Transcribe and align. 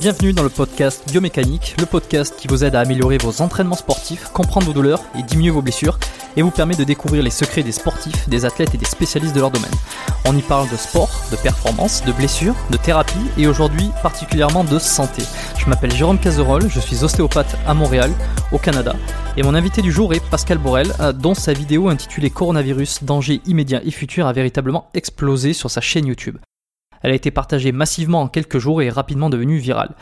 Bienvenue 0.00 0.32
dans 0.32 0.42
le 0.42 0.48
podcast 0.48 1.08
Biomécanique, 1.08 1.76
le 1.78 1.86
podcast 1.86 2.34
qui 2.36 2.48
vous 2.48 2.64
aide 2.64 2.74
à 2.74 2.80
améliorer 2.80 3.16
vos 3.16 3.40
entraînements 3.40 3.76
sportifs, 3.76 4.24
comprendre 4.32 4.66
vos 4.66 4.72
douleurs 4.72 5.00
et 5.16 5.22
diminuer 5.22 5.50
vos 5.50 5.62
blessures, 5.62 6.00
et 6.36 6.42
vous 6.42 6.50
permet 6.50 6.74
de 6.74 6.82
découvrir 6.82 7.22
les 7.22 7.30
secrets 7.30 7.62
des 7.62 7.70
sportifs, 7.70 8.28
des 8.28 8.44
athlètes 8.44 8.74
et 8.74 8.76
des 8.76 8.84
spécialistes 8.84 9.36
de 9.36 9.40
leur 9.40 9.52
domaine. 9.52 9.70
On 10.26 10.36
y 10.36 10.42
parle 10.42 10.68
de 10.68 10.76
sport, 10.76 11.10
de 11.30 11.36
performance, 11.36 12.04
de 12.04 12.10
blessures, 12.10 12.56
de 12.70 12.76
thérapie 12.76 13.14
et 13.38 13.46
aujourd'hui 13.46 13.88
particulièrement 14.02 14.64
de 14.64 14.80
santé. 14.80 15.22
Je 15.58 15.70
m'appelle 15.70 15.94
Jérôme 15.94 16.18
Cazerolle, 16.18 16.68
je 16.68 16.80
suis 16.80 17.04
ostéopathe 17.04 17.56
à 17.64 17.72
Montréal, 17.72 18.10
au 18.50 18.58
Canada, 18.58 18.96
et 19.36 19.44
mon 19.44 19.54
invité 19.54 19.80
du 19.80 19.92
jour 19.92 20.12
est 20.12 20.28
Pascal 20.28 20.58
Borel, 20.58 20.92
dont 21.14 21.34
sa 21.34 21.52
vidéo 21.52 21.88
intitulée 21.88 22.30
Coronavirus, 22.30 23.04
danger 23.04 23.40
immédiat 23.46 23.80
et 23.84 23.92
futur 23.92 24.26
a 24.26 24.32
véritablement 24.32 24.88
explosé 24.92 25.52
sur 25.52 25.70
sa 25.70 25.80
chaîne 25.80 26.06
YouTube. 26.06 26.38
Elle 27.04 27.12
a 27.12 27.14
été 27.14 27.30
partagée 27.30 27.70
massivement 27.70 28.22
en 28.22 28.28
quelques 28.28 28.58
jours 28.58 28.80
et 28.80 28.86
est 28.86 28.90
rapidement 28.90 29.28
devenue 29.28 29.58
virale. 29.58 29.94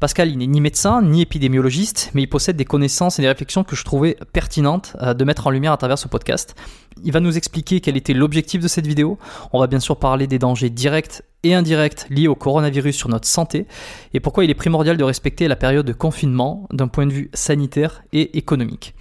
Pascal, 0.00 0.28
il 0.28 0.38
n'est 0.38 0.46
ni 0.48 0.60
médecin, 0.60 1.02
ni 1.02 1.22
épidémiologiste, 1.22 2.10
mais 2.14 2.22
il 2.22 2.26
possède 2.28 2.56
des 2.56 2.64
connaissances 2.64 3.18
et 3.18 3.22
des 3.22 3.28
réflexions 3.28 3.62
que 3.62 3.76
je 3.76 3.84
trouvais 3.84 4.16
pertinentes 4.32 4.96
euh, 5.00 5.14
de 5.14 5.24
mettre 5.24 5.46
en 5.46 5.50
lumière 5.50 5.72
à 5.72 5.76
travers 5.76 5.98
ce 5.98 6.08
podcast. 6.08 6.56
Il 7.04 7.12
va 7.12 7.20
nous 7.20 7.36
expliquer 7.36 7.80
quel 7.80 7.96
était 7.96 8.12
l'objectif 8.12 8.60
de 8.60 8.66
cette 8.66 8.88
vidéo. 8.88 9.18
On 9.52 9.60
va 9.60 9.68
bien 9.68 9.78
sûr 9.78 9.98
parler 9.98 10.26
des 10.26 10.40
dangers 10.40 10.70
directs 10.70 11.22
et 11.44 11.54
indirects 11.54 12.06
liés 12.10 12.28
au 12.28 12.34
coronavirus 12.34 12.96
sur 12.96 13.08
notre 13.08 13.28
santé 13.28 13.66
et 14.12 14.18
pourquoi 14.18 14.44
il 14.44 14.50
est 14.50 14.54
primordial 14.54 14.96
de 14.96 15.04
respecter 15.04 15.46
la 15.46 15.56
période 15.56 15.86
de 15.86 15.92
confinement 15.92 16.68
d'un 16.72 16.88
point 16.88 17.06
de 17.06 17.12
vue 17.12 17.30
sanitaire 17.34 18.02
et 18.12 18.36
économique. 18.36 18.94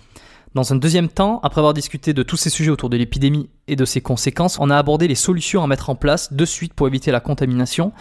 Dans 0.57 0.73
un 0.73 0.75
deuxième 0.75 1.07
temps, 1.07 1.40
après 1.44 1.59
avoir 1.59 1.75
discuté 1.75 2.13
de 2.13 2.23
tous 2.23 2.35
ces 2.35 2.50
sujets 2.50 2.72
autour 2.72 2.90
de 2.90 2.97
l'épidémie 2.97 3.47
et 3.68 3.75
de 3.75 3.85
ses 3.85 4.01
conséquences, 4.01 4.57
on 4.59 4.72
a 4.72 4.75
abordé 4.75 5.07
les 5.07 5.13
solutions 5.13 5.63
à 5.63 5.68
mettre 5.68 5.91
en 5.91 5.95
place 5.95 6.34
de 6.34 6.45
suite 6.45 6.73
pour 6.73 6.88
éviter 6.88 7.12
la 7.12 7.19
contamination, 7.19 7.91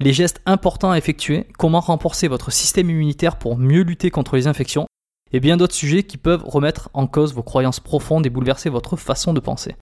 les 0.00 0.12
gestes 0.12 0.42
importants 0.44 0.90
à 0.90 0.98
effectuer, 0.98 1.46
comment 1.56 1.78
renforcer 1.78 2.26
votre 2.26 2.50
système 2.50 2.90
immunitaire 2.90 3.36
pour 3.36 3.56
mieux 3.56 3.82
lutter 3.82 4.10
contre 4.10 4.34
les 4.34 4.48
infections, 4.48 4.86
et 5.30 5.38
bien 5.38 5.56
d'autres 5.56 5.76
sujets 5.76 6.02
qui 6.02 6.16
peuvent 6.16 6.42
remettre 6.44 6.90
en 6.94 7.06
cause 7.06 7.32
vos 7.32 7.44
croyances 7.44 7.78
profondes 7.78 8.26
et 8.26 8.30
bouleverser 8.30 8.70
votre 8.70 8.96
façon 8.96 9.32
de 9.32 9.38
penser. 9.38 9.76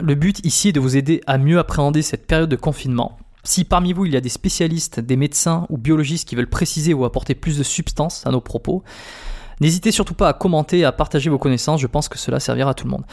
Le 0.00 0.14
but 0.14 0.42
ici 0.46 0.70
est 0.70 0.72
de 0.72 0.80
vous 0.80 0.96
aider 0.96 1.20
à 1.26 1.36
mieux 1.36 1.58
appréhender 1.58 2.00
cette 2.00 2.26
période 2.26 2.48
de 2.48 2.56
confinement. 2.56 3.18
Si 3.44 3.64
parmi 3.64 3.92
vous 3.92 4.06
il 4.06 4.14
y 4.14 4.16
a 4.16 4.22
des 4.22 4.30
spécialistes, 4.30 4.98
des 4.98 5.16
médecins 5.16 5.66
ou 5.68 5.76
biologistes 5.76 6.26
qui 6.26 6.36
veulent 6.36 6.48
préciser 6.48 6.94
ou 6.94 7.04
apporter 7.04 7.34
plus 7.34 7.58
de 7.58 7.62
substance 7.62 8.26
à 8.26 8.30
nos 8.30 8.40
propos, 8.40 8.82
N'hésitez 9.60 9.90
surtout 9.90 10.14
pas 10.14 10.28
à 10.28 10.32
commenter 10.32 10.78
et 10.80 10.84
à 10.84 10.92
partager 10.92 11.30
vos 11.30 11.38
connaissances, 11.38 11.80
je 11.80 11.86
pense 11.86 12.08
que 12.08 12.18
cela 12.18 12.40
servira 12.40 12.70
à 12.70 12.74
tout 12.74 12.84
le 12.84 12.90
monde. 12.90 13.04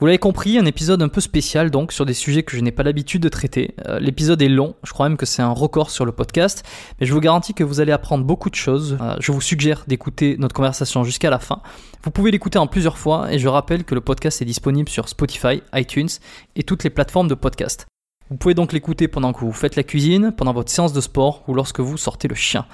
Vous 0.00 0.06
l'avez 0.06 0.18
compris, 0.18 0.58
un 0.58 0.66
épisode 0.66 1.00
un 1.02 1.08
peu 1.08 1.20
spécial 1.20 1.70
donc 1.70 1.92
sur 1.92 2.04
des 2.04 2.14
sujets 2.14 2.42
que 2.42 2.56
je 2.56 2.60
n'ai 2.60 2.72
pas 2.72 2.82
l'habitude 2.82 3.22
de 3.22 3.28
traiter. 3.28 3.76
Euh, 3.86 4.00
l'épisode 4.00 4.42
est 4.42 4.48
long, 4.48 4.74
je 4.82 4.92
crois 4.92 5.08
même 5.08 5.16
que 5.16 5.24
c'est 5.24 5.40
un 5.40 5.52
record 5.52 5.88
sur 5.88 6.04
le 6.04 6.10
podcast, 6.10 6.64
mais 6.98 7.06
je 7.06 7.12
vous 7.14 7.20
garantis 7.20 7.54
que 7.54 7.62
vous 7.62 7.80
allez 7.80 7.92
apprendre 7.92 8.24
beaucoup 8.24 8.50
de 8.50 8.56
choses. 8.56 8.98
Euh, 9.00 9.14
je 9.20 9.30
vous 9.30 9.40
suggère 9.40 9.84
d'écouter 9.86 10.36
notre 10.38 10.54
conversation 10.54 11.04
jusqu'à 11.04 11.30
la 11.30 11.38
fin. 11.38 11.62
Vous 12.02 12.10
pouvez 12.10 12.32
l'écouter 12.32 12.58
en 12.58 12.66
plusieurs 12.66 12.98
fois 12.98 13.32
et 13.32 13.38
je 13.38 13.46
rappelle 13.46 13.84
que 13.84 13.94
le 13.94 14.00
podcast 14.00 14.42
est 14.42 14.44
disponible 14.44 14.88
sur 14.88 15.08
Spotify, 15.08 15.62
iTunes 15.72 16.10
et 16.56 16.64
toutes 16.64 16.82
les 16.82 16.90
plateformes 16.90 17.28
de 17.28 17.34
podcast. 17.34 17.86
Vous 18.30 18.36
pouvez 18.36 18.54
donc 18.54 18.72
l'écouter 18.72 19.06
pendant 19.06 19.32
que 19.32 19.40
vous 19.40 19.52
faites 19.52 19.76
la 19.76 19.84
cuisine, 19.84 20.32
pendant 20.36 20.52
votre 20.52 20.72
séance 20.72 20.92
de 20.92 21.00
sport 21.00 21.44
ou 21.46 21.54
lorsque 21.54 21.78
vous 21.78 21.96
sortez 21.96 22.26
le 22.26 22.34
chien. 22.34 22.66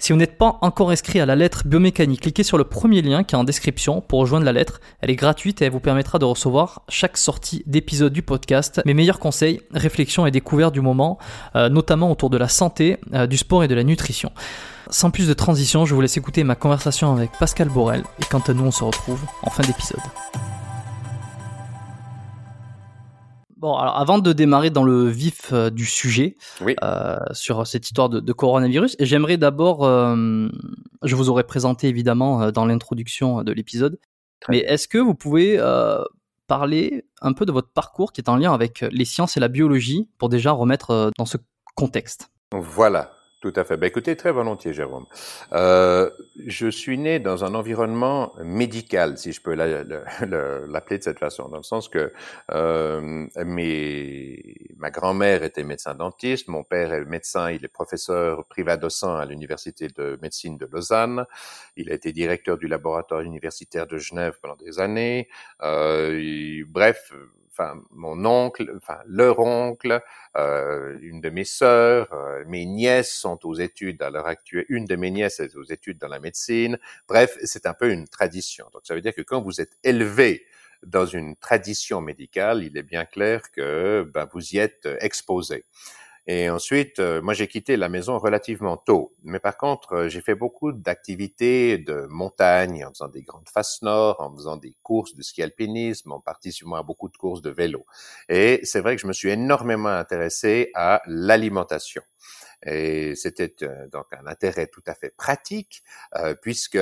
Si 0.00 0.14
vous 0.14 0.18
n'êtes 0.18 0.38
pas 0.38 0.56
encore 0.62 0.90
inscrit 0.90 1.20
à 1.20 1.26
la 1.26 1.36
lettre 1.36 1.64
biomécanique, 1.66 2.22
cliquez 2.22 2.42
sur 2.42 2.56
le 2.56 2.64
premier 2.64 3.02
lien 3.02 3.22
qui 3.22 3.34
est 3.34 3.38
en 3.38 3.44
description 3.44 4.00
pour 4.00 4.20
rejoindre 4.20 4.46
la 4.46 4.52
lettre. 4.52 4.80
Elle 5.02 5.10
est 5.10 5.14
gratuite 5.14 5.60
et 5.60 5.66
elle 5.66 5.72
vous 5.72 5.78
permettra 5.78 6.18
de 6.18 6.24
recevoir 6.24 6.80
chaque 6.88 7.18
sortie 7.18 7.62
d'épisode 7.66 8.10
du 8.10 8.22
podcast 8.22 8.80
mes 8.86 8.94
meilleurs 8.94 9.18
conseils, 9.18 9.60
réflexions 9.72 10.24
et 10.24 10.30
découvertes 10.30 10.72
du 10.72 10.80
moment, 10.80 11.18
euh, 11.54 11.68
notamment 11.68 12.10
autour 12.10 12.30
de 12.30 12.38
la 12.38 12.48
santé, 12.48 12.96
euh, 13.12 13.26
du 13.26 13.36
sport 13.36 13.62
et 13.62 13.68
de 13.68 13.74
la 13.74 13.84
nutrition. 13.84 14.32
Sans 14.88 15.10
plus 15.10 15.28
de 15.28 15.34
transition, 15.34 15.84
je 15.84 15.94
vous 15.94 16.00
laisse 16.00 16.16
écouter 16.16 16.44
ma 16.44 16.54
conversation 16.54 17.12
avec 17.12 17.32
Pascal 17.38 17.68
Borel 17.68 18.02
et 18.20 18.24
quant 18.24 18.42
à 18.48 18.54
nous 18.54 18.64
on 18.64 18.70
se 18.70 18.82
retrouve 18.82 19.20
en 19.42 19.50
fin 19.50 19.64
d'épisode. 19.64 20.00
Bon, 23.60 23.74
alors 23.74 23.98
avant 23.98 24.18
de 24.18 24.32
démarrer 24.32 24.70
dans 24.70 24.84
le 24.84 25.06
vif 25.06 25.52
euh, 25.52 25.68
du 25.68 25.84
sujet 25.84 26.34
euh, 26.82 27.18
sur 27.32 27.66
cette 27.66 27.84
histoire 27.84 28.08
de, 28.08 28.32
coronavirus, 28.32 28.96
j'aimerais 29.00 29.36
d'abord, 29.36 29.84
euh, 29.84 30.48
je 31.02 31.14
vous 31.14 31.28
aurais 31.28 31.44
présenté 31.44 31.86
évidemment 31.88 32.50
dans 32.52 32.64
l'introduction 32.64 33.42
de 33.42 33.52
l'épisode, 33.52 33.98
mais 34.48 34.60
est-ce 34.60 34.88
que 34.88 34.96
vous 34.96 35.14
pouvez 35.14 35.62
parler 36.46 37.04
un 37.20 37.34
peu 37.34 37.44
de 37.44 37.52
votre 37.52 37.68
parcours 37.68 38.14
qui 38.14 38.22
est 38.22 38.30
en 38.30 38.36
lien 38.36 38.54
avec 38.54 38.80
les 38.80 39.04
sciences 39.04 39.36
et 39.36 39.40
la 39.40 39.48
biologie 39.48 40.08
pour 40.16 40.30
déjà 40.30 40.52
remettre 40.52 41.10
dans 41.18 41.26
ce 41.26 41.36
contexte? 41.74 42.30
Voilà. 42.52 43.10
Tout 43.40 43.54
à 43.56 43.64
fait. 43.64 43.78
Ben, 43.78 43.86
écoutez, 43.86 44.16
très 44.16 44.32
volontiers, 44.32 44.74
Jérôme. 44.74 45.06
Euh, 45.54 46.10
je 46.46 46.68
suis 46.68 46.98
né 46.98 47.18
dans 47.20 47.42
un 47.42 47.54
environnement 47.54 48.34
médical, 48.44 49.16
si 49.16 49.32
je 49.32 49.40
peux 49.40 49.54
l'appeler 49.54 50.98
de 50.98 51.02
cette 51.02 51.18
façon, 51.18 51.48
dans 51.48 51.56
le 51.56 51.62
sens 51.62 51.88
que 51.88 52.12
euh, 52.50 53.26
ma 54.76 54.90
grand-mère 54.90 55.42
était 55.42 55.64
médecin 55.64 55.94
dentiste, 55.94 56.48
mon 56.48 56.64
père 56.64 56.92
est 56.92 57.06
médecin, 57.06 57.50
il 57.50 57.64
est 57.64 57.68
professeur 57.68 58.44
privadocent 58.44 59.16
à 59.16 59.24
l'université 59.24 59.88
de 59.88 60.18
médecine 60.20 60.58
de 60.58 60.68
Lausanne, 60.70 61.24
il 61.76 61.90
a 61.90 61.94
été 61.94 62.12
directeur 62.12 62.58
du 62.58 62.68
laboratoire 62.68 63.22
universitaire 63.22 63.86
de 63.86 63.96
Genève 63.96 64.38
pendant 64.42 64.56
des 64.56 64.80
années. 64.80 65.28
Euh, 65.62 66.62
bref, 66.68 67.10
enfin 67.50 67.80
mon 67.90 68.24
oncle, 68.24 68.72
enfin 68.76 68.98
leur 69.06 69.38
oncle, 69.40 70.00
euh, 70.36 70.98
une 71.02 71.20
de 71.20 71.30
mes 71.30 71.44
sœurs, 71.44 72.12
euh, 72.12 72.44
mes 72.46 72.66
nièces 72.66 73.12
sont 73.12 73.44
aux 73.46 73.54
études 73.54 74.02
à 74.02 74.10
l'heure 74.10 74.26
actuelle, 74.26 74.64
une 74.68 74.84
de 74.86 74.96
mes 74.96 75.10
nièces 75.10 75.40
est 75.40 75.56
aux 75.56 75.64
études 75.64 75.98
dans 75.98 76.08
la 76.08 76.20
médecine. 76.20 76.78
Bref, 77.08 77.36
c'est 77.44 77.66
un 77.66 77.74
peu 77.74 77.90
une 77.90 78.08
tradition. 78.08 78.66
Donc 78.72 78.82
ça 78.84 78.94
veut 78.94 79.00
dire 79.00 79.14
que 79.14 79.22
quand 79.22 79.40
vous 79.40 79.60
êtes 79.60 79.76
élevé 79.84 80.46
dans 80.86 81.06
une 81.06 81.36
tradition 81.36 82.00
médicale, 82.00 82.62
il 82.64 82.76
est 82.78 82.82
bien 82.82 83.04
clair 83.04 83.50
que 83.52 84.08
ben, 84.14 84.28
vous 84.32 84.54
y 84.54 84.58
êtes 84.58 84.88
exposé. 85.00 85.64
Et 86.32 86.48
ensuite, 86.48 87.00
euh, 87.00 87.20
moi, 87.20 87.34
j'ai 87.34 87.48
quitté 87.48 87.76
la 87.76 87.88
maison 87.88 88.16
relativement 88.16 88.76
tôt. 88.76 89.16
Mais 89.24 89.40
par 89.40 89.56
contre, 89.56 89.94
euh, 89.94 90.08
j'ai 90.08 90.20
fait 90.20 90.36
beaucoup 90.36 90.70
d'activités 90.70 91.76
de 91.76 92.06
montagne, 92.08 92.84
en 92.84 92.90
faisant 92.90 93.08
des 93.08 93.22
grandes 93.22 93.48
faces 93.48 93.82
nord, 93.82 94.20
en 94.20 94.32
faisant 94.36 94.56
des 94.56 94.76
courses 94.84 95.16
de 95.16 95.22
ski 95.22 95.42
alpinisme, 95.42 96.12
en 96.12 96.20
participant 96.20 96.76
à 96.76 96.84
beaucoup 96.84 97.08
de 97.08 97.16
courses 97.16 97.42
de 97.42 97.50
vélo. 97.50 97.84
Et 98.28 98.60
c'est 98.62 98.78
vrai 98.78 98.94
que 98.94 99.02
je 99.02 99.08
me 99.08 99.12
suis 99.12 99.30
énormément 99.30 99.88
intéressé 99.88 100.70
à 100.76 101.02
l'alimentation. 101.06 102.02
Et 102.64 103.16
c'était 103.16 103.52
euh, 103.64 103.88
donc 103.88 104.06
un 104.12 104.28
intérêt 104.28 104.68
tout 104.68 104.84
à 104.86 104.94
fait 104.94 105.10
pratique, 105.10 105.82
puisque 106.42 106.78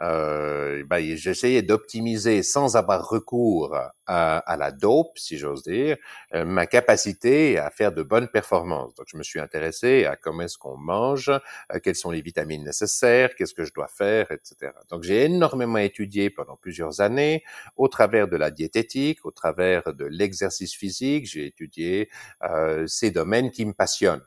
euh, 0.00 0.84
ben, 0.86 1.16
j'essayais 1.16 1.62
d'optimiser 1.62 2.42
sans 2.42 2.76
avoir 2.76 3.08
recours 3.08 3.76
à, 4.06 4.56
la 4.58 4.72
dope, 4.72 5.18
si 5.18 5.38
j'ose 5.38 5.62
dire, 5.62 5.96
euh, 6.34 6.44
ma 6.44 6.66
capacité 6.66 7.58
à 7.58 7.70
faire 7.70 7.92
de 7.92 8.02
bonnes 8.02 8.28
performances. 8.28 8.94
Donc, 8.94 9.06
je 9.08 9.16
me 9.16 9.22
suis 9.22 9.40
intéressé 9.40 10.04
à 10.04 10.16
comment 10.16 10.42
est-ce 10.42 10.58
qu'on 10.58 10.76
mange, 10.76 11.30
euh, 11.30 11.78
quelles 11.82 11.94
sont 11.94 12.10
les 12.10 12.20
vitamines 12.20 12.64
nécessaires, 12.64 13.34
qu'est-ce 13.34 13.54
que 13.54 13.64
je 13.64 13.72
dois 13.72 13.88
faire, 13.88 14.30
etc. 14.30 14.72
Donc, 14.90 15.02
j'ai 15.02 15.24
énormément 15.24 15.78
étudié 15.78 16.30
pendant 16.30 16.56
plusieurs 16.56 17.00
années 17.00 17.42
au 17.76 17.88
travers 17.88 18.28
de 18.28 18.36
la 18.36 18.50
diététique, 18.50 19.24
au 19.24 19.30
travers 19.30 19.94
de 19.94 20.04
l'exercice 20.04 20.74
physique. 20.74 21.26
J'ai 21.26 21.46
étudié 21.46 22.10
euh, 22.42 22.86
ces 22.86 23.10
domaines 23.10 23.50
qui 23.50 23.64
me 23.64 23.72
passionnent. 23.72 24.22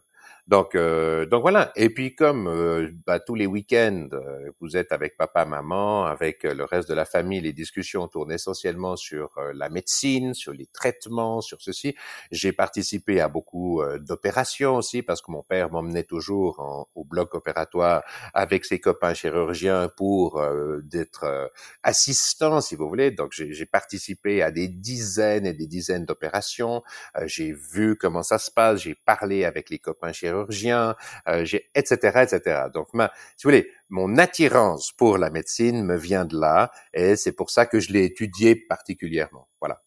Donc, 0.48 0.76
euh, 0.76 1.26
donc 1.26 1.42
voilà. 1.42 1.72
Et 1.76 1.90
puis 1.90 2.14
comme 2.14 2.48
euh, 2.48 2.92
bah, 3.08 3.20
tous 3.20 3.34
les 3.34 3.48
week-ends, 3.48 4.10
euh, 4.14 4.52
vous 4.62 4.78
êtes 4.78 4.92
avec 4.92 5.18
papa, 5.18 5.44
maman, 5.44 6.06
avec 6.06 6.44
le 6.44 6.64
reste 6.64 6.88
de 6.88 6.94
la 6.94 7.06
famille, 7.06 7.42
les 7.42 7.54
discussions 7.54 8.08
tournent 8.08 8.32
essentiellement 8.32 8.96
sur 8.96 9.32
la 9.54 9.70
médecine, 9.70 10.34
sur 10.36 10.54
les 10.54 10.68
traitements, 10.68 11.42
sur 11.42 11.62
ceci. 11.62 11.96
J'ai 12.32 12.52
participé 12.52 13.22
à 13.22 13.28
beaucoup 13.28 13.82
d'opérations 14.00 14.76
aussi 14.76 15.02
parce 15.02 15.22
que 15.22 15.32
mon 15.32 15.42
père 15.42 15.72
m'emmenait 15.72 16.04
toujours 16.04 16.88
au 16.94 17.04
bloc 17.04 17.34
opératoire 17.34 18.04
avec 18.34 18.66
ses 18.66 18.80
copains 18.80 19.14
chirurgiens 19.14 19.90
pour 19.96 20.42
d'être 20.84 21.52
assistant, 21.84 22.62
si 22.62 22.76
vous 22.76 22.88
voulez. 22.88 23.12
Donc 23.12 23.32
j'ai 23.34 23.66
participé 23.66 24.42
à 24.42 24.52
des 24.52 24.68
dizaines 24.68 25.46
et 25.46 25.54
des 25.54 25.68
dizaines 25.68 26.06
d'opérations. 26.06 26.84
j'ai 27.26 27.52
vu 27.52 27.96
comment 27.98 28.24
ça 28.24 28.38
se 28.38 28.52
passe. 28.52 28.82
J'ai 28.82 28.96
parlé 28.96 29.46
avec 29.46 29.70
les 29.70 29.80
copains 29.80 30.14
chirurgiens 30.14 30.35
chirurgien, 30.36 30.96
euh, 31.28 31.46
j'ai 31.46 31.70
etc 31.76 31.96
etc. 32.22 32.64
Donc, 32.74 32.88
si 32.92 32.98
vous 32.98 33.50
voulez, 33.50 33.68
mon 33.90 34.18
attirance 34.18 34.92
pour 34.92 35.18
la 35.18 35.30
médecine 35.30 35.84
me 35.84 35.98
vient 35.98 36.26
de 36.26 36.38
là, 36.40 36.72
et 36.94 37.16
c'est 37.16 37.32
pour 37.32 37.50
ça 37.50 37.66
que 37.66 37.80
je 37.80 37.92
l'ai 37.94 38.06
étudié 38.06 38.56
particulièrement. 38.56 39.48
Voilà. 39.60 39.82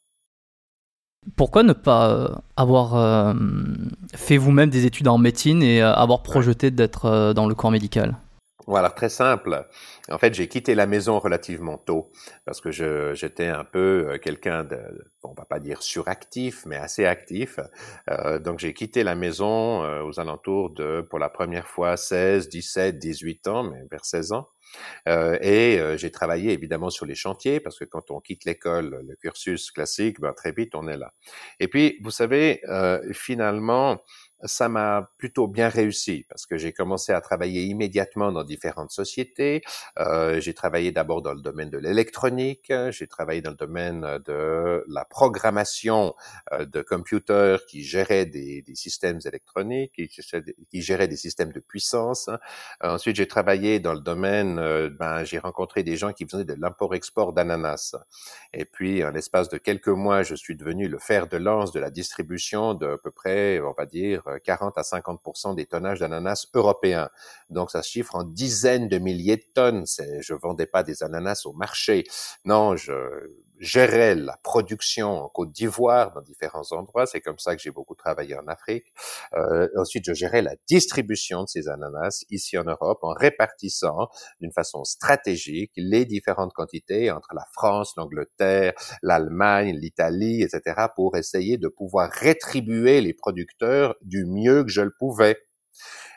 Pourquoi 1.36 1.62
ne 1.62 1.72
pas 1.72 2.10
euh, 2.10 2.28
avoir 2.56 2.96
euh, 2.96 3.34
fait 4.14 4.36
vous-même 4.36 4.70
des 4.70 4.86
études 4.86 5.08
en 5.08 5.18
médecine 5.18 5.62
et 5.62 5.82
avoir 5.82 6.22
projeté 6.22 6.70
d'être 6.70 7.32
dans 7.34 7.46
le 7.46 7.54
corps 7.54 7.70
médical? 7.70 8.16
Voilà, 8.68 8.90
très 8.90 9.08
simple. 9.08 9.66
En 10.10 10.18
fait, 10.18 10.34
j'ai 10.34 10.46
quitté 10.46 10.74
la 10.74 10.86
maison 10.86 11.18
relativement 11.18 11.78
tôt 11.78 12.12
parce 12.44 12.60
que 12.60 12.70
j'étais 13.14 13.46
un 13.46 13.64
peu 13.64 14.10
euh, 14.10 14.18
quelqu'un 14.18 14.62
de, 14.62 14.78
on 15.22 15.32
va 15.32 15.46
pas 15.46 15.58
dire 15.58 15.82
suractif, 15.82 16.66
mais 16.66 16.76
assez 16.76 17.06
actif. 17.06 17.58
Euh, 18.10 18.38
donc, 18.38 18.58
j'ai 18.58 18.74
quitté 18.74 19.04
la 19.04 19.14
maison 19.14 19.82
euh, 19.84 20.02
aux 20.02 20.20
alentours 20.20 20.68
de, 20.68 21.00
pour 21.00 21.18
la 21.18 21.30
première 21.30 21.66
fois, 21.66 21.96
16, 21.96 22.50
17, 22.50 22.98
18 22.98 23.48
ans, 23.48 23.62
mais 23.64 23.84
vers 23.90 24.04
16 24.04 24.32
ans. 24.32 24.50
Euh, 25.08 25.38
et 25.40 25.80
j'ai 25.96 26.10
travaillé 26.10 26.52
évidemment 26.52 26.90
sur 26.90 27.06
les 27.06 27.14
chantiers 27.14 27.58
parce 27.58 27.78
que 27.78 27.86
quand 27.86 28.10
on 28.10 28.20
quitte 28.20 28.44
l'école, 28.44 29.02
le 29.02 29.16
cursus 29.16 29.70
classique, 29.70 30.20
ben, 30.20 30.34
très 30.34 30.52
vite 30.52 30.74
on 30.74 30.86
est 30.88 30.98
là. 30.98 31.14
Et 31.58 31.68
puis, 31.68 31.98
vous 32.02 32.10
savez, 32.10 32.60
finalement, 33.14 34.02
ça 34.44 34.68
m'a 34.68 35.10
plutôt 35.18 35.48
bien 35.48 35.68
réussi 35.68 36.24
parce 36.28 36.46
que 36.46 36.56
j'ai 36.56 36.72
commencé 36.72 37.12
à 37.12 37.20
travailler 37.20 37.64
immédiatement 37.64 38.32
dans 38.32 38.44
différentes 38.44 38.90
sociétés. 38.90 39.62
Euh, 39.98 40.40
j'ai 40.40 40.54
travaillé 40.54 40.92
d'abord 40.92 41.22
dans 41.22 41.34
le 41.34 41.40
domaine 41.40 41.70
de 41.70 41.78
l'électronique, 41.78 42.72
j'ai 42.90 43.06
travaillé 43.06 43.42
dans 43.42 43.50
le 43.50 43.56
domaine 43.56 44.18
de 44.24 44.84
la 44.88 45.04
programmation 45.04 46.14
euh, 46.52 46.64
de 46.64 46.82
computers 46.82 47.64
qui 47.66 47.82
géraient 47.82 48.26
des, 48.26 48.62
des 48.62 48.74
systèmes 48.74 49.20
électroniques, 49.24 49.92
qui, 49.92 50.82
géraient 50.82 51.08
des 51.08 51.16
systèmes 51.16 51.52
de 51.52 51.60
puissance. 51.60 52.30
ensuite, 52.80 53.16
j'ai 53.16 53.28
travaillé 53.28 53.80
dans 53.80 53.94
le 53.94 54.00
domaine, 54.00 54.58
euh, 54.58 54.90
ben, 54.90 55.24
j'ai 55.24 55.38
rencontré 55.38 55.82
des 55.82 55.96
gens 55.96 56.12
qui 56.12 56.26
faisaient 56.26 56.44
de 56.44 56.54
l'import-export 56.54 57.32
d'ananas. 57.32 57.96
Et 58.52 58.64
puis, 58.64 59.04
en 59.04 59.10
l'espace 59.10 59.48
de 59.48 59.58
quelques 59.58 59.88
mois, 59.88 60.22
je 60.22 60.34
suis 60.34 60.56
devenu 60.56 60.88
le 60.88 60.98
fer 60.98 61.26
de 61.26 61.36
lance 61.36 61.72
de 61.72 61.80
la 61.80 61.90
distribution 61.90 62.74
de 62.74 62.86
à 62.86 62.98
peu 62.98 63.10
près, 63.10 63.60
on 63.60 63.72
va 63.72 63.86
dire, 63.86 64.27
40 64.44 64.76
à 64.78 64.82
50% 64.82 65.54
des 65.54 65.66
tonnages 65.66 66.00
d'ananas 66.00 66.46
européens. 66.54 67.08
Donc, 67.50 67.70
ça 67.70 67.82
se 67.82 67.90
chiffre 67.90 68.14
en 68.14 68.24
dizaines 68.24 68.88
de 68.88 68.98
milliers 68.98 69.36
de 69.36 69.46
tonnes. 69.54 69.84
Je 70.20 70.34
vendais 70.34 70.66
pas 70.66 70.82
des 70.82 71.02
ananas 71.02 71.42
au 71.44 71.52
marché. 71.52 72.04
Non, 72.44 72.76
je 72.76 72.92
gérais 73.58 74.14
la 74.14 74.36
production 74.42 75.24
en 75.24 75.28
Côte 75.28 75.52
d'Ivoire, 75.52 76.12
dans 76.12 76.20
différents 76.20 76.72
endroits. 76.72 77.06
C'est 77.06 77.20
comme 77.20 77.38
ça 77.38 77.56
que 77.56 77.62
j'ai 77.62 77.70
beaucoup 77.70 77.94
travaillé 77.94 78.36
en 78.36 78.46
Afrique. 78.46 78.92
Euh, 79.34 79.68
ensuite, 79.76 80.04
je 80.06 80.14
gérais 80.14 80.42
la 80.42 80.54
distribution 80.68 81.42
de 81.42 81.48
ces 81.48 81.68
ananas 81.68 82.24
ici 82.30 82.56
en 82.58 82.64
Europe 82.64 82.98
en 83.02 83.12
répartissant 83.12 84.08
d'une 84.40 84.52
façon 84.52 84.84
stratégique 84.84 85.72
les 85.76 86.04
différentes 86.04 86.52
quantités 86.52 87.10
entre 87.10 87.34
la 87.34 87.44
France, 87.52 87.94
l'Angleterre, 87.96 88.72
l'Allemagne, 89.02 89.76
l'Italie, 89.76 90.42
etc., 90.42 90.86
pour 90.94 91.16
essayer 91.16 91.58
de 91.58 91.68
pouvoir 91.68 92.10
rétribuer 92.10 93.00
les 93.00 93.14
producteurs 93.14 93.96
du 94.02 94.24
mieux 94.24 94.64
que 94.64 94.70
je 94.70 94.82
le 94.82 94.92
pouvais. 94.98 95.38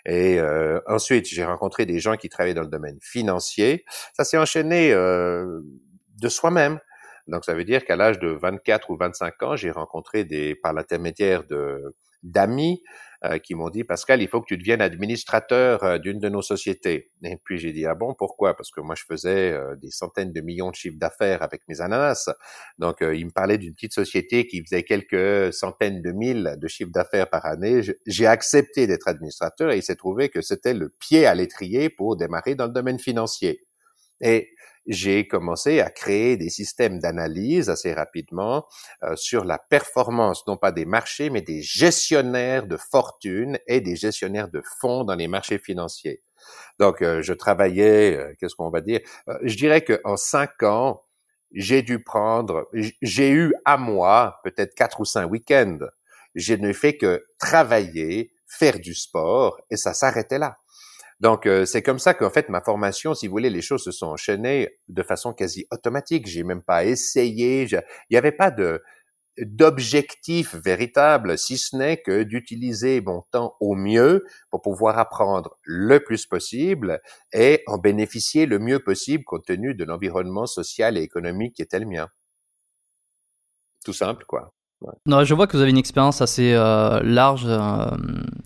Et 0.06 0.40
euh, 0.40 0.80
ensuite, 0.88 1.28
j'ai 1.28 1.46
rencontré 1.46 1.86
des 1.86 2.00
gens 2.00 2.18
qui 2.18 2.30
travaillaient 2.30 2.56
dans 2.56 2.62
le 2.62 2.68
domaine 2.68 2.98
financier. 3.02 3.86
Ça 4.14 4.24
s'est 4.24 4.38
enchaîné 4.38 4.92
euh, 4.94 5.62
de 6.18 6.30
soi-même. 6.30 6.80
Donc, 7.32 7.46
ça 7.46 7.54
veut 7.54 7.66
dire 7.66 7.86
qu'à 7.86 7.96
l'âge 7.96 8.20
de 8.20 8.28
24 8.28 8.90
ou 8.92 8.98
25 8.98 9.44
ans, 9.44 9.56
j'ai 9.56 9.72
rencontré 9.72 10.24
des, 10.24 10.56
par 10.56 10.74
l'intermédiaire 10.74 11.44
de 11.46 11.96
d'amis 12.24 12.82
euh, 13.24 13.38
qui 13.38 13.54
m'ont 13.54 13.70
dit 13.70 13.84
Pascal, 13.84 14.22
il 14.22 14.28
faut 14.28 14.42
que 14.42 14.48
tu 14.48 14.58
deviennes 14.58 14.82
administrateur 14.82 15.84
euh, 15.84 15.98
d'une 16.00 16.20
de 16.20 16.28
nos 16.28 16.42
sociétés. 16.42 17.12
Et 17.24 17.38
puis 17.44 17.60
j'ai 17.60 17.72
dit 17.72 17.86
ah 17.86 17.94
bon 17.94 18.16
pourquoi? 18.18 18.56
Parce 18.56 18.72
que 18.72 18.82
moi 18.82 18.96
je 18.96 19.04
faisais 19.08 19.52
euh, 19.52 19.76
des 19.76 19.92
centaines 19.92 20.32
de 20.32 20.42
millions 20.42 20.72
de 20.72 20.76
chiffres 20.76 20.98
d'affaires 21.00 21.44
avec 21.44 21.62
mes 21.68 21.82
ananas. 21.82 22.30
Donc 22.80 22.98
il 23.02 23.26
me 23.26 23.32
parlait 23.32 23.58
d'une 23.58 23.74
petite 23.74 23.94
société 23.94 24.48
qui 24.48 24.64
faisait 24.64 24.84
quelques 24.84 25.54
centaines 25.54 26.02
de 26.02 26.12
mille 26.12 26.56
de 26.58 26.68
chiffres 26.68 26.92
d'affaires 26.92 27.30
par 27.30 27.46
année. 27.46 27.82
J'ai 28.08 28.26
accepté 28.26 28.88
d'être 28.88 29.08
administrateur 29.08 29.72
et 29.72 29.78
il 29.78 29.84
s'est 29.84 29.96
trouvé 29.96 30.30
que 30.30 30.42
c'était 30.42 30.74
le 30.74 30.90
pied 30.90 31.26
à 31.28 31.36
l'étrier 31.36 31.90
pour 31.90 32.18
démarrer 32.18 32.56
dans 32.56 32.66
le 32.66 32.74
domaine 32.74 33.00
financier. 33.00 33.62
Et 34.22 34.50
j'ai 34.88 35.28
commencé 35.28 35.80
à 35.80 35.90
créer 35.90 36.38
des 36.38 36.50
systèmes 36.50 37.00
d'analyse 37.00 37.70
assez 37.70 37.94
rapidement 37.94 38.66
euh, 39.04 39.16
sur 39.16 39.46
la 39.46 39.58
performance, 39.58 40.46
non 40.48 40.58
pas 40.58 40.72
des 40.72 40.86
marchés, 40.86 41.30
mais 41.30 41.42
des 41.42 41.62
gestionnaires 41.62 42.68
de 42.68 42.78
fortune 42.78 43.60
et 43.68 43.82
des 43.82 43.96
gestionnaires 43.96 44.50
de 44.50 44.62
fonds 44.80 45.04
dans 45.04 45.16
les 45.16 45.28
marchés 45.28 45.60
financiers. 45.60 46.24
Donc, 46.80 47.02
euh, 47.02 47.22
je 47.22 47.34
travaillais, 47.34 48.18
euh, 48.18 48.34
qu'est-ce 48.40 48.56
qu'on 48.56 48.72
va 48.72 48.82
dire 48.82 49.02
Je 49.44 49.56
dirais 49.56 49.84
qu'en 49.84 50.18
cinq 50.18 50.64
ans, 50.64 51.04
j'ai 51.54 51.82
dû 51.82 52.02
prendre, 52.04 52.70
j'ai 53.02 53.30
eu 53.30 53.54
à 53.66 53.78
moi 53.78 54.40
peut-être 54.44 54.74
quatre 54.74 55.02
ou 55.02 55.06
cinq 55.06 55.30
week-ends. 55.30 55.80
Je 56.34 56.54
ne 56.54 56.72
fais 56.72 56.96
que 56.98 57.26
travailler, 57.40 58.32
faire 58.48 58.80
du 58.80 58.96
sport, 58.96 59.60
et 59.70 59.76
ça 59.76 59.94
s'arrêtait 59.94 60.40
là. 60.40 60.58
Donc, 61.22 61.46
euh, 61.46 61.66
c'est 61.66 61.84
comme 61.84 62.00
ça 62.00 62.16
qu'en 62.16 62.32
fait, 62.32 62.50
ma 62.50 62.62
formation, 62.62 63.14
si 63.14 63.28
vous 63.28 63.32
voulez, 63.34 63.52
les 63.52 63.62
choses 63.62 63.84
se 63.84 63.92
sont 63.92 64.08
enchaînées 64.08 64.80
de 64.90 65.04
façon 65.04 65.34
quasi 65.34 65.68
automatique. 65.72 66.28
J'ai 66.28 66.44
même 66.44 66.64
pas 66.64 66.84
essayé. 66.86 67.64
Il 67.72 67.82
n'y 68.12 68.18
avait 68.18 68.34
pas 68.34 68.52
de 68.52 68.82
d'objectif 69.40 70.56
véritable, 70.56 71.38
si 71.38 71.58
ce 71.58 71.76
n'est 71.76 71.98
que 72.02 72.24
d'utiliser 72.24 73.02
mon 73.02 73.24
temps 73.32 73.56
au 73.62 73.76
mieux 73.76 74.26
pour 74.52 74.62
pouvoir 74.62 75.00
apprendre 75.00 75.58
le 75.64 76.00
plus 76.04 76.26
possible 76.26 77.02
et 77.34 77.64
en 77.68 77.78
bénéficier 77.80 78.46
le 78.48 78.60
mieux 78.60 78.80
possible 78.80 79.26
compte 79.26 79.46
tenu 79.46 79.76
de 79.76 79.86
l'environnement 79.86 80.48
social 80.48 80.98
et 80.98 81.02
économique 81.04 81.56
qui 81.56 81.64
était 81.64 81.80
le 81.80 81.88
mien. 81.88 82.10
Tout 83.86 83.94
simple, 83.94 84.26
quoi. 84.26 84.52
Non, 85.06 85.24
je 85.24 85.34
vois 85.34 85.48
que 85.48 85.56
vous 85.56 85.62
avez 85.62 85.72
une 85.72 85.78
expérience 85.78 86.22
assez 86.22 86.54
euh, 86.54 87.00
large, 87.04 87.46
euh, 87.46 87.86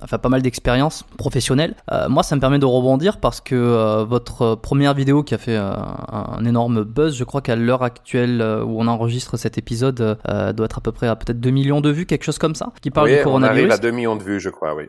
enfin 0.01 0.17
pas 0.17 0.29
mal 0.29 0.41
d'expérience 0.41 1.03
professionnelle. 1.17 1.75
Euh, 1.91 2.09
moi, 2.09 2.23
ça 2.23 2.35
me 2.35 2.41
permet 2.41 2.59
de 2.59 2.65
rebondir 2.65 3.19
parce 3.19 3.41
que 3.41 4.03
votre 4.03 4.55
première 4.55 4.93
vidéo 4.93 5.23
qui 5.23 5.33
a 5.33 5.37
fait 5.37 5.55
un 5.57 6.45
énorme 6.45 6.83
buzz, 6.83 7.15
je 7.15 7.23
crois 7.23 7.41
qu'à 7.41 7.55
l'heure 7.55 7.83
actuelle 7.83 8.41
où 8.41 8.81
on 8.81 8.87
enregistre 8.87 9.37
cet 9.37 9.57
épisode, 9.57 10.17
doit 10.25 10.65
être 10.65 10.77
à 10.77 10.81
peu 10.81 10.91
près 10.91 11.07
à 11.07 11.15
peut-être 11.15 11.39
2 11.39 11.49
millions 11.49 11.81
de 11.81 11.89
vues, 11.89 12.05
quelque 12.05 12.23
chose 12.23 12.37
comme 12.37 12.55
ça, 12.55 12.71
qui 12.81 12.91
parle 12.91 13.09
du 13.09 13.21
coronavirus. 13.21 13.67
On 13.67 13.71
arrive 13.71 13.71
à 13.71 13.77
2 13.77 13.91
millions 13.91 14.15
de 14.15 14.23
vues, 14.23 14.39
je 14.39 14.49
crois, 14.49 14.75
oui. 14.75 14.85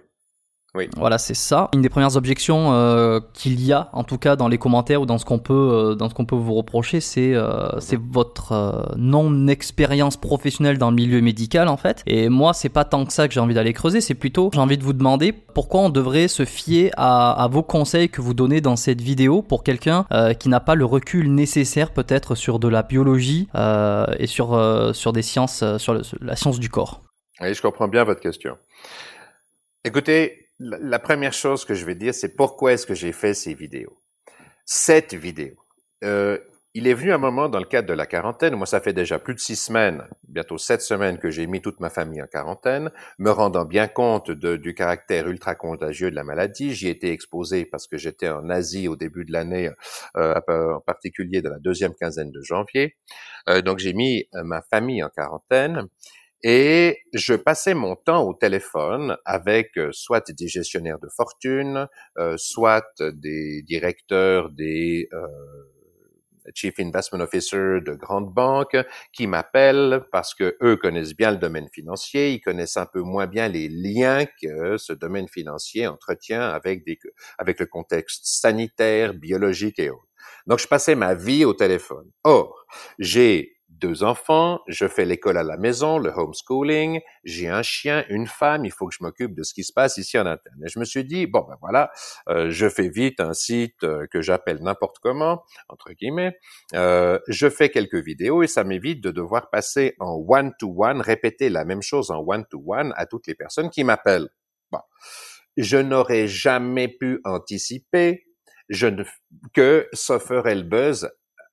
Voilà, 0.97 1.18
c'est 1.18 1.35
ça. 1.35 1.68
Une 1.75 1.83
des 1.83 1.88
premières 1.88 2.16
objections 2.16 2.73
euh, 2.73 3.21
qu'il 3.33 3.61
y 3.64 3.73
a, 3.73 3.88
en 3.92 4.04
tout 4.04 4.18
cas 4.18 4.37
dans 4.37 4.49
les 4.49 4.59
commentaires 4.59 5.02
ou 5.02 5.06
dans 5.06 5.18
ce 5.18 5.25
qu'on 5.25 5.38
peut, 5.38 5.54
euh, 5.54 5.95
dans 5.95 6.09
ce 6.09 6.14
qu'on 6.14 6.25
peut 6.25 6.37
vous 6.37 6.54
reprocher, 6.54 7.00
c'est 7.00 7.35
euh, 7.35 7.80
c'est 7.80 7.99
votre 8.00 8.95
non 8.97 9.49
expérience 9.49 10.16
professionnelle 10.16 10.78
dans 10.78 10.90
le 10.90 10.97
milieu 10.97 11.21
médical 11.21 11.68
en 11.68 11.76
fait. 11.76 12.02
Et 12.06 12.28
moi, 12.28 12.52
c'est 12.52 12.68
pas 12.68 12.85
tant 12.85 13.04
que 13.04 13.12
ça 13.12 13.28
que 13.28 13.35
j'ai 13.35 13.40
envie 13.40 13.54
d'aller 13.54 13.73
creuser, 13.73 14.00
c'est 14.00 14.14
plutôt 14.14 14.50
j'ai 14.52 14.61
envie 14.61 14.78
de 14.78 14.85
vous 14.85 14.92
demander 14.92 15.33
pourquoi 15.33 15.80
on 15.80 15.90
devrait 15.90 16.28
se 16.28 16.45
fier 16.45 16.90
à, 16.97 17.33
à 17.33 17.49
vos 17.49 17.62
conseils 17.62 18.09
que 18.09 18.21
vous 18.21 18.35
donnez 18.35 18.61
dans 18.61 18.76
cette 18.76 19.00
vidéo 19.00 19.42
pour 19.42 19.62
quelqu'un 19.62 20.06
qui 20.38 20.49
n'a 20.49 20.61
pas 20.61 20.75
le 20.75 20.85
recul 20.85 21.33
nécessaire 21.33 21.92
peut-être 21.92 22.35
sur 22.35 22.59
de 22.59 22.68
la 22.68 22.83
biologie 22.83 23.49
et 24.18 24.26
sur 24.26 24.59
sur 24.95 25.12
des 25.12 25.23
sciences, 25.23 25.64
sur 25.78 25.99
la 26.21 26.37
science 26.37 26.59
du 26.59 26.68
corps. 26.68 27.02
Oui, 27.40 27.54
je 27.54 27.62
comprends 27.62 27.88
bien 27.88 28.04
votre 28.04 28.21
question. 28.21 28.56
Écoutez, 29.85 30.46
la 30.59 30.99
première 30.99 31.33
chose 31.33 31.65
que 31.65 31.75
je 31.75 31.85
vais 31.85 31.95
dire, 31.95 32.15
c'est 32.15 32.35
pourquoi 32.35 32.73
est-ce 32.73 32.87
que 32.87 32.95
j'ai 32.95 33.13
fait 33.13 33.35
ces 33.35 33.55
vidéos? 33.55 34.01
Cette 34.65 35.15
vidéo. 35.15 35.55
Euh, 36.05 36.39
il 36.79 36.87
est 36.87 36.93
venu 36.93 37.11
un 37.11 37.17
moment 37.17 37.49
dans 37.49 37.59
le 37.59 37.65
cadre 37.65 37.89
de 37.89 37.95
la 37.95 38.05
quarantaine, 38.05 38.55
moi 38.55 38.67
ça 38.67 38.81
fait 38.81 38.93
déjà 38.93 39.19
plus 39.19 39.33
de 39.33 39.39
six 39.39 39.57
semaines, 39.57 40.03
bientôt 40.29 40.59
sept 40.59 40.83
semaines 40.83 41.17
que 41.17 41.31
j'ai 41.31 41.47
mis 41.47 41.63
toute 41.63 41.81
ma 41.81 41.89
famille 41.89 42.21
en 42.21 42.27
quarantaine, 42.27 42.91
me 43.19 43.31
rendant 43.31 43.65
bien 43.65 43.89
compte 43.89 44.31
du 44.31 44.75
caractère 44.75 45.27
ultra 45.27 45.55
contagieux 45.55 46.11
de 46.11 46.15
la 46.15 46.23
maladie. 46.23 46.75
J'y 46.75 46.89
étais 46.89 47.13
exposé 47.13 47.65
parce 47.65 47.87
que 47.87 47.97
j'étais 47.97 48.29
en 48.29 48.51
Asie 48.51 48.89
au 48.89 48.97
début 48.97 49.25
de 49.25 49.33
l'année, 49.33 49.71
euh, 50.19 50.35
en 50.47 50.81
particulier 50.81 51.41
dans 51.41 51.49
la 51.49 51.61
deuxième 51.61 51.95
quinzaine 51.95 52.31
de 52.31 52.43
janvier. 52.43 52.99
Euh, 53.49 53.63
donc 53.63 53.79
j'ai 53.79 53.95
mis 53.95 54.29
euh, 54.35 54.45
ma 54.45 54.61
famille 54.61 55.03
en 55.03 55.09
quarantaine. 55.09 55.89
Et 56.43 56.99
je 57.12 57.35
passais 57.35 57.75
mon 57.75 57.97
temps 57.97 58.23
au 58.23 58.35
téléphone 58.35 59.16
avec 59.25 59.76
euh, 59.78 59.90
soit 59.93 60.31
des 60.31 60.49
gestionnaires 60.49 60.99
de 60.99 61.09
fortune, 61.09 61.88
euh, 62.19 62.37
soit 62.37 62.87
des 63.00 63.62
directeurs 63.62 64.50
des 64.50 65.09
euh, 65.12 65.26
Chief 66.55 66.75
Investment 66.78 67.21
Officer 67.21 67.81
de 67.85 67.95
grandes 67.95 68.33
banques 68.33 68.76
qui 69.12 69.26
m'appellent 69.26 70.02
parce 70.12 70.35
que 70.35 70.57
eux 70.62 70.76
connaissent 70.76 71.16
bien 71.16 71.33
le 71.33 71.38
domaine 71.38 71.69
financier, 71.73 72.33
ils 72.33 72.40
connaissent 72.40 72.76
un 72.76 72.87
peu 72.87 73.00
moins 73.00 73.26
bien 73.26 73.49
les 73.49 73.69
liens 73.69 74.26
que 74.40 74.76
ce 74.76 74.93
domaine 74.93 75.28
financier 75.28 75.87
entretient 75.87 76.43
avec 76.43 76.85
avec 77.38 77.59
le 77.59 77.66
contexte 77.66 78.26
sanitaire, 78.26 79.14
biologique 79.14 79.78
et 79.78 79.90
autres. 79.90 80.07
Donc, 80.47 80.61
je 80.61 80.69
passais 80.69 80.95
ma 80.95 81.14
vie 81.14 81.45
au 81.45 81.55
téléphone. 81.55 82.11
Or, 82.23 82.66
j'ai 82.99 83.56
deux 83.80 84.02
enfants, 84.02 84.61
je 84.66 84.87
fais 84.87 85.04
l'école 85.04 85.37
à 85.38 85.42
la 85.42 85.56
maison, 85.56 85.99
le 85.99 86.11
homeschooling, 86.11 87.00
j'ai 87.25 87.49
un 87.49 87.62
chien, 87.62 88.04
une 88.09 88.26
femme, 88.26 88.64
il 88.64 88.73
faut 88.73 88.87
que 88.87 88.95
je 88.95 89.02
m'occupe 89.02 89.35
de 89.35 89.42
ce 89.42 89.54
qui 89.54 89.64
se 89.64 89.73
passe 89.73 89.99
ici 89.99 90.18
en 90.18 90.26
interne. 90.26 90.62
Et 90.64 90.68
je 90.68 90.78
me 90.78 90.85
suis 90.85 91.04
dit, 91.04 91.26
bon 91.26 91.45
ben 91.49 91.56
voilà, 91.61 91.90
euh, 92.28 92.50
je 92.50 92.68
fais 92.68 92.88
vite 92.88 93.21
un 93.21 93.33
site 93.33 93.83
euh, 93.85 94.06
que 94.11 94.23
j'appelle 94.23 94.62
n'importe 94.62 94.99
comment, 94.99 95.42
entre 95.68 95.92
guillemets, 95.92 96.37
euh, 96.75 97.18
je 97.28 97.49
fais 97.49 97.68
quelques 97.68 98.02
vidéos 98.02 98.42
et 98.42 98.47
ça 98.47 98.64
m'évite 98.64 99.02
de 99.02 99.11
devoir 99.11 99.50
passer 99.50 99.95
en 100.00 100.23
one-to-one, 100.26 101.00
répéter 101.00 101.49
la 101.49 101.64
même 101.64 101.83
chose 101.83 102.11
en 102.11 102.25
one-to-one 102.26 102.92
à 102.97 103.06
toutes 103.06 103.26
les 103.26 103.35
personnes 103.35 103.71
qui 103.71 103.85
m'appellent. 103.85 104.28
Bon. 104.71 104.80
Je 105.56 105.78
n'aurais 105.78 106.28
jamais 106.28 106.88
pu 106.88 107.21
anticiper 107.25 108.26
je 108.68 108.87
ne, 108.87 109.04
que 109.52 109.88
le 109.92 110.62
buzz 110.62 111.11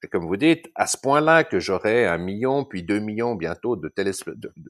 comme 0.07 0.25
vous 0.25 0.37
dites, 0.37 0.69
à 0.75 0.87
ce 0.87 0.97
point-là 0.97 1.43
que 1.43 1.59
j'aurais 1.59 2.05
un 2.05 2.17
million 2.17 2.65
puis 2.65 2.83
deux 2.83 2.99
millions 2.99 3.35
bientôt 3.35 3.75
de 3.75 3.91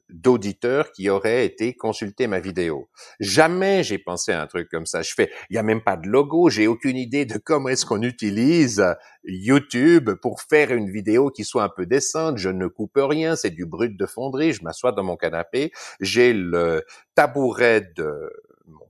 d'auditeurs 0.08 0.92
qui 0.92 1.10
auraient 1.10 1.44
été 1.44 1.74
consulter 1.74 2.26
ma 2.26 2.40
vidéo. 2.40 2.88
Jamais 3.20 3.82
j'ai 3.82 3.98
pensé 3.98 4.32
à 4.32 4.42
un 4.42 4.46
truc 4.46 4.68
comme 4.70 4.86
ça. 4.86 5.02
Je 5.02 5.12
fais, 5.14 5.30
il 5.50 5.56
y 5.56 5.58
a 5.58 5.62
même 5.62 5.82
pas 5.82 5.96
de 5.96 6.08
logo, 6.08 6.48
j'ai 6.48 6.66
aucune 6.66 6.96
idée 6.96 7.24
de 7.24 7.38
comment 7.38 7.68
est-ce 7.68 7.86
qu'on 7.86 8.02
utilise 8.02 8.84
YouTube 9.24 10.10
pour 10.22 10.42
faire 10.42 10.72
une 10.72 10.90
vidéo 10.90 11.30
qui 11.30 11.44
soit 11.44 11.64
un 11.64 11.68
peu 11.68 11.86
décente. 11.86 12.38
Je 12.38 12.50
ne 12.50 12.66
coupe 12.66 12.96
rien, 12.96 13.36
c'est 13.36 13.50
du 13.50 13.66
brut 13.66 13.96
de 13.96 14.06
fonderie. 14.06 14.52
Je 14.52 14.62
m'assois 14.62 14.92
dans 14.92 15.02
mon 15.02 15.16
canapé, 15.16 15.72
j'ai 16.00 16.32
le 16.32 16.84
tabouret 17.14 17.92
de 17.96 18.30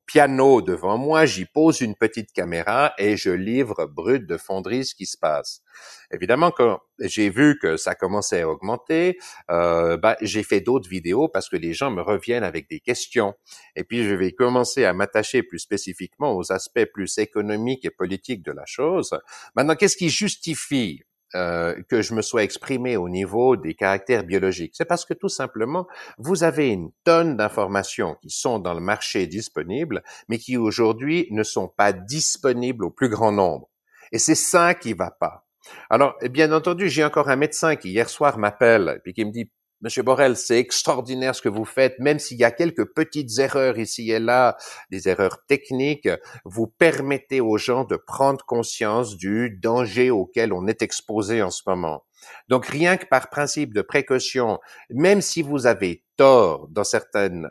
piano 0.06 0.60
devant 0.62 0.98
moi, 0.98 1.26
j'y 1.26 1.44
pose 1.44 1.80
une 1.80 1.94
petite 1.94 2.32
caméra 2.32 2.92
et 2.98 3.16
je 3.16 3.30
livre 3.30 3.86
brut 3.86 4.26
de 4.26 4.36
fonderie 4.36 4.84
ce 4.84 4.94
qui 4.94 5.06
se 5.06 5.16
passe. 5.16 5.60
Évidemment, 6.12 6.50
quand 6.50 6.80
j'ai 7.00 7.30
vu 7.30 7.58
que 7.60 7.76
ça 7.76 7.94
commençait 7.94 8.42
à 8.42 8.48
augmenter, 8.48 9.18
euh, 9.50 9.96
bah, 9.96 10.16
j'ai 10.20 10.42
fait 10.42 10.60
d'autres 10.60 10.88
vidéos 10.88 11.28
parce 11.28 11.48
que 11.48 11.56
les 11.56 11.72
gens 11.72 11.90
me 11.90 12.02
reviennent 12.02 12.44
avec 12.44 12.68
des 12.68 12.80
questions. 12.80 13.34
Et 13.76 13.84
puis, 13.84 14.04
je 14.04 14.14
vais 14.14 14.32
commencer 14.32 14.84
à 14.84 14.92
m'attacher 14.92 15.42
plus 15.42 15.58
spécifiquement 15.58 16.36
aux 16.36 16.52
aspects 16.52 16.84
plus 16.92 17.18
économiques 17.18 17.84
et 17.84 17.90
politiques 17.90 18.42
de 18.42 18.52
la 18.52 18.66
chose. 18.66 19.18
Maintenant, 19.56 19.74
qu'est-ce 19.74 19.96
qui 19.96 20.10
justifie 20.10 21.02
euh, 21.34 21.74
que 21.88 22.02
je 22.02 22.14
me 22.14 22.22
sois 22.22 22.42
exprimé 22.42 22.96
au 22.96 23.08
niveau 23.08 23.56
des 23.56 23.74
caractères 23.74 24.24
biologiques. 24.24 24.74
C'est 24.76 24.84
parce 24.84 25.04
que 25.04 25.14
tout 25.14 25.28
simplement, 25.28 25.86
vous 26.18 26.44
avez 26.44 26.68
une 26.68 26.90
tonne 27.04 27.36
d'informations 27.36 28.16
qui 28.22 28.30
sont 28.30 28.58
dans 28.58 28.74
le 28.74 28.80
marché 28.80 29.26
disponibles, 29.26 30.02
mais 30.28 30.38
qui 30.38 30.56
aujourd'hui 30.56 31.26
ne 31.30 31.42
sont 31.42 31.68
pas 31.68 31.92
disponibles 31.92 32.84
au 32.84 32.90
plus 32.90 33.08
grand 33.08 33.32
nombre. 33.32 33.68
Et 34.12 34.18
c'est 34.18 34.34
ça 34.34 34.74
qui 34.74 34.92
va 34.92 35.10
pas. 35.10 35.44
Alors, 35.90 36.16
bien 36.30 36.52
entendu, 36.52 36.88
j'ai 36.88 37.04
encore 37.04 37.28
un 37.28 37.36
médecin 37.36 37.76
qui 37.76 37.90
hier 37.90 38.08
soir 38.08 38.38
m'appelle 38.38 39.00
et 39.04 39.12
qui 39.12 39.24
me 39.24 39.32
dit 39.32 39.50
Monsieur 39.84 40.02
Borrell, 40.02 40.34
c'est 40.34 40.58
extraordinaire 40.58 41.34
ce 41.34 41.42
que 41.42 41.50
vous 41.50 41.66
faites, 41.66 41.98
même 41.98 42.18
s'il 42.18 42.38
y 42.38 42.44
a 42.44 42.50
quelques 42.50 42.86
petites 42.94 43.38
erreurs 43.38 43.78
ici 43.78 44.10
et 44.10 44.18
là, 44.18 44.56
des 44.90 45.10
erreurs 45.10 45.44
techniques, 45.46 46.08
vous 46.46 46.66
permettez 46.66 47.42
aux 47.42 47.58
gens 47.58 47.84
de 47.84 47.96
prendre 47.96 48.46
conscience 48.46 49.18
du 49.18 49.50
danger 49.50 50.10
auquel 50.10 50.54
on 50.54 50.66
est 50.66 50.80
exposé 50.80 51.42
en 51.42 51.50
ce 51.50 51.60
moment. 51.66 52.02
Donc 52.48 52.64
rien 52.64 52.96
que 52.96 53.04
par 53.04 53.28
principe 53.28 53.74
de 53.74 53.82
précaution, 53.82 54.58
même 54.88 55.20
si 55.20 55.42
vous 55.42 55.66
avez 55.66 56.02
tort 56.16 56.66
dans 56.70 56.84
certaines 56.84 57.50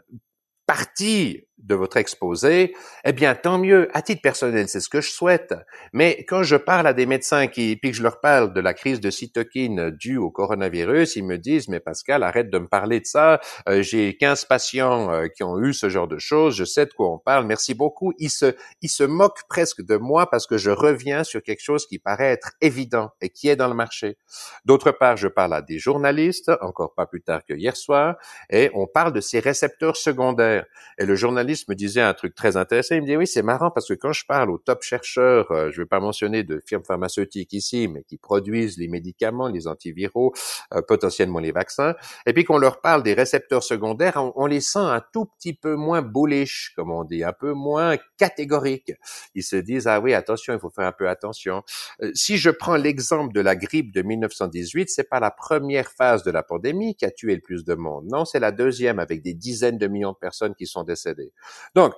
parties 0.66 1.46
de 1.64 1.76
votre 1.76 1.98
exposé, 1.98 2.76
eh 3.06 3.14
bien, 3.14 3.36
tant 3.36 3.58
mieux. 3.58 3.90
À 3.94 4.02
titre 4.02 4.22
personnel, 4.22 4.68
c'est 4.68 4.80
ce 4.80 4.90
que 4.90 5.02
je 5.02 5.10
souhaite. 5.10 5.54
Mais 5.94 6.26
quand 6.28 6.44
je 6.44 6.56
parle 6.56 6.88
à 6.88 6.94
des 6.94 7.06
médecins 7.06 7.48
qui, 7.48 7.76
puis 7.78 7.92
que 7.92 7.98
je 7.98 8.04
leur 8.04 8.20
parle 8.20 8.54
de 8.54 8.60
la 8.60 8.74
crise 8.74 9.00
de 9.00 9.10
cytokine 9.10 9.92
due 9.92 10.18
au 10.18 10.30
coronavirus, 10.30 11.16
ils 11.16 11.26
me 11.26 11.38
disent, 11.38 11.70
mais 11.70 11.80
Pascal, 11.80 12.24
arrête 12.24 12.50
de 12.50 12.60
me 12.60 12.68
parler 12.68 13.00
de 13.00 13.06
ça. 13.06 13.40
Euh, 13.70 13.82
j'ai 13.82 14.18
15 14.18 14.46
patients 14.46 15.12
euh, 15.12 15.28
qui 15.28 15.44
ont 15.44 15.60
eu 15.60 15.74
ce 15.74 15.90
genre 15.90 16.08
de 16.08 16.18
choses. 16.18 16.56
Je 16.56 16.66
sais 16.66 16.86
de 16.86 16.94
quoi 16.94 17.12
on 17.12 17.20
parle. 17.20 17.46
Merci 17.46 17.74
beaucoup. 17.74 18.14
Ils 18.20 18.30
se, 18.30 18.56
ils 18.82 18.90
se 18.90 19.04
moquent 19.04 19.48
presque 19.48 19.82
de 19.86 19.96
moi 19.96 20.30
parce 20.30 20.48
que 20.48 20.58
je 20.58 20.72
reviens 20.72 21.24
sur 21.24 21.42
quelque 21.42 21.64
chose 21.64 21.88
qui 21.88 22.00
paraît 22.00 22.32
être 22.32 22.52
évident 22.62 23.12
et 23.22 23.30
qui 23.30 23.48
est 23.48 23.56
dans 23.56 23.68
le 23.68 23.76
marché. 23.76 24.18
D'autre 24.66 24.92
part, 24.92 25.18
je 25.18 25.28
parle 25.28 25.54
à 25.54 25.62
des 25.62 25.80
journalistes, 25.80 26.52
encore 26.62 26.94
pas 26.94 27.06
plus 27.06 27.22
tard 27.22 27.46
que 27.46 27.54
hier 27.54 27.78
soir, 27.78 28.16
et 28.50 28.70
on 28.74 28.88
parle 28.88 29.14
de 29.14 29.22
ces 29.22 29.40
récepteurs 29.40 29.96
secondaires. 29.96 30.66
Et 30.98 31.06
le 31.06 31.16
journaliste 31.16 31.53
me 31.70 31.76
disait 31.76 32.02
un 32.02 32.14
truc 32.14 32.36
très 32.36 32.58
intéressant. 32.58 32.96
Il 32.96 33.02
me 33.02 33.08
dit 33.08 33.16
oui, 33.16 33.28
c'est 33.28 33.42
marrant 33.42 33.72
parce 33.72 33.88
que 33.88 33.94
quand 33.94 34.14
je 34.14 34.26
parle 34.26 34.50
aux 34.50 34.58
top 34.58 34.84
chercheurs, 34.84 35.52
euh, 35.52 35.72
je 35.72 35.80
ne 35.80 35.84
vais 35.84 35.88
pas 35.88 36.00
mentionner 36.00 36.44
de 36.44 36.62
firmes 36.66 36.84
pharmaceutiques 36.84 37.54
ici, 37.54 37.88
mais 37.88 38.04
qui 38.04 38.18
produisent 38.18 38.78
les 38.78 38.88
médicaments, 38.88 39.48
les 39.48 39.68
antiviraux, 39.68 40.34
euh, 40.74 40.82
potentiellement 40.82 41.40
les 41.40 41.52
vaccins, 41.52 41.96
et 42.26 42.34
puis 42.34 42.44
qu'on 42.44 42.58
leur 42.58 42.82
parle 42.82 43.04
des 43.04 43.14
récepteurs 43.14 43.64
secondaires, 43.64 44.18
on, 44.36 44.46
les 44.46 44.62
sent 44.62 44.80
un 44.80 45.02
tout 45.14 45.26
petit 45.26 45.54
peu 45.54 45.76
moins 45.76 46.02
bullish, 46.02 46.74
comme 46.76 46.92
on 46.92 47.04
dit, 47.04 47.24
un 47.24 47.34
peu 47.34 47.54
moins 47.54 47.98
catégoriques. 48.18 48.94
Ils 49.36 49.44
se 49.44 49.56
disent 49.56 49.88
ah 49.88 50.00
oui, 50.00 50.14
attention, 50.14 50.54
il 50.54 50.60
faut 50.60 50.70
faire 50.70 50.88
un 50.88 50.92
peu 50.92 51.10
attention. 51.10 51.64
Euh, 52.02 52.12
si 52.14 52.38
je 52.38 52.50
prends 52.50 52.76
l'exemple 52.76 53.34
de 53.34 53.42
la 53.42 53.56
grippe 53.56 53.94
de 53.94 54.02
1918, 54.02 54.90
c'est 54.90 55.10
pas 55.10 55.20
la 55.20 55.32
première 55.32 55.90
phase 55.92 56.24
de 56.24 56.32
la 56.32 56.44
pandémie 56.44 56.96
qui 56.96 57.06
a 57.06 57.12
tué 57.12 57.36
le 57.36 57.42
plus 57.42 57.64
de 57.66 57.74
monde. 57.74 58.06
Non, 58.12 58.26
c'est 58.26 58.40
la 58.40 58.52
deuxième 58.52 59.00
avec 59.00 59.22
des 59.22 59.34
dizaines 59.34 59.78
de 59.78 59.88
millions 59.88 60.12
de 60.12 60.18
personnes 60.18 60.56
qui 60.56 60.68
sont 60.68 60.84
décédées. 60.84 61.32
Donc, 61.76 61.94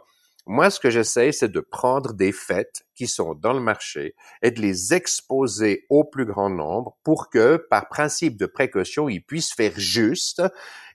moi, 0.48 0.70
ce 0.70 0.80
que 0.80 0.92
j'essaie, 0.92 1.32
c'est 1.32 1.52
de 1.52 1.60
prendre 1.60 2.14
des 2.14 2.32
faits 2.32 2.84
qui 2.94 3.08
sont 3.08 3.34
dans 3.34 3.54
le 3.54 3.60
marché 3.60 4.14
et 4.44 4.52
de 4.52 4.62
les 4.62 4.94
exposer 4.94 5.88
au 5.90 6.04
plus 6.04 6.26
grand 6.26 6.52
nombre 6.52 6.96
pour 7.04 7.32
que, 7.32 7.58
par 7.70 7.90
principe 7.90 8.38
de 8.38 8.46
précaution, 8.46 9.10
ils 9.10 9.24
puissent 9.24 9.54
faire 9.54 9.74
juste 9.76 10.44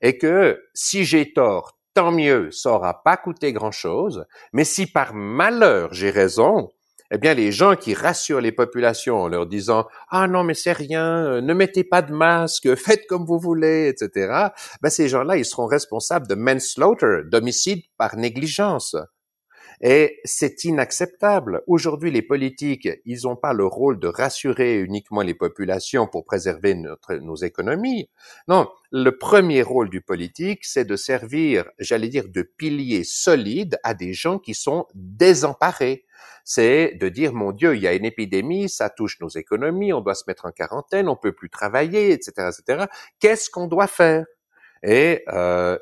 et 0.02 0.18
que 0.18 0.62
si 0.72 1.04
j'ai 1.04 1.32
tort, 1.32 1.76
tant 1.94 2.12
mieux, 2.12 2.52
ça 2.52 2.70
aura 2.72 3.02
pas 3.02 3.16
coûté 3.16 3.52
grand 3.52 3.72
chose. 3.72 4.24
Mais 4.52 4.64
si 4.64 4.86
par 4.86 5.14
malheur 5.14 5.92
j'ai 5.92 6.10
raison, 6.10 6.70
eh 7.12 7.18
bien, 7.18 7.34
les 7.34 7.52
gens 7.52 7.74
qui 7.76 7.94
rassurent 7.94 8.40
les 8.40 8.52
populations 8.52 9.16
en 9.22 9.28
leur 9.28 9.46
disant 9.46 9.86
ah 10.10 10.28
non 10.28 10.44
mais 10.44 10.54
c'est 10.54 10.72
rien, 10.72 11.24
euh, 11.26 11.40
ne 11.40 11.54
mettez 11.54 11.84
pas 11.84 12.02
de 12.02 12.12
masque, 12.12 12.74
faites 12.76 13.06
comme 13.08 13.24
vous 13.24 13.38
voulez, 13.38 13.88
etc. 13.88 14.48
Ben 14.82 14.90
ces 14.90 15.08
gens-là, 15.08 15.36
ils 15.36 15.44
seront 15.44 15.66
responsables 15.66 16.28
de 16.28 16.34
manslaughter, 16.34 17.22
d'homicide 17.26 17.82
par 17.98 18.16
négligence. 18.16 18.96
Et 19.80 20.20
c'est 20.24 20.64
inacceptable. 20.64 21.62
Aujourd'hui, 21.66 22.10
les 22.10 22.22
politiques, 22.22 22.88
ils 23.06 23.20
n'ont 23.24 23.36
pas 23.36 23.54
le 23.54 23.64
rôle 23.64 23.98
de 23.98 24.08
rassurer 24.08 24.78
uniquement 24.78 25.22
les 25.22 25.34
populations 25.34 26.06
pour 26.06 26.24
préserver 26.24 26.74
notre, 26.74 27.14
nos 27.14 27.36
économies. 27.36 28.10
Non, 28.46 28.68
le 28.90 29.16
premier 29.16 29.62
rôle 29.62 29.88
du 29.88 30.02
politique, 30.02 30.64
c'est 30.64 30.84
de 30.84 30.96
servir, 30.96 31.64
j'allais 31.78 32.08
dire, 32.08 32.28
de 32.28 32.42
pilier 32.42 33.04
solide 33.04 33.78
à 33.82 33.94
des 33.94 34.12
gens 34.12 34.38
qui 34.38 34.54
sont 34.54 34.86
désemparés 34.94 36.04
c'est 36.44 36.96
de 37.00 37.08
dire, 37.08 37.32
mon 37.32 37.52
Dieu, 37.52 37.76
il 37.76 37.82
y 37.82 37.86
a 37.86 37.94
une 37.94 38.04
épidémie, 38.04 38.68
ça 38.68 38.90
touche 38.90 39.20
nos 39.20 39.28
économies, 39.28 39.92
on 39.92 40.00
doit 40.00 40.14
se 40.14 40.24
mettre 40.26 40.46
en 40.46 40.50
quarantaine, 40.50 41.08
on 41.08 41.16
peut 41.16 41.32
plus 41.32 41.50
travailler, 41.50 42.12
etc., 42.12 42.50
etc. 42.50 42.86
Qu'est-ce 43.20 43.50
qu'on 43.50 43.66
doit 43.66 43.86
faire? 43.86 44.24
Et, 44.82 45.22
euh, 45.28 45.78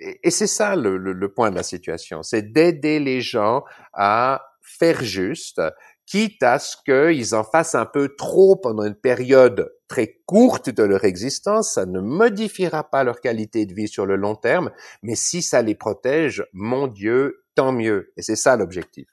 et, 0.00 0.30
c'est 0.30 0.46
ça 0.46 0.76
le, 0.76 0.96
le, 0.96 1.32
point 1.32 1.50
de 1.50 1.56
la 1.56 1.62
situation, 1.62 2.22
c'est 2.22 2.52
d'aider 2.52 2.98
les 2.98 3.20
gens 3.20 3.64
à 3.92 4.42
faire 4.62 5.02
juste, 5.02 5.60
quitte 6.06 6.42
à 6.42 6.58
ce 6.58 6.76
qu'ils 6.84 7.34
en 7.34 7.44
fassent 7.44 7.74
un 7.74 7.86
peu 7.86 8.14
trop 8.16 8.56
pendant 8.56 8.84
une 8.84 8.94
période 8.94 9.70
très 9.88 10.20
courte 10.26 10.70
de 10.70 10.82
leur 10.82 11.04
existence, 11.04 11.74
ça 11.74 11.86
ne 11.86 12.00
modifiera 12.00 12.88
pas 12.88 13.04
leur 13.04 13.20
qualité 13.20 13.66
de 13.66 13.74
vie 13.74 13.88
sur 13.88 14.06
le 14.06 14.16
long 14.16 14.34
terme, 14.34 14.70
mais 15.02 15.14
si 15.14 15.42
ça 15.42 15.62
les 15.62 15.74
protège, 15.74 16.44
mon 16.52 16.86
Dieu, 16.86 17.44
tant 17.54 17.72
mieux. 17.72 18.12
Et 18.16 18.22
c'est 18.22 18.36
ça 18.36 18.56
l'objectif. 18.56 19.06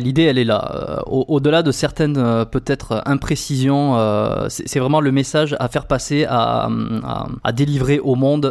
L'idée, 0.00 0.22
elle 0.22 0.38
est 0.38 0.44
là. 0.44 0.70
Euh, 0.74 1.00
au-delà 1.06 1.62
de 1.62 1.70
certaines 1.70 2.16
euh, 2.16 2.46
peut-être 2.46 3.02
imprécisions, 3.04 3.98
euh, 3.98 4.46
c'est 4.48 4.78
vraiment 4.78 5.02
le 5.02 5.12
message 5.12 5.54
à 5.60 5.68
faire 5.68 5.86
passer, 5.86 6.24
à, 6.26 6.70
à, 7.44 7.52
délivrer 7.52 7.98
au 7.98 8.14
monde. 8.14 8.46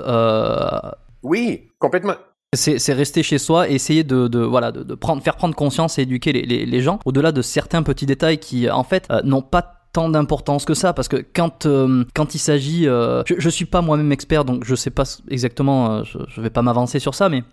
Oui, 1.24 1.70
complètement. 1.80 2.16
C'est 2.56 2.94
rester 2.94 3.24
chez 3.24 3.40
soi 3.40 3.68
et 3.68 3.74
essayer 3.74 4.04
de, 4.04 4.28
de 4.28 4.40
voilà 4.40 4.72
de, 4.72 4.94
prendre, 4.94 5.24
faire 5.24 5.38
prendre 5.38 5.56
conscience 5.56 5.98
et 5.98 6.04
éduquer 6.04 6.34
les, 6.34 6.44
les, 6.44 6.68
les 6.68 6.82
gens 6.82 7.00
au-delà 7.04 7.32
de 7.32 7.42
certains 7.42 7.82
petits 7.82 8.06
détails 8.06 8.38
qui 8.38 8.70
en 8.70 8.84
fait 8.84 9.12
n'ont 9.24 9.42
pas 9.42 9.88
tant 9.92 10.08
d'importance 10.08 10.64
que 10.64 10.76
ça 10.76 10.94
parce 10.94 11.08
que 11.08 11.26
quand 11.34 11.68
quand 12.14 12.36
il 12.36 12.38
s'agit 12.38 12.84
je, 12.84 13.36
je 13.40 13.50
suis 13.50 13.66
pas 13.66 13.82
moi-même 13.82 14.12
expert 14.12 14.46
donc 14.46 14.66
je 14.66 14.76
sais 14.76 14.92
pas 14.92 15.04
exactement 15.32 16.04
je, 16.04 16.20
je 16.28 16.42
vais 16.42 16.52
pas 16.52 16.62
m'avancer 16.62 17.00
sur 17.00 17.16
ça 17.16 17.28
mais 17.28 17.44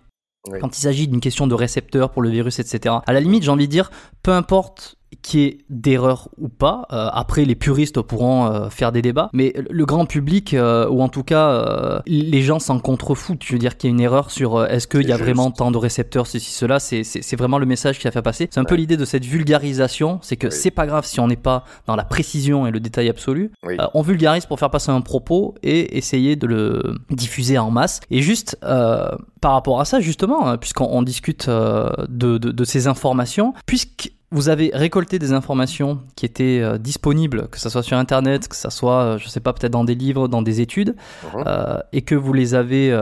quand 0.59 0.77
il 0.77 0.81
s'agit 0.81 1.07
d'une 1.07 1.19
question 1.19 1.47
de 1.47 1.53
récepteur 1.53 2.11
pour 2.11 2.21
le 2.21 2.29
virus, 2.29 2.59
etc. 2.59 2.95
À 3.05 3.13
la 3.13 3.19
limite, 3.19 3.43
j'ai 3.43 3.51
envie 3.51 3.67
de 3.67 3.71
dire, 3.71 3.91
peu 4.23 4.31
importe 4.31 4.95
qui 5.21 5.41
est 5.41 5.57
d'erreur 5.69 6.29
ou 6.37 6.49
pas. 6.49 6.87
Euh, 6.91 7.09
après, 7.11 7.45
les 7.45 7.55
puristes 7.55 8.01
pourront 8.01 8.45
euh, 8.45 8.69
faire 8.69 8.91
des 8.91 9.01
débats, 9.01 9.29
mais 9.33 9.53
le 9.69 9.85
grand 9.85 10.05
public, 10.05 10.53
euh, 10.53 10.87
ou 10.89 11.01
en 11.01 11.09
tout 11.09 11.23
cas, 11.23 12.01
les 12.07 12.41
gens 12.41 12.59
s'en 12.59 12.79
contrefoutent. 12.79 13.43
Je 13.43 13.53
veux 13.53 13.59
dire 13.59 13.77
qu'il 13.77 13.89
y 13.89 13.93
a 13.93 13.95
une 13.95 14.01
erreur 14.01 14.31
sur 14.31 14.63
est-ce 14.65 14.87
qu'il 14.87 15.07
y 15.07 15.11
a 15.11 15.17
vraiment 15.17 15.51
tant 15.51 15.71
de 15.71 15.77
récepteurs, 15.77 16.27
ceci, 16.27 16.51
cela. 16.51 16.79
C'est 16.79 17.35
vraiment 17.35 17.59
le 17.59 17.65
message 17.65 17.99
qui 17.99 18.07
a 18.07 18.11
fait 18.11 18.21
passer. 18.21 18.47
C'est 18.51 18.59
un 18.59 18.65
peu 18.65 18.75
l'idée 18.75 18.97
de 18.97 19.05
cette 19.05 19.25
vulgarisation, 19.25 20.19
c'est 20.21 20.37
que 20.37 20.49
c'est 20.49 20.71
pas 20.71 20.85
grave 20.85 21.05
si 21.05 21.19
on 21.19 21.27
n'est 21.27 21.35
pas 21.35 21.65
dans 21.87 21.95
la 21.95 22.03
précision 22.03 22.67
et 22.67 22.71
le 22.71 22.79
détail 22.79 23.09
absolu. 23.09 23.51
on 23.93 24.01
vulgarise 24.01 24.45
pour 24.45 24.59
faire 24.59 24.69
passer 24.71 24.91
un 24.91 25.01
propos 25.01 25.55
et 25.63 25.97
essayer 25.97 26.35
de 26.35 26.47
le 26.47 26.95
diffuser 27.09 27.57
en 27.57 27.71
masse. 27.71 27.99
Et 28.09 28.21
juste 28.21 28.57
par 28.61 29.53
rapport 29.53 29.79
à 29.81 29.85
ça, 29.85 29.99
justement, 29.99 30.47
hein, 30.47 30.57
puisqu'on 30.57 31.01
discute 31.01 31.49
de, 31.49 32.37
de, 32.37 32.37
de, 32.37 32.63
ces 32.63 32.87
informations, 32.87 33.53
puisque 33.65 34.11
vous 34.31 34.49
avez 34.49 34.71
récolté 34.73 35.19
des 35.19 35.33
informations 35.33 36.01
qui 36.15 36.25
étaient 36.25 36.61
euh, 36.61 36.77
disponibles, 36.77 37.49
que 37.49 37.59
ce 37.59 37.69
soit 37.69 37.83
sur 37.83 37.97
Internet, 37.97 38.47
que 38.47 38.55
ce 38.55 38.69
soit, 38.69 39.03
euh, 39.03 39.17
je 39.17 39.25
ne 39.25 39.29
sais 39.29 39.41
pas, 39.41 39.51
peut-être 39.53 39.73
dans 39.73 39.83
des 39.83 39.95
livres, 39.95 40.27
dans 40.27 40.41
des 40.41 40.61
études, 40.61 40.95
uh-huh. 41.23 41.43
euh, 41.45 41.79
et 41.91 42.01
que 42.01 42.15
vous 42.15 42.31
les 42.31 42.53
avez 42.55 42.97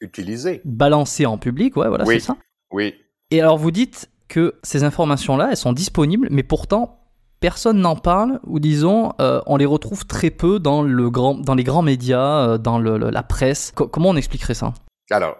utilisées, 0.00 0.62
balancées 0.64 1.26
en 1.26 1.38
public, 1.38 1.76
ouais, 1.76 1.88
voilà, 1.88 2.04
c'est 2.04 2.20
ça. 2.20 2.36
Oui. 2.70 2.94
Et 3.30 3.40
alors 3.40 3.58
vous 3.58 3.72
dites 3.72 4.10
que 4.28 4.54
ces 4.62 4.84
informations-là, 4.84 5.48
elles 5.50 5.56
sont 5.56 5.72
disponibles, 5.72 6.28
mais 6.30 6.42
pourtant 6.42 6.94
personne 7.40 7.80
n'en 7.80 7.96
parle, 7.96 8.40
ou 8.46 8.58
disons, 8.58 9.12
on 9.18 9.56
les 9.56 9.66
retrouve 9.66 10.06
très 10.06 10.30
peu 10.30 10.58
dans, 10.58 10.82
le 10.82 11.10
grand, 11.10 11.34
dans 11.34 11.54
les 11.54 11.64
grands 11.64 11.82
médias, 11.82 12.58
dans 12.58 12.78
le, 12.78 12.98
la 12.98 13.22
presse. 13.22 13.72
comment 13.74 14.10
on 14.10 14.16
expliquerait 14.16 14.54
ça? 14.54 14.74
Alors, 15.10 15.36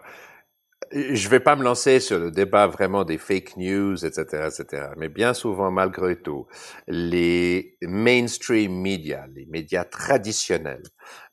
je 0.92 1.28
vais 1.28 1.40
pas 1.40 1.56
me 1.56 1.62
lancer 1.62 2.00
sur 2.00 2.18
le 2.18 2.30
débat 2.30 2.66
vraiment 2.66 3.04
des 3.04 3.18
fake 3.18 3.56
news, 3.56 4.04
etc., 4.04 4.48
etc. 4.48 4.88
Mais 4.96 5.08
bien 5.08 5.34
souvent, 5.34 5.70
malgré 5.70 6.20
tout, 6.20 6.46
les 6.86 7.76
mainstream 7.82 8.80
médias, 8.80 9.26
les 9.34 9.46
médias 9.46 9.84
traditionnels, 9.84 10.82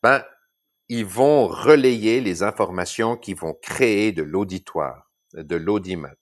ben, 0.02 0.24
ils 0.90 1.06
vont 1.06 1.48
relayer 1.48 2.22
les 2.22 2.44
informations 2.44 3.18
qui 3.18 3.34
vont 3.34 3.56
créer 3.62 4.12
de 4.12 4.24
l'auditoire, 4.24 5.12
de 5.34 5.56
l'audimat. 5.56 6.14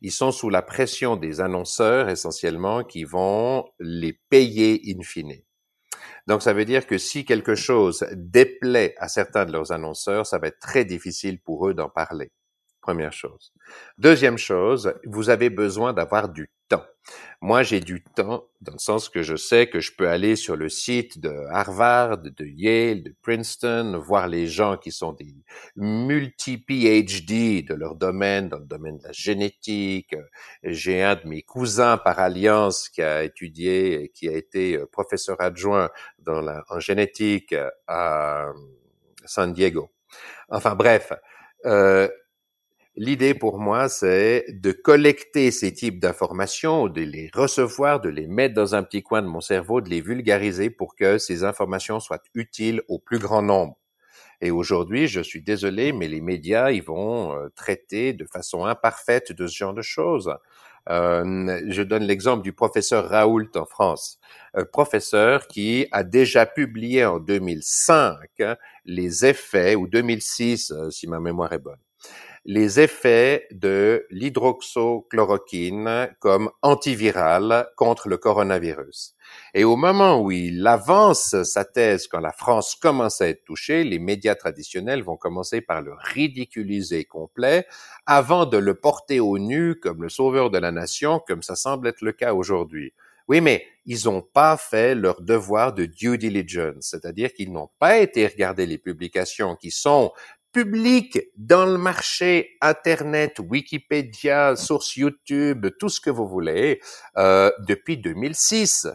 Ils 0.00 0.12
sont 0.12 0.32
sous 0.32 0.50
la 0.50 0.62
pression 0.62 1.16
des 1.16 1.40
annonceurs 1.40 2.08
essentiellement 2.08 2.84
qui 2.84 3.04
vont 3.04 3.64
les 3.78 4.18
payer 4.30 4.80
in 4.86 5.02
fine. 5.02 5.42
Donc, 6.26 6.42
ça 6.42 6.52
veut 6.52 6.64
dire 6.64 6.86
que 6.86 6.98
si 6.98 7.24
quelque 7.24 7.54
chose 7.54 8.04
déplaît 8.12 8.94
à 8.98 9.08
certains 9.08 9.44
de 9.44 9.52
leurs 9.52 9.70
annonceurs, 9.70 10.26
ça 10.26 10.38
va 10.38 10.48
être 10.48 10.58
très 10.58 10.84
difficile 10.84 11.40
pour 11.40 11.68
eux 11.68 11.74
d'en 11.74 11.88
parler. 11.88 12.32
Première 12.86 13.12
chose. 13.12 13.52
Deuxième 13.98 14.38
chose, 14.38 14.94
vous 15.06 15.28
avez 15.28 15.50
besoin 15.50 15.92
d'avoir 15.92 16.28
du 16.28 16.52
temps. 16.68 16.84
Moi, 17.40 17.64
j'ai 17.64 17.80
du 17.80 18.04
temps 18.04 18.46
dans 18.60 18.74
le 18.74 18.78
sens 18.78 19.08
que 19.08 19.22
je 19.22 19.34
sais 19.34 19.66
que 19.68 19.80
je 19.80 19.90
peux 19.90 20.08
aller 20.08 20.36
sur 20.36 20.54
le 20.54 20.68
site 20.68 21.18
de 21.18 21.34
Harvard, 21.50 22.18
de 22.18 22.44
Yale, 22.44 23.02
de 23.02 23.12
Princeton, 23.22 23.98
voir 23.98 24.28
les 24.28 24.46
gens 24.46 24.76
qui 24.76 24.92
sont 24.92 25.12
des 25.14 25.34
multi-PhD 25.74 27.66
de 27.66 27.74
leur 27.74 27.96
domaine, 27.96 28.48
dans 28.48 28.60
le 28.60 28.66
domaine 28.66 28.98
de 28.98 29.02
la 29.02 29.12
génétique. 29.12 30.14
J'ai 30.62 31.02
un 31.02 31.16
de 31.16 31.26
mes 31.26 31.42
cousins 31.42 31.96
par 31.98 32.20
alliance 32.20 32.88
qui 32.88 33.02
a 33.02 33.24
étudié 33.24 34.04
et 34.04 34.10
qui 34.10 34.28
a 34.28 34.32
été 34.36 34.76
euh, 34.76 34.86
professeur 34.86 35.40
adjoint 35.40 35.90
en 36.28 36.78
génétique 36.78 37.52
à 37.88 38.52
San 39.24 39.52
Diego. 39.52 39.90
Enfin 40.50 40.76
bref, 40.76 41.12
euh, 41.64 42.08
L'idée 42.98 43.34
pour 43.34 43.58
moi, 43.58 43.90
c'est 43.90 44.46
de 44.48 44.72
collecter 44.72 45.50
ces 45.50 45.74
types 45.74 46.00
d'informations, 46.00 46.88
de 46.88 47.02
les 47.02 47.30
recevoir, 47.34 48.00
de 48.00 48.08
les 48.08 48.26
mettre 48.26 48.54
dans 48.54 48.74
un 48.74 48.82
petit 48.82 49.02
coin 49.02 49.20
de 49.20 49.26
mon 49.26 49.42
cerveau, 49.42 49.82
de 49.82 49.90
les 49.90 50.00
vulgariser 50.00 50.70
pour 50.70 50.94
que 50.96 51.18
ces 51.18 51.44
informations 51.44 52.00
soient 52.00 52.22
utiles 52.34 52.82
au 52.88 52.98
plus 52.98 53.18
grand 53.18 53.42
nombre. 53.42 53.76
Et 54.40 54.50
aujourd'hui, 54.50 55.08
je 55.08 55.20
suis 55.20 55.42
désolé, 55.42 55.92
mais 55.92 56.08
les 56.08 56.22
médias, 56.22 56.70
ils 56.70 56.82
vont 56.82 57.36
euh, 57.36 57.48
traiter 57.54 58.14
de 58.14 58.24
façon 58.24 58.64
imparfaite 58.64 59.32
de 59.32 59.46
ce 59.46 59.56
genre 59.56 59.74
de 59.74 59.82
choses. 59.82 60.34
Euh, 60.88 61.60
je 61.68 61.82
donne 61.82 62.04
l'exemple 62.04 62.42
du 62.42 62.52
professeur 62.52 63.08
Raoult 63.08 63.50
en 63.56 63.64
France, 63.66 64.20
un 64.54 64.64
professeur 64.64 65.48
qui 65.48 65.86
a 65.90 66.04
déjà 66.04 66.46
publié 66.46 67.04
en 67.04 67.18
2005 67.18 68.18
les 68.84 69.26
effets, 69.26 69.74
ou 69.74 69.86
2006 69.86 70.70
euh, 70.70 70.90
si 70.90 71.08
ma 71.08 71.18
mémoire 71.18 71.52
est 71.52 71.58
bonne, 71.58 71.78
les 72.48 72.78
effets 72.78 73.48
de 73.50 74.06
l'hydroxochloroquine 74.10 76.14
comme 76.20 76.48
antiviral 76.62 77.66
contre 77.76 78.08
le 78.08 78.18
coronavirus. 78.18 79.16
Et 79.52 79.64
au 79.64 79.74
moment 79.74 80.22
où 80.22 80.30
il 80.30 80.64
avance 80.64 81.42
sa 81.42 81.64
thèse, 81.64 82.06
quand 82.06 82.20
la 82.20 82.30
France 82.30 82.76
commence 82.76 83.20
à 83.20 83.28
être 83.28 83.44
touchée, 83.44 83.82
les 83.82 83.98
médias 83.98 84.36
traditionnels 84.36 85.02
vont 85.02 85.16
commencer 85.16 85.60
par 85.60 85.82
le 85.82 85.94
ridiculiser 85.98 87.04
complet 87.04 87.66
avant 88.06 88.46
de 88.46 88.58
le 88.58 88.74
porter 88.74 89.18
au 89.18 89.38
nu 89.38 89.74
comme 89.80 90.04
le 90.04 90.08
sauveur 90.08 90.50
de 90.50 90.58
la 90.58 90.70
nation, 90.70 91.20
comme 91.26 91.42
ça 91.42 91.56
semble 91.56 91.88
être 91.88 92.02
le 92.02 92.12
cas 92.12 92.32
aujourd'hui. 92.32 92.92
Oui, 93.28 93.40
mais 93.40 93.66
ils 93.86 94.04
n'ont 94.04 94.22
pas 94.22 94.56
fait 94.56 94.94
leur 94.94 95.20
devoir 95.20 95.72
de 95.72 95.84
due 95.84 96.16
diligence, 96.16 96.88
c'est-à-dire 96.90 97.32
qu'ils 97.32 97.52
n'ont 97.52 97.70
pas 97.80 97.98
été 97.98 98.26
regarder 98.26 98.66
les 98.66 98.78
publications 98.78 99.56
qui 99.56 99.72
sont 99.72 100.12
public 100.56 101.20
dans 101.36 101.66
le 101.66 101.76
marché 101.76 102.56
Internet, 102.62 103.40
Wikipédia, 103.40 104.56
source 104.56 104.96
YouTube, 104.96 105.66
tout 105.78 105.90
ce 105.90 106.00
que 106.00 106.08
vous 106.08 106.26
voulez, 106.26 106.80
euh, 107.18 107.50
depuis 107.58 107.98
2006. 107.98 108.88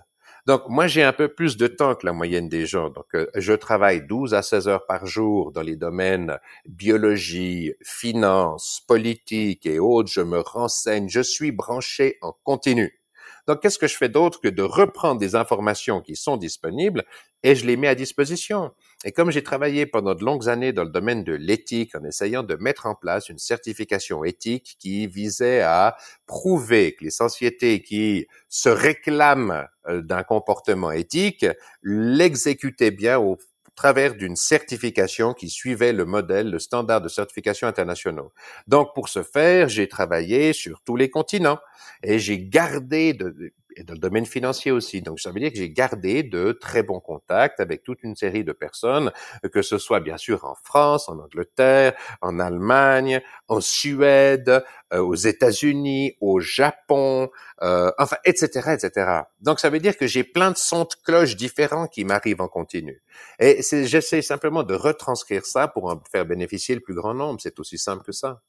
Donc, 0.47 0.63
moi, 0.69 0.87
j'ai 0.87 1.03
un 1.03 1.13
peu 1.13 1.27
plus 1.27 1.57
de 1.57 1.67
temps 1.67 1.93
que 1.93 2.03
la 2.03 2.13
moyenne 2.13 2.49
des 2.49 2.65
gens. 2.65 2.89
Donc, 2.89 3.05
euh, 3.13 3.27
je 3.35 3.53
travaille 3.53 4.07
12 4.07 4.33
à 4.33 4.41
16 4.41 4.67
heures 4.69 4.87
par 4.87 5.05
jour 5.05 5.51
dans 5.51 5.61
les 5.61 5.75
domaines 5.75 6.39
biologie, 6.65 7.73
finance, 7.83 8.81
politique 8.87 9.67
et 9.67 9.77
autres. 9.77 10.09
Je 10.11 10.21
me 10.21 10.39
renseigne. 10.39 11.09
Je 11.09 11.21
suis 11.21 11.51
branché 11.51 12.17
en 12.23 12.33
continu. 12.43 12.99
Donc, 13.47 13.61
qu'est-ce 13.61 13.77
que 13.77 13.87
je 13.87 13.97
fais 13.97 14.09
d'autre 14.09 14.41
que 14.41 14.47
de 14.47 14.63
reprendre 14.63 15.19
des 15.19 15.35
informations 15.35 16.01
qui 16.01 16.15
sont 16.15 16.37
disponibles 16.37 17.03
et 17.43 17.53
je 17.53 17.67
les 17.67 17.77
mets 17.77 17.87
à 17.87 17.95
disposition? 17.95 18.71
Et 19.03 19.11
comme 19.11 19.31
j'ai 19.31 19.43
travaillé 19.43 19.85
pendant 19.85 20.13
de 20.13 20.23
longues 20.23 20.47
années 20.47 20.73
dans 20.73 20.83
le 20.83 20.89
domaine 20.89 21.23
de 21.23 21.33
l'éthique 21.33 21.95
en 21.95 22.03
essayant 22.03 22.43
de 22.43 22.55
mettre 22.55 22.85
en 22.85 22.93
place 22.93 23.29
une 23.29 23.39
certification 23.39 24.23
éthique 24.23 24.75
qui 24.79 25.07
visait 25.07 25.61
à 25.61 25.95
prouver 26.27 26.93
que 26.93 27.05
les 27.05 27.11
sociétés 27.11 27.81
qui 27.81 28.27
se 28.49 28.69
réclament 28.69 29.67
euh, 29.87 30.01
d'un 30.01 30.23
comportement 30.23 30.91
éthique 30.91 31.45
l'exécutaient 31.81 32.91
bien 32.91 33.17
au 33.17 33.37
travers 33.75 34.13
d'une 34.13 34.35
certification 34.35 35.33
qui 35.33 35.49
suivait 35.49 35.93
le 35.93 36.05
modèle, 36.05 36.51
le 36.51 36.59
standard 36.59 37.01
de 37.01 37.09
certification 37.09 37.67
internationaux. 37.67 38.31
Donc, 38.67 38.93
pour 38.93 39.09
ce 39.09 39.23
faire, 39.23 39.69
j'ai 39.69 39.87
travaillé 39.87 40.53
sur 40.53 40.81
tous 40.83 40.95
les 40.95 41.09
continents 41.09 41.57
et 42.03 42.19
j'ai 42.19 42.39
gardé 42.39 43.13
de, 43.13 43.53
et 43.75 43.83
dans 43.83 43.93
le 43.93 43.99
domaine 43.99 44.25
financier 44.25 44.71
aussi. 44.71 45.01
Donc, 45.01 45.19
ça 45.19 45.31
veut 45.31 45.39
dire 45.39 45.51
que 45.51 45.57
j'ai 45.57 45.69
gardé 45.69 46.23
de 46.23 46.51
très 46.51 46.83
bons 46.83 46.99
contacts 46.99 47.59
avec 47.59 47.83
toute 47.83 48.03
une 48.03 48.15
série 48.15 48.43
de 48.43 48.51
personnes, 48.51 49.11
que 49.51 49.61
ce 49.61 49.77
soit 49.77 49.99
bien 49.99 50.17
sûr 50.17 50.45
en 50.45 50.55
France, 50.63 51.09
en 51.09 51.19
Angleterre, 51.19 51.93
en 52.21 52.39
Allemagne, 52.39 53.21
en 53.47 53.61
Suède, 53.61 54.63
euh, 54.93 54.99
aux 54.99 55.15
États-Unis, 55.15 56.17
au 56.21 56.39
Japon, 56.39 57.29
euh, 57.61 57.91
enfin, 57.97 58.17
etc., 58.25 58.73
etc. 58.73 59.21
Donc, 59.39 59.59
ça 59.59 59.69
veut 59.69 59.79
dire 59.79 59.97
que 59.97 60.07
j'ai 60.07 60.23
plein 60.23 60.51
de 60.51 60.57
sons 60.57 60.83
de 60.83 60.95
cloche 61.03 61.35
différents 61.35 61.87
qui 61.87 62.03
m'arrivent 62.05 62.41
en 62.41 62.47
continu. 62.47 63.01
Et 63.39 63.61
j'essaie 63.61 64.21
simplement 64.21 64.63
de 64.63 64.73
retranscrire 64.73 65.45
ça 65.45 65.67
pour 65.67 65.85
en 65.85 66.01
faire 66.11 66.25
bénéficier 66.25 66.75
le 66.75 66.81
plus 66.81 66.93
grand 66.93 67.13
nombre. 67.13 67.39
C'est 67.41 67.59
aussi 67.59 67.77
simple 67.77 68.03
que 68.03 68.11
ça. 68.11 68.41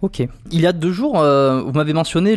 Ok. 0.00 0.22
Il 0.52 0.60
y 0.60 0.66
a 0.66 0.72
deux 0.72 0.92
jours, 0.92 1.18
euh, 1.18 1.60
vous 1.60 1.72
m'avez 1.72 1.92
mentionné 1.92 2.36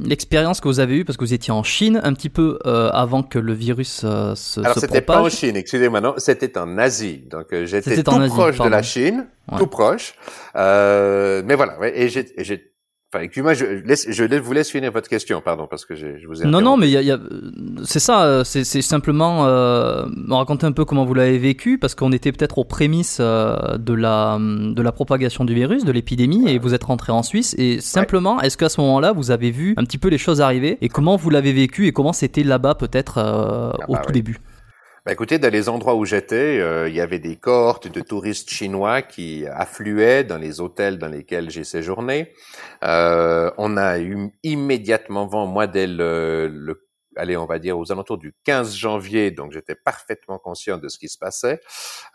l'expérience 0.00 0.60
que 0.60 0.68
vous 0.68 0.80
avez 0.80 0.96
eue 0.96 1.04
parce 1.04 1.18
que 1.18 1.24
vous 1.24 1.34
étiez 1.34 1.52
en 1.52 1.62
Chine 1.62 2.00
un 2.02 2.14
petit 2.14 2.30
peu 2.30 2.58
euh, 2.66 2.88
avant 2.92 3.22
que 3.22 3.38
le 3.38 3.52
virus 3.52 4.02
euh, 4.04 4.34
se, 4.34 4.60
Alors, 4.60 4.78
c'était 4.78 5.02
pas 5.02 5.20
en 5.20 5.28
Chine, 5.28 5.56
excusez-moi, 5.56 6.00
non, 6.00 6.14
c'était 6.16 6.56
en 6.56 6.78
Asie. 6.78 7.24
Donc, 7.30 7.48
j'étais 7.64 8.02
tout 8.02 8.26
proche 8.28 8.58
de 8.58 8.68
la 8.68 8.82
Chine, 8.82 9.26
tout 9.58 9.66
proche. 9.66 10.14
mais 10.54 11.54
voilà, 11.54 11.78
ouais, 11.78 11.92
et 11.94 12.08
j'ai 12.08 12.71
Enfin, 13.14 13.24
excuse-moi, 13.24 13.52
je, 13.52 13.66
laisse, 13.66 14.06
je 14.08 14.24
vous 14.38 14.52
laisse 14.54 14.70
finir 14.70 14.90
votre 14.90 15.08
question, 15.08 15.42
pardon, 15.42 15.66
parce 15.68 15.84
que 15.84 15.94
je, 15.94 16.26
vous 16.26 16.42
ai. 16.42 16.46
Non, 16.46 16.62
non, 16.62 16.78
mais 16.78 16.88
y 16.88 16.96
a, 16.96 17.02
y 17.02 17.10
a, 17.10 17.18
c'est 17.84 17.98
ça, 17.98 18.24
euh, 18.24 18.42
c'est, 18.42 18.64
simplement 18.64 19.44
euh, 19.44 20.06
raconter 20.30 20.64
un 20.64 20.72
peu 20.72 20.86
comment 20.86 21.04
vous 21.04 21.12
l'avez 21.12 21.36
vécu, 21.36 21.76
parce 21.76 21.94
qu'on 21.94 22.10
était 22.10 22.32
peut-être 22.32 22.56
aux 22.56 22.64
prémices 22.64 23.18
euh, 23.20 23.76
de 23.76 23.92
la 23.92 24.38
de 24.40 24.80
la 24.80 24.92
propagation 24.92 25.44
du 25.44 25.52
virus, 25.52 25.84
de 25.84 25.92
l'épidémie, 25.92 26.48
et 26.48 26.58
vous 26.58 26.72
êtes 26.72 26.84
rentré 26.84 27.12
en 27.12 27.22
Suisse. 27.22 27.54
Et 27.58 27.82
simplement, 27.82 28.40
est-ce 28.40 28.56
qu'à 28.56 28.70
ce, 28.70 28.80
moment-là, 28.80 29.12
vous 29.12 29.30
avez 29.30 29.50
vu 29.50 29.74
un 29.76 29.84
petit 29.84 29.98
peu 29.98 30.08
les 30.08 30.16
choses 30.16 30.40
arriver, 30.40 30.78
et 30.80 30.88
comment 30.88 31.16
vous 31.16 31.28
l'avez 31.28 31.52
vécu, 31.52 31.88
et 31.88 31.92
comment 31.92 32.14
c'était 32.14 32.44
là-bas 32.44 32.76
peut-être 32.76 33.18
euh, 33.18 33.72
ah 33.78 33.84
au 33.88 33.92
bah 33.92 34.02
tout 34.06 34.12
début? 34.12 34.38
Bah 35.04 35.12
écoutez, 35.12 35.38
dans 35.40 35.52
les 35.52 35.68
endroits 35.68 35.96
où 35.96 36.04
j'étais, 36.04 36.60
euh, 36.60 36.88
il 36.88 36.94
y 36.94 37.00
avait 37.00 37.18
des 37.18 37.34
cohortes 37.36 37.88
de 37.88 38.00
touristes 38.00 38.50
chinois 38.50 39.02
qui 39.02 39.44
affluaient 39.48 40.22
dans 40.22 40.38
les 40.38 40.60
hôtels 40.60 40.98
dans 40.98 41.08
lesquels 41.08 41.50
j'ai 41.50 41.64
séjourné. 41.64 42.32
Euh, 42.84 43.50
on 43.58 43.76
a 43.76 43.98
eu 43.98 44.30
immédiatement 44.44 45.26
vent, 45.26 45.46
moi 45.46 45.66
dès 45.66 45.88
le, 45.88 46.46
le 46.46 46.86
allez, 47.16 47.36
on 47.36 47.46
va 47.46 47.58
dire 47.58 47.78
aux 47.78 47.90
alentours 47.92 48.18
du 48.18 48.34
15 48.44 48.74
janvier, 48.74 49.30
donc 49.30 49.52
j'étais 49.52 49.74
parfaitement 49.74 50.38
conscient 50.38 50.78
de 50.78 50.88
ce 50.88 50.98
qui 50.98 51.08
se 51.08 51.18
passait. 51.18 51.60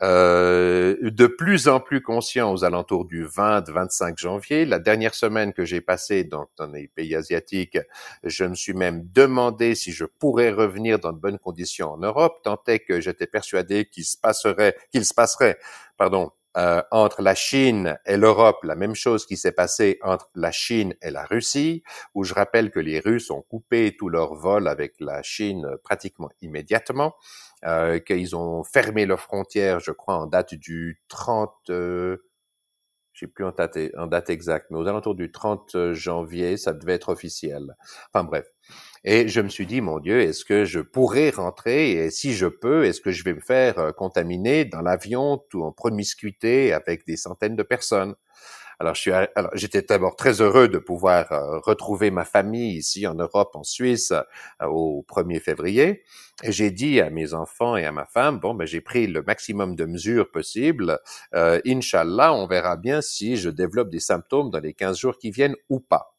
Euh, 0.01 0.95
de 1.01 1.27
plus 1.27 1.67
en 1.67 1.79
plus 1.79 2.01
conscient 2.01 2.51
aux 2.51 2.63
alentours 2.63 3.05
du 3.05 3.25
20-25 3.25 4.17
janvier. 4.17 4.65
La 4.65 4.79
dernière 4.79 5.15
semaine 5.15 5.53
que 5.53 5.65
j'ai 5.65 5.81
passée 5.81 6.23
dans 6.23 6.47
les 6.73 6.88
pays 6.88 7.15
asiatiques, 7.15 7.77
je 8.23 8.43
me 8.45 8.55
suis 8.55 8.73
même 8.73 9.07
demandé 9.13 9.75
si 9.75 9.91
je 9.91 10.05
pourrais 10.05 10.51
revenir 10.51 10.99
dans 10.99 11.13
de 11.13 11.19
bonnes 11.19 11.39
conditions 11.39 11.91
en 11.91 11.97
Europe, 11.97 12.39
tant 12.43 12.62
est 12.67 12.79
que 12.79 13.01
j'étais 13.01 13.27
persuadé 13.27 13.86
qu'il 13.86 14.05
se 14.05 14.17
passerait, 14.17 14.75
qu'il 14.91 15.05
se 15.05 15.13
passerait, 15.13 15.57
pardon, 15.97 16.31
euh, 16.58 16.82
entre 16.91 17.22
la 17.22 17.36
Chine 17.36 18.00
et 18.06 18.17
l'Europe, 18.17 18.63
la 18.63 18.76
même 18.76 18.96
chose 18.96 19.26
qui 19.26 19.38
s'est 19.38 19.52
passée 19.52 20.00
entre 20.02 20.30
la 20.36 20.52
Chine 20.52 20.96
et 21.02 21.12
la 21.12 21.24
Russie, 21.24 21.84
où 22.15 22.24
je 22.24 22.34
rappelle 22.34 22.72
que 22.72 22.80
les 22.80 23.00
Russes 23.00 23.30
ont 23.30 23.43
coupé 23.43 23.96
tous 23.98 24.10
leurs 24.10 24.34
vols 24.34 24.67
avec 24.67 24.96
la 25.00 25.22
Chine 25.22 25.67
pratiquement 25.84 26.30
immédiatement, 26.41 27.15
euh, 27.65 28.00
qu'ils 28.00 28.36
ont 28.36 28.63
fermé 28.63 29.06
leurs 29.06 29.20
frontières, 29.20 29.80
je 29.80 29.91
crois, 29.91 30.15
en 30.15 30.26
date 30.26 30.56
du 30.56 31.00
30, 31.10 31.54
euh, 31.70 32.17
je 33.13 33.26
sais 33.26 33.32
plus 33.32 33.46
en 33.46 33.52
date, 33.52 33.78
date 34.10 34.30
exacte, 34.32 34.67
mais 34.72 34.78
aux 34.78 34.88
alentours 34.88 35.15
du 35.15 35.32
30 35.32 35.93
janvier, 35.93 36.58
ça 36.58 36.74
devait 36.74 36.93
être 36.93 37.10
officiel. 37.10 37.76
Enfin 38.12 38.24
bref. 38.24 38.48
Et 39.10 39.30
je 39.30 39.39
me 39.39 39.48
suis 39.48 39.65
dit, 39.65 39.80
mon 39.80 40.00
Dieu, 40.00 40.20
est-ce 40.20 40.43
que 40.43 40.65
je 40.65 40.82
pourrais 40.82 41.30
rentrer 41.30 41.91
et 41.91 42.12
si 42.12 42.34
je 42.34 42.46
peux, 42.46 42.84
est-ce 42.84 43.00
que 43.00 43.12
je 43.12 43.24
vais 43.24 43.34
me 43.34 43.39
faire 43.39 43.80
euh, 43.80 43.91
contaminer 43.93 44.65
dans 44.65 44.82
l'avion 44.82 45.41
tout 45.50 45.63
en 45.63 45.72
promiscuité 45.72 46.74
avec 46.74 47.06
des 47.08 47.15
centaines 47.15 47.56
de 47.56 47.63
personnes? 47.63 48.15
Alors, 48.82 48.96
je 48.96 49.02
suis, 49.02 49.12
alors, 49.12 49.50
j'étais 49.54 49.82
d'abord 49.82 50.17
très 50.17 50.41
heureux 50.41 50.67
de 50.67 50.78
pouvoir 50.78 51.32
euh, 51.32 51.60
retrouver 51.60 52.12
ma 52.12 52.26
famille 52.26 52.76
ici 52.76 53.08
en 53.08 53.15
Europe, 53.15 53.56
en 53.56 53.63
Suisse, 53.63 54.12
euh, 54.12 54.67
au 54.67 55.06
1er 55.08 55.39
février. 55.39 56.04
Et 56.43 56.52
j'ai 56.52 56.70
dit 56.70 57.00
à 57.00 57.10
mes 57.10 57.34
enfants 57.34 57.78
et 57.78 57.86
à 57.86 57.93
ma 57.93 58.06
femme, 58.06 58.39
bon, 58.39 58.56
ben, 58.56 58.65
j'ai 58.65 58.82
pris 58.82 59.08
le 59.08 59.24
maximum 59.24 59.78
de 59.78 59.86
mesures 59.86 60.30
possibles. 60.32 61.00
Euh, 61.34 61.62
Inch'Allah, 61.65 62.34
on 62.34 62.46
verra 62.46 62.76
bien 62.76 63.02
si 63.02 63.38
je 63.38 63.50
développe 63.50 63.89
des 63.89 64.02
symptômes 64.02 64.52
dans 64.52 64.60
les 64.60 64.74
15 64.74 64.98
jours 65.00 65.17
qui 65.17 65.32
viennent 65.32 65.56
ou 65.70 65.80
pas. 65.80 66.17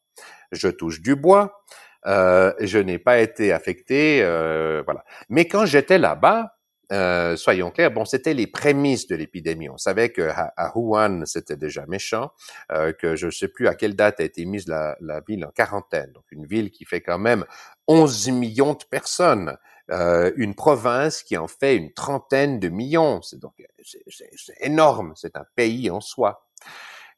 Je 0.51 0.69
touche 0.69 1.01
du 1.01 1.15
bois. 1.15 1.63
Euh, 2.07 2.53
je 2.61 2.79
n'ai 2.79 2.99
pas 2.99 3.19
été 3.19 3.53
affecté, 3.53 4.23
euh, 4.23 4.83
voilà. 4.85 5.05
Mais 5.29 5.47
quand 5.47 5.67
j'étais 5.67 5.99
là-bas, 5.99 6.59
euh, 6.91 7.37
soyons 7.37 7.71
clairs, 7.71 7.91
bon, 7.91 8.07
c'était 8.07 8.33
les 8.33 8.47
prémices 8.47 9.07
de 9.09 9.17
l'épidémie. 9.17 9.69
On 9.69 9.77
savait 9.77 10.09
que 10.09 10.31
à, 10.33 10.73
Wuhan, 10.75 11.27
c'était 11.27 11.57
déjà 11.57 11.85
méchant, 11.87 12.31
euh, 12.73 12.93
que 12.93 13.15
je 13.15 13.27
ne 13.27 13.31
sais 13.31 13.49
plus 13.49 13.69
à 13.69 13.75
quelle 13.75 13.95
date 13.95 14.21
a 14.21 14.25
été 14.25 14.47
mise 14.47 14.67
la, 14.69 14.97
la, 15.01 15.21
ville 15.21 15.45
en 15.45 15.51
quarantaine. 15.51 16.13
Donc 16.13 16.25
une 16.31 16.47
ville 16.47 16.71
qui 16.71 16.87
fait 16.87 17.03
quand 17.03 17.19
même 17.19 17.45
11 17.89 18.31
millions 18.31 18.73
de 18.73 18.85
personnes, 18.91 19.59
euh, 19.91 20.33
une 20.37 20.55
province 20.55 21.23
qui 21.23 21.37
en 21.37 21.49
fait 21.49 21.77
une 21.77 21.93
trentaine 21.93 22.59
de 22.59 22.69
millions. 22.69 23.21
C'est 23.21 23.39
donc 23.39 23.53
c'est 23.85 24.57
énorme. 24.61 25.13
C'est 25.15 25.37
un 25.37 25.45
pays 25.57 25.91
en 25.91 26.01
soi. 26.01 26.47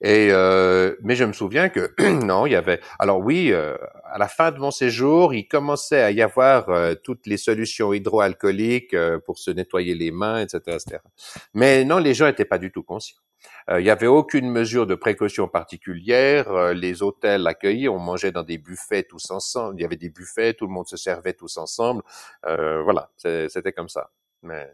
Et 0.02 0.28
euh, 0.30 0.96
mais 1.02 1.14
je 1.14 1.24
me 1.24 1.32
souviens 1.32 1.68
que 1.68 1.92
non, 2.24 2.46
il 2.46 2.52
y 2.52 2.56
avait. 2.56 2.80
Alors 2.98 3.20
oui, 3.20 3.52
euh, 3.52 3.76
à 4.04 4.18
la 4.18 4.28
fin 4.28 4.50
de 4.50 4.58
mon 4.58 4.70
séjour, 4.70 5.34
il 5.34 5.46
commençait 5.46 6.00
à 6.00 6.10
y 6.10 6.22
avoir 6.22 6.70
euh, 6.70 6.94
toutes 6.94 7.26
les 7.26 7.36
solutions 7.36 7.92
hydroalcooliques 7.92 8.94
euh, 8.94 9.18
pour 9.18 9.38
se 9.38 9.50
nettoyer 9.50 9.94
les 9.94 10.10
mains, 10.10 10.40
etc., 10.40 10.60
etc. 10.68 10.98
Mais 11.52 11.84
non, 11.84 11.98
les 11.98 12.14
gens 12.14 12.26
n'étaient 12.26 12.46
pas 12.46 12.58
du 12.58 12.72
tout 12.72 12.82
conscients. 12.82 13.20
il 13.70 13.84
n'y 13.84 13.90
avait 13.90 14.06
aucune 14.06 14.50
mesure 14.50 14.86
de 14.86 14.94
précaution 14.94 15.48
particulière. 15.48 16.72
les 16.74 17.02
hôtels 17.02 17.46
accueillis, 17.46 17.88
on 17.88 17.98
mangeait 17.98 18.32
dans 18.32 18.42
des 18.42 18.58
buffets 18.58 19.02
tous 19.02 19.30
ensemble. 19.30 19.76
Il 19.78 19.82
y 19.82 19.84
avait 19.84 19.96
des 19.96 20.10
buffets, 20.10 20.54
tout 20.54 20.66
le 20.66 20.72
monde 20.72 20.88
se 20.88 20.96
servait 20.96 21.34
tous 21.34 21.56
ensemble. 21.58 22.02
voilà, 22.44 23.10
c'était 23.16 23.72
comme 23.72 23.88
ça. 23.88 24.10
Mais 24.42 24.66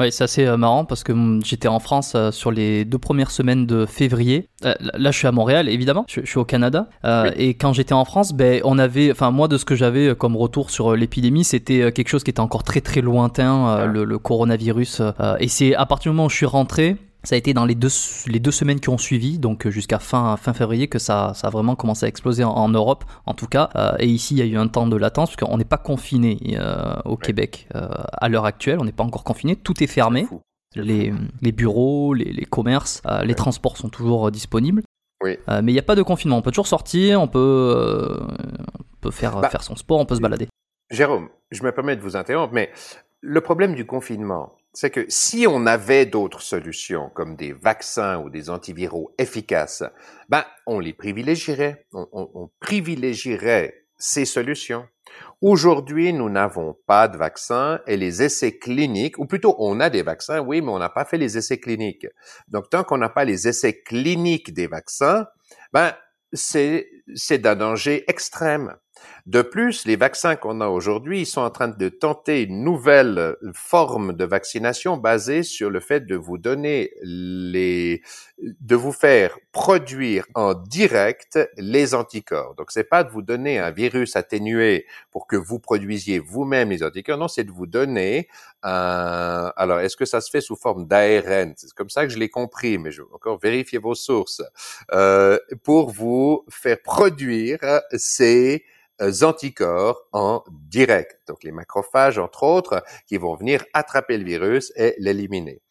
Oui, 0.00 0.10
c'est 0.10 0.24
assez 0.24 0.46
euh, 0.46 0.56
marrant 0.56 0.86
parce 0.86 1.04
que 1.04 1.12
hum, 1.12 1.42
j'étais 1.44 1.68
en 1.68 1.78
France 1.78 2.14
euh, 2.16 2.30
sur 2.30 2.50
les 2.50 2.86
deux 2.86 2.96
premières 2.96 3.30
semaines 3.30 3.66
de 3.66 3.84
février. 3.84 4.48
Euh, 4.64 4.72
là, 4.80 5.10
je 5.10 5.18
suis 5.18 5.26
à 5.26 5.32
Montréal, 5.32 5.68
évidemment. 5.68 6.06
Je, 6.08 6.24
suis 6.24 6.38
au 6.38 6.46
Canada. 6.46 6.88
Et 7.36 7.50
quand 7.54 7.74
j'étais 7.74 7.92
en 7.92 8.06
France, 8.06 8.32
ben, 8.32 8.62
on 8.64 8.78
avait, 8.78 9.10
enfin, 9.10 9.30
moi, 9.30 9.46
de 9.46 9.58
ce 9.58 9.66
que 9.66 9.74
j'avais 9.74 10.14
comme 10.14 10.36
retour 10.36 10.70
sur 10.70 10.96
l'épidémie, 10.96 11.44
c'était 11.44 11.92
quelque 11.92 12.08
chose 12.08 12.24
qui 12.24 12.30
était 12.30 12.40
encore 12.40 12.62
très, 12.62 12.80
très 12.80 13.02
lointain, 13.02 13.66
ah. 13.66 13.86
le, 13.86 14.04
le, 14.04 14.18
coronavirus. 14.18 15.02
et 15.38 15.48
c'est 15.48 15.74
à 15.74 15.84
partir 15.84 16.12
du 16.12 16.16
moment 16.16 16.26
où 16.26 16.30
je 16.30 16.36
suis 16.36 16.46
rentré, 16.46 16.96
ça 17.22 17.34
a 17.34 17.38
été 17.38 17.52
dans 17.52 17.66
les 17.66 17.74
deux, 17.74 17.90
les 18.26 18.40
deux 18.40 18.50
semaines 18.50 18.80
qui 18.80 18.88
ont 18.88 18.98
suivi, 18.98 19.38
donc 19.38 19.66
euh, 19.66 19.70
jusqu'à 19.70 19.98
fin, 19.98 20.36
fin 20.36 20.54
février, 20.54 20.88
que 20.88 20.98
ça, 20.98 21.32
ça 21.34 21.48
a 21.48 21.50
vraiment 21.50 21.76
commencé 21.76 22.06
à 22.06 22.08
exploser 22.08 22.44
en, 22.44 22.68
Europe, 22.68 23.04
en 23.26 23.34
tout 23.34 23.46
cas. 23.46 23.68
Euh, 23.76 23.92
et 23.98 24.06
ici, 24.06 24.34
il 24.34 24.38
y 24.38 24.42
a 24.42 24.46
eu 24.46 24.56
un 24.56 24.68
temps 24.68 24.86
de 24.86 24.96
latence, 24.96 25.30
parce 25.30 25.48
qu'on 25.48 25.58
n'est 25.58 25.64
pas 25.64 25.78
confiné 25.78 26.38
euh, 26.58 26.94
au 27.04 27.16
Québec 27.16 27.68
à 27.72 28.28
l'heure 28.28 28.46
actuelle, 28.46 28.78
on 28.80 28.84
n'est 28.84 28.92
pas 28.92 29.04
encore 29.04 29.24
confiné, 29.24 29.56
tout 29.56 29.82
est 29.82 29.86
fermé. 29.86 30.26
les, 30.76 31.12
les, 31.42 31.52
bureaux, 31.52 32.14
les, 32.14 32.32
les 32.32 32.44
commerces, 32.44 33.02
les 33.24 33.34
transports 33.34 33.76
sont 33.76 33.88
toujours 33.88 34.30
disponibles. 34.30 34.82
Oui. 35.22 35.36
mais 35.48 35.72
il 35.72 35.74
n'y 35.74 35.78
a 35.78 35.82
pas 35.82 35.96
de 35.96 36.02
confinement, 36.02 36.38
on 36.38 36.42
peut 36.42 36.50
toujours 36.50 36.66
sortir, 36.66 37.20
on 37.20 37.28
peut, 37.28 38.18
on 38.78 39.00
peut 39.02 39.10
faire, 39.10 39.38
bah, 39.38 39.50
faire 39.50 39.62
son 39.62 39.76
sport, 39.76 40.00
on 40.00 40.06
peut 40.06 40.14
se 40.14 40.20
balader. 40.22 40.48
Jérôme, 40.90 41.28
je 41.50 41.62
me 41.62 41.72
permets 41.72 41.94
de 41.94 42.00
vous 42.00 42.16
interrompre, 42.16 42.54
mais 42.54 42.70
le 43.20 43.40
problème 43.42 43.74
du 43.74 43.84
confinement, 43.84 44.54
c'est 44.72 44.90
que 44.90 45.04
si 45.08 45.46
on 45.48 45.66
avait 45.66 46.06
d'autres 46.06 46.42
solutions, 46.42 47.10
comme 47.10 47.36
des 47.36 47.52
vaccins 47.52 48.18
ou 48.18 48.30
des 48.30 48.50
antiviraux 48.50 49.12
efficaces, 49.18 49.82
ben, 50.28 50.44
on 50.66 50.78
les 50.78 50.92
privilégierait. 50.92 51.86
On, 51.92 52.50
privilégierait 52.60 53.86
ces 53.98 54.24
solutions. 54.24 54.86
Aujourd'hui, 55.42 56.12
nous 56.12 56.30
n'avons 56.30 56.76
pas 56.86 57.08
de 57.08 57.16
vaccins 57.16 57.80
et 57.86 57.96
les 57.96 58.22
essais 58.22 58.58
cliniques, 58.58 59.18
ou 59.18 59.26
plutôt 59.26 59.56
on 59.58 59.80
a 59.80 59.90
des 59.90 60.02
vaccins, 60.02 60.40
oui, 60.40 60.60
mais 60.60 60.70
on 60.70 60.78
n'a 60.78 60.88
pas 60.88 61.04
fait 61.04 61.18
les 61.18 61.36
essais 61.36 61.58
cliniques. 61.58 62.06
Donc, 62.48 62.70
tant 62.70 62.84
qu'on 62.84 62.98
n'a 62.98 63.08
pas 63.08 63.24
les 63.24 63.48
essais 63.48 63.82
cliniques 63.82 64.54
des 64.54 64.68
vaccins, 64.68 65.26
ben, 65.72 65.94
c'est, 66.32 66.88
c'est 67.14 67.38
d'un 67.38 67.56
danger 67.56 68.04
extrême. 68.08 68.76
De 69.26 69.42
plus, 69.42 69.84
les 69.84 69.96
vaccins 69.96 70.36
qu'on 70.36 70.60
a 70.60 70.68
aujourd'hui, 70.68 71.20
ils 71.20 71.26
sont 71.26 71.40
en 71.40 71.50
train 71.50 71.68
de 71.68 71.88
tenter 71.88 72.42
une 72.42 72.64
nouvelle 72.64 73.18
euh, 73.18 73.34
forme 73.54 74.12
de 74.12 74.24
vaccination 74.24 74.96
basée 74.96 75.42
sur 75.42 75.70
le 75.70 75.80
fait 75.80 76.06
de 76.06 76.16
vous 76.16 76.38
donner 76.38 76.92
les, 77.02 78.02
de 78.38 78.76
vous 78.76 78.92
faire 78.92 79.38
produire 79.52 80.26
en 80.34 80.54
direct 80.54 81.38
les 81.56 81.94
anticorps. 81.94 82.54
Donc, 82.54 82.70
c'est 82.70 82.84
pas 82.84 83.04
de 83.04 83.10
vous 83.10 83.22
donner 83.22 83.58
un 83.58 83.70
virus 83.70 84.16
atténué 84.16 84.86
pour 85.10 85.26
que 85.26 85.36
vous 85.36 85.58
produisiez 85.58 86.18
vous-même 86.18 86.70
les 86.70 86.82
anticorps. 86.82 87.18
Non, 87.18 87.28
c'est 87.28 87.44
de 87.44 87.52
vous 87.52 87.66
donner 87.66 88.28
un, 88.62 89.52
alors, 89.56 89.80
est-ce 89.80 89.96
que 89.96 90.04
ça 90.04 90.20
se 90.20 90.30
fait 90.30 90.40
sous 90.40 90.56
forme 90.56 90.86
d'ARN? 90.86 91.54
C'est 91.56 91.72
comme 91.72 91.90
ça 91.90 92.06
que 92.06 92.12
je 92.12 92.18
l'ai 92.18 92.28
compris, 92.28 92.78
mais 92.78 92.90
je 92.90 93.02
vais 93.02 93.08
encore 93.12 93.38
vérifier 93.38 93.78
vos 93.78 93.94
sources, 93.94 94.42
euh, 94.92 95.38
pour 95.62 95.90
vous 95.90 96.44
faire 96.48 96.80
produire 96.82 97.58
ces 97.92 98.64
anticorps 99.22 100.00
en 100.12 100.42
direct. 100.50 101.20
Donc 101.26 101.42
les 101.42 101.52
macrophages, 101.52 102.18
entre 102.18 102.42
autres, 102.42 102.84
qui 103.06 103.16
vont 103.16 103.34
venir 103.34 103.64
attraper 103.72 104.18
le 104.18 104.24
virus 104.24 104.72
et 104.76 104.94
l'éliminer. 104.98 105.62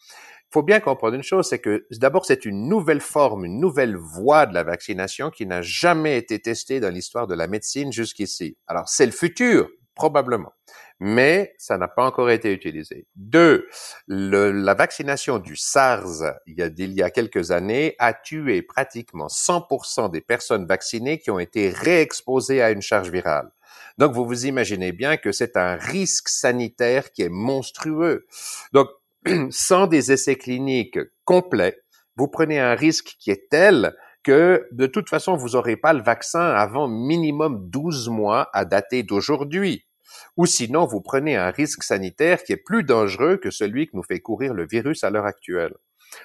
Il 0.50 0.54
faut 0.54 0.64
bien 0.64 0.80
comprendre 0.80 1.14
une 1.14 1.22
chose, 1.22 1.48
c'est 1.48 1.60
que 1.60 1.86
d'abord 1.92 2.26
c'est 2.26 2.44
une 2.44 2.68
nouvelle 2.68 3.02
forme, 3.02 3.46
une 3.46 3.60
nouvelle 3.60 3.96
voie 3.96 4.48
de 4.48 4.56
la 4.56 4.64
vaccination 4.64 5.30
qui 5.30 5.46
n'a 5.46 5.62
jamais 5.62 6.18
été 6.18 6.40
testée 6.40 6.80
dans 6.80 6.90
l'histoire 6.90 7.28
de 7.28 7.36
la 7.36 7.46
médecine 7.46 7.94
jusqu'ici. 7.94 8.58
Alors 8.66 8.90
c'est 8.90 9.06
le 9.06 9.12
futur, 9.12 9.70
probablement 10.00 10.54
mais 11.00 11.56
ça 11.58 11.78
n'a 11.78 11.88
pas 11.88 12.06
encore 12.06 12.30
été 12.30 12.52
utilisé. 12.52 13.08
Deux, 13.16 13.68
la 14.08 14.74
vaccination 14.74 15.40
du 15.40 15.56
SARS 15.56 16.24
il 16.46 16.58
y, 16.58 16.62
a, 16.62 16.68
il 16.78 16.94
y 16.94 17.02
a 17.02 17.10
quelques 17.10 17.52
années 17.52 17.96
a 18.00 18.14
tué 18.14 18.62
pratiquement 18.62 19.28
100% 19.28 20.12
des 20.12 20.22
personnes 20.22 20.66
vaccinées 20.66 21.20
qui 21.20 21.32
ont 21.32 21.40
été 21.40 21.70
réexposées 21.70 22.62
à 22.62 22.72
une 22.72 22.82
charge 22.82 23.10
virale. 23.10 23.50
Donc, 23.98 24.14
vous 24.14 24.26
vous 24.26 24.46
imaginez 24.46 24.92
bien 24.92 25.18
que 25.18 25.32
c'est 25.32 25.58
un 25.58 25.76
risque 25.76 26.30
sanitaire 26.30 27.12
qui 27.12 27.22
est 27.22 27.30
monstrueux. 27.30 28.26
Donc, 28.74 28.90
sans 29.52 29.88
des 29.88 30.12
essais 30.12 30.36
cliniques 30.36 31.00
complets, 31.24 31.82
vous 32.16 32.28
prenez 32.28 32.60
un 32.60 32.76
risque 32.76 33.16
qui 33.20 33.32
est 33.32 33.50
tel 33.50 33.96
que 34.24 34.68
de 34.72 34.86
toute 34.86 35.10
façon, 35.10 35.38
vous 35.38 35.50
n'aurez 35.50 35.78
pas 35.78 35.94
le 35.94 36.02
vaccin 36.02 36.42
avant 36.42 36.90
minimum 36.90 37.70
12 37.70 38.10
mois 38.10 38.50
à 38.54 38.66
dater 38.66 39.04
d'aujourd'hui 39.04 39.86
ou 40.38 40.46
sinon 40.46 40.86
vous 40.86 41.02
prenez 41.02 41.36
un 41.36 41.52
risque 41.52 41.84
sanitaire 41.84 42.44
qui 42.44 42.54
est 42.54 42.64
plus 42.64 42.84
dangereux 42.84 43.38
que 43.38 43.52
celui 43.52 43.88
que 43.88 43.96
nous 43.96 44.04
fait 44.04 44.20
courir 44.20 44.54
le 44.54 44.68
virus 44.68 45.04
à 45.04 45.10
l'heure 45.10 45.26
actuelle. 45.26 45.74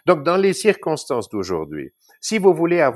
Donc, 0.07 0.23
dans 0.23 0.37
les 0.37 0.53
circonstances 0.53 1.29
d'aujourd'hui, 1.29 1.92
si 2.20 2.38
vous 2.38 2.55
voulez 2.55 2.88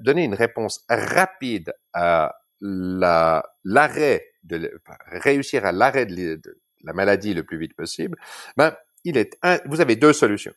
donner 0.00 0.24
une 0.24 0.34
réponse 0.34 0.84
rapide 0.88 1.72
à 1.92 2.36
l'arrêt 2.60 4.24
de 4.44 4.70
réussir 5.10 5.66
à 5.66 5.72
l'arrêt 5.72 6.06
de, 6.06 6.40
la 6.84 6.92
maladie 6.92 7.34
le 7.34 7.42
plus 7.42 7.58
vite 7.58 7.74
possible, 7.74 8.16
ben, 8.56 8.76
il 9.04 9.16
est 9.16 9.38
vous 9.66 9.80
avez 9.80 9.96
deux 9.96 10.12
solutions. 10.12 10.54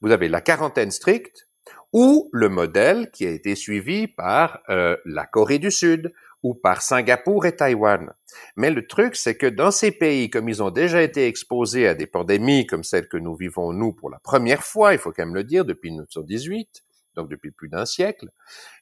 Vous 0.00 0.10
avez 0.10 0.28
la 0.28 0.40
quarantaine 0.40 0.90
stricte 0.90 1.48
ou 1.92 2.28
le 2.32 2.48
modèle 2.48 3.10
qui 3.10 3.26
a 3.26 3.30
été 3.30 3.54
suivi 3.54 4.08
par 4.08 4.60
euh, 4.68 4.96
la 5.04 5.26
Corée 5.26 5.58
du 5.58 5.70
Sud 5.70 6.12
ou 6.42 6.54
par 6.54 6.82
Singapour 6.82 7.46
et 7.46 7.56
Taïwan. 7.56 8.12
Mais 8.56 8.70
le 8.70 8.86
truc, 8.86 9.16
c'est 9.16 9.36
que 9.36 9.46
dans 9.46 9.70
ces 9.70 9.90
pays, 9.90 10.30
comme 10.30 10.48
ils 10.48 10.62
ont 10.62 10.70
déjà 10.70 11.02
été 11.02 11.26
exposés 11.26 11.86
à 11.86 11.94
des 11.94 12.06
pandémies 12.06 12.66
comme 12.66 12.84
celle 12.84 13.08
que 13.08 13.16
nous 13.16 13.34
vivons, 13.34 13.72
nous, 13.72 13.92
pour 13.92 14.10
la 14.10 14.18
première 14.18 14.62
fois, 14.62 14.92
il 14.92 14.98
faut 14.98 15.12
quand 15.12 15.24
même 15.24 15.34
le 15.34 15.44
dire, 15.44 15.64
depuis 15.64 15.90
1918, 15.90 16.82
donc 17.16 17.28
depuis 17.28 17.50
plus 17.50 17.68
d'un 17.68 17.84
siècle, 17.84 18.28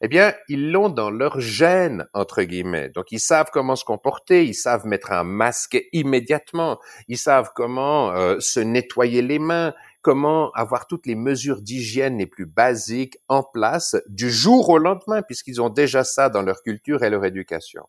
eh 0.01 0.09
bien, 0.09 0.35
ils 0.49 0.71
l'ont 0.71 0.89
dans 0.89 1.11
leur 1.11 1.41
gène, 1.41 2.07
entre 2.13 2.43
guillemets. 2.43 2.91
Donc, 2.91 3.11
ils 3.11 3.21
savent 3.21 3.49
comment 3.53 3.77
se 3.77 3.85
comporter, 3.85 4.45
ils 4.45 4.55
savent 4.55 4.87
mettre 4.87 5.13
un 5.13 5.25
masque 5.25 5.83
immédiatement, 5.93 6.79
ils 7.09 7.19
savent 7.19 7.51
comment 7.55 8.13
euh, 8.13 8.39
se 8.41 8.61
nettoyer 8.61 9.23
les 9.23 9.39
mains, 9.39 9.75
comment 10.09 10.51
avoir 10.53 10.87
toutes 10.87 11.05
les 11.05 11.15
mesures 11.15 11.61
d'hygiène 11.61 12.17
les 12.17 12.27
plus 12.27 12.47
basiques 12.47 13.19
en 13.29 13.43
place 13.43 13.95
du 14.09 14.31
jour 14.31 14.71
au 14.71 14.79
lendemain, 14.79 15.21
puisqu'ils 15.21 15.61
ont 15.61 15.69
déjà 15.69 16.03
ça 16.03 16.31
dans 16.31 16.41
leur 16.41 16.63
culture 16.63 17.05
et 17.05 17.11
leur 17.11 17.27
éducation. 17.27 17.83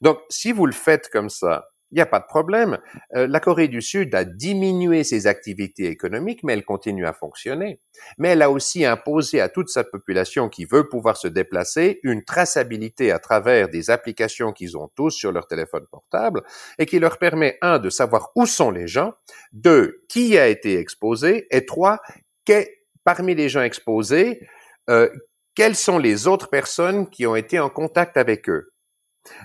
Donc, 0.00 0.18
si 0.28 0.50
vous 0.50 0.66
le 0.66 0.72
faites 0.72 1.08
comme 1.08 1.30
ça, 1.30 1.68
il 1.92 1.96
n'y 1.96 2.00
a 2.00 2.06
pas 2.06 2.20
de 2.20 2.26
problème. 2.26 2.78
Euh, 3.14 3.26
la 3.26 3.38
Corée 3.38 3.68
du 3.68 3.82
Sud 3.82 4.14
a 4.14 4.24
diminué 4.24 5.04
ses 5.04 5.26
activités 5.26 5.86
économiques, 5.86 6.42
mais 6.42 6.54
elle 6.54 6.64
continue 6.64 7.06
à 7.06 7.12
fonctionner. 7.12 7.80
Mais 8.18 8.30
elle 8.30 8.42
a 8.42 8.50
aussi 8.50 8.84
imposé 8.84 9.40
à 9.40 9.48
toute 9.48 9.68
sa 9.68 9.84
population 9.84 10.48
qui 10.48 10.64
veut 10.64 10.88
pouvoir 10.88 11.16
se 11.16 11.28
déplacer 11.28 12.00
une 12.02 12.24
traçabilité 12.24 13.12
à 13.12 13.18
travers 13.18 13.68
des 13.68 13.90
applications 13.90 14.52
qu'ils 14.52 14.76
ont 14.76 14.90
tous 14.96 15.10
sur 15.10 15.32
leur 15.32 15.46
téléphone 15.46 15.84
portable 15.90 16.42
et 16.78 16.86
qui 16.86 16.98
leur 16.98 17.18
permet, 17.18 17.58
un, 17.60 17.78
de 17.78 17.90
savoir 17.90 18.30
où 18.36 18.46
sont 18.46 18.70
les 18.70 18.88
gens, 18.88 19.12
deux, 19.52 20.02
qui 20.08 20.38
a 20.38 20.48
été 20.48 20.78
exposé, 20.78 21.46
et 21.50 21.66
trois, 21.66 22.00
parmi 23.04 23.34
les 23.34 23.48
gens 23.48 23.62
exposés, 23.62 24.40
euh, 24.88 25.08
quelles 25.54 25.76
sont 25.76 25.98
les 25.98 26.26
autres 26.26 26.48
personnes 26.48 27.08
qui 27.10 27.26
ont 27.26 27.36
été 27.36 27.58
en 27.58 27.68
contact 27.68 28.16
avec 28.16 28.48
eux. 28.48 28.71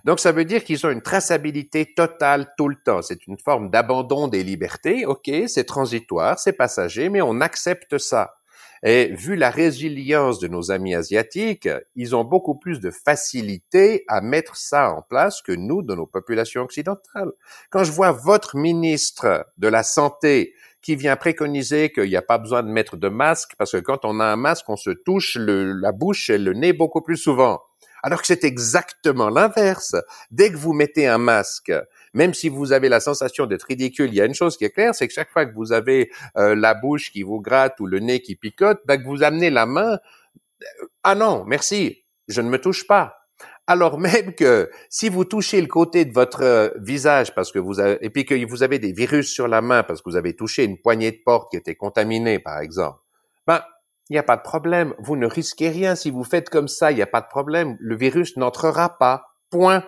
Donc, 0.05 0.19
ça 0.19 0.31
veut 0.31 0.45
dire 0.45 0.63
qu'ils 0.63 0.85
ont 0.85 0.89
une 0.89 1.01
traçabilité 1.01 1.93
totale 1.93 2.53
tout 2.57 2.67
le 2.67 2.75
temps. 2.83 3.01
C'est 3.01 3.27
une 3.27 3.37
forme 3.37 3.69
d'abandon 3.69 4.27
des 4.27 4.43
libertés. 4.43 5.05
OK, 5.05 5.29
c'est 5.47 5.65
transitoire, 5.65 6.39
c'est 6.39 6.53
passager, 6.53 7.09
mais 7.09 7.21
on 7.21 7.41
accepte 7.41 7.97
ça. 7.97 8.33
Et 8.83 9.07
vu 9.15 9.35
la 9.35 9.49
résilience 9.49 10.39
de 10.39 10.47
nos 10.47 10.71
amis 10.71 10.93
asiatiques, 10.93 11.69
ils 11.95 12.15
ont 12.15 12.23
beaucoup 12.23 12.55
plus 12.55 12.79
de 12.79 12.91
facilité 12.91 14.03
à 14.07 14.21
mettre 14.21 14.55
ça 14.55 14.91
en 14.91 15.01
place 15.01 15.41
que 15.41 15.51
nous 15.51 15.81
dans 15.81 15.95
nos 15.95 16.05
populations 16.05 16.61
occidentales. 16.61 17.31
Quand 17.71 17.83
je 17.83 17.91
vois 17.91 18.11
votre 18.11 18.55
ministre 18.55 19.47
de 19.57 19.67
la 19.67 19.83
Santé 19.83 20.53
qui 20.81 20.95
vient 20.95 21.15
préconiser 21.15 21.91
qu'il 21.91 22.09
n'y 22.09 22.15
a 22.15 22.21
pas 22.21 22.37
besoin 22.37 22.61
de 22.61 22.69
mettre 22.69 22.97
de 22.97 23.09
masque 23.09 23.55
parce 23.57 23.71
que 23.71 23.77
quand 23.77 24.05
on 24.05 24.19
a 24.19 24.25
un 24.25 24.35
masque, 24.35 24.69
on 24.69 24.77
se 24.77 24.91
touche 24.91 25.37
la 25.39 25.91
bouche 25.91 26.29
et 26.29 26.37
le 26.37 26.53
nez 26.53 26.71
beaucoup 26.71 27.01
plus 27.01 27.17
souvent. 27.17 27.61
Alors 28.03 28.21
que 28.21 28.27
c'est 28.27 28.43
exactement 28.43 29.29
l'inverse. 29.29 29.95
Dès 30.31 30.51
que 30.51 30.57
vous 30.57 30.73
mettez 30.73 31.07
un 31.07 31.17
masque, 31.17 31.71
même 32.13 32.33
si 32.33 32.49
vous 32.49 32.71
avez 32.71 32.89
la 32.89 32.99
sensation 32.99 33.45
d'être 33.45 33.63
ridicule, 33.63 34.09
il 34.09 34.15
y 34.15 34.21
a 34.21 34.25
une 34.25 34.33
chose 34.33 34.57
qui 34.57 34.65
est 34.65 34.71
claire, 34.71 34.95
c'est 34.95 35.07
que 35.07 35.13
chaque 35.13 35.29
fois 35.29 35.45
que 35.45 35.53
vous 35.53 35.71
avez 35.71 36.11
euh, 36.37 36.55
la 36.55 36.73
bouche 36.73 37.11
qui 37.11 37.23
vous 37.23 37.41
gratte 37.41 37.79
ou 37.79 37.85
le 37.85 37.99
nez 37.99 38.21
qui 38.21 38.35
picote, 38.35 38.79
ben, 38.85 38.97
que 38.97 39.07
vous 39.07 39.23
amenez 39.23 39.49
la 39.49 39.65
main, 39.65 39.93
euh, 39.93 40.85
ah 41.03 41.15
non, 41.15 41.43
merci, 41.45 42.05
je 42.27 42.41
ne 42.41 42.49
me 42.49 42.59
touche 42.59 42.87
pas. 42.87 43.17
Alors 43.69 43.99
même 43.99 44.33
que 44.33 44.71
si 44.89 45.09
vous 45.09 45.25
touchez 45.25 45.59
le 45.59 45.67
côté 45.67 46.05
de 46.05 46.13
votre 46.13 46.41
euh, 46.41 46.69
visage 46.77 47.35
parce 47.35 47.51
que 47.51 47.59
vous 47.59 47.79
avez, 47.79 47.97
et 48.01 48.09
puis 48.09 48.25
que 48.25 48.45
vous 48.47 48.63
avez 48.63 48.79
des 48.79 48.93
virus 48.93 49.29
sur 49.29 49.47
la 49.49 49.61
main 49.61 49.83
parce 49.83 50.01
que 50.01 50.09
vous 50.09 50.15
avez 50.15 50.35
touché 50.35 50.63
une 50.63 50.77
poignée 50.77 51.11
de 51.11 51.19
porte 51.23 51.51
qui 51.51 51.57
était 51.57 51.75
contaminée, 51.75 52.39
par 52.39 52.59
exemple, 52.59 52.99
ben 53.45 53.61
il 54.09 54.13
n'y 54.13 54.19
a 54.19 54.23
pas 54.23 54.37
de 54.37 54.41
problème. 54.41 54.93
Vous 54.99 55.15
ne 55.15 55.27
risquez 55.27 55.69
rien. 55.69 55.95
Si 55.95 56.11
vous 56.11 56.23
faites 56.23 56.49
comme 56.49 56.67
ça, 56.67 56.91
il 56.91 56.95
n'y 56.95 57.01
a 57.01 57.07
pas 57.07 57.21
de 57.21 57.27
problème. 57.27 57.75
Le 57.79 57.95
virus 57.95 58.37
n'entrera 58.37 58.97
pas. 58.97 59.25
Point. 59.49 59.83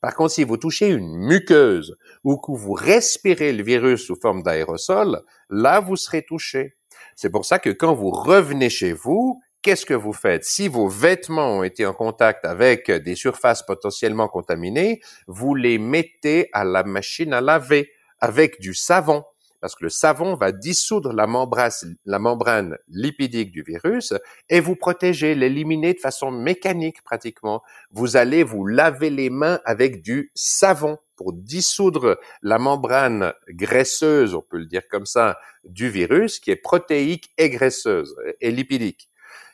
Par 0.00 0.14
contre, 0.14 0.32
si 0.32 0.44
vous 0.44 0.56
touchez 0.56 0.88
une 0.88 1.16
muqueuse 1.16 1.96
ou 2.24 2.36
que 2.36 2.52
vous 2.52 2.72
respirez 2.72 3.52
le 3.52 3.62
virus 3.62 4.06
sous 4.06 4.16
forme 4.16 4.42
d'aérosol, 4.42 5.22
là, 5.48 5.80
vous 5.80 5.96
serez 5.96 6.22
touché. 6.22 6.76
C'est 7.14 7.30
pour 7.30 7.44
ça 7.44 7.58
que 7.58 7.70
quand 7.70 7.94
vous 7.94 8.10
revenez 8.10 8.68
chez 8.68 8.92
vous, 8.92 9.40
qu'est-ce 9.62 9.86
que 9.86 9.94
vous 9.94 10.12
faites? 10.12 10.44
Si 10.44 10.66
vos 10.66 10.88
vêtements 10.88 11.58
ont 11.58 11.62
été 11.62 11.86
en 11.86 11.94
contact 11.94 12.44
avec 12.44 12.90
des 12.90 13.14
surfaces 13.14 13.62
potentiellement 13.62 14.28
contaminées, 14.28 15.00
vous 15.28 15.54
les 15.54 15.78
mettez 15.78 16.48
à 16.52 16.64
la 16.64 16.82
machine 16.82 17.32
à 17.32 17.40
laver 17.40 17.90
avec 18.18 18.60
du 18.60 18.74
savon 18.74 19.24
parce 19.62 19.76
que 19.76 19.84
le 19.84 19.90
savon 19.90 20.34
va 20.34 20.50
dissoudre 20.50 21.12
la 21.12 21.28
membrane, 21.28 22.76
lipidique 22.88 23.52
du 23.52 23.62
virus 23.62 24.12
et 24.48 24.58
vous 24.58 24.74
protéger, 24.74 25.36
l'éliminer 25.36 25.94
de 25.94 26.00
façon 26.00 26.32
mécanique 26.32 27.00
pratiquement. 27.04 27.62
Vous 27.92 28.16
allez 28.16 28.42
vous 28.42 28.66
laver 28.66 29.08
les 29.08 29.30
mains 29.30 29.60
avec 29.64 30.02
du 30.02 30.32
savon 30.34 30.98
pour 31.14 31.32
dissoudre 31.32 32.18
la 32.42 32.58
membrane 32.58 33.34
graisseuse, 33.50 34.34
on 34.34 34.42
peut 34.42 34.58
le 34.58 34.66
dire 34.66 34.88
comme 34.88 35.06
ça, 35.06 35.38
du 35.62 35.88
virus 35.88 36.40
qui 36.40 36.50
est 36.50 36.56
protéique 36.56 37.30
et 37.38 37.48
graisseuse 37.48 38.16
et 38.40 38.50
lipidique. 38.50 39.08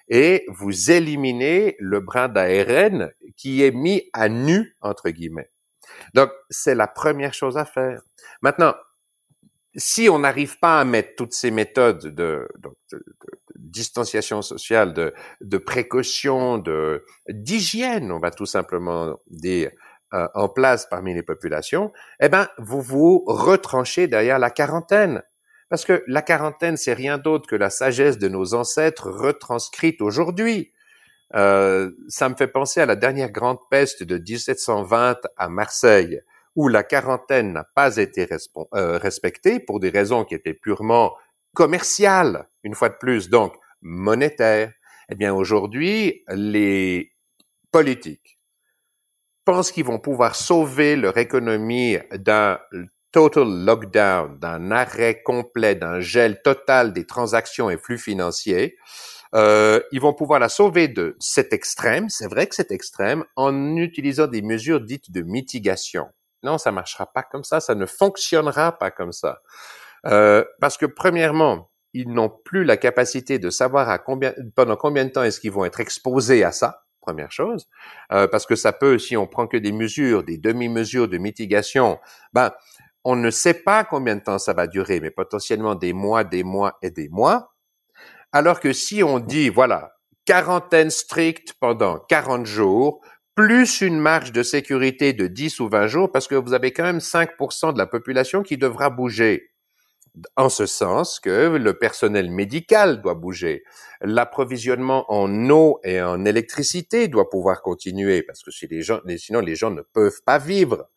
Et 0.09 0.47
vous 0.49 0.91
éliminez 0.91 1.77
le 1.81 2.01
brin 2.01 2.29
d'ARN 2.29 3.13
qui 3.37 3.63
est 3.63 3.73
mis 3.73 4.09
à 4.15 4.31
nu, 4.31 4.75
entre 4.81 5.11
guillemets. 5.11 5.51
Donc, 6.15 6.31
c'est 6.49 6.75
la 6.75 6.87
première 6.87 7.35
chose 7.35 7.59
à 7.59 7.67
faire. 7.67 8.01
Maintenant, 8.41 8.75
si 9.79 10.09
on 10.09 10.19
n'arrive 10.19 10.59
pas 10.59 10.81
à 10.81 10.85
mettre 10.85 11.15
toutes 11.17 11.33
ces 11.33 11.51
méthodes 11.51 12.09
de, 12.15 12.49
distanciation 13.55 14.43
sociale, 14.43 14.93
de, 15.41 15.59
précaution, 15.59 16.59
de 16.59 17.05
d'hygiène, 17.29 18.11
on 18.11 18.19
va 18.19 18.31
tout 18.31 18.47
simplement 18.47 19.19
dire, 19.29 19.71
euh, 20.15 20.27
en 20.35 20.49
place 20.49 20.87
parmi 20.91 21.15
les 21.15 21.23
populations, 21.23 21.93
eh 22.21 22.29
ben, 22.29 22.49
vous 22.59 22.81
vous 22.81 23.25
retranchez 23.27 24.09
derrière 24.09 24.39
la 24.39 24.51
quarantaine. 24.51 25.23
Parce 25.69 25.85
que 25.85 26.03
la 26.07 26.23
quarantaine, 26.23 26.77
c'est 26.77 26.95
rien 26.95 27.19
d'autre 27.19 27.47
que 27.47 27.57
la 27.57 27.71
sagesse 27.71 28.19
de 28.19 28.29
nos 28.29 28.55
ancêtres 28.55 29.11
retranscrite 29.11 30.01
aujourd'hui. 30.01 30.73
Euh, 31.35 31.91
ça 32.09 32.29
me 32.29 32.35
fait 32.35 32.49
penser 32.49 32.81
à 32.81 32.87
la 32.87 32.97
dernière 32.97 33.31
grande 33.31 33.59
peste 33.71 34.03
de 34.03 34.17
1720 34.17 35.19
à 35.37 35.49
Marseille 35.49 36.23
où 36.59 36.67
la 36.67 36.83
quarantaine 36.83 37.53
n'a 37.53 37.63
pas 37.63 37.99
été 37.99 38.27
euh, 38.75 38.99
respectée 38.99 39.61
pour 39.61 39.79
des 39.79 39.91
raisons 39.91 40.25
qui 40.25 40.35
étaient 40.35 40.55
purement 40.55 41.15
commerciales, 41.55 42.49
une 42.65 42.75
fois 42.75 42.89
de 42.89 42.97
plus, 42.97 43.31
donc 43.31 43.55
monétaires, 43.81 44.73
eh 45.09 45.15
bien 45.15 45.33
aujourd'hui, 45.33 46.25
les 46.27 47.13
politiques 47.71 48.41
pensent 49.45 49.71
qu'ils 49.71 49.85
vont 49.85 50.01
pouvoir 50.01 50.35
sauver 50.35 50.97
leur 50.97 51.17
économie 51.17 51.97
d'un 52.13 52.59
total 53.13 53.65
lockdown, 53.65 54.37
d'un 54.41 54.73
arrêt 54.73 55.23
complet, 55.23 55.77
d'un 55.77 56.01
gel 56.01 56.43
total 56.43 56.93
des 56.93 57.07
transactions 57.07 57.71
et 57.71 57.79
flux 57.79 57.99
financiers. 57.99 58.77
Euh, 59.37 59.81
ils 59.93 60.01
vont 60.01 60.13
pouvoir 60.13 60.41
la 60.41 60.49
sauver 60.49 60.89
de 60.89 61.17
cet 61.21 61.53
extrême, 61.53 62.09
c'est 62.09 62.27
vrai 62.27 62.49
que 62.49 62.57
c'est 62.57 62.73
extrême, 62.73 63.25
en 63.37 63.77
utilisant 63.77 64.27
des 64.27 64.43
mesures 64.43 64.81
dites 64.81 65.13
de 65.13 65.23
mitigation. 65.23 66.09
Non, 66.43 66.59
ça 66.59 66.73
marchera 66.73 67.07
pas 67.07 67.23
comme 67.23 67.45
ça, 67.45 67.61
ça 67.61 67.75
ne 67.75 67.87
fonctionnera 67.87 68.79
pas 68.79 68.91
comme 68.91 69.13
ça. 69.13 69.41
Euh, 70.07 70.45
parce 70.61 70.77
que 70.77 70.87
premièrement, 70.87 71.71
ils 71.93 72.11
n'ont 72.11 72.31
plus 72.31 72.65
la 72.65 72.77
capacité 72.77 73.39
de 73.39 73.51
savoir 73.51 73.89
à 73.89 73.99
combien, 73.99 74.33
pendant 74.55 74.77
combien 74.77 75.05
de 75.05 75.11
temps 75.11 75.25
est-ce 75.25 75.41
qu'ils 75.41 75.53
vont 75.53 75.65
être 75.65 75.81
exposés 75.81 76.45
à 76.45 76.53
ça, 76.53 76.85
première 77.01 77.33
chose, 77.33 77.67
euh, 78.13 78.29
parce 78.29 78.47
que 78.47 78.55
ça 78.55 78.73
peut, 78.73 78.99
si 78.99 79.17
on 79.17 79.27
prend 79.27 79.47
que 79.47 79.57
des 79.57 79.73
mesures, 79.73 80.23
des 80.23 80.39
demi-mesures 80.39 81.09
de 81.09 81.19
mitigation, 81.19 81.99
ben, 82.33 82.53
on 83.05 83.17
ne 83.17 83.31
sait 83.31 83.55
pas 83.55 83.85
combien 83.85 84.17
de 84.17 84.21
temps 84.23 84.39
ça 84.39 84.53
va 84.53 84.67
durer, 84.67 85.01
mais 85.01 85.11
potentiellement 85.11 85.75
des 85.75 85.93
mois, 85.93 86.25
des 86.25 86.45
mois 86.45 86.79
et 86.83 86.91
des 86.91 87.09
mois. 87.09 87.55
Alors 88.33 88.61
que 88.61 88.73
si 88.73 89.03
on 89.03 89.19
dit, 89.19 89.49
voilà, 89.49 89.93
quarantaine 90.27 90.91
stricte 90.91 91.55
pendant 91.59 91.99
40 92.01 92.45
jours, 92.45 93.01
plus 93.39 93.83
une 93.83 94.01
marge 94.01 94.33
de 94.33 94.43
sécurité 94.43 95.13
de 95.13 95.29
10 95.29 95.61
ou 95.61 95.69
20 95.69 95.87
jours, 95.87 96.11
parce 96.11 96.27
que 96.27 96.35
vous 96.35 96.55
avez 96.55 96.73
quand 96.73 96.83
même 96.83 96.99
5% 96.99 97.73
de 97.73 97.79
la 97.79 97.87
population 97.87 98.43
qui 98.43 98.57
devra 98.57 98.91
bouger. 98.91 99.53
En 100.35 100.49
ce 100.49 100.67
sens 100.67 101.21
que 101.21 101.57
le 101.57 101.79
personnel 101.79 102.33
médical 102.33 103.01
doit 103.01 103.15
bouger. 103.15 103.63
L'approvisionnement 104.01 105.05
en 105.07 105.51
eau 105.51 105.79
et 105.85 106.03
en 106.03 106.25
électricité 106.25 107.07
doit 107.07 107.31
pouvoir 107.31 107.63
continuer, 107.63 108.25
parce 108.25 108.43
que 108.43 108.51
si 108.51 108.67
les 108.67 108.83
gens, 108.83 108.99
sinon 109.19 109.39
les 109.39 109.55
gens 109.55 109.71
ne 109.71 109.83
peuvent 109.83 110.21
pas 110.27 110.39
vivre. 110.39 110.89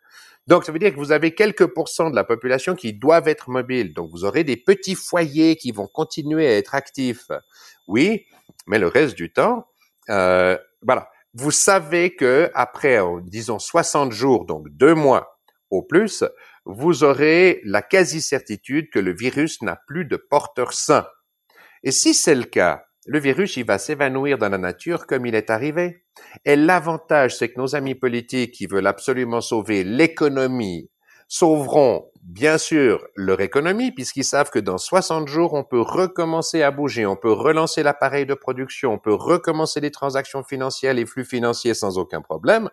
Donc, 0.47 0.65
ça 0.65 0.71
veut 0.71 0.79
dire 0.79 0.91
que 0.91 0.97
vous 0.97 1.11
avez 1.11 1.35
quelques 1.35 1.67
pourcents 1.67 2.09
de 2.09 2.15
la 2.15 2.23
population 2.23 2.73
qui 2.73 2.93
doivent 2.93 3.27
être 3.27 3.51
mobiles. 3.51 3.93
Donc, 3.93 4.09
vous 4.09 4.25
aurez 4.25 4.43
des 4.43 4.57
petits 4.57 4.95
foyers 4.95 5.57
qui 5.57 5.71
vont 5.71 5.85
continuer 5.85 6.47
à 6.47 6.57
être 6.57 6.73
actifs. 6.73 7.27
Oui, 7.87 8.25
mais 8.65 8.79
le 8.79 8.87
reste 8.87 9.13
du 9.13 9.31
temps, 9.31 9.67
euh, 10.09 10.57
voilà 10.81 11.10
vous 11.33 11.51
savez 11.51 12.15
que 12.15 12.51
après, 12.53 12.99
disons 13.23 13.59
60 13.59 14.11
jours, 14.11 14.45
donc 14.45 14.67
deux 14.69 14.95
mois 14.95 15.39
au 15.69 15.81
plus, 15.81 16.23
vous 16.65 17.03
aurez 17.03 17.61
la 17.63 17.81
quasi-certitude 17.81 18.89
que 18.89 18.99
le 18.99 19.13
virus 19.13 19.61
n'a 19.61 19.79
plus 19.87 20.05
de 20.05 20.17
porteur 20.17 20.73
sain. 20.73 21.07
Et 21.83 21.91
si 21.91 22.13
c'est 22.13 22.35
le 22.35 22.43
cas, 22.43 22.83
le 23.07 23.19
virus, 23.19 23.57
il 23.57 23.65
va 23.65 23.79
s'évanouir 23.79 24.37
dans 24.37 24.49
la 24.49 24.59
nature 24.59 25.07
comme 25.07 25.25
il 25.25 25.33
est 25.33 25.49
arrivé. 25.49 26.05
Et 26.45 26.55
l'avantage, 26.55 27.35
c'est 27.35 27.49
que 27.49 27.59
nos 27.59 27.75
amis 27.75 27.95
politiques 27.95 28.51
qui 28.51 28.67
veulent 28.67 28.85
absolument 28.85 29.41
sauver 29.41 29.83
l'économie 29.83 30.91
sauveront 31.31 32.11
bien 32.23 32.57
sûr 32.57 33.07
leur 33.15 33.39
économie 33.39 33.93
puisqu'ils 33.93 34.25
savent 34.25 34.49
que 34.49 34.59
dans 34.59 34.77
60 34.77 35.29
jours, 35.29 35.53
on 35.53 35.63
peut 35.63 35.79
recommencer 35.79 36.61
à 36.61 36.71
bouger, 36.71 37.05
on 37.05 37.15
peut 37.15 37.31
relancer 37.31 37.83
l'appareil 37.83 38.25
de 38.25 38.33
production, 38.33 38.91
on 38.91 38.99
peut 38.99 39.13
recommencer 39.13 39.79
les 39.79 39.91
transactions 39.91 40.43
financières, 40.43 40.93
les 40.93 41.05
flux 41.05 41.23
financiers 41.23 41.73
sans 41.73 41.97
aucun 41.97 42.21
problème. 42.21 42.69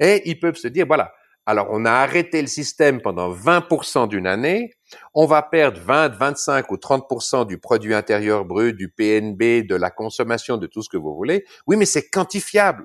Et 0.00 0.28
ils 0.28 0.40
peuvent 0.40 0.56
se 0.56 0.66
dire, 0.66 0.84
voilà, 0.88 1.12
alors 1.46 1.68
on 1.70 1.84
a 1.84 1.92
arrêté 1.92 2.40
le 2.42 2.48
système 2.48 3.00
pendant 3.00 3.32
20% 3.32 4.08
d'une 4.08 4.26
année, 4.26 4.72
on 5.14 5.26
va 5.26 5.42
perdre 5.42 5.80
20, 5.80 6.08
25 6.08 6.68
ou 6.72 6.76
30% 6.78 7.46
du 7.46 7.58
produit 7.58 7.94
intérieur 7.94 8.44
brut, 8.44 8.76
du 8.76 8.88
PNB, 8.88 9.64
de 9.64 9.76
la 9.76 9.92
consommation, 9.92 10.56
de 10.56 10.66
tout 10.66 10.82
ce 10.82 10.88
que 10.88 10.96
vous 10.96 11.14
voulez. 11.14 11.44
Oui, 11.68 11.76
mais 11.76 11.86
c'est 11.86 12.10
quantifiable. 12.10 12.84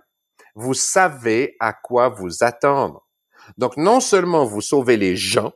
Vous 0.54 0.76
savez 0.76 1.56
à 1.60 1.74
quoi 1.74 2.10
vous 2.10 2.44
attendre. 2.44 3.08
Donc, 3.58 3.78
non 3.78 4.00
seulement 4.00 4.46
vous 4.46 4.62
sauvez 4.62 4.98
les 4.98 5.16
gens, 5.16 5.54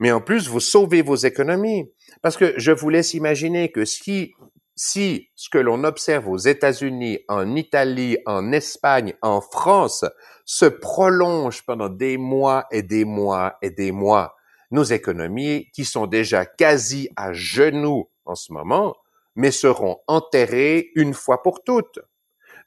mais 0.00 0.12
en 0.12 0.20
plus, 0.20 0.48
vous 0.48 0.60
sauvez 0.60 1.02
vos 1.02 1.16
économies. 1.16 1.90
Parce 2.22 2.36
que 2.36 2.54
je 2.56 2.72
vous 2.72 2.88
laisse 2.88 3.14
imaginer 3.14 3.70
que 3.70 3.84
si, 3.84 4.34
si 4.74 5.30
ce 5.34 5.48
que 5.48 5.58
l'on 5.58 5.84
observe 5.84 6.28
aux 6.28 6.38
États-Unis, 6.38 7.20
en 7.28 7.56
Italie, 7.56 8.18
en 8.26 8.52
Espagne, 8.52 9.14
en 9.22 9.40
France, 9.40 10.04
se 10.44 10.66
prolonge 10.66 11.64
pendant 11.64 11.88
des 11.88 12.16
mois 12.18 12.66
et 12.70 12.82
des 12.82 13.04
mois 13.04 13.56
et 13.62 13.70
des 13.70 13.92
mois, 13.92 14.34
nos 14.70 14.84
économies, 14.84 15.68
qui 15.72 15.84
sont 15.84 16.06
déjà 16.06 16.46
quasi 16.46 17.08
à 17.16 17.32
genoux 17.32 18.08
en 18.24 18.34
ce 18.34 18.52
moment, 18.52 18.96
mais 19.34 19.50
seront 19.50 19.98
enterrées 20.06 20.90
une 20.94 21.14
fois 21.14 21.42
pour 21.42 21.62
toutes. 21.62 22.00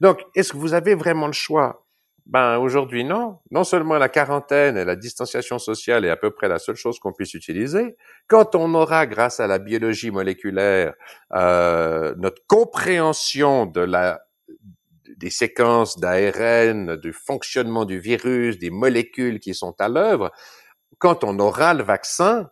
Donc, 0.01 0.19
est-ce 0.35 0.53
que 0.53 0.57
vous 0.57 0.73
avez 0.73 0.95
vraiment 0.95 1.27
le 1.27 1.33
choix? 1.33 1.84
Ben 2.25 2.57
aujourd'hui 2.57 3.03
non. 3.03 3.39
Non 3.51 3.63
seulement 3.63 3.97
la 3.97 4.09
quarantaine 4.09 4.77
et 4.77 4.85
la 4.85 4.95
distanciation 4.95 5.59
sociale 5.59 6.05
est 6.05 6.09
à 6.09 6.17
peu 6.17 6.31
près 6.31 6.47
la 6.47 6.57
seule 6.59 6.75
chose 6.75 6.99
qu'on 6.99 7.13
puisse 7.13 7.33
utiliser. 7.35 7.95
Quand 8.27 8.55
on 8.55 8.73
aura, 8.73 9.05
grâce 9.05 9.39
à 9.39 9.47
la 9.47 9.59
biologie 9.59 10.11
moléculaire, 10.11 10.95
euh, 11.33 12.15
notre 12.17 12.41
compréhension 12.47 13.65
de 13.67 13.81
la 13.81 14.21
des 15.17 15.29
séquences 15.29 15.97
d'ARN, 15.99 16.97
du 16.97 17.13
fonctionnement 17.13 17.85
du 17.85 17.99
virus, 17.99 18.59
des 18.59 18.69
molécules 18.69 19.39
qui 19.39 19.53
sont 19.53 19.75
à 19.79 19.87
l'œuvre, 19.87 20.31
quand 20.97 21.23
on 21.23 21.39
aura 21.39 21.73
le 21.73 21.83
vaccin, 21.83 22.49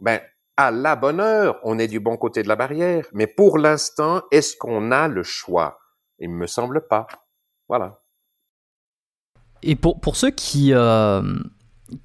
ben 0.00 0.20
à 0.56 0.70
la 0.70 0.96
bonne 0.96 1.20
heure, 1.20 1.58
on 1.64 1.78
est 1.78 1.88
du 1.88 2.00
bon 2.00 2.16
côté 2.16 2.42
de 2.42 2.48
la 2.48 2.56
barrière. 2.56 3.06
Mais 3.12 3.26
pour 3.26 3.58
l'instant, 3.58 4.22
est-ce 4.30 4.56
qu'on 4.56 4.92
a 4.92 5.08
le 5.08 5.22
choix? 5.22 5.78
Il 6.18 6.30
me 6.30 6.46
semble 6.46 6.86
pas. 6.86 7.06
Voilà. 7.68 8.01
Et 9.62 9.76
pour, 9.76 10.00
pour 10.00 10.16
ceux 10.16 10.30
qui, 10.30 10.72
euh, 10.72 11.22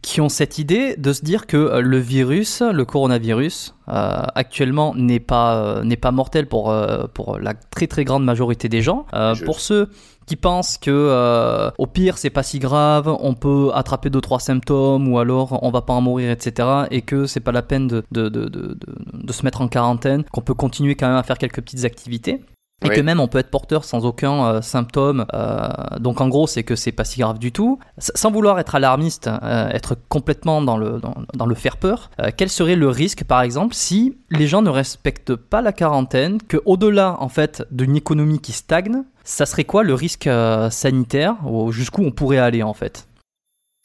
qui 0.02 0.22
ont 0.22 0.30
cette 0.30 0.58
idée 0.58 0.96
de 0.96 1.14
se 1.14 1.24
dire 1.24 1.48
que 1.48 1.58
euh, 1.58 1.82
le 1.82 1.98
virus, 1.98 2.62
le 2.62 2.86
coronavirus, 2.86 3.76
euh, 3.90 4.22
actuellement 4.36 4.94
n'est 4.96 5.20
pas, 5.20 5.82
n'est 5.84 5.98
pas 5.98 6.12
mortel 6.12 6.48
pour, 6.48 6.76
pour 7.14 7.40
la 7.40 7.54
très 7.54 7.88
très 7.88 8.04
grande 8.04 8.24
majorité 8.24 8.70
des 8.70 8.82
gens, 8.82 9.06
pour 9.46 9.60
ceux 9.60 9.90
qui 10.26 10.36
pensent 10.36 10.78
que 10.78 11.72
au 11.78 11.88
pire 11.88 12.18
c'est 12.18 12.30
pas 12.30 12.44
si 12.44 12.60
grave, 12.60 13.08
on 13.22 13.34
peut 13.34 13.72
attraper 13.74 14.10
deux 14.10 14.20
trois 14.20 14.42
symptômes 14.42 15.08
ou 15.08 15.20
alors 15.20 15.64
on 15.64 15.72
va 15.72 15.82
pas 15.82 15.94
en 15.94 16.02
mourir 16.02 16.30
etc 16.32 16.68
et 16.92 17.02
que 17.02 17.28
c'est 17.28 17.40
pas 17.40 17.54
la 17.54 17.62
peine 17.62 17.88
de, 17.88 18.04
de, 18.12 18.28
de, 18.28 18.50
de, 18.50 18.78
de 19.14 19.34
se 19.34 19.44
mettre 19.44 19.62
en 19.62 19.70
quarantaine, 19.70 20.26
qu'on 20.34 20.42
peut 20.42 20.54
continuer 20.54 20.96
quand 20.96 21.08
même 21.08 21.16
à 21.16 21.24
faire 21.24 21.38
quelques 21.38 21.62
petites 21.62 21.86
activités. 21.86 22.42
Et 22.86 22.90
que 22.90 23.02
même 23.02 23.20
on 23.20 23.28
peut 23.28 23.40
être 23.40 23.50
porteur 23.50 23.84
sans 23.84 24.06
aucun 24.06 24.46
euh, 24.46 24.62
symptôme. 24.62 25.26
Euh, 25.34 25.68
donc 26.00 26.22
en 26.22 26.30
gros, 26.30 26.46
c'est 26.46 26.64
que 26.64 26.76
c'est 26.76 26.92
pas 26.92 27.06
si 27.06 27.20
grave 27.20 27.40
du 27.40 27.52
tout. 27.52 27.80
sans 27.98 28.32
vouloir 28.32 28.60
être 28.60 28.76
alarmiste, 28.76 29.28
euh, 29.28 29.70
être 29.70 29.98
complètement 30.10 30.62
dans 30.62 30.78
le, 30.78 31.00
dans, 31.34 31.46
le 31.46 31.56
faire 31.56 31.78
peur, 31.78 32.12
quel 32.36 32.50
serait 32.50 32.76
le 32.76 32.90
risque, 32.90 33.24
par 33.24 33.42
exemple, 33.42 33.74
si 33.74 34.18
les 34.30 34.48
gens 34.48 34.62
ne 34.62 34.70
respectent 34.70 35.36
pas 35.36 35.62
la 35.62 35.74
quarantaine, 35.74 36.42
que 36.42 36.58
au-delà 36.66 37.18
en 37.20 37.30
fait 37.30 37.64
d'une 37.72 37.96
économie 37.96 38.40
qui 38.40 38.52
stagne, 38.52 39.04
ça 39.24 39.46
serait 39.46 39.64
quoi 39.64 39.84
le 39.84 39.94
risque 39.94 40.30
sanitaire 40.70 41.38
Jusqu'où 41.70 42.04
on 42.04 42.12
pourrait 42.12 42.38
aller 42.38 42.64
en 42.64 42.74
fait? 42.74 43.08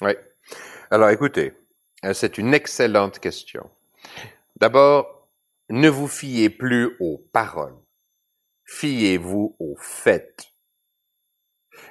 Oui. 0.03 0.13
Alors 0.91 1.11
écoutez, 1.11 1.55
c'est 2.13 2.37
une 2.37 2.53
excellente 2.53 3.19
question. 3.21 3.71
D'abord, 4.61 5.29
ne 5.71 5.89
vous 5.89 6.09
fiez 6.09 6.51
plus 6.51 6.97
aux 7.01 7.23
paroles 7.33 7.82
fiez-vous 8.73 9.55
aux 9.59 9.77
faits. 9.79 10.47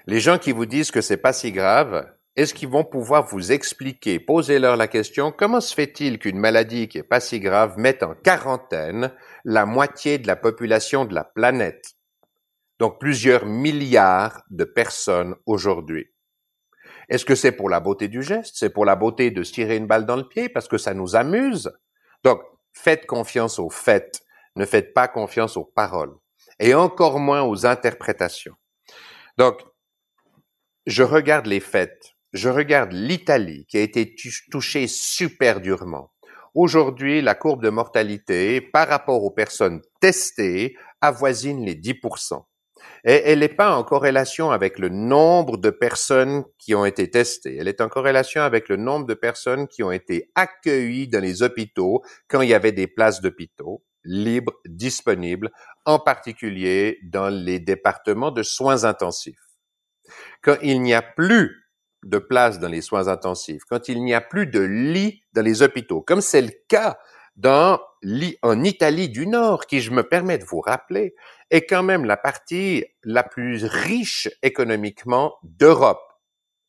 Les 0.08 0.20
gens 0.20 0.38
qui 0.38 0.52
vous 0.52 0.66
disent 0.66 0.92
que 0.92 1.02
c'est 1.02 1.18
pas 1.18 1.34
si 1.34 1.52
grave, 1.52 2.12
est-ce 2.36 2.54
qu'ils 2.54 2.70
vont 2.70 2.84
pouvoir 2.84 3.28
vous 3.28 3.52
expliquer, 3.52 4.20
posez-leur 4.20 4.78
la 4.78 4.88
question, 4.88 5.32
comment 5.32 5.62
se 5.62 5.76
fait-il 5.76 6.18
qu'une 6.18 6.40
maladie 6.40 6.88
qui 6.88 6.98
est 6.98 7.04
pas 7.04 7.20
si 7.20 7.40
grave 7.40 7.78
mette 7.78 8.04
en 8.04 8.16
quarantaine 8.16 9.14
la 9.46 9.66
moitié 9.66 10.18
de 10.18 10.28
la 10.28 10.36
population 10.36 11.06
de 11.06 11.14
la 11.14 11.24
planète? 11.24 11.92
Donc 12.80 13.00
plusieurs 13.00 13.46
milliards 13.46 14.42
de 14.50 14.64
personnes 14.64 15.36
aujourd'hui. 15.46 16.08
Est-ce 17.10 17.26
que 17.26 17.36
c'est 17.36 17.52
pour 17.52 17.70
la 17.70 17.80
beauté 17.80 18.08
du 18.08 18.24
geste? 18.24 18.56
C'est 18.58 18.74
pour 18.74 18.86
la 18.86 18.96
beauté 18.96 19.30
de 19.30 19.44
se 19.44 19.54
tirer 19.54 19.76
une 19.76 19.88
balle 19.88 20.06
dans 20.06 20.16
le 20.16 20.28
pied 20.28 20.50
parce 20.50 20.68
que 20.68 20.78
ça 20.78 20.94
nous 20.94 21.16
amuse? 21.16 21.72
Donc, 22.24 22.42
faites 22.74 23.06
confiance 23.06 23.60
aux 23.60 23.70
faits. 23.70 24.22
Ne 24.56 24.66
faites 24.66 24.94
pas 24.94 25.08
confiance 25.08 25.58
aux 25.58 25.66
paroles 25.66 26.16
et 26.62 26.76
encore 26.76 27.20
moins 27.20 27.42
aux 27.42 27.66
interprétations. 27.66 28.56
Donc, 29.38 29.60
je 30.86 31.04
regarde 31.04 31.48
les 31.48 31.60
faits, 31.60 32.14
je 32.34 32.50
regarde 32.50 32.94
l'Italie 32.94 33.66
qui 33.68 33.78
a 33.78 33.82
été 33.82 34.16
touchée 34.52 34.88
super 34.88 35.60
durement. 35.60 36.14
Aujourd'hui, 36.54 37.22
la 37.22 37.34
courbe 37.34 37.64
de 37.64 37.70
mortalité 37.70 38.62
par 38.62 38.88
rapport 38.88 39.24
aux 39.24 39.32
personnes 39.32 39.82
testées 40.00 40.78
avoisine 41.02 41.66
les 41.66 41.76
10%. 41.76 42.44
Et 43.04 43.22
elle 43.26 43.40
n'est 43.40 43.48
pas 43.48 43.76
en 43.76 43.84
corrélation 43.84 44.52
avec 44.52 44.78
le 44.78 44.90
nombre 44.90 45.58
de 45.58 45.72
personnes 45.72 46.44
qui 46.60 46.76
ont 46.76 46.86
été 46.86 47.10
testées. 47.10 47.58
Elle 47.58 47.68
est 47.68 47.82
en 47.82 47.90
corrélation 47.90 48.44
avec 48.44 48.70
le 48.70 48.76
nombre 48.76 49.08
de 49.08 49.14
personnes 49.14 49.68
qui 49.68 49.82
ont 49.82 49.92
été 49.92 50.30
accueillies 50.36 51.08
dans 51.08 51.22
les 51.22 51.42
hôpitaux 51.42 52.04
quand 52.28 52.42
il 52.42 52.50
y 52.50 52.54
avait 52.54 52.72
des 52.72 52.88
places 52.88 53.22
d'hôpitaux 53.22 53.84
libres, 54.04 54.54
disponibles, 54.66 55.52
en 55.86 56.00
particulier 56.00 57.00
dans 57.04 57.30
les 57.30 57.60
départements 57.60 58.32
de 58.32 58.44
soins 58.44 58.84
intensifs. 58.84 59.38
Quand 60.42 60.58
il 60.62 60.82
n'y 60.82 60.94
a 60.94 61.02
plus 61.02 61.56
de 62.04 62.18
place 62.18 62.60
dans 62.60 62.68
les 62.68 62.82
soins 62.82 63.08
intensifs, 63.08 63.64
quand 63.70 63.88
il 63.88 64.04
n'y 64.04 64.14
a 64.14 64.22
plus 64.22 64.48
de 64.48 64.60
lits 64.60 65.24
dans 65.34 65.44
les 65.44 65.62
hôpitaux, 65.62 66.02
comme 66.02 66.22
c'est 66.22 66.42
le 66.42 66.52
cas 66.68 66.98
dans 67.36 67.80
en 68.42 68.64
Italie 68.64 69.10
du 69.10 69.28
Nord, 69.28 69.66
qui 69.68 69.80
je 69.80 69.92
me 69.92 70.04
permets 70.04 70.38
de 70.38 70.44
vous 70.44 70.60
rappeler, 70.60 71.16
est 71.50 71.66
quand 71.66 71.84
même 71.84 72.06
la 72.06 72.18
partie 72.18 72.86
la 73.04 73.24
plus 73.24 73.64
riche 73.64 74.28
économiquement 74.42 75.36
d'Europe. 75.44 76.11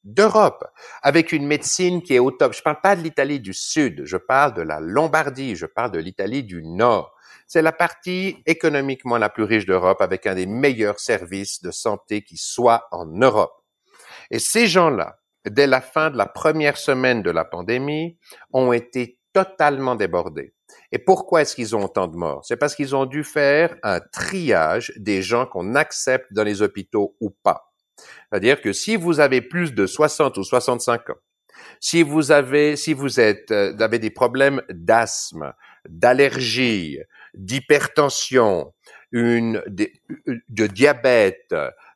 D'Europe, 0.04 0.64
avec 1.02 1.30
une 1.30 1.46
médecine 1.46 2.02
qui 2.02 2.14
est 2.14 2.18
au 2.18 2.32
top. 2.32 2.54
Je 2.54 2.62
parle 2.62 2.80
pas 2.82 2.96
de 2.96 3.02
l'Italie 3.02 3.38
du 3.38 3.54
Sud, 3.54 4.02
je 4.04 4.16
parle 4.16 4.54
de 4.54 4.62
la 4.62 4.80
Lombardie, 4.80 5.54
je 5.54 5.66
parle 5.66 5.92
de 5.92 6.00
l'Italie 6.00 6.42
du 6.42 6.62
Nord. 6.64 7.14
C'est 7.46 7.62
la 7.62 7.70
partie 7.70 8.42
économiquement 8.46 9.18
la 9.18 9.28
plus 9.28 9.44
riche 9.44 9.66
d'Europe 9.66 10.00
avec 10.00 10.26
un 10.26 10.34
des 10.34 10.46
meilleurs 10.46 10.98
services 10.98 11.62
de 11.62 11.70
santé 11.70 12.22
qui 12.22 12.36
soit 12.36 12.88
en 12.90 13.06
Europe. 13.06 13.52
Et 14.30 14.38
ces 14.38 14.66
gens-là, 14.66 15.16
dès 15.48 15.66
la 15.66 15.80
fin 15.80 16.10
de 16.10 16.16
la 16.16 16.26
première 16.26 16.78
semaine 16.78 17.22
de 17.22 17.30
la 17.30 17.44
pandémie, 17.44 18.18
ont 18.52 18.72
été 18.72 19.20
totalement 19.32 19.94
débordés. 19.94 20.54
Et 20.90 20.98
pourquoi 20.98 21.42
est-ce 21.42 21.54
qu'ils 21.54 21.76
ont 21.76 21.84
autant 21.84 22.08
de 22.08 22.16
morts? 22.16 22.44
C'est 22.44 22.56
parce 22.56 22.74
qu'ils 22.74 22.96
ont 22.96 23.06
dû 23.06 23.24
faire 23.24 23.76
un 23.82 24.00
triage 24.00 24.92
des 24.96 25.22
gens 25.22 25.46
qu'on 25.46 25.74
accepte 25.74 26.32
dans 26.32 26.44
les 26.44 26.62
hôpitaux 26.62 27.16
ou 27.20 27.30
pas. 27.30 27.71
C'est-à-dire 28.30 28.60
que 28.60 28.72
si 28.72 28.96
vous 28.96 29.20
avez 29.20 29.40
plus 29.40 29.74
de 29.74 29.86
60 29.86 30.36
ou 30.38 30.44
65 30.44 31.10
ans, 31.10 31.18
si 31.80 32.02
vous 32.02 32.30
avez, 32.30 32.76
si 32.76 32.92
vous 32.92 33.20
êtes, 33.20 33.50
euh, 33.50 33.76
avez 33.78 33.98
des 33.98 34.10
problèmes 34.10 34.62
d'asthme, 34.70 35.52
d'allergie, 35.88 36.98
d'hypertension, 37.34 38.72
une 39.10 39.62
de, 39.66 40.66
diabète, 40.66 41.54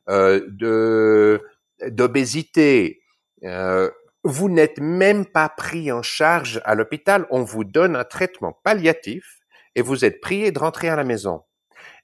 euh, 0.09 0.41
de 0.47 1.41
d'obésité, 1.89 3.01
euh, 3.43 3.89
vous 4.23 4.49
n'êtes 4.49 4.79
même 4.79 5.25
pas 5.25 5.47
pris 5.47 5.91
en 5.91 6.01
charge 6.01 6.59
à 6.65 6.75
l'hôpital. 6.75 7.27
On 7.29 7.43
vous 7.43 7.63
donne 7.63 7.95
un 7.95 8.03
traitement 8.03 8.59
palliatif 8.63 9.39
et 9.75 9.81
vous 9.81 10.05
êtes 10.05 10.21
prié 10.21 10.51
de 10.51 10.59
rentrer 10.59 10.89
à 10.89 10.95
la 10.95 11.03
maison. 11.03 11.43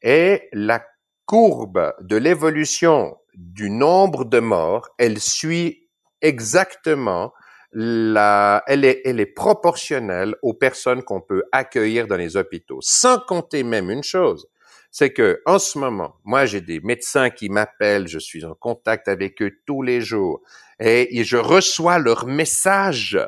Et 0.04 0.47
la 0.54 0.86
courbe 1.26 1.93
de 2.01 2.16
l'évolution 2.16 3.18
du 3.36 3.69
nombre 3.69 4.25
de 4.25 4.39
morts, 4.39 4.89
elle 4.97 5.19
suit 5.19 5.89
exactement 6.21 7.34
la, 7.73 8.63
elle 8.67 8.86
est, 8.86 9.01
elle 9.03 9.19
est 9.19 9.25
proportionnelle 9.25 10.36
aux 10.43 10.53
personnes 10.53 11.03
qu'on 11.03 11.21
peut 11.21 11.43
accueillir 11.51 12.07
dans 12.07 12.17
les 12.17 12.38
hôpitaux. 12.38 12.79
Sans 12.81 13.19
compter 13.19 13.63
même 13.63 13.89
une 13.89 14.03
chose, 14.03 14.47
c'est 14.91 15.11
que 15.11 15.41
en 15.47 15.57
ce 15.57 15.79
moment, 15.79 16.15
moi 16.23 16.45
j'ai 16.45 16.61
des 16.61 16.79
médecins 16.79 17.31
qui 17.31 17.49
m'appellent, 17.49 18.07
je 18.07 18.19
suis 18.19 18.45
en 18.45 18.53
contact 18.53 19.07
avec 19.07 19.41
eux 19.41 19.51
tous 19.65 19.81
les 19.81 20.01
jours 20.01 20.41
et, 20.79 21.23
je 21.23 21.38
reçois 21.38 21.97
leurs 21.97 22.27
messages 22.27 23.19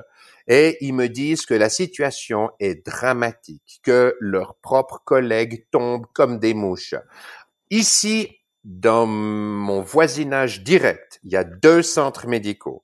et 0.48 0.78
ils 0.82 0.94
me 0.94 1.08
disent 1.08 1.48
que 1.48 1.56
la 1.56 1.70
situation 1.70 2.52
est 2.60 2.86
dramatique, 2.86 3.80
que 3.82 4.16
leurs 4.20 4.56
propres 4.58 5.02
collègues 5.04 5.66
tombent 5.72 6.06
comme 6.14 6.38
des 6.38 6.54
mouches. 6.54 6.94
Ici, 7.72 8.38
dans 8.66 9.06
mon 9.06 9.82
voisinage 9.82 10.64
direct, 10.64 11.22
il 11.24 11.32
y 11.32 11.38
a 11.38 11.46
deux 11.46 11.82
centres 11.82 12.28
médicaux 12.28 12.84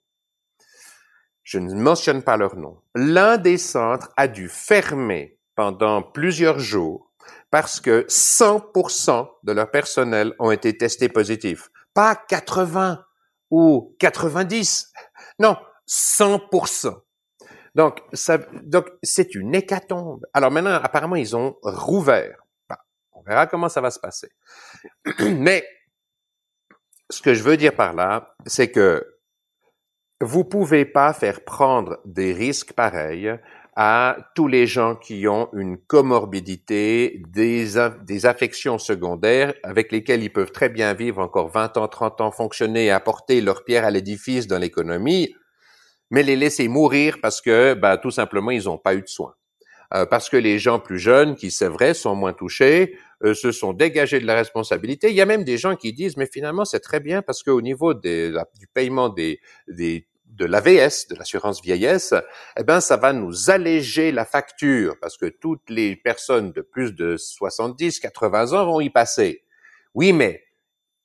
je 1.51 1.59
ne 1.59 1.73
mentionne 1.73 2.23
pas 2.23 2.37
leur 2.37 2.55
nom, 2.55 2.81
l'un 2.95 3.37
des 3.37 3.57
centres 3.57 4.09
a 4.15 4.29
dû 4.29 4.47
fermer 4.47 5.37
pendant 5.55 6.01
plusieurs 6.01 6.59
jours 6.59 7.11
parce 7.49 7.81
que 7.81 8.05
100% 8.07 9.27
de 9.43 9.51
leur 9.51 9.69
personnel 9.69 10.33
ont 10.39 10.51
été 10.51 10.77
testés 10.77 11.09
positifs. 11.09 11.69
Pas 11.93 12.15
80 12.15 13.03
ou 13.49 13.97
90. 13.99 14.93
Non, 15.39 15.57
100%. 15.89 17.01
Donc, 17.75 17.99
ça, 18.13 18.37
donc, 18.63 18.87
c'est 19.03 19.35
une 19.35 19.53
hécatombe. 19.53 20.25
Alors 20.33 20.51
maintenant, 20.51 20.79
apparemment, 20.81 21.17
ils 21.17 21.35
ont 21.35 21.57
rouvert. 21.63 22.40
On 23.13 23.21
verra 23.21 23.47
comment 23.47 23.69
ça 23.69 23.81
va 23.81 23.91
se 23.91 23.99
passer. 23.99 24.29
Mais, 25.19 25.65
ce 27.09 27.21
que 27.21 27.33
je 27.33 27.43
veux 27.43 27.57
dire 27.57 27.75
par 27.75 27.93
là, 27.93 28.35
c'est 28.45 28.71
que 28.71 29.05
vous 30.21 30.43
pouvez 30.43 30.85
pas 30.85 31.13
faire 31.13 31.43
prendre 31.43 31.99
des 32.05 32.33
risques 32.33 32.73
pareils 32.73 33.37
à 33.75 34.17
tous 34.35 34.47
les 34.47 34.67
gens 34.67 34.95
qui 34.95 35.27
ont 35.27 35.49
une 35.53 35.77
comorbidité, 35.77 37.21
des, 37.29 37.67
des 38.03 38.25
affections 38.25 38.77
secondaires 38.77 39.53
avec 39.63 39.91
lesquelles 39.91 40.23
ils 40.23 40.31
peuvent 40.31 40.51
très 40.51 40.69
bien 40.69 40.93
vivre 40.93 41.19
encore 41.19 41.49
20 41.49 41.77
ans, 41.77 41.87
30 41.87 42.21
ans, 42.21 42.31
fonctionner 42.31 42.85
et 42.85 42.91
apporter 42.91 43.41
leur 43.41 43.63
pierre 43.63 43.85
à 43.85 43.91
l'édifice 43.91 44.47
dans 44.47 44.59
l'économie, 44.59 45.33
mais 46.09 46.23
les 46.23 46.35
laisser 46.35 46.67
mourir 46.67 47.17
parce 47.21 47.41
que, 47.41 47.73
bah, 47.73 47.97
tout 47.97 48.11
simplement, 48.11 48.51
ils 48.51 48.65
n'ont 48.65 48.77
pas 48.77 48.93
eu 48.93 49.01
de 49.01 49.07
soins. 49.07 49.33
Euh, 49.93 50.05
parce 50.05 50.29
que 50.29 50.37
les 50.37 50.57
gens 50.57 50.79
plus 50.79 50.99
jeunes, 50.99 51.35
qui 51.35 51.51
c'est 51.51 51.67
vrai, 51.67 51.93
sont 51.93 52.15
moins 52.15 52.33
touchés, 52.33 52.97
euh, 53.23 53.33
se 53.33 53.51
sont 53.51 53.73
dégagés 53.73 54.19
de 54.19 54.25
la 54.25 54.35
responsabilité. 54.35 55.09
Il 55.09 55.15
y 55.15 55.21
a 55.21 55.25
même 55.25 55.43
des 55.43 55.57
gens 55.57 55.75
qui 55.75 55.93
disent, 55.93 56.17
mais 56.17 56.27
finalement, 56.31 56.65
c'est 56.65 56.79
très 56.79 56.99
bien 56.99 57.21
parce 57.21 57.43
qu'au 57.43 57.61
niveau 57.61 57.93
des, 57.93 58.31
du 58.59 58.67
paiement 58.67 59.09
des, 59.09 59.39
des 59.67 60.07
de 60.25 60.45
l'AVS, 60.45 61.07
de 61.09 61.15
l'assurance 61.15 61.61
vieillesse, 61.61 62.13
eh 62.57 62.63
ben, 62.63 62.79
ça 62.79 62.97
va 62.97 63.13
nous 63.13 63.49
alléger 63.49 64.11
la 64.11 64.25
facture 64.25 64.95
parce 65.01 65.17
que 65.17 65.25
toutes 65.25 65.69
les 65.69 65.95
personnes 65.97 66.51
de 66.53 66.61
plus 66.61 66.95
de 66.95 67.17
70, 67.17 67.99
80 67.99 68.53
ans 68.53 68.65
vont 68.65 68.79
y 68.79 68.89
passer. 68.89 69.43
Oui, 69.93 70.13
mais 70.13 70.41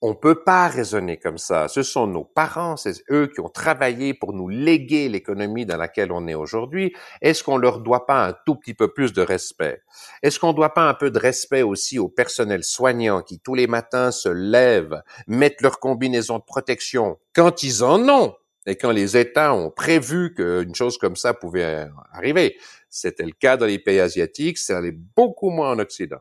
on 0.03 0.15
peut 0.15 0.43
pas 0.45 0.69
raisonner 0.69 1.17
comme 1.17 1.39
ça. 1.39 1.69
Ce 1.69 1.83
sont 1.83 2.07
nos 2.07 2.25
parents, 2.25 2.77
c'est 2.77 3.03
eux 3.11 3.29
qui 3.29 3.41
ont 3.41 3.49
travaillé 3.49 4.13
pour 4.13 4.35
nous 4.35 4.49
léguer 4.49 5.09
l'économie 5.09 5.65
dans 5.65 5.79
laquelle 5.79 6.13
on 6.13 6.29
est 6.29 6.35
aujourd'hui. 6.35 6.95
Est-ce 7.23 7.43
qu'on 7.43 7.57
leur 7.57 7.81
doit 7.81 8.07
pas 8.07 8.27
un 8.27 8.35
tout 8.45 8.57
petit 8.57 8.75
peu 8.75 8.93
plus 8.93 9.13
de 9.13 9.23
respect? 9.23 9.83
Est-ce 10.23 10.39
qu'on 10.39 10.53
doit 10.53 10.75
pas 10.75 10.89
un 10.89 10.95
peu 10.95 11.11
de 11.11 11.19
respect 11.19 11.63
aussi 11.63 11.99
au 11.99 12.09
personnel 12.09 12.63
soignant 12.63 13.23
qui 13.23 13.41
tous 13.41 13.55
les 13.55 13.67
matins 13.67 14.11
se 14.11 14.29
lèvent, 14.29 15.03
mettent 15.27 15.63
leur 15.63 15.81
combinaison 15.81 16.39
de 16.39 16.45
protection 16.45 17.19
quand 17.35 17.63
ils 17.63 17.83
en 17.83 18.09
ont? 18.09 18.35
Et 18.67 18.77
quand 18.77 18.91
les 18.91 19.17
États 19.17 19.55
ont 19.55 19.71
prévu 19.71 20.35
qu'une 20.35 20.75
chose 20.75 20.99
comme 20.99 21.17
ça 21.17 21.33
pouvait 21.33 21.87
arriver, 22.13 22.57
c'était 22.91 23.25
le 23.25 23.33
cas 23.33 23.57
dans 23.57 23.67
les 23.67 23.79
pays 23.79 24.01
asiatiques, 24.01 24.59
c'est 24.59 24.75
allé 24.75 24.91
beaucoup 24.91 25.51
moins 25.51 25.71
en 25.71 25.79
Occident. 25.79 26.19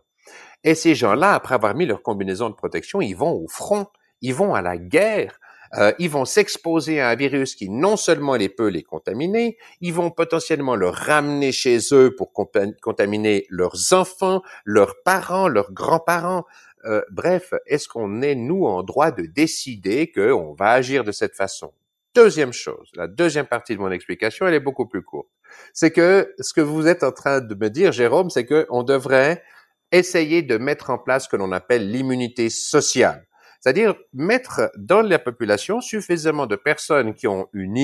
Et 0.65 0.73
ces 0.73 0.95
gens-là, 0.95 1.35
après 1.35 1.53
avoir 1.53 1.75
mis 1.75 1.85
leur 1.85 2.01
combinaison 2.01 2.49
de 2.49 2.55
protection, 2.55 2.99
ils 2.99 3.15
vont 3.15 3.31
au 3.31 3.47
front, 3.47 3.85
ils 4.21 4.33
vont 4.33 4.55
à 4.55 4.63
la 4.63 4.77
guerre, 4.77 5.39
euh, 5.77 5.91
ils 5.99 6.09
vont 6.09 6.25
s'exposer 6.25 6.99
à 6.99 7.09
un 7.09 7.15
virus 7.15 7.53
qui 7.53 7.69
non 7.69 7.97
seulement 7.97 8.35
les 8.35 8.49
peut 8.49 8.69
les 8.69 8.81
contaminer, 8.81 9.57
ils 9.79 9.93
vont 9.93 10.09
potentiellement 10.09 10.75
le 10.75 10.89
ramener 10.89 11.51
chez 11.51 11.77
eux 11.91 12.15
pour 12.15 12.33
contaminer 12.33 13.45
leurs 13.49 13.93
enfants, 13.93 14.41
leurs 14.63 15.03
parents, 15.03 15.47
leurs 15.47 15.71
grands-parents. 15.71 16.45
Euh, 16.85 17.03
bref, 17.11 17.53
est-ce 17.67 17.87
qu'on 17.87 18.23
est, 18.23 18.35
nous, 18.35 18.65
en 18.65 18.81
droit 18.81 19.11
de 19.11 19.27
décider 19.27 20.11
qu'on 20.11 20.53
va 20.53 20.71
agir 20.71 21.03
de 21.03 21.11
cette 21.11 21.35
façon? 21.35 21.73
Deuxième 22.15 22.53
chose, 22.53 22.89
la 22.95 23.07
deuxième 23.07 23.45
partie 23.45 23.75
de 23.75 23.81
mon 23.81 23.91
explication, 23.91 24.47
elle 24.47 24.53
est 24.55 24.59
beaucoup 24.59 24.87
plus 24.87 25.03
courte. 25.03 25.27
C'est 25.73 25.91
que 25.91 26.33
ce 26.39 26.53
que 26.53 26.61
vous 26.61 26.87
êtes 26.87 27.03
en 27.03 27.11
train 27.11 27.41
de 27.41 27.53
me 27.55 27.69
dire, 27.69 27.91
Jérôme, 27.91 28.29
c'est 28.29 28.45
qu'on 28.45 28.83
devrait 28.83 29.43
essayer 29.91 30.41
de 30.41 30.57
mettre 30.57 30.89
en 30.89 30.97
place 30.97 31.25
ce 31.25 31.29
que 31.29 31.35
l'on 31.35 31.51
appelle 31.51 31.89
l'immunité 31.89 32.49
sociale. 32.49 33.25
C'est-à-dire 33.65 33.95
mettre 34.13 34.69
dans 34.77 35.01
la 35.01 35.17
population 35.17 35.81
suffisamment 35.81 36.45
de 36.45 36.55
personnes 36.55 37.15
qui 37.15 37.27
ont 37.27 37.47
une 37.51 37.75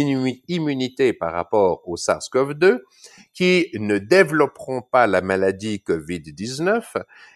immunité 0.47 1.11
par 1.11 1.33
rapport 1.33 1.81
au 1.89 1.97
SARS-CoV-2, 1.97 2.81
qui 3.33 3.71
ne 3.73 3.97
développeront 3.97 4.83
pas 4.83 5.07
la 5.07 5.21
maladie 5.21 5.81
COVID-19 5.83 6.83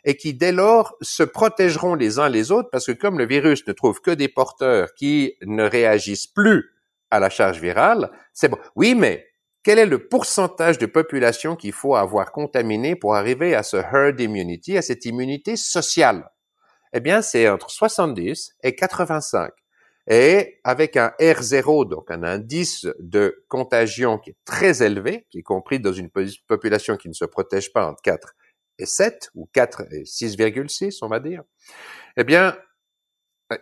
et 0.04 0.16
qui 0.16 0.36
dès 0.36 0.52
lors 0.52 0.96
se 1.02 1.24
protégeront 1.24 1.96
les 1.96 2.20
uns 2.20 2.30
les 2.30 2.52
autres 2.52 2.70
parce 2.72 2.86
que 2.86 2.92
comme 2.92 3.18
le 3.18 3.26
virus 3.26 3.66
ne 3.66 3.74
trouve 3.74 4.00
que 4.00 4.12
des 4.12 4.28
porteurs 4.28 4.94
qui 4.94 5.34
ne 5.42 5.64
réagissent 5.64 6.28
plus 6.28 6.72
à 7.10 7.20
la 7.20 7.32
charge 7.32 7.60
virale, 7.60 8.12
c'est 8.32 8.50
bon. 8.50 8.60
Oui, 8.76 8.94
mais 8.94 9.26
quel 9.66 9.80
est 9.80 9.86
le 9.86 10.08
pourcentage 10.08 10.78
de 10.78 10.86
population 10.86 11.56
qu'il 11.56 11.74
faut 11.74 11.96
avoir 11.96 12.32
contaminé 12.32 12.96
pour 12.96 13.16
arriver 13.16 13.56
à 13.56 13.64
ce 13.64 13.78
herd 13.78 14.22
immunity, 14.22 14.78
à 14.78 14.82
cette 14.82 15.06
immunité 15.06 15.58
sociale? 15.58 16.30
eh 16.96 17.02
bien, 17.02 17.22
c'est 17.22 17.50
entre 17.50 17.70
70 17.70 18.56
et 18.64 18.74
85. 18.74 19.52
Et 20.08 20.62
avec 20.64 20.96
un 20.96 21.12
R0, 21.20 21.90
donc 21.90 22.10
un 22.10 22.24
indice 22.24 22.88
de 23.00 23.44
contagion 23.50 24.18
qui 24.18 24.30
est 24.30 24.38
très 24.46 24.82
élevé, 24.82 25.28
est 25.34 25.42
compris 25.42 25.82
dans 25.82 25.92
une 25.92 26.10
population 26.48 26.96
qui 26.96 27.10
ne 27.10 27.14
se 27.14 27.26
protège 27.26 27.74
pas 27.74 27.86
entre 27.86 28.02
4 28.02 28.34
et 28.80 28.86
7, 28.86 29.30
ou 29.36 29.50
4 29.52 29.82
et 29.92 30.04
6,6, 30.04 31.00
on 31.02 31.10
va 31.10 31.20
dire, 31.20 31.44
eh 32.16 32.24
bien, 32.24 32.58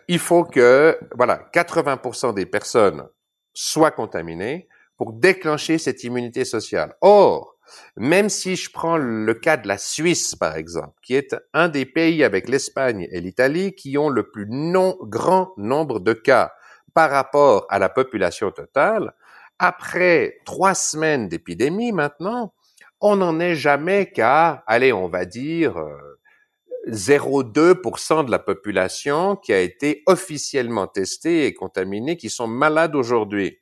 il 0.06 0.20
faut 0.20 0.44
que, 0.44 0.96
voilà, 1.16 1.50
80% 1.52 2.34
des 2.34 2.46
personnes 2.46 3.08
soient 3.52 3.90
contaminées 3.90 4.68
pour 4.96 5.12
déclencher 5.12 5.78
cette 5.78 6.04
immunité 6.04 6.44
sociale. 6.44 6.94
Or, 7.00 7.54
même 7.96 8.28
si 8.28 8.56
je 8.56 8.70
prends 8.70 8.96
le 8.96 9.34
cas 9.34 9.56
de 9.56 9.68
la 9.68 9.78
Suisse, 9.78 10.34
par 10.34 10.56
exemple, 10.56 10.94
qui 11.02 11.14
est 11.14 11.34
un 11.52 11.68
des 11.68 11.86
pays 11.86 12.22
avec 12.22 12.48
l'Espagne 12.48 13.08
et 13.10 13.20
l'Italie 13.20 13.74
qui 13.74 13.98
ont 13.98 14.08
le 14.08 14.30
plus 14.30 14.46
non, 14.48 14.96
grand 15.02 15.52
nombre 15.56 16.00
de 16.00 16.12
cas 16.12 16.52
par 16.92 17.10
rapport 17.10 17.66
à 17.70 17.78
la 17.78 17.88
population 17.88 18.50
totale, 18.50 19.12
après 19.58 20.38
trois 20.44 20.74
semaines 20.74 21.28
d'épidémie 21.28 21.92
maintenant, 21.92 22.52
on 23.00 23.16
n'en 23.16 23.38
est 23.40 23.54
jamais 23.54 24.10
qu'à, 24.10 24.64
allez, 24.66 24.92
on 24.92 25.08
va 25.08 25.24
dire, 25.24 25.76
0,2% 26.88 28.20
euh, 28.20 28.22
de 28.24 28.30
la 28.30 28.38
population 28.38 29.36
qui 29.36 29.52
a 29.52 29.60
été 29.60 30.02
officiellement 30.06 30.86
testée 30.86 31.46
et 31.46 31.54
contaminée, 31.54 32.16
qui 32.16 32.30
sont 32.30 32.46
malades 32.46 32.94
aujourd'hui. 32.94 33.58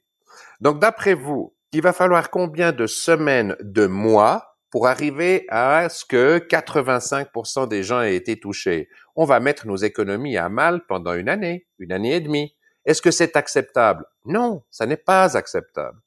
Donc, 0.63 0.79
d'après 0.79 1.15
vous, 1.15 1.57
il 1.73 1.83
va 1.83 1.93
falloir 1.93 2.31
combien 2.31 2.71
de 2.71 2.87
semaines, 2.87 3.57
de 3.63 3.89
mois 3.89 4.61
pour 4.71 4.87
arriver 4.87 5.45
à 5.49 5.89
ce 5.89 6.05
que 6.05 6.39
85% 6.39 7.67
des 7.67 7.83
gens 7.83 8.01
aient 8.01 8.15
été 8.15 8.39
touchés? 8.39 8.89
On 9.17 9.25
va 9.25 9.41
mettre 9.41 9.67
nos 9.67 9.75
économies 9.75 10.37
à 10.37 10.49
mal 10.49 10.87
pendant 10.87 11.15
une 11.15 11.29
année, 11.29 11.67
une 11.81 11.91
année 11.91 12.15
et 12.15 12.21
demie. 12.21 12.55
Est-ce 12.85 13.03
que 13.03 13.11
c'est 13.11 13.35
acceptable? 13.35 14.05
Non, 14.25 14.63
ça 14.71 14.87
n'est 14.87 14.97
pas 14.97 15.37
acceptable. 15.37 15.99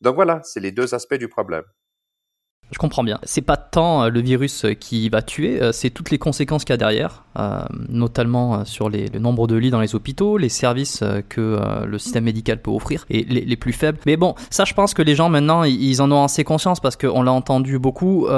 Donc 0.00 0.14
voilà, 0.14 0.40
c'est 0.44 0.60
les 0.60 0.70
deux 0.70 0.94
aspects 0.94 1.16
du 1.16 1.26
problème. 1.26 1.64
Je 2.70 2.78
comprends 2.78 3.04
bien. 3.04 3.18
C'est 3.22 3.42
pas 3.42 3.56
tant 3.56 4.04
euh, 4.04 4.08
le 4.08 4.20
virus 4.20 4.64
euh, 4.64 4.74
qui 4.74 5.08
va 5.08 5.22
tuer, 5.22 5.62
euh, 5.62 5.70
c'est 5.70 5.90
toutes 5.90 6.10
les 6.10 6.18
conséquences 6.18 6.64
qu'il 6.64 6.72
y 6.72 6.74
a 6.74 6.78
derrière, 6.78 7.24
notamment 7.88 8.64
sur 8.64 8.88
le 8.88 9.18
nombre 9.18 9.48
de 9.48 9.56
lits 9.56 9.70
dans 9.70 9.80
les 9.80 9.96
hôpitaux, 9.96 10.38
les 10.38 10.48
services 10.48 11.02
que 11.28 11.58
le 11.84 11.98
système 11.98 12.22
médical 12.22 12.62
peut 12.62 12.70
offrir 12.70 13.06
et 13.10 13.24
les, 13.24 13.56
plus 13.56 13.72
faibles. 13.72 13.98
Mais 14.06 14.16
bon, 14.16 14.36
ça, 14.50 14.64
je 14.64 14.72
pense 14.72 14.94
que 14.94 15.02
les 15.02 15.16
gens 15.16 15.28
maintenant, 15.28 15.64
ils 15.64 16.00
en 16.00 16.12
ont 16.12 16.22
assez 16.22 16.44
conscience 16.44 16.78
parce 16.78 16.94
qu'on 16.94 17.22
l'a 17.22 17.32
entendu 17.32 17.80
beaucoup. 17.80 18.28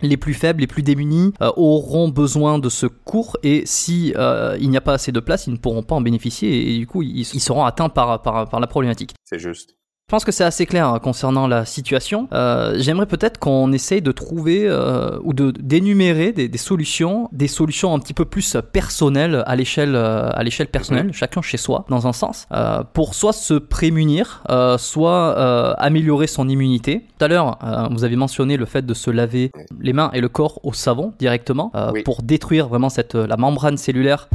les 0.00 0.16
plus 0.16 0.32
faibles, 0.32 0.60
les 0.60 0.66
plus 0.66 0.82
démunis 0.82 1.34
auront 1.56 2.08
besoin 2.08 2.58
de 2.58 2.70
secours 2.70 3.36
et 3.42 3.64
si 3.66 4.14
il 4.16 4.70
n'y 4.70 4.76
a 4.78 4.80
pas 4.80 4.94
assez 4.94 5.12
de 5.12 5.20
place, 5.20 5.46
ils 5.46 5.52
ne 5.52 5.58
pourront 5.58 5.82
pas 5.82 5.96
en 5.96 6.00
bénéficier 6.00 6.76
et, 6.76 6.78
du 6.78 6.86
coup, 6.86 7.02
ils, 7.02 7.26
seront 7.26 7.66
atteints 7.66 7.90
par 7.90 8.58
la 8.58 8.66
problématique. 8.66 9.12
C'est 9.22 9.38
juste. 9.38 9.76
Je 10.08 10.12
pense 10.12 10.24
que 10.24 10.30
c'est 10.30 10.44
assez 10.44 10.66
clair 10.66 10.86
hein, 10.86 11.00
concernant 11.00 11.48
la 11.48 11.64
situation. 11.64 12.28
Euh, 12.32 12.76
J'aimerais 12.78 13.06
peut-être 13.06 13.40
qu'on 13.40 13.72
essaye 13.72 14.02
de 14.02 14.12
trouver 14.12 14.64
euh, 14.64 15.18
ou 15.24 15.32
de 15.32 15.50
d'énumérer 15.50 16.30
des, 16.30 16.46
des, 16.46 16.58
solutions, 16.58 17.28
des 17.32 17.48
solutions 17.48 17.92
un 17.92 17.98
petit 17.98 18.14
peu 18.14 18.24
plus 18.24 18.56
personnelles 18.72 19.42
à 19.46 19.56
l'échelle 19.56 19.96
euh, 19.96 20.30
à 20.32 20.44
l'échelle 20.44 20.68
personnelle, 20.68 21.06
mhm. 21.06 21.12
chacun 21.12 21.42
chez 21.42 21.56
soi, 21.56 21.86
dans 21.88 22.06
un 22.06 22.12
sens, 22.12 22.46
pour 22.92 23.16
soit 23.16 23.32
se 23.32 23.54
prémunir, 23.54 24.44
soit 24.78 25.32
améliorer 25.76 26.28
son 26.28 26.48
immunité. 26.48 27.04
Tout 27.18 27.24
à 27.24 27.26
l'heure, 27.26 27.58
vous 27.90 28.04
avez 28.04 28.14
mentionné 28.14 28.56
le 28.56 28.64
fait 28.64 28.86
de 28.86 28.94
se 28.94 29.10
laver 29.10 29.50
les 29.80 29.92
mains 29.92 30.12
et 30.12 30.20
le 30.20 30.28
corps 30.28 30.60
au 30.62 30.72
savon 30.72 31.14
directement 31.18 31.72
pour 32.04 32.22
détruire 32.22 32.68
vraiment 32.68 32.90
cette 32.90 33.16
la 33.16 33.36
membrane 33.36 33.76
cellulaire 33.76 34.28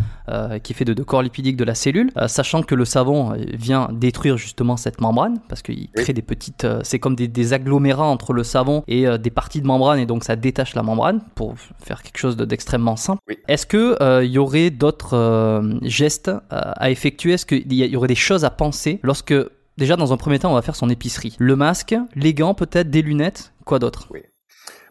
qui 0.64 0.74
est 0.74 0.76
fait 0.76 0.86
de, 0.86 0.94
de 0.94 1.04
corps 1.04 1.22
lipidiques 1.22 1.58
de 1.58 1.64
la 1.64 1.76
cellule, 1.76 2.12
sachant 2.28 2.62
que 2.62 2.76
le 2.76 2.84
savon 2.84 3.34
vient 3.54 3.88
détruire 3.94 4.36
justement 4.36 4.76
cette 4.76 5.00
membrane 5.00 5.40
parce 5.48 5.61
parce 5.62 5.76
qu'il 5.76 5.90
crée 5.92 6.14
des 6.14 6.22
petites. 6.22 6.66
Euh, 6.66 6.80
c'est 6.84 7.00
comme 7.00 7.16
des, 7.16 7.54
agglomérats 7.54 8.06
entre 8.06 8.34
le 8.34 8.44
savon 8.44 8.84
et 8.88 9.08
euh, 9.08 9.18
des 9.18 9.30
parties 9.30 9.62
de 9.62 9.68
membrane, 9.68 10.00
et 10.00 10.06
donc 10.06 10.24
ça 10.24 10.36
détache 10.36 10.76
la 10.76 10.84
membrane 10.84 11.22
pour 11.36 11.56
faire 11.80 12.02
quelque 12.04 12.18
chose 12.18 12.38
d'extrêmement 12.38 12.96
simple. 12.96 13.22
Est-ce 13.48 13.66
qu'il 13.66 13.98
euh, 14.02 14.24
y 14.24 14.38
aurait 14.38 14.70
d'autres 14.70 15.62
gestes 15.84 16.32
à 16.50 16.92
effectuer? 16.92 17.34
Est-ce 17.34 17.46
qu'il 17.46 17.72
y, 17.74 17.96
aurait 17.96 18.08
des 18.08 18.16
choses 18.16 18.46
à 18.46 18.50
penser 18.50 19.00
lorsque, 19.04 19.34
déjà, 19.78 19.96
dans 19.96 20.14
un 20.14 20.18
premier 20.18 20.40
temps, 20.40 20.52
on 20.52 20.56
va 20.56 20.62
faire 20.62 20.76
son 20.76 20.90
épicerie? 20.90 21.36
Le 21.40 21.56
masque, 21.56 21.96
les 22.16 22.34
gants, 22.34 22.54
peut-être, 22.54 22.90
des 22.90 23.02
lunettes, 23.02 23.54
quoi 23.66 23.80
d'autre? 23.80 24.08
Oui. 24.12 24.22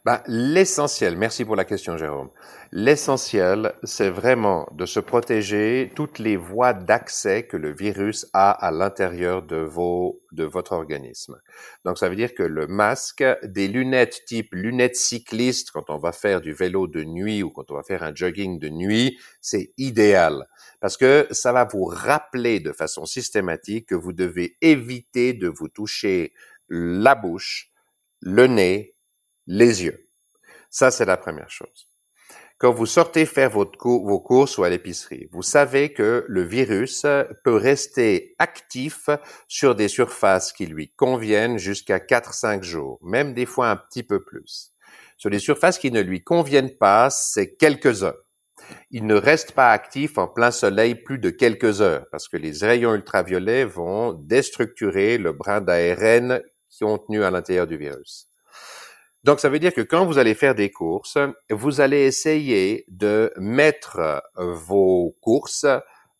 Bah, 0.06 0.22
l'essentiel, 0.26 1.18
merci 1.18 1.44
pour 1.44 1.56
la 1.56 1.66
question 1.66 1.98
Jérôme. 1.98 2.30
L'essentiel, 2.72 3.74
c'est 3.82 4.08
vraiment 4.08 4.66
de 4.72 4.86
se 4.86 4.98
protéger 4.98 5.92
toutes 5.94 6.18
les 6.18 6.38
voies 6.38 6.72
d'accès 6.72 7.46
que 7.46 7.58
le 7.58 7.70
virus 7.70 8.26
a 8.32 8.50
à 8.50 8.70
l'intérieur 8.70 9.42
de 9.42 9.56
vos, 9.56 10.22
de 10.32 10.44
votre 10.44 10.72
organisme. 10.72 11.36
Donc, 11.84 11.98
ça 11.98 12.08
veut 12.08 12.16
dire 12.16 12.32
que 12.34 12.42
le 12.42 12.66
masque, 12.66 13.22
des 13.42 13.68
lunettes 13.68 14.22
type 14.26 14.48
lunettes 14.52 14.96
cyclistes 14.96 15.70
quand 15.70 15.90
on 15.90 15.98
va 15.98 16.12
faire 16.12 16.40
du 16.40 16.54
vélo 16.54 16.86
de 16.86 17.04
nuit 17.04 17.42
ou 17.42 17.50
quand 17.50 17.70
on 17.70 17.74
va 17.74 17.82
faire 17.82 18.02
un 18.02 18.14
jogging 18.14 18.58
de 18.58 18.70
nuit, 18.70 19.18
c'est 19.42 19.74
idéal 19.76 20.46
parce 20.80 20.96
que 20.96 21.26
ça 21.30 21.52
va 21.52 21.66
vous 21.66 21.84
rappeler 21.84 22.60
de 22.60 22.72
façon 22.72 23.04
systématique 23.04 23.88
que 23.88 23.94
vous 23.94 24.14
devez 24.14 24.56
éviter 24.62 25.34
de 25.34 25.48
vous 25.48 25.68
toucher 25.68 26.32
la 26.70 27.14
bouche, 27.14 27.70
le 28.20 28.46
nez, 28.46 28.94
les 29.50 29.82
yeux. 29.82 30.08
Ça, 30.70 30.92
c'est 30.92 31.04
la 31.04 31.16
première 31.16 31.50
chose. 31.50 31.88
Quand 32.58 32.72
vous 32.72 32.86
sortez 32.86 33.26
faire 33.26 33.50
vos 33.50 33.66
courses 34.20 34.58
ou 34.58 34.64
à 34.64 34.70
l'épicerie, 34.70 35.28
vous 35.32 35.42
savez 35.42 35.92
que 35.92 36.24
le 36.28 36.42
virus 36.42 37.04
peut 37.42 37.56
rester 37.56 38.36
actif 38.38 39.08
sur 39.48 39.74
des 39.74 39.88
surfaces 39.88 40.52
qui 40.52 40.66
lui 40.66 40.92
conviennent 40.92 41.58
jusqu'à 41.58 41.98
4-5 41.98 42.62
jours, 42.62 43.00
même 43.02 43.34
des 43.34 43.46
fois 43.46 43.70
un 43.70 43.76
petit 43.76 44.04
peu 44.04 44.22
plus. 44.22 44.72
Sur 45.16 45.30
des 45.30 45.40
surfaces 45.40 45.78
qui 45.78 45.90
ne 45.90 46.00
lui 46.00 46.22
conviennent 46.22 46.76
pas, 46.76 47.10
c'est 47.10 47.56
quelques 47.56 48.04
heures. 48.04 48.22
Il 48.92 49.06
ne 49.06 49.16
reste 49.16 49.52
pas 49.52 49.72
actif 49.72 50.16
en 50.16 50.28
plein 50.28 50.52
soleil 50.52 50.94
plus 50.94 51.18
de 51.18 51.30
quelques 51.30 51.80
heures 51.80 52.06
parce 52.12 52.28
que 52.28 52.36
les 52.36 52.58
rayons 52.58 52.94
ultraviolets 52.94 53.64
vont 53.64 54.12
déstructurer 54.12 55.18
le 55.18 55.32
brin 55.32 55.60
d'ARN 55.60 56.40
qui 56.68 56.84
ont 56.84 56.98
tenu 56.98 57.24
à 57.24 57.32
l'intérieur 57.32 57.66
du 57.66 57.76
virus. 57.76 58.29
Donc, 59.24 59.40
ça 59.40 59.48
veut 59.50 59.58
dire 59.58 59.74
que 59.74 59.82
quand 59.82 60.06
vous 60.06 60.18
allez 60.18 60.34
faire 60.34 60.54
des 60.54 60.70
courses, 60.70 61.18
vous 61.50 61.80
allez 61.80 62.00
essayer 62.06 62.84
de 62.88 63.32
mettre 63.36 63.98
euh, 63.98 64.20
vos 64.54 65.14
courses, 65.20 65.66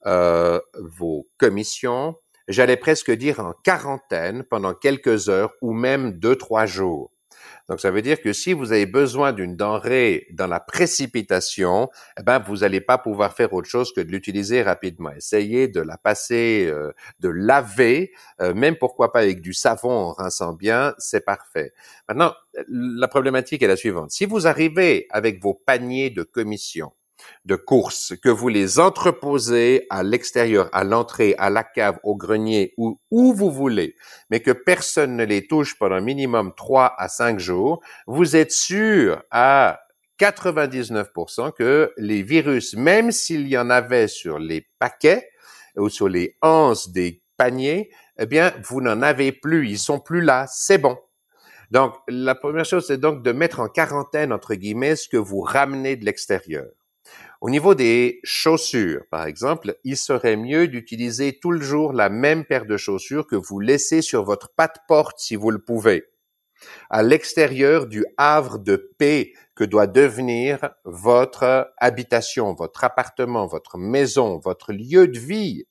euh, 0.07 0.61
vos 0.75 1.27
commissions, 1.39 2.17
j'allais 2.49 2.77
presque 2.77 3.11
dire 3.11 3.41
en 3.41 3.55
quarantaine 3.65 4.45
pendant 4.45 4.75
quelques 4.75 5.29
heures 5.29 5.53
ou 5.63 5.73
même 5.73 6.19
deux, 6.19 6.37
trois 6.37 6.67
jours. 6.67 7.11
Donc 7.71 7.79
ça 7.79 7.93
veut 7.93 8.03
dire 8.03 8.21
que 8.21 8.33
si 8.33 8.53
vous 8.53 8.73
avez 8.73 8.85
besoin 8.85 9.33
d'une 9.33 9.55
denrée 9.55 10.27
dans 10.33 10.49
la 10.49 10.59
précipitation, 10.59 11.89
eh 12.19 12.23
ben 12.25 12.41
vous 12.41 12.59
n'allez 12.59 12.81
pas 12.81 12.99
pouvoir 12.99 13.33
faire 13.33 13.53
autre 13.53 13.69
chose 13.69 13.93
que 13.93 14.01
de 14.01 14.11
l'utiliser 14.11 14.61
rapidement. 14.61 15.13
Essayez 15.13 15.69
de 15.69 15.81
la 15.81 15.97
passer, 15.97 16.67
euh, 16.69 16.91
de 17.21 17.29
laver, 17.29 18.11
euh, 18.41 18.55
même 18.55 18.75
pourquoi 18.75 19.13
pas 19.13 19.21
avec 19.21 19.41
du 19.41 19.53
savon 19.53 19.93
en 19.93 20.13
rinçant 20.13 20.53
bien, 20.53 20.95
c'est 20.99 21.25
parfait. 21.25 21.73
Maintenant, 22.09 22.35
la 22.69 23.07
problématique 23.07 23.63
est 23.63 23.69
la 23.69 23.77
suivante. 23.77 24.11
Si 24.11 24.27
vous 24.27 24.49
arrivez 24.49 25.07
avec 25.11 25.41
vos 25.41 25.55
paniers 25.55 26.11
de 26.11 26.25
commission, 26.25 26.91
de 27.45 27.57
course, 27.57 28.15
que 28.23 28.29
vous 28.29 28.49
les 28.49 28.79
entreposez 28.79 29.87
à 29.91 30.03
l'extérieur, 30.03 30.69
à 30.73 30.85
l'entrée, 30.85 31.35
à 31.39 31.51
la 31.51 31.65
cave, 31.65 31.99
au 32.03 32.17
grenier 32.17 32.75
ou 32.77 33.01
où 33.11 33.33
vous 33.35 33.51
voulez, 33.51 33.97
mais 34.31 34.41
que 34.41 34.51
personne 34.51 35.17
ne 35.17 35.25
les 35.25 35.47
touche 35.47 35.79
pendant 35.79 36.01
minimum 36.01 36.53
3 36.57 36.95
à 36.97 37.09
5 37.09 37.39
jours, 37.39 37.81
vous 38.07 38.37
êtes 38.37 38.53
sûr 38.53 39.23
à 39.31 39.81
99% 40.19 41.53
que 41.53 41.93
les 41.97 42.23
virus, 42.23 42.75
même 42.75 43.11
s'il 43.11 43.49
y 43.49 43.57
en 43.57 43.71
avait 43.71 44.09
sur 44.09 44.39
les 44.39 44.67
paquets 44.79 45.31
ou 45.77 45.89
sur 45.89 46.09
les 46.09 46.37
anses 46.43 46.91
des 46.91 47.23
paniers, 47.37 47.91
eh 48.19 48.27
bien, 48.27 48.53
vous 48.63 48.83
n'en 48.83 49.01
avez 49.01 49.33
plus, 49.33 49.69
ils 49.69 49.79
sont 49.79 49.99
plus 49.99 50.21
là, 50.21 50.47
c'est 50.47 50.77
bon. 50.77 50.99
Donc, 51.71 51.95
la 52.09 52.35
première 52.35 52.65
chose, 52.65 52.87
c'est 52.87 52.99
donc 52.99 53.23
de 53.23 53.33
mettre 53.33 53.61
en 53.61 53.69
quarantaine, 53.69 54.33
entre 54.33 54.55
guillemets, 54.55 54.97
ce 54.97 55.09
que 55.09 55.17
vous 55.17 55.41
ramenez 55.41 55.97
de 55.97 56.05
l'extérieur. 56.05 56.67
Au 57.41 57.49
niveau 57.49 57.75
des 57.75 58.21
chaussures, 58.23 59.05
par 59.11 59.25
exemple, 59.25 59.75
il 59.83 59.97
serait 59.97 60.37
mieux 60.37 60.69
d'utiliser 60.69 61.39
tout 61.39 61.53
le 61.53 61.63
jour 61.63 61.95
la 61.95 62.11
même 62.11 62.45
paire 62.45 62.67
de 62.67 62.77
chaussures 62.77 63.27
que 63.27 63.37
vous 63.37 63.61
laissez 63.61 64.03
sur 64.03 64.25
votre 64.25 64.53
patte-porte 64.55 65.19
si 65.19 65.37
vous 65.37 65.51
le 65.51 65.59
pouvez, 65.59 66.05
à 66.91 67.03
l'extérieur 67.03 67.87
du 67.87 68.05
havre 68.19 68.59
de 68.59 68.77
paix 68.99 69.33
que 69.55 69.65
doit 69.65 69.87
devenir 69.87 70.69
votre 70.85 71.73
habitation, 71.79 72.53
votre 72.53 72.85
appartement, 72.85 73.47
votre 73.47 73.79
maison, 73.79 74.39
votre 74.39 74.75
lieu 74.75 75.09
de 75.09 75.19
vie. 75.19 75.65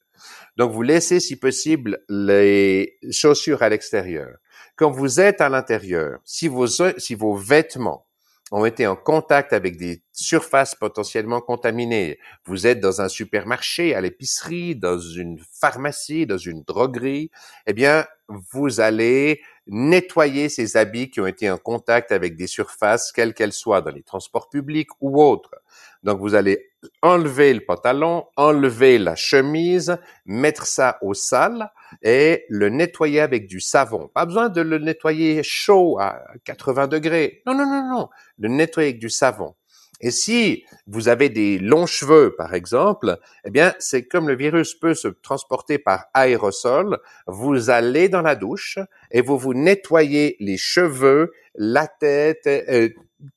Donc, 0.57 0.72
vous 0.72 0.82
laissez, 0.82 1.20
si 1.20 1.36
possible, 1.36 2.03
les 2.09 2.97
chaussures 3.11 3.61
à 3.61 3.70
l'extérieur. 3.70 4.38
Quand 4.76 4.89
vous 4.89 5.20
êtes 5.20 5.39
à 5.39 5.49
l'intérieur, 5.49 6.20
si 6.26 6.47
vos, 6.47 6.65
si 6.97 7.13
vos 7.13 7.36
vêtements 7.36 8.09
ont 8.52 8.66
été 8.66 8.88
en 8.88 8.95
contact 8.95 9.54
avec 9.54 9.78
des 9.78 10.02
surfaces 10.12 10.76
potentiellement 10.76 11.41
contaminées. 11.41 12.20
Vous 12.45 12.68
êtes 12.68 12.80
dans 12.80 13.02
un 13.02 13.10
supermarché, 13.10 13.93
à 13.93 14.02
l'épicerie, 14.02 14.76
dans 14.76 15.00
une 15.00 15.39
pharmacie, 15.52 16.26
dans 16.26 16.38
une 16.38 16.64
droguerie, 16.64 17.32
eh 17.68 17.74
bien, 17.74 18.06
vous 18.52 18.80
allez 18.80 19.41
nettoyer 19.68 20.50
ces 20.50 20.78
habits 20.78 21.10
qui 21.10 21.22
ont 21.22 21.28
été 21.28 21.50
en 21.50 21.58
contact 21.58 22.12
avec 22.12 22.36
des 22.36 22.47
surfaces, 22.47 23.12
quelles 23.12 23.34
qu'elles 23.34 23.54
soient, 23.54 23.82
dans 23.82 23.91
les 23.91 24.04
transports 24.04 24.50
publics 24.50 24.89
ou 25.00 25.22
autres. 25.22 25.56
Donc, 26.04 26.20
vous 26.20 26.36
allez 26.36 26.68
enlever 27.01 27.53
le 27.53 27.61
pantalon, 27.61 28.25
enlever 28.36 28.97
la 28.97 29.15
chemise, 29.15 29.97
mettre 30.25 30.65
ça 30.65 30.97
au 31.01 31.13
sale 31.13 31.71
et 32.01 32.45
le 32.49 32.69
nettoyer 32.69 33.21
avec 33.21 33.47
du 33.47 33.59
savon. 33.59 34.09
Pas 34.13 34.25
besoin 34.25 34.49
de 34.49 34.61
le 34.61 34.77
nettoyer 34.77 35.41
chaud 35.43 35.97
à 35.99 36.21
80 36.45 36.88
degrés. 36.88 37.41
Non, 37.45 37.53
non, 37.53 37.65
non, 37.65 37.89
non. 37.89 38.09
Le 38.38 38.49
nettoyer 38.49 38.89
avec 38.89 38.99
du 38.99 39.09
savon. 39.09 39.55
Et 40.01 40.11
si 40.11 40.63
vous 40.88 41.09
avez 41.09 41.27
des 41.27 41.59
longs 41.59 41.86
cheveux, 41.86 42.34
par 42.38 42.53
exemple, 42.53 43.17
eh 43.43 43.49
bien, 43.49 43.73
c'est 43.80 44.03
comme 44.03 44.30
le 44.30 44.36
virus 44.36 44.73
peut 44.73 44.93
se 44.93 45.09
transporter 45.09 45.77
par 45.77 46.05
aérosol. 46.13 46.99
Vous 47.27 47.69
allez 47.69 48.07
dans 48.07 48.21
la 48.21 48.36
douche 48.36 48.80
et 49.11 49.21
vous 49.21 49.38
vous 49.38 49.53
nettoyez 49.53 50.38
les 50.39 50.57
cheveux, 50.57 51.34
la 51.55 51.88
tête, 51.88 52.47
euh, 52.47 52.89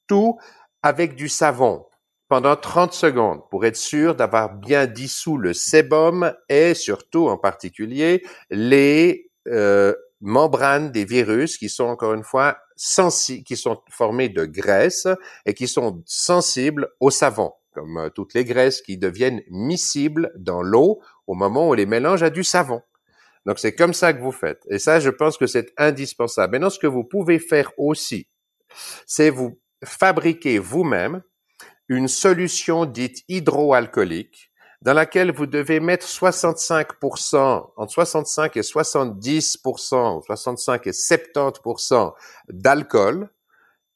tout 0.06 0.38
avec 0.84 1.16
du 1.16 1.28
savon 1.28 1.84
pendant 2.32 2.56
30 2.56 2.94
secondes 2.94 3.42
pour 3.50 3.66
être 3.66 3.76
sûr 3.76 4.14
d'avoir 4.14 4.54
bien 4.54 4.86
dissous 4.86 5.36
le 5.36 5.52
sébum 5.52 6.32
et 6.48 6.72
surtout 6.72 7.28
en 7.28 7.36
particulier 7.36 8.24
les 8.48 9.30
euh, 9.48 9.92
membranes 10.22 10.92
des 10.92 11.04
virus 11.04 11.58
qui 11.58 11.68
sont 11.68 11.84
encore 11.84 12.14
une 12.14 12.22
fois 12.22 12.56
sensibles, 12.74 13.44
qui 13.44 13.54
sont 13.54 13.82
formées 13.90 14.30
de 14.30 14.46
graisse 14.46 15.06
et 15.44 15.52
qui 15.52 15.68
sont 15.68 16.02
sensibles 16.06 16.88
au 17.00 17.10
savon, 17.10 17.52
comme 17.74 17.98
euh, 17.98 18.08
toutes 18.08 18.32
les 18.32 18.46
graisses 18.46 18.80
qui 18.80 18.96
deviennent 18.96 19.42
miscibles 19.50 20.32
dans 20.38 20.62
l'eau 20.62 21.02
au 21.26 21.34
moment 21.34 21.68
où 21.68 21.72
on 21.72 21.74
les 21.74 21.84
mélange 21.84 22.22
à 22.22 22.30
du 22.30 22.44
savon. 22.44 22.80
Donc 23.44 23.58
c'est 23.58 23.74
comme 23.74 23.92
ça 23.92 24.14
que 24.14 24.22
vous 24.22 24.32
faites. 24.32 24.62
Et 24.70 24.78
ça, 24.78 25.00
je 25.00 25.10
pense 25.10 25.36
que 25.36 25.46
c'est 25.46 25.74
indispensable. 25.76 26.52
Maintenant, 26.52 26.70
ce 26.70 26.78
que 26.78 26.86
vous 26.86 27.04
pouvez 27.04 27.38
faire 27.38 27.72
aussi, 27.76 28.26
c'est 29.04 29.28
vous 29.28 29.60
fabriquer 29.84 30.58
vous-même 30.58 31.22
une 31.96 32.08
solution 32.08 32.84
dite 32.84 33.24
hydroalcoolique 33.28 34.52
dans 34.82 34.94
laquelle 34.94 35.32
vous 35.32 35.46
devez 35.46 35.78
mettre 35.78 36.06
65%, 36.06 37.70
entre 37.76 37.92
65 37.92 38.56
et 38.56 38.60
70%, 38.62 40.22
65 40.24 40.86
et 40.88 40.90
70% 40.90 42.12
d'alcool, 42.48 43.28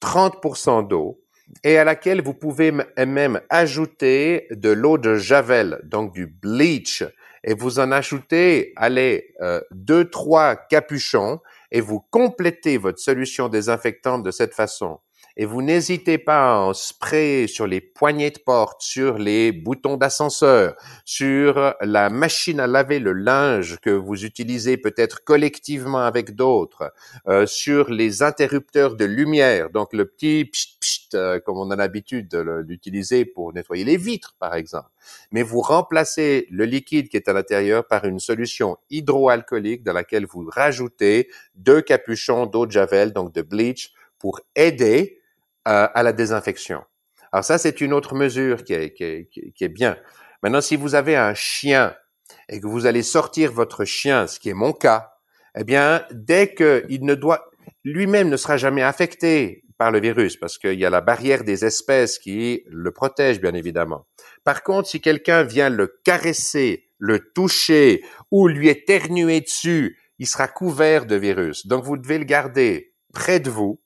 30% 0.01 0.87
d'eau, 0.87 1.21
et 1.65 1.79
à 1.79 1.85
laquelle 1.85 2.23
vous 2.23 2.35
pouvez 2.35 2.73
même 2.97 3.41
ajouter 3.51 4.47
de 4.51 4.71
l'eau 4.71 4.99
de 4.99 5.17
javel, 5.17 5.81
donc 5.85 6.13
du 6.13 6.27
bleach, 6.27 7.05
et 7.43 7.55
vous 7.55 7.79
en 7.79 7.91
ajoutez, 7.93 8.73
allez, 8.77 9.35
euh, 9.41 9.61
deux, 9.73 10.09
trois 10.09 10.57
capuchons, 10.57 11.41
et 11.73 11.81
vous 11.81 12.01
complétez 12.11 12.79
votre 12.79 12.99
solution 12.99 13.49
désinfectante 13.49 14.23
de 14.23 14.31
cette 14.31 14.55
façon 14.55 15.01
et 15.37 15.45
vous 15.45 15.61
n'hésitez 15.61 16.17
pas 16.17 16.55
à 16.55 16.59
en 16.59 16.73
sprayer 16.75 17.47
sur 17.47 17.67
les 17.67 17.81
poignées 17.81 18.31
de 18.31 18.39
porte, 18.39 18.81
sur 18.81 19.19
les 19.19 19.53
boutons 19.53 19.97
d'ascenseur, 19.97 20.77
sur 21.05 21.75
la 21.81 22.09
machine 22.09 22.59
à 22.59 22.67
laver 22.67 22.99
le 22.99 23.13
linge 23.13 23.79
que 23.81 23.91
vous 23.91 24.25
utilisez 24.25 24.79
peut-être 24.79 25.25
collectivement 25.25 25.99
avec 25.99 26.35
d'autres, 26.35 26.93
euh, 27.29 27.47
sur 27.47 27.91
les 27.91 28.23
interrupteurs 28.23 28.97
de 28.97 29.05
lumière, 29.05 29.71
donc 29.71 29.93
le 29.93 30.07
petit 30.07 30.47
pchit, 30.47 30.77
pchit 30.81 31.09
euh, 31.15 31.39
comme 31.41 31.59
on 31.59 31.71
a 31.71 31.77
l'habitude 31.77 32.29
d'utiliser 32.65 33.25
pour 33.27 33.53
nettoyer 33.53 33.85
les 33.85 33.99
vitres 33.99 34.35
par 34.39 34.55
exemple. 34.55 34.89
Mais 35.33 35.43
vous 35.43 35.61
remplacez 35.61 36.47
le 36.51 36.65
liquide 36.65 37.09
qui 37.09 37.17
est 37.17 37.29
à 37.29 37.33
l'intérieur 37.33 37.87
par 37.87 38.07
une 38.07 38.21
solution 38.21 38.79
hydroalcoolique 38.91 39.83
dans 39.83 39.93
laquelle 39.93 40.27
vous 40.27 40.49
rajoutez 40.49 41.29
deux 41.55 41.83
capuchons 41.83 42.47
d'eau 42.47 42.67
de 42.67 42.73
javel, 42.73 43.13
donc 43.13 43.33
de 43.33 43.43
bleach, 43.43 43.93
pour 44.19 44.41
aider 44.55 45.16
à, 45.67 46.03
la 46.03 46.13
désinfection. 46.13 46.83
Alors 47.33 47.45
ça, 47.45 47.59
c'est 47.59 47.81
une 47.81 47.93
autre 47.93 48.15
mesure 48.15 48.65
qui 48.65 48.73
est, 48.73 48.93
qui, 48.93 49.05
est, 49.05 49.29
qui 49.53 49.65
est 49.65 49.69
bien. 49.69 49.97
Maintenant, 50.43 50.61
si 50.61 50.77
vous 50.77 50.95
avez 50.95 51.17
un 51.17 51.35
chien 51.35 51.95
et 52.49 52.61
que 52.61 52.67
vous 52.67 52.87
allez 52.87 53.03
sortir 53.03 53.53
votre 53.53 53.85
chien, 53.85 54.27
ce 54.27 54.39
qui 54.39 54.49
est 54.49 54.55
mon 54.55 54.73
cas, 54.73 55.11
eh 55.59 55.65
bien, 55.65 56.05
dès 56.13 56.55
qu'il 56.55 57.05
ne 57.05 57.15
doit, 57.15 57.51
lui-même 57.85 58.29
ne 58.29 58.37
sera 58.37 58.57
jamais 58.57 58.83
affecté 58.83 59.65
par 59.77 59.91
le 59.91 60.01
virus 60.01 60.37
parce 60.37 60.57
qu'il 60.57 60.79
y 60.79 60.87
a 60.87 60.91
la 60.91 61.01
barrière 61.01 61.45
des 61.45 61.65
espèces 61.65 62.19
qui 62.19 62.63
le 62.69 62.93
protège, 62.93 63.41
bien 63.41 63.55
évidemment. 63.55 64.07
Par 64.45 64.63
contre, 64.63 64.89
si 64.89 65.01
quelqu'un 65.01 65.43
vient 65.43 65.69
le 65.69 65.99
caresser, 66.05 66.89
le 66.99 67.33
toucher 67.35 68.05
ou 68.31 68.49
lui 68.49 68.69
éternuer 68.69 69.41
dessus, 69.41 69.99
il 70.19 70.27
sera 70.27 70.49
couvert 70.49 71.07
de 71.07 71.17
virus. 71.17 71.67
Donc, 71.67 71.85
vous 71.85 71.97
devez 71.97 72.19
le 72.19 72.25
garder 72.25 72.95
près 73.13 73.41
de 73.41 73.51
vous 73.51 73.81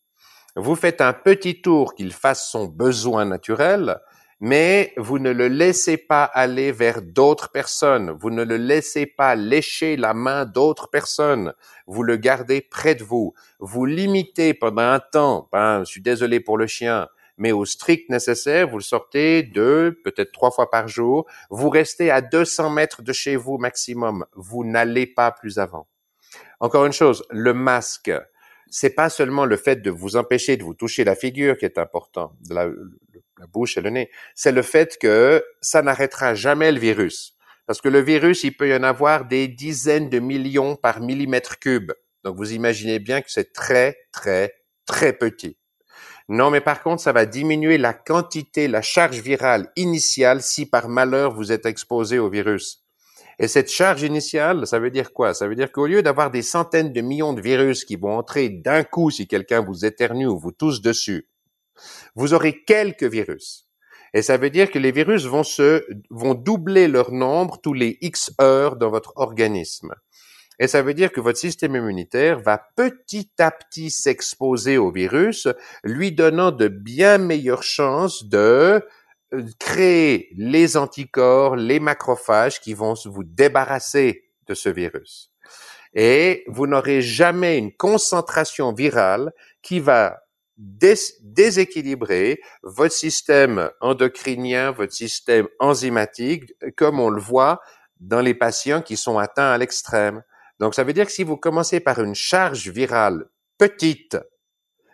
vous 0.56 0.74
faites 0.74 1.00
un 1.00 1.12
petit 1.12 1.62
tour 1.62 1.94
qu'il 1.94 2.12
fasse 2.12 2.48
son 2.50 2.66
besoin 2.66 3.24
naturel, 3.24 4.00
mais 4.40 4.94
vous 4.96 5.18
ne 5.18 5.30
le 5.30 5.48
laissez 5.48 5.98
pas 5.98 6.24
aller 6.24 6.72
vers 6.72 7.02
d'autres 7.02 7.50
personnes. 7.50 8.10
Vous 8.10 8.30
ne 8.30 8.42
le 8.42 8.56
laissez 8.56 9.06
pas 9.06 9.34
lécher 9.34 9.96
la 9.96 10.14
main 10.14 10.46
d'autres 10.46 10.88
personnes. 10.88 11.52
Vous 11.86 12.02
le 12.02 12.16
gardez 12.16 12.62
près 12.62 12.94
de 12.94 13.04
vous. 13.04 13.34
Vous 13.58 13.84
limitez 13.84 14.54
pendant 14.54 14.82
un 14.82 14.98
temps, 14.98 15.48
ben, 15.52 15.80
je 15.80 15.90
suis 15.90 16.00
désolé 16.00 16.40
pour 16.40 16.56
le 16.56 16.66
chien, 16.66 17.08
mais 17.36 17.52
au 17.52 17.66
strict 17.66 18.08
nécessaire, 18.08 18.66
vous 18.68 18.78
le 18.78 18.82
sortez 18.82 19.42
deux, 19.42 19.98
peut-être 20.04 20.32
trois 20.32 20.50
fois 20.50 20.70
par 20.70 20.88
jour. 20.88 21.26
Vous 21.50 21.68
restez 21.68 22.10
à 22.10 22.22
200 22.22 22.70
mètres 22.70 23.02
de 23.02 23.12
chez 23.12 23.36
vous 23.36 23.58
maximum. 23.58 24.24
Vous 24.34 24.64
n'allez 24.64 25.06
pas 25.06 25.32
plus 25.32 25.58
avant. 25.58 25.86
Encore 26.60 26.86
une 26.86 26.92
chose, 26.92 27.24
le 27.30 27.52
masque 27.52 28.10
c'est 28.70 28.94
pas 28.94 29.10
seulement 29.10 29.44
le 29.44 29.56
fait 29.56 29.82
de 29.82 29.90
vous 29.90 30.16
empêcher 30.16 30.56
de 30.56 30.62
vous 30.62 30.74
toucher 30.74 31.04
la 31.04 31.16
figure 31.16 31.58
qui 31.58 31.64
est 31.64 31.78
important, 31.78 32.32
de 32.48 32.54
la, 32.54 32.68
bouche 33.52 33.78
et 33.78 33.80
le 33.80 33.90
nez, 33.90 34.10
c'est 34.34 34.52
le 34.52 34.62
fait 34.62 34.98
que 35.00 35.42
ça 35.62 35.80
n'arrêtera 35.82 36.34
jamais 36.34 36.70
le 36.72 36.78
virus. 36.78 37.34
Parce 37.66 37.80
que 37.80 37.88
le 37.88 38.00
virus, 38.00 38.44
il 38.44 38.54
peut 38.54 38.68
y 38.68 38.74
en 38.74 38.82
avoir 38.82 39.24
des 39.24 39.48
dizaines 39.48 40.10
de 40.10 40.18
millions 40.18 40.76
par 40.76 41.00
millimètre 41.00 41.58
cube. 41.58 41.92
Donc 42.22 42.36
vous 42.36 42.52
imaginez 42.52 42.98
bien 42.98 43.22
que 43.22 43.30
c'est 43.30 43.52
très, 43.52 43.96
très, 44.12 44.54
très 44.84 45.14
petit. 45.14 45.56
Non, 46.28 46.50
mais 46.50 46.60
par 46.60 46.82
contre, 46.82 47.02
ça 47.02 47.12
va 47.12 47.26
diminuer 47.26 47.78
la 47.78 47.92
quantité, 47.92 48.68
la 48.68 48.82
charge 48.82 49.20
virale 49.20 49.72
initiale 49.74 50.42
si 50.42 50.66
par 50.66 50.88
malheur 50.88 51.32
vous 51.32 51.50
êtes 51.50 51.66
exposé 51.66 52.18
au 52.18 52.28
virus. 52.28 52.79
Et 53.42 53.48
cette 53.48 53.70
charge 53.70 54.02
initiale, 54.02 54.66
ça 54.66 54.78
veut 54.78 54.90
dire 54.90 55.14
quoi? 55.14 55.32
Ça 55.32 55.48
veut 55.48 55.56
dire 55.56 55.72
qu'au 55.72 55.86
lieu 55.86 56.02
d'avoir 56.02 56.30
des 56.30 56.42
centaines 56.42 56.92
de 56.92 57.00
millions 57.00 57.32
de 57.32 57.40
virus 57.40 57.86
qui 57.86 57.96
vont 57.96 58.12
entrer 58.18 58.50
d'un 58.50 58.84
coup 58.84 59.10
si 59.10 59.26
quelqu'un 59.26 59.62
vous 59.62 59.86
éternue 59.86 60.26
ou 60.26 60.38
vous 60.38 60.52
tousse 60.52 60.82
dessus, 60.82 61.26
vous 62.14 62.34
aurez 62.34 62.62
quelques 62.64 63.04
virus. 63.04 63.66
Et 64.12 64.20
ça 64.20 64.36
veut 64.36 64.50
dire 64.50 64.70
que 64.70 64.78
les 64.78 64.92
virus 64.92 65.24
vont 65.24 65.42
se, 65.42 65.86
vont 66.10 66.34
doubler 66.34 66.86
leur 66.86 67.12
nombre 67.12 67.58
tous 67.62 67.72
les 67.72 67.96
X 68.02 68.30
heures 68.42 68.76
dans 68.76 68.90
votre 68.90 69.14
organisme. 69.16 69.94
Et 70.58 70.66
ça 70.66 70.82
veut 70.82 70.92
dire 70.92 71.10
que 71.10 71.22
votre 71.22 71.38
système 71.38 71.74
immunitaire 71.74 72.40
va 72.40 72.62
petit 72.76 73.30
à 73.38 73.50
petit 73.50 73.90
s'exposer 73.90 74.76
au 74.76 74.92
virus, 74.92 75.48
lui 75.82 76.12
donnant 76.12 76.50
de 76.50 76.68
bien 76.68 77.16
meilleures 77.16 77.62
chances 77.62 78.24
de 78.24 78.84
créer 79.58 80.28
les 80.36 80.76
anticorps, 80.76 81.56
les 81.56 81.80
macrophages 81.80 82.60
qui 82.60 82.74
vont 82.74 82.94
vous 83.04 83.24
débarrasser 83.24 84.30
de 84.46 84.54
ce 84.54 84.68
virus. 84.68 85.32
Et 85.94 86.44
vous 86.46 86.66
n'aurez 86.66 87.02
jamais 87.02 87.58
une 87.58 87.72
concentration 87.72 88.72
virale 88.72 89.32
qui 89.62 89.80
va 89.80 90.20
déséquilibrer 90.56 92.40
votre 92.62 92.94
système 92.94 93.70
endocrinien, 93.80 94.72
votre 94.72 94.92
système 94.92 95.48
enzymatique, 95.58 96.52
comme 96.76 97.00
on 97.00 97.08
le 97.08 97.20
voit 97.20 97.60
dans 97.98 98.20
les 98.20 98.34
patients 98.34 98.82
qui 98.82 98.96
sont 98.96 99.18
atteints 99.18 99.50
à 99.50 99.58
l'extrême. 99.58 100.22
Donc, 100.58 100.74
ça 100.74 100.84
veut 100.84 100.92
dire 100.92 101.06
que 101.06 101.12
si 101.12 101.24
vous 101.24 101.38
commencez 101.38 101.80
par 101.80 102.00
une 102.00 102.14
charge 102.14 102.68
virale 102.68 103.24
petite, 103.56 104.18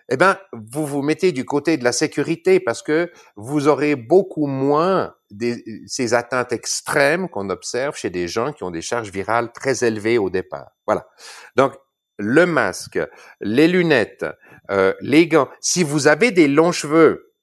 eh 0.08 0.16
ben, 0.16 0.38
vous 0.52 0.86
vous 0.86 1.02
mettez 1.02 1.32
du 1.32 1.44
côté 1.44 1.76
de 1.76 1.84
la 1.84 1.92
sécurité 1.92 2.60
parce 2.60 2.82
que 2.82 3.10
vous 3.34 3.66
aurez 3.66 3.96
beaucoup 3.96 4.46
moins 4.46 5.14
des, 5.30 5.64
ces 5.86 6.14
atteintes 6.14 6.52
extrêmes 6.52 7.28
qu'on 7.28 7.50
observe 7.50 7.96
chez 7.96 8.10
des 8.10 8.28
gens 8.28 8.52
qui 8.52 8.62
ont 8.62 8.70
des 8.70 8.82
charges 8.82 9.10
virales 9.10 9.50
très 9.52 9.84
élevées 9.84 10.18
au 10.18 10.30
départ. 10.30 10.70
Voilà. 10.86 11.08
Donc, 11.56 11.72
le 12.18 12.46
masque, 12.46 13.00
les 13.40 13.68
lunettes, 13.68 14.24
euh, 14.70 14.94
les 15.00 15.26
gants. 15.26 15.48
Si 15.60 15.82
vous 15.82 16.06
avez 16.06 16.30
des 16.30 16.48
longs 16.48 16.72
cheveux, 16.72 17.34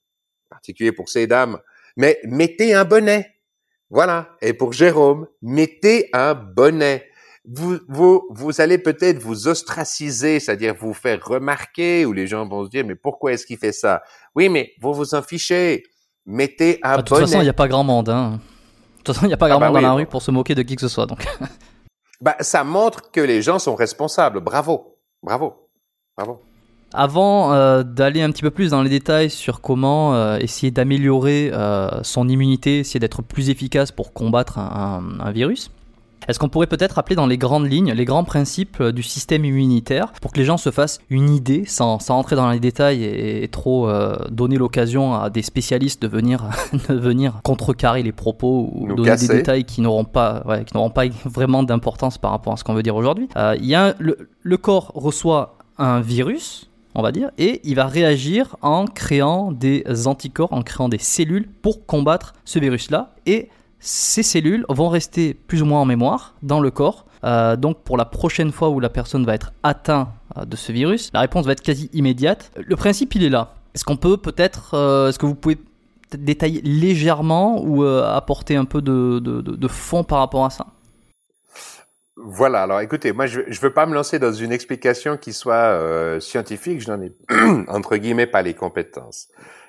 particulier 0.49 0.91
pour 0.91 1.09
ces 1.09 1.27
dames, 1.27 1.59
mais 1.97 2.19
mettez 2.23 2.73
un 2.73 2.85
bonnet. 2.85 3.35
Voilà. 3.89 4.35
Et 4.41 4.53
pour 4.53 4.73
Jérôme, 4.73 5.27
mettez 5.41 6.09
un 6.13 6.33
bonnet 6.33 7.07
vous, 7.45 7.79
vous, 7.89 8.25
vous 8.29 8.61
allez 8.61 8.77
peut-être 8.77 9.19
vous 9.19 9.47
ostraciser, 9.47 10.39
c'est-à-dire 10.39 10.75
vous 10.79 10.93
faire 10.93 11.23
remarquer, 11.23 12.05
ou 12.05 12.13
les 12.13 12.27
gens 12.27 12.47
vont 12.47 12.65
se 12.65 12.69
dire, 12.69 12.85
mais 12.85 12.95
pourquoi 12.95 13.33
est-ce 13.33 13.45
qu'il 13.45 13.57
fait 13.57 13.73
ça? 13.73 14.01
Oui, 14.35 14.49
mais 14.49 14.71
vous 14.81 14.93
vous 14.93 15.13
en 15.15 15.21
fichez. 15.21 15.83
Mettez 16.25 16.79
un 16.83 16.91
bonnet. 16.91 16.97
De 16.97 17.07
toute 17.07 17.19
façon, 17.19 17.39
il 17.41 17.43
n'y 17.43 17.49
a 17.49 17.53
pas 17.53 17.67
grand 17.67 17.83
monde. 17.83 18.09
Hein. 18.09 18.39
De 18.99 19.03
toute 19.03 19.15
façon, 19.15 19.25
il 19.25 19.29
n'y 19.29 19.33
a 19.33 19.37
pas 19.37 19.49
grand 19.49 19.57
ah 19.57 19.59
bah 19.59 19.65
monde 19.67 19.81
dans 19.81 19.87
la 19.87 19.93
rue 19.93 20.05
pour 20.05 20.21
se 20.21 20.31
moquer 20.31 20.55
de 20.55 20.61
qui 20.61 20.75
que 20.75 20.81
ce 20.81 20.87
soit. 20.87 21.05
Donc. 21.05 21.25
bah, 22.21 22.37
ça 22.39 22.63
montre 22.63 23.11
que 23.11 23.19
les 23.19 23.41
gens 23.41 23.59
sont 23.59 23.75
responsables. 23.75 24.39
Bravo. 24.39 24.97
Bravo. 25.21 25.67
Bravo. 26.15 26.41
Avant 26.93 27.53
euh, 27.53 27.83
d'aller 27.83 28.21
un 28.21 28.29
petit 28.29 28.43
peu 28.43 28.51
plus 28.51 28.69
dans 28.69 28.83
les 28.83 28.89
détails 28.89 29.29
sur 29.29 29.61
comment 29.61 30.13
euh, 30.13 30.37
essayer 30.37 30.71
d'améliorer 30.71 31.49
euh, 31.51 32.03
son 32.03 32.29
immunité, 32.29 32.79
essayer 32.79 32.99
d'être 32.99 33.23
plus 33.23 33.49
efficace 33.49 33.91
pour 33.91 34.13
combattre 34.13 34.59
un, 34.59 35.17
un 35.19 35.31
virus, 35.31 35.71
est-ce 36.27 36.39
qu'on 36.39 36.49
pourrait 36.49 36.67
peut-être 36.67 36.99
appeler 36.99 37.15
dans 37.15 37.27
les 37.27 37.37
grandes 37.37 37.71
lignes 37.71 37.91
les 37.91 38.05
grands 38.05 38.23
principes 38.23 38.77
euh, 38.81 38.91
du 38.91 39.03
système 39.03 39.45
immunitaire 39.45 40.11
pour 40.21 40.31
que 40.31 40.39
les 40.39 40.45
gens 40.45 40.57
se 40.57 40.71
fassent 40.71 40.99
une 41.09 41.29
idée 41.29 41.63
sans, 41.65 41.99
sans 41.99 42.15
rentrer 42.15 42.35
dans 42.35 42.49
les 42.49 42.59
détails 42.59 43.03
et, 43.03 43.47
trop 43.47 43.87
euh, 43.87 44.15
donner 44.31 44.57
l'occasion 44.57 45.13
à 45.15 45.29
des 45.29 45.41
spécialistes 45.41 46.01
de 46.01 46.07
venir, 46.07 46.43
de 46.89 46.95
venir 46.95 47.41
contrecarrer 47.43 48.03
les 48.03 48.11
propos 48.11 48.69
ou 48.73 48.93
donner 48.93 49.15
des 49.15 49.27
détails 49.27 49.65
qui 49.65 49.81
n'auront 49.81 50.05
pas, 50.05 50.43
qui 50.65 50.75
n'auront 50.75 50.89
pas 50.89 51.05
vraiment 51.25 51.63
d'importance 51.63 52.17
par 52.17 52.31
rapport 52.31 52.53
à 52.53 52.57
ce 52.57 52.63
qu'on 52.63 52.73
veut 52.73 52.83
dire 52.83 52.95
aujourd'hui. 52.95 53.27
Euh, 53.37 53.55
il 53.59 53.65
y 53.65 53.75
a 53.75 53.95
le, 53.99 54.29
le 54.41 54.57
corps 54.57 54.91
reçoit 54.95 55.57
un 55.77 56.01
virus, 56.01 56.69
on 56.95 57.01
va 57.01 57.11
dire, 57.11 57.31
et 57.37 57.61
il 57.63 57.75
va 57.75 57.85
réagir 57.85 58.55
en 58.61 58.85
créant 58.85 59.51
des 59.51 59.83
anticorps, 60.07 60.53
en 60.53 60.61
créant 60.61 60.89
des 60.89 60.97
cellules 60.99 61.47
pour 61.61 61.85
combattre 61.85 62.33
ce 62.45 62.59
virus-là. 62.59 63.13
Et 63.25 63.49
ces 63.85 64.23
cellules 64.23 64.65
vont 64.69 64.87
rester 64.87 65.33
plus 65.33 65.61
ou 65.61 65.65
moins 65.65 65.81
en 65.81 65.85
mémoire 65.85 66.35
dans 66.41 66.61
le 66.61 66.71
corps. 66.71 67.05
Euh, 67.25 67.57
donc 67.57 67.83
pour 67.83 67.97
la 67.97 68.05
prochaine 68.05 68.51
fois 68.51 68.69
où 68.69 68.79
la 68.79 68.89
personne 68.89 69.25
va 69.25 69.35
être 69.35 69.51
atteinte 69.61 70.07
euh, 70.37 70.45
de 70.45 70.55
ce 70.55 70.71
virus, 70.71 71.11
la 71.13 71.19
réponse 71.19 71.45
va 71.45 71.51
être 71.51 71.61
quasi 71.61 71.89
immédiate. 71.91 72.51
Le 72.55 72.75
principe, 72.77 73.13
il 73.15 73.25
est 73.25 73.29
là. 73.29 73.55
Est-ce 73.75 73.83
qu'on 73.83 73.97
peut 73.97 74.15
peut-être, 74.15 74.73
euh, 74.73 75.09
est-ce 75.09 75.19
que 75.19 75.25
vous 75.25 75.35
pouvez 75.35 75.57
détailler 76.13 76.61
légèrement 76.61 77.61
ou 77.61 77.83
apporter 77.83 78.55
un 78.55 78.65
peu 78.65 78.81
de, 78.81 79.67
fond 79.67 80.03
par 80.03 80.19
rapport 80.19 80.45
à 80.45 80.49
ça? 80.49 80.67
Voilà, 82.15 82.61
alors 82.61 82.79
écoutez, 82.81 83.11
moi 83.11 83.25
je 83.25 83.39
ne 83.39 83.55
veux 83.55 83.73
pas 83.73 83.87
me 83.87 83.95
lancer 83.95 84.19
dans 84.19 84.31
une 84.31 84.51
explication 84.51 85.17
qui 85.17 85.33
soit 85.33 86.19
scientifique, 86.21 86.81
je 86.81 86.91
n'en 86.91 87.01
ai 87.01 87.11
entre 87.67 87.97
guillemets 87.97 88.27
pas 88.27 88.43
les 88.43 88.53
compétences. 88.53 89.27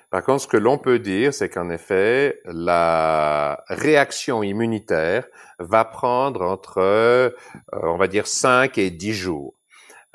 Par 0.09 0.23
contre, 0.23 0.43
ce 0.43 0.47
que 0.47 0.57
l'on 0.57 0.77
peut 0.77 0.99
dire, 0.99 1.33
c'est 1.33 1.49
qu'en 1.49 1.69
effet, 1.69 2.39
la 2.45 3.63
réaction 3.67 4.43
immunitaire 4.43 5.27
va 5.59 5.85
prendre 5.85 6.41
entre, 6.41 6.77
euh, 6.77 7.29
on 7.71 7.97
va 7.97 8.07
dire, 8.07 8.27
5 8.27 8.77
et 8.77 8.91
10 8.91 9.13
jours 9.13 9.55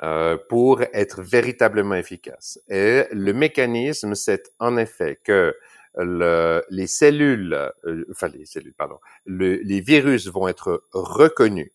euh, 0.02 0.36
pour 0.48 0.82
être 0.92 1.22
véritablement 1.22 1.94
efficace. 1.94 2.58
Et 2.68 3.04
le 3.12 3.32
mécanisme, 3.32 4.14
c'est 4.14 4.52
en 4.58 4.76
effet 4.76 5.18
que 5.22 5.54
le, 5.96 6.62
les 6.70 6.86
cellules, 6.86 7.52
euh, 7.84 8.04
enfin 8.10 8.28
les 8.28 8.46
cellules, 8.46 8.74
pardon, 8.74 8.98
les 9.26 9.80
virus 9.80 10.28
vont 10.28 10.48
être 10.48 10.84
reconnus 10.92 11.72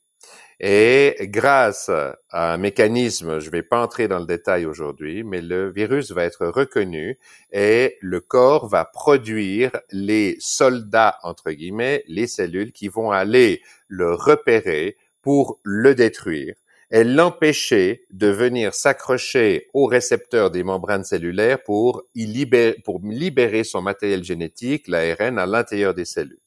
et 0.60 1.18
grâce 1.22 1.90
à 1.90 2.54
un 2.54 2.58
mécanisme, 2.58 3.40
je 3.40 3.48
ne 3.48 3.52
vais 3.52 3.64
pas 3.64 3.82
entrer 3.82 4.08
dans 4.08 4.20
le 4.20 4.26
détail 4.26 4.66
aujourd'hui, 4.66 5.24
mais 5.24 5.42
le 5.42 5.70
virus 5.70 6.12
va 6.12 6.24
être 6.24 6.48
reconnu 6.48 7.20
et 7.52 7.98
le 8.02 8.22
corps 8.22 8.68
va 8.68 8.86
produire 8.86 9.72
les 9.92 10.38
soldats, 10.40 11.18
entre 11.24 11.52
guillemets, 11.52 12.04
les 12.08 12.28
cellules 12.28 12.72
qui 12.72 12.88
vont 12.88 13.12
aller 13.12 13.62
le 13.88 14.14
repérer 14.14 14.98
pour 15.22 15.60
le 15.64 15.94
détruire 15.94 16.56
et 16.92 17.04
l'empêcher 17.04 18.06
de 18.12 18.28
venir 18.28 18.74
s'accrocher 18.74 19.68
au 19.74 19.88
récepteur 19.88 20.52
des 20.52 20.64
membranes 20.64 21.04
cellulaires 21.04 21.62
pour, 21.64 22.04
y 22.14 22.26
libérer, 22.26 22.78
pour 22.86 23.02
libérer 23.04 23.64
son 23.64 23.82
matériel 23.82 24.24
génétique, 24.24 24.88
l'ARN, 24.88 25.40
à 25.40 25.46
l'intérieur 25.46 25.94
des 25.94 26.06
cellules. 26.06 26.40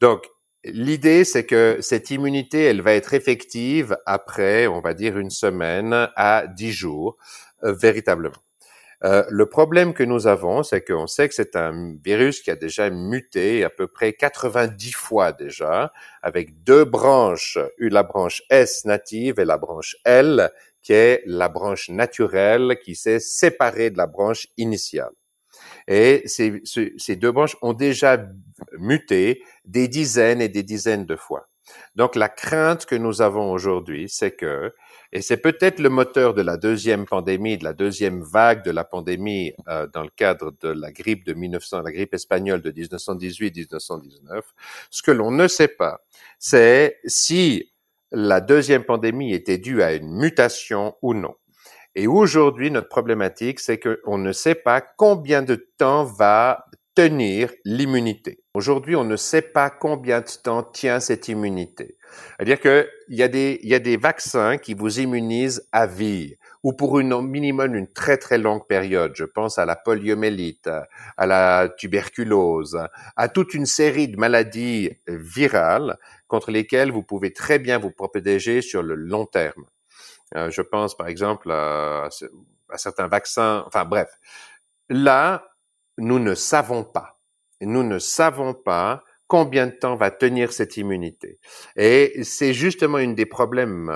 Donc, 0.00 0.24
L'idée, 0.64 1.24
c'est 1.24 1.44
que 1.44 1.78
cette 1.80 2.10
immunité, 2.10 2.64
elle 2.64 2.82
va 2.82 2.92
être 2.92 3.14
effective 3.14 3.96
après, 4.06 4.68
on 4.68 4.80
va 4.80 4.94
dire, 4.94 5.18
une 5.18 5.30
semaine 5.30 6.08
à 6.14 6.46
dix 6.46 6.70
jours, 6.72 7.16
euh, 7.64 7.72
véritablement. 7.72 8.36
Euh, 9.04 9.24
le 9.28 9.46
problème 9.46 9.92
que 9.94 10.04
nous 10.04 10.28
avons, 10.28 10.62
c'est 10.62 10.82
qu'on 10.86 11.08
sait 11.08 11.28
que 11.28 11.34
c'est 11.34 11.56
un 11.56 11.96
virus 12.04 12.40
qui 12.40 12.52
a 12.52 12.56
déjà 12.56 12.88
muté 12.90 13.64
à 13.64 13.70
peu 13.70 13.88
près 13.88 14.12
90 14.12 14.92
fois 14.92 15.32
déjà, 15.32 15.92
avec 16.22 16.62
deux 16.62 16.84
branches, 16.84 17.58
la 17.78 18.04
branche 18.04 18.42
S 18.48 18.84
native 18.84 19.40
et 19.40 19.44
la 19.44 19.58
branche 19.58 19.96
L, 20.04 20.50
qui 20.82 20.92
est 20.92 21.22
la 21.26 21.48
branche 21.48 21.88
naturelle 21.88 22.78
qui 22.84 22.94
s'est 22.94 23.20
séparée 23.20 23.90
de 23.90 23.96
la 23.98 24.06
branche 24.06 24.46
initiale. 24.56 25.12
Et 25.88 26.22
ces, 26.26 27.16
deux 27.16 27.32
branches 27.32 27.56
ont 27.62 27.72
déjà 27.72 28.24
muté 28.78 29.42
des 29.64 29.88
dizaines 29.88 30.40
et 30.40 30.48
des 30.48 30.62
dizaines 30.62 31.06
de 31.06 31.16
fois. 31.16 31.48
Donc 31.94 32.16
la 32.16 32.28
crainte 32.28 32.86
que 32.86 32.94
nous 32.94 33.22
avons 33.22 33.52
aujourd'hui, 33.52 34.08
c'est 34.08 34.32
que, 34.32 34.74
et 35.12 35.22
c'est 35.22 35.36
peut-être 35.36 35.78
le 35.78 35.88
moteur 35.88 36.34
de 36.34 36.42
la 36.42 36.56
deuxième 36.56 37.06
pandémie, 37.06 37.58
de 37.58 37.64
la 37.64 37.72
deuxième 37.72 38.22
vague 38.22 38.64
de 38.64 38.70
la 38.70 38.84
pandémie 38.84 39.52
euh, 39.68 39.86
dans 39.92 40.02
le 40.02 40.10
cadre 40.14 40.52
de 40.60 40.68
la 40.68 40.90
grippe 40.92 41.24
de 41.24 41.34
1900, 41.34 41.82
la 41.82 41.92
grippe 41.92 42.14
espagnole 42.14 42.62
de 42.62 42.72
1918-1919, 42.72 44.42
ce 44.90 45.02
que 45.02 45.10
l'on 45.10 45.30
ne 45.30 45.48
sait 45.48 45.68
pas, 45.68 46.00
c'est 46.38 46.98
si 47.04 47.72
la 48.10 48.40
deuxième 48.40 48.84
pandémie 48.84 49.32
était 49.32 49.58
due 49.58 49.82
à 49.82 49.94
une 49.94 50.10
mutation 50.10 50.94
ou 51.02 51.14
non. 51.14 51.34
Et 51.94 52.06
aujourd'hui, 52.06 52.70
notre 52.70 52.88
problématique, 52.88 53.60
c'est 53.60 53.78
qu'on 53.78 54.18
ne 54.18 54.32
sait 54.32 54.54
pas 54.54 54.80
combien 54.80 55.42
de 55.42 55.56
temps 55.76 56.04
va 56.04 56.64
tenir 56.94 57.50
l'immunité. 57.64 58.40
Aujourd'hui, 58.54 58.96
on 58.96 59.04
ne 59.04 59.16
sait 59.16 59.42
pas 59.42 59.70
combien 59.70 60.20
de 60.20 60.42
temps 60.42 60.62
tient 60.62 61.00
cette 61.00 61.28
immunité. 61.28 61.96
C'est-à-dire 62.36 62.60
qu'il 62.60 62.86
y, 63.08 63.22
a 63.22 63.28
des, 63.28 63.60
y 63.62 63.74
a 63.74 63.78
des 63.78 63.96
vaccins 63.96 64.58
qui 64.58 64.74
vous 64.74 65.00
immunisent 65.00 65.66
à 65.72 65.86
vie 65.86 66.36
ou 66.62 66.74
pour 66.74 67.00
une, 67.00 67.12
au 67.14 67.22
minimum 67.22 67.74
une 67.74 67.90
très 67.90 68.18
très 68.18 68.36
longue 68.36 68.66
période. 68.66 69.12
Je 69.14 69.24
pense 69.24 69.58
à 69.58 69.64
la 69.64 69.74
poliomyélite, 69.74 70.68
à 71.16 71.26
la 71.26 71.70
tuberculose, 71.78 72.78
à 73.16 73.28
toute 73.28 73.54
une 73.54 73.66
série 73.66 74.08
de 74.08 74.18
maladies 74.18 74.90
virales 75.08 75.96
contre 76.28 76.50
lesquelles 76.50 76.92
vous 76.92 77.02
pouvez 77.02 77.32
très 77.32 77.58
bien 77.58 77.78
vous 77.78 77.90
protéger 77.90 78.60
sur 78.60 78.82
le 78.82 78.94
long 78.94 79.24
terme. 79.24 79.64
Euh, 80.36 80.50
je 80.50 80.62
pense 80.62 80.96
par 80.96 81.08
exemple 81.08 81.50
à, 81.50 82.08
certains 82.76 83.08
vaccins, 83.08 83.64
enfin 83.66 83.84
bref. 83.84 84.08
Là, 84.88 85.44
nous 85.98 86.18
ne 86.18 86.34
savons 86.34 86.84
pas. 86.84 87.18
Nous 87.60 87.82
ne 87.82 87.98
savons 87.98 88.54
pas 88.54 89.04
combien 89.26 89.66
de 89.66 89.72
temps 89.72 89.94
va 89.94 90.10
tenir 90.10 90.52
cette 90.52 90.76
immunité. 90.76 91.38
Et 91.76 92.22
c'est 92.22 92.52
justement 92.52 92.98
une 92.98 93.14
des 93.14 93.24
problèmes, 93.24 93.88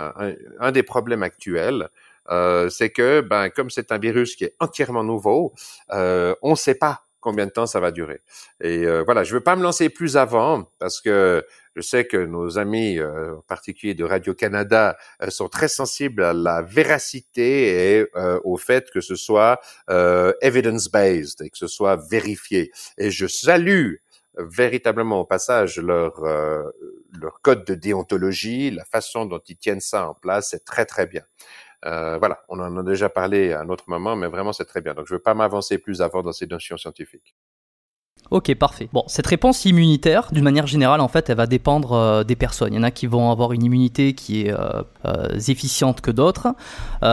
un, 0.61 0.73
des 0.73 0.83
problèmes 0.83 1.23
actuels. 1.23 1.91
Euh, 2.31 2.69
c'est 2.71 2.91
que, 2.91 3.21
ben, 3.21 3.51
comme 3.51 3.71
c'est 3.71 3.93
un 3.93 3.99
virus 3.99 4.35
qui 4.35 4.45
est 4.45 4.55
entièrement 4.61 5.05
nouveau, 5.05 5.53
euh, 5.93 6.35
on 6.43 6.53
ne 6.53 6.57
sait 6.57 6.75
pas 6.75 7.03
combien 7.21 7.47
de 7.47 7.51
temps 7.51 7.67
ça 7.67 7.81
va 7.81 7.91
durer. 7.91 8.21
Et 8.63 8.87
euh, 8.87 9.03
voilà, 9.03 9.25
je 9.25 9.35
veux 9.35 9.43
pas 9.43 9.57
me 9.57 9.63
lancer 9.63 9.91
plus 9.91 10.17
avant 10.17 10.71
parce 10.79 11.01
que 11.01 11.45
je 11.77 11.81
sais 11.83 12.07
que 12.07 12.17
nos 12.17 12.59
amis, 12.59 12.99
euh, 12.99 13.37
en 13.37 13.43
particulier 13.43 13.95
de 13.95 14.05
Radio 14.05 14.35
Canada, 14.35 14.97
euh, 15.23 15.31
sont 15.31 15.49
très 15.49 15.69
sensibles 15.69 16.25
à 16.25 16.33
la 16.33 16.63
véracité 16.63 17.99
et 17.99 18.07
au 18.45 18.57
fait 18.57 18.91
que 18.91 19.01
ce 19.01 19.15
soit 19.15 19.61
evidence-based 20.41 21.43
et 21.43 21.51
que 21.51 21.59
ce 21.59 21.67
soit 21.69 21.97
vérifié. 22.11 22.73
Et 22.99 23.11
je 23.11 23.27
salue 23.27 23.95
véritablement 24.39 25.21
au 25.21 25.25
passage 25.25 25.79
leur 25.79 26.23
leur 27.21 27.41
code 27.41 27.65
de 27.65 27.75
déontologie, 27.75 28.71
la 28.71 28.85
façon 28.85 29.27
dont 29.27 29.41
ils 29.49 29.57
tiennent 29.57 29.81
ça 29.81 30.09
en 30.09 30.15
place, 30.15 30.51
c'est 30.51 30.65
très 30.65 30.87
très 30.87 31.07
bien. 31.07 31.23
Euh, 31.85 32.19
voilà, 32.19 32.43
on 32.49 32.59
en 32.61 32.77
a 32.79 32.83
déjà 32.83 33.09
parlé 33.09 33.53
à 33.53 33.61
un 33.61 33.69
autre 33.69 33.85
moment, 33.89 34.17
mais 34.17 34.27
vraiment 34.29 34.53
c'est 34.53 34.65
très 34.65 34.81
bien. 34.81 34.95
Donc 34.95 35.07
je 35.07 35.15
ne 35.15 35.19
veux 35.19 35.23
pas 35.23 35.35
m'avancer 35.35 35.79
plus 35.79 36.03
avant 36.03 36.23
dans 36.23 36.33
ces 36.33 36.47
notions 36.47 36.77
scientifiques. 36.77 37.35
Ok, 38.31 38.53
parfait. 38.57 38.89
Bon, 38.93 39.05
cette 39.07 39.27
réponse 39.29 39.65
immunitaire, 39.67 40.29
d'une 40.33 40.43
manière 40.43 40.67
générale, 40.67 41.01
en 41.01 41.07
fait, 41.07 41.31
elle 41.31 41.37
va 41.37 41.47
dépendre 41.47 41.93
euh, 41.93 42.25
des 42.25 42.35
personnes. 42.35 42.73
Il 42.73 42.77
y 42.77 42.79
en 42.79 42.83
a 42.83 42.91
qui 42.91 43.07
vont 43.07 43.31
avoir 43.31 43.53
une 43.53 43.63
immunité 43.63 44.15
qui 44.15 44.43
est 44.43 44.53
euh, 44.53 45.39
efficiente 45.47 46.01
que 46.01 46.11
d'autres, 46.11 46.49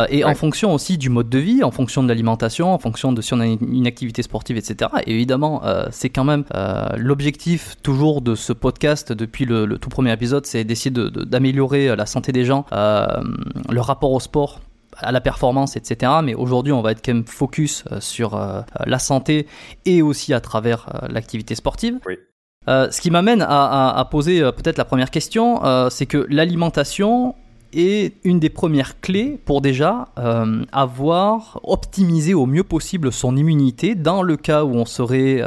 et 0.10 0.24
en 0.24 0.34
fonction 0.34 0.74
aussi 0.74 0.98
du 0.98 1.10
mode 1.10 1.30
de 1.30 1.38
vie, 1.38 1.64
en 1.64 1.70
fonction 1.70 2.02
de 2.02 2.08
l'alimentation, 2.08 2.74
en 2.74 2.80
fonction 2.80 3.12
de 3.12 3.22
si 3.22 3.34
on 3.34 3.40
a 3.40 3.46
une, 3.46 3.86
activité 3.86 4.24
sportive, 4.24 4.58
etc. 4.58 4.90
Et 5.06 5.14
évidemment, 5.14 5.62
c'est 5.92 6.10
quand 6.10 6.24
même 6.24 6.46
l'objectif 6.98 7.76
toujours 7.84 8.22
de 8.22 8.34
ce 8.34 8.54
podcast 8.54 9.12
depuis 9.12 9.46
le, 9.46 9.66
le 9.66 9.78
tout 9.78 9.90
premier 9.90 10.12
épisode, 10.12 10.46
c'est 10.46 10.64
d'essayer 10.64 10.92
d'améliorer 10.92 11.96
la 11.96 12.06
santé 12.06 12.32
des 12.32 12.46
gens, 12.46 12.66
leur 12.72 13.86
rapport 13.86 14.12
au 14.12 14.20
sport 14.20 14.60
à 14.98 15.12
la 15.12 15.22
performance, 15.22 15.76
etc. 15.76 16.12
Mais 16.24 16.34
aujourd'hui, 16.34 16.74
on 16.74 16.82
va 16.82 16.92
être 16.92 17.04
quand 17.04 17.14
même 17.14 17.26
focus 17.26 17.84
euh, 17.92 18.00
sur 18.00 18.36
euh, 18.36 18.62
la 18.86 19.00
santé 19.00 19.48
et 19.86 20.02
aussi 20.02 20.34
à 20.34 20.40
travers 20.40 20.88
euh, 20.94 21.08
l'activité 21.10 21.56
sportive. 21.56 22.00
ce 22.68 23.02
qui 23.02 23.12
m'amène 23.12 23.46
à, 23.48 24.08
poser 24.10 24.40
peut-être 24.42 24.78
la 24.78 24.86
première 24.86 25.12
question, 25.12 25.62
c'est 25.90 26.06
que 26.06 26.26
l'alimentation 26.30 27.36
est 27.74 28.14
une 28.24 28.40
des 28.40 28.50
premières 28.50 29.02
clés 29.02 29.38
pour 29.44 29.60
déjà 29.60 30.08
avoir 30.72 31.60
optimisé 31.64 32.34
au 32.34 32.46
mieux 32.46 32.64
possible 32.64 33.12
son 33.12 33.36
immunité. 33.36 33.96
Dans 33.96 34.22
le 34.22 34.38
cas 34.38 34.64
où 34.64 34.76
on 34.76 34.86
serait 34.86 35.42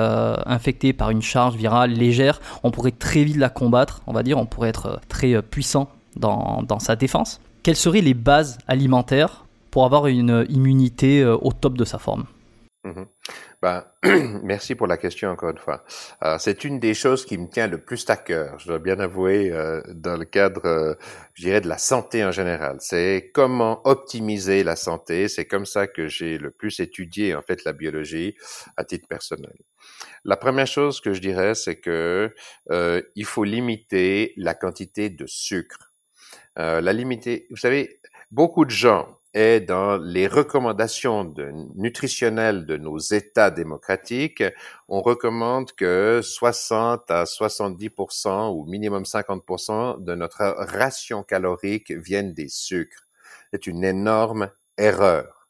infecté 0.45 0.93
par 0.93 1.09
une 1.09 1.23
charge 1.23 1.57
virale 1.57 1.93
légère, 1.93 2.43
on 2.63 2.71
pourrait 2.71 2.91
très 2.91 3.25
vite 3.25 3.39
la 3.39 3.49
combattre, 3.49 4.03
on 4.07 4.13
va 4.13 4.23
dire, 4.23 4.37
on 4.37 4.45
pourrait 4.45 4.69
être 4.69 5.01
très 5.09 5.41
puissant 5.41 5.89
dans, 6.17 6.63
dans 6.69 6.81
sa 6.81 6.97
défense 6.97 7.41
quelles 7.67 7.75
seraient 7.75 8.01
les 8.01 8.15
bases 8.15 8.59
alimentaires 8.69 9.45
pour 9.73 9.85
avoir 9.85 10.07
une 10.07 10.47
immunité 10.49 11.23
euh, 11.23 11.37
au 11.39 11.51
top 11.51 11.77
de 11.77 11.85
sa 11.85 11.99
forme? 11.99 12.27
Ben, 13.61 13.85
merci 14.45 14.77
pour 14.77 14.87
la 14.87 14.97
question 14.97 15.31
encore 15.31 15.51
une 15.51 15.59
fois. 15.59 15.83
Euh, 16.23 16.37
c'est 16.39 16.63
une 16.63 16.79
des 16.79 16.95
choses 16.95 17.27
qui 17.27 17.37
me 17.37 17.49
tient 17.49 17.67
le 17.67 17.79
plus 17.79 18.09
à 18.09 18.17
cœur, 18.17 18.57
je 18.61 18.69
dois 18.69 18.79
bien 18.79 19.01
avouer, 19.01 19.51
euh, 19.51 19.83
dans 19.89 20.17
le 20.17 20.25
cadre, 20.25 20.97
dirais, 21.37 21.61
de 21.61 21.67
la 21.67 21.79
santé 21.79 22.25
en 22.25 22.31
général. 22.31 22.77
C'est 22.79 23.33
comment 23.35 23.81
optimiser 23.83 24.63
la 24.63 24.77
santé. 24.77 25.27
C'est 25.27 25.47
comme 25.47 25.67
ça 25.67 25.89
que 25.89 26.07
j'ai 26.07 26.39
le 26.39 26.53
plus 26.53 26.79
étudié 26.79 27.35
en 27.35 27.43
fait 27.43 27.65
la 27.65 27.73
biologie 27.73 28.37
à 28.77 28.85
titre 28.85 29.09
personnel. 29.09 29.57
La 30.25 30.37
première 30.37 30.69
chose 30.69 31.01
que 31.01 31.13
je 31.13 31.21
dirais, 31.21 31.57
c'est 31.57 31.81
que 31.81 32.33
il 32.71 33.25
faut 33.25 33.43
limiter 33.43 34.35
la 34.37 34.55
quantité 34.55 35.11
de 35.11 35.27
sucre 35.27 35.86
euh, 36.59 36.81
la 36.81 36.93
limiter. 36.93 37.47
Vous 37.51 37.57
savez, 37.57 38.01
beaucoup 38.31 38.65
de 38.65 38.71
gens 38.71 39.17
et 39.39 39.61
dans 39.61 39.99
les 39.99 40.29
recommandations 40.29 41.35
nutritionnelles 41.75 42.65
de 42.65 42.79
nos 42.79 42.97
États 42.97 43.51
démocratiques, 43.51 44.43
on 44.89 45.03
recommande 45.03 45.73
que 45.73 46.23
60 46.23 47.11
à 47.11 47.25
70% 47.25 48.55
ou 48.55 48.65
minimum 48.65 49.03
50% 49.03 50.03
de 50.03 50.15
notre 50.15 50.55
ration 50.57 51.23
calorique 51.23 51.93
viennent 51.93 52.33
des 52.33 52.49
sucres. 52.49 53.07
C'est 53.53 53.67
une 53.67 53.85
énorme 53.85 54.49
erreur. 54.79 55.49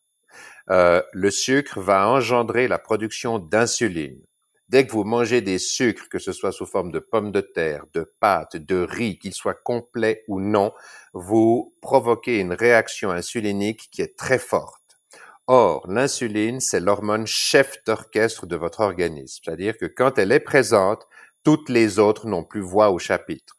Euh, 0.68 1.00
le 1.12 1.30
sucre 1.30 1.78
va 1.78 2.08
engendrer 2.08 2.66
la 2.66 2.80
production 2.80 3.38
d'insuline. 3.38 4.25
Dès 4.68 4.84
que 4.84 4.92
vous 4.92 5.04
mangez 5.04 5.42
des 5.42 5.58
sucres, 5.58 6.08
que 6.08 6.18
ce 6.18 6.32
soit 6.32 6.50
sous 6.50 6.66
forme 6.66 6.90
de 6.90 6.98
pommes 6.98 7.30
de 7.30 7.40
terre, 7.40 7.84
de 7.94 8.12
pâtes, 8.18 8.56
de 8.56 8.76
riz, 8.76 9.18
qu'ils 9.18 9.34
soient 9.34 9.54
complets 9.54 10.24
ou 10.26 10.40
non, 10.40 10.72
vous 11.12 11.74
provoquez 11.80 12.40
une 12.40 12.52
réaction 12.52 13.10
insulinique 13.10 13.88
qui 13.92 14.02
est 14.02 14.16
très 14.16 14.38
forte. 14.40 14.98
Or, 15.46 15.86
l'insuline, 15.88 16.58
c'est 16.58 16.80
l'hormone 16.80 17.28
chef 17.28 17.76
d'orchestre 17.86 18.46
de 18.46 18.56
votre 18.56 18.80
organisme. 18.80 19.40
C'est-à-dire 19.44 19.78
que 19.78 19.86
quand 19.86 20.18
elle 20.18 20.32
est 20.32 20.40
présente, 20.40 21.06
toutes 21.44 21.68
les 21.68 22.00
autres 22.00 22.26
n'ont 22.26 22.42
plus 22.42 22.60
voix 22.60 22.90
au 22.90 22.98
chapitre. 22.98 23.56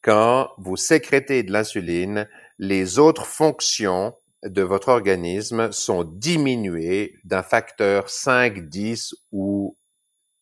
Quand 0.00 0.50
vous 0.56 0.76
sécrétez 0.76 1.42
de 1.42 1.52
l'insuline, 1.52 2.26
les 2.58 2.98
autres 2.98 3.26
fonctions 3.26 4.14
de 4.42 4.62
votre 4.62 4.88
organisme 4.88 5.70
sont 5.72 6.04
diminuées 6.04 7.14
d'un 7.24 7.42
facteur 7.42 8.08
5, 8.08 8.68
10 8.68 9.14
ou 9.30 9.76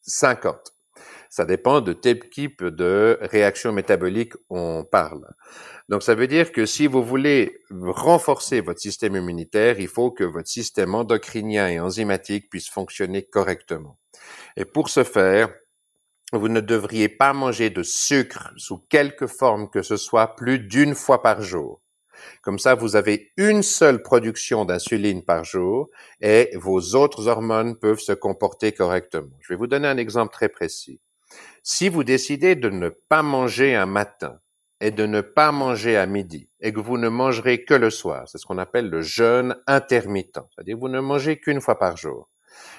50. 0.03 0.73
Ça 1.29 1.45
dépend 1.45 1.81
de 1.81 1.93
quel 1.93 2.29
type 2.29 2.65
de 2.65 3.19
réaction 3.21 3.73
métabolique 3.73 4.33
on 4.49 4.85
parle. 4.85 5.27
Donc, 5.89 6.03
ça 6.03 6.17
veut 6.17 6.27
dire 6.27 6.51
que 6.51 6.67
si 6.67 6.89
vous 6.89 7.05
voulez 7.05 7.61
renforcer 7.71 8.61
votre 8.61 8.81
système 8.81 9.15
immunitaire, 9.15 9.79
il 9.79 9.89
faut 9.89 10.11
que 10.11 10.25
votre 10.25 10.49
système 10.49 10.95
endocrinien 10.95 11.69
et 11.69 11.79
enzymatique 11.79 12.51
puisse 12.51 12.69
fonctionner 12.69 13.23
correctement. 13.23 13.97
Et 14.57 14.65
pour 14.65 14.89
ce 14.89 15.05
faire, 15.05 15.55
vous 16.33 16.49
ne 16.49 16.61
devriez 16.61 17.09
pas 17.09 17.33
manger 17.33 17.71
de 17.71 17.83
sucre 17.83 18.53
sous 18.57 18.79
quelque 18.89 19.27
forme 19.27 19.71
que 19.71 19.83
ce 19.83 19.97
soit 19.97 20.37
plus 20.37 20.59
d'une 20.59 20.95
fois 20.95 21.23
par 21.23 21.43
jour. 21.43 21.81
Comme 22.43 22.59
ça, 22.59 22.75
vous 22.75 22.97
avez 22.97 23.33
une 23.37 23.63
seule 23.63 24.03
production 24.03 24.65
d'insuline 24.65 25.23
par 25.23 25.45
jour 25.45 25.89
et 26.21 26.51
vos 26.55 26.95
autres 26.95 27.29
hormones 27.29 27.77
peuvent 27.77 28.01
se 28.01 28.13
comporter 28.13 28.73
correctement. 28.73 29.37
Je 29.41 29.53
vais 29.53 29.59
vous 29.59 29.67
donner 29.67 29.89
un 29.89 29.97
exemple 29.97 30.33
très 30.33 30.49
précis. 30.49 31.01
Si 31.63 31.89
vous 31.89 32.05
décidez 32.05 32.57
de 32.57 32.71
ne 32.71 32.89
pas 32.89 33.23
manger 33.23 33.75
un 33.75 33.87
matin 33.87 34.41
et 34.81 34.91
de 34.91 35.05
ne 35.05 35.21
pas 35.21 35.53
manger 35.53 35.97
à 35.97 36.07
midi 36.07 36.49
et 36.61 36.73
que 36.73 36.81
vous 36.81 36.97
ne 36.97 37.09
mangerez 37.09 37.65
que 37.65 37.75
le 37.75 37.91
soir, 37.91 38.27
c'est 38.27 38.39
ce 38.39 38.47
qu'on 38.47 38.59
appelle 38.59 38.89
le 38.89 39.03
jeûne 39.03 39.57
intermittent, 39.67 40.41
c'est-à-dire 40.55 40.79
vous 40.79 40.89
ne 40.89 41.01
mangez 41.01 41.39
qu'une 41.39 41.61
fois 41.61 41.79
par 41.79 41.99
jour 41.99 42.30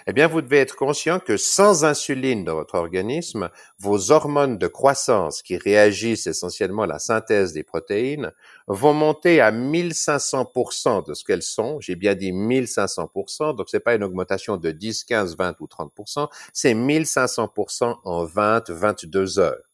eh 0.07 0.13
bien, 0.13 0.27
vous 0.27 0.41
devez 0.41 0.59
être 0.59 0.75
conscient 0.75 1.19
que 1.19 1.37
sans 1.37 1.85
insuline 1.85 2.43
dans 2.43 2.55
votre 2.55 2.75
organisme, 2.75 3.49
vos 3.79 4.11
hormones 4.11 4.57
de 4.57 4.67
croissance 4.67 5.41
qui 5.41 5.57
réagissent 5.57 6.27
essentiellement 6.27 6.83
à 6.83 6.87
la 6.87 6.99
synthèse 6.99 7.53
des 7.53 7.63
protéines 7.63 8.31
vont 8.67 8.93
monter 8.93 9.41
à 9.41 9.51
1500% 9.51 11.07
de 11.07 11.13
ce 11.13 11.23
qu'elles 11.23 11.43
sont. 11.43 11.79
J'ai 11.79 11.95
bien 11.95 12.15
dit 12.15 12.31
1500%, 12.31 13.55
donc 13.55 13.67
c'est 13.69 13.79
pas 13.79 13.95
une 13.95 14.03
augmentation 14.03 14.57
de 14.57 14.71
10, 14.71 15.03
15, 15.03 15.37
20 15.37 15.61
ou 15.61 15.67
30%, 15.67 16.27
c'est 16.53 16.73
1500% 16.73 17.97
en 18.03 18.25
20, 18.25 18.69
22 18.69 19.39
heures. 19.39 19.70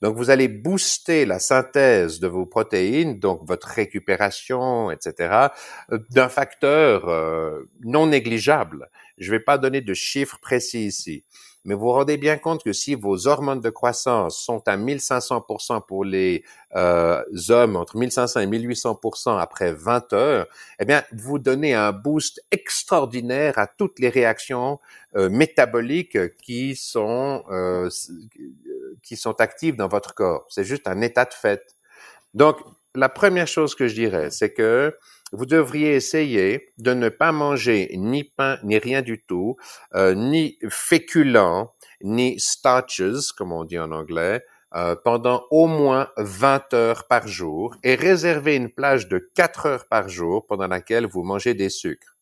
Donc, 0.00 0.16
vous 0.16 0.30
allez 0.30 0.48
booster 0.48 1.24
la 1.24 1.38
synthèse 1.38 2.20
de 2.20 2.26
vos 2.26 2.46
protéines, 2.46 3.18
donc 3.18 3.40
votre 3.44 3.68
récupération, 3.68 4.90
etc., 4.90 5.48
d'un 6.10 6.28
facteur 6.28 7.08
euh, 7.08 7.62
non 7.84 8.06
négligeable. 8.06 8.90
Je 9.18 9.26
ne 9.30 9.36
vais 9.36 9.42
pas 9.42 9.58
donner 9.58 9.80
de 9.80 9.94
chiffres 9.94 10.38
précis 10.40 10.86
ici, 10.86 11.24
mais 11.64 11.74
vous 11.74 11.82
vous 11.82 11.92
rendez 11.92 12.16
bien 12.16 12.38
compte 12.38 12.64
que 12.64 12.72
si 12.72 12.94
vos 12.94 13.28
hormones 13.28 13.60
de 13.60 13.70
croissance 13.70 14.36
sont 14.38 14.66
à 14.66 14.76
1500% 14.76 15.86
pour 15.86 16.04
les 16.04 16.44
euh, 16.74 17.22
hommes, 17.50 17.76
entre 17.76 17.96
1500 17.96 18.40
et 18.40 18.46
1800% 18.46 19.38
après 19.38 19.72
20 19.72 20.12
heures, 20.12 20.46
eh 20.80 20.84
bien, 20.84 21.04
vous 21.12 21.38
donnez 21.38 21.74
un 21.74 21.92
boost 21.92 22.42
extraordinaire 22.50 23.58
à 23.58 23.68
toutes 23.68 24.00
les 24.00 24.08
réactions 24.08 24.80
euh, 25.14 25.28
métaboliques 25.28 26.36
qui 26.38 26.74
sont 26.74 27.44
euh, 27.50 27.88
qui 29.02 29.16
sont 29.16 29.40
actives 29.40 29.76
dans 29.76 29.88
votre 29.88 30.14
corps. 30.14 30.46
C'est 30.48 30.64
juste 30.64 30.88
un 30.88 31.00
état 31.00 31.24
de 31.24 31.34
fait. 31.34 31.76
Donc, 32.34 32.56
la 32.94 33.08
première 33.08 33.46
chose 33.46 33.74
que 33.74 33.88
je 33.88 33.94
dirais, 33.94 34.30
c'est 34.30 34.52
que 34.52 34.96
vous 35.32 35.46
devriez 35.46 35.94
essayer 35.94 36.72
de 36.78 36.92
ne 36.92 37.08
pas 37.08 37.32
manger 37.32 37.90
ni 37.96 38.24
pain, 38.24 38.58
ni 38.62 38.78
rien 38.78 39.02
du 39.02 39.22
tout, 39.22 39.56
euh, 39.94 40.14
ni 40.14 40.58
féculents, 40.68 41.72
ni 42.02 42.38
starches, 42.38 43.32
comme 43.36 43.52
on 43.52 43.64
dit 43.64 43.78
en 43.78 43.92
anglais, 43.92 44.44
euh, 44.74 44.96
pendant 44.96 45.44
au 45.50 45.66
moins 45.66 46.08
20 46.16 46.74
heures 46.74 47.06
par 47.06 47.26
jour 47.26 47.76
et 47.82 47.94
réserver 47.94 48.56
une 48.56 48.70
plage 48.70 49.08
de 49.08 49.30
4 49.34 49.66
heures 49.66 49.86
par 49.86 50.08
jour 50.08 50.46
pendant 50.46 50.66
laquelle 50.66 51.06
vous 51.06 51.22
mangez 51.22 51.54
des 51.54 51.68
sucres. 51.68 52.16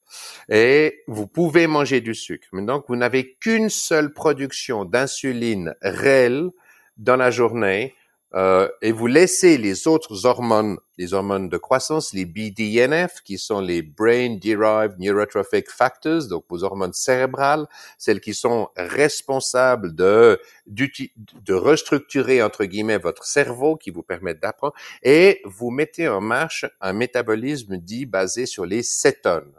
Et 0.48 1.02
vous 1.06 1.28
pouvez 1.28 1.68
manger 1.68 2.00
du 2.00 2.14
sucre. 2.14 2.48
Mais 2.52 2.62
donc, 2.62 2.86
vous 2.88 2.96
n'avez 2.96 3.36
qu'une 3.40 3.70
seule 3.70 4.12
production 4.12 4.84
d'insuline 4.84 5.74
réelle 5.82 6.50
dans 6.96 7.16
la 7.16 7.30
journée 7.30 7.94
euh, 8.34 8.68
et 8.80 8.92
vous 8.92 9.06
laissez 9.06 9.58
les 9.58 9.88
autres 9.88 10.24
hormones, 10.24 10.78
les 10.98 11.14
hormones 11.14 11.48
de 11.48 11.56
croissance, 11.56 12.12
les 12.12 12.24
BDNF, 12.24 13.22
qui 13.24 13.38
sont 13.38 13.60
les 13.60 13.82
Brain 13.82 14.36
Derived 14.40 14.98
Neurotrophic 15.00 15.68
Factors, 15.68 16.28
donc 16.28 16.44
vos 16.48 16.62
hormones 16.62 16.92
cérébrales, 16.92 17.66
celles 17.98 18.20
qui 18.20 18.34
sont 18.34 18.68
responsables 18.76 19.94
de, 19.94 20.40
de 20.66 21.54
restructurer, 21.54 22.42
entre 22.42 22.64
guillemets, 22.66 22.98
votre 22.98 23.24
cerveau, 23.24 23.76
qui 23.76 23.90
vous 23.90 24.02
permettent 24.02 24.40
d'apprendre, 24.40 24.74
et 25.02 25.40
vous 25.44 25.70
mettez 25.70 26.08
en 26.08 26.20
marche 26.20 26.64
un 26.80 26.92
métabolisme 26.92 27.78
dit 27.78 28.06
basé 28.06 28.46
sur 28.46 28.64
les 28.64 28.82
cétones. 28.82 29.54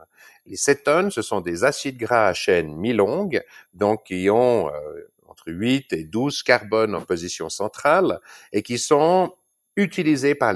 Les 0.46 0.56
cétones, 0.56 1.12
ce 1.12 1.22
sont 1.22 1.42
des 1.42 1.64
acides 1.64 1.98
gras 1.98 2.28
à 2.28 2.34
chaîne 2.34 2.76
mi-longue, 2.76 3.44
donc 3.74 4.06
qui 4.06 4.30
ont 4.30 4.70
euh, 4.70 5.12
entre 5.32 5.52
8 5.52 5.94
et 5.94 6.04
12 6.04 6.44
carbones 6.44 6.94
en 6.94 7.02
position 7.02 7.50
centrale 7.50 8.20
et 8.52 8.62
qui 8.62 8.78
sont 8.78 9.34
utilisés 9.78 10.36
par 10.36 10.54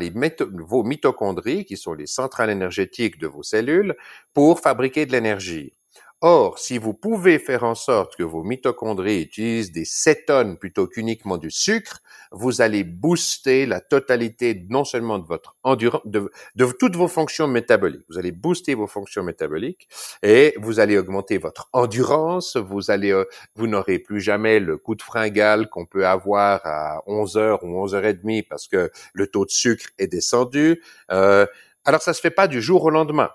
vos 0.52 0.84
mitochondries, 0.84 1.66
qui 1.66 1.78
sont 1.78 1.94
les 1.94 2.08
centrales 2.08 2.50
énergétiques 2.50 3.18
de 3.18 3.28
vos 3.28 3.44
cellules, 3.44 3.96
pour 4.34 4.60
fabriquer 4.60 5.06
de 5.06 5.14
l'énergie. 5.14 5.74
Or, 6.22 6.58
si 6.60 6.78
vous 6.78 6.94
pouvez 6.94 7.40
faire 7.40 7.64
en 7.66 7.76
sorte 7.76 8.16
que 8.16 8.24
vos 8.24 8.42
mitochondries 8.42 9.22
utilisent 9.22 9.74
des 9.74 9.84
cétones 9.86 10.58
plutôt 10.58 10.88
qu'uniquement 10.88 11.38
du 11.38 11.52
sucre, 11.52 12.02
vous 12.32 12.62
allez 12.62 12.84
booster 12.86 13.66
la 13.66 13.82
totalité 13.82 14.66
non 14.70 14.86
seulement 14.86 15.20
de 15.20 15.28
votre 15.28 15.58
endurance, 15.64 16.02
de, 16.06 16.32
toutes 16.80 16.96
vos 16.96 17.10
fonctions 17.10 17.48
métaboliques. 17.48 18.06
Vous 18.10 18.18
allez 18.18 18.32
booster 18.32 18.76
vos 18.76 18.88
fonctions 18.88 19.24
métaboliques 19.24 19.90
et 20.24 20.56
vous 20.58 20.80
allez 20.80 20.98
augmenter 20.98 21.38
votre 21.38 21.70
endurance. 21.74 22.56
Vous 22.56 22.90
allez, 22.92 23.12
euh, 23.12 23.26
vous 23.56 23.68
n'aurez 23.68 24.00
plus 24.00 24.22
jamais 24.22 24.60
le 24.60 24.78
coup 24.78 24.96
de 24.96 25.02
fringale 25.02 25.70
qu'on 25.70 25.86
peut 25.86 26.08
avoir 26.08 26.62
à 26.64 27.04
11 27.08 27.38
heures 27.38 27.64
ou 27.64 27.78
11 27.78 27.94
heures 27.94 28.06
et 28.06 28.14
demie 28.14 28.42
parce 28.42 28.68
que 28.68 28.90
le 29.14 29.28
taux 29.28 29.46
de 29.46 29.52
sucre 29.52 29.86
est 29.98 30.08
descendu. 30.08 30.82
Euh, 31.12 31.46
alors, 31.84 32.02
ça 32.02 32.14
se 32.14 32.22
fait 32.22 32.32
pas 32.32 32.48
du 32.48 32.62
jour 32.62 32.84
au 32.86 32.90
lendemain. 32.90 33.30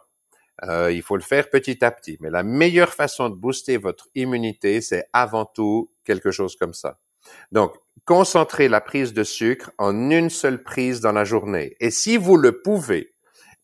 Euh, 0.64 0.92
il 0.92 1.02
faut 1.02 1.16
le 1.16 1.22
faire 1.22 1.50
petit 1.50 1.84
à 1.84 1.90
petit. 1.90 2.18
Mais 2.20 2.30
la 2.30 2.42
meilleure 2.42 2.92
façon 2.92 3.30
de 3.30 3.34
booster 3.34 3.76
votre 3.76 4.08
immunité, 4.14 4.80
c'est 4.80 5.06
avant 5.12 5.44
tout 5.44 5.90
quelque 6.04 6.30
chose 6.30 6.56
comme 6.56 6.74
ça. 6.74 6.98
Donc, 7.52 7.74
concentrez 8.04 8.68
la 8.68 8.80
prise 8.80 9.12
de 9.12 9.24
sucre 9.24 9.70
en 9.78 10.10
une 10.10 10.30
seule 10.30 10.62
prise 10.62 11.00
dans 11.00 11.12
la 11.12 11.24
journée. 11.24 11.76
Et 11.80 11.90
si 11.90 12.16
vous 12.16 12.36
le 12.36 12.62
pouvez, 12.62 13.14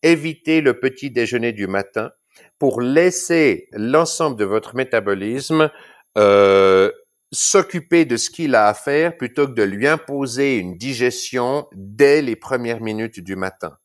évitez 0.03 0.61
le 0.61 0.79
petit 0.79 1.11
déjeuner 1.11 1.53
du 1.53 1.67
matin 1.67 2.11
pour 2.59 2.81
laisser 2.81 3.69
l'ensemble 3.73 4.37
de 4.37 4.45
votre 4.45 4.77
métabolisme 4.77 5.71
euh, 6.19 6.91
s'occuper 7.33 8.05
de 8.05 8.17
ce 8.17 8.31
qu'il 8.31 8.55
a 8.55 8.69
à 8.69 8.75
faire 8.75 9.17
plutôt 9.17 9.47
que 9.47 9.53
de 9.53 9.63
lui 9.63 9.87
imposer 9.87 10.59
une 10.59 10.77
digestion 10.77 11.67
dès 11.75 12.23
les 12.23 12.37
premières 12.37 12.81
minutes 12.81 13.21
du 13.21 13.37
matin. 13.37 13.77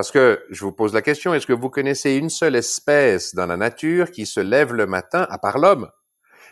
Parce 0.00 0.12
que 0.12 0.42
je 0.48 0.64
vous 0.64 0.72
pose 0.72 0.94
la 0.94 1.02
question, 1.02 1.34
est-ce 1.34 1.46
que 1.46 1.52
vous 1.52 1.68
connaissez 1.68 2.14
une 2.14 2.30
seule 2.30 2.56
espèce 2.56 3.34
dans 3.34 3.44
la 3.44 3.58
nature 3.58 4.10
qui 4.10 4.24
se 4.24 4.40
lève 4.40 4.72
le 4.72 4.86
matin, 4.86 5.26
à 5.28 5.36
part 5.36 5.58
l'homme, 5.58 5.90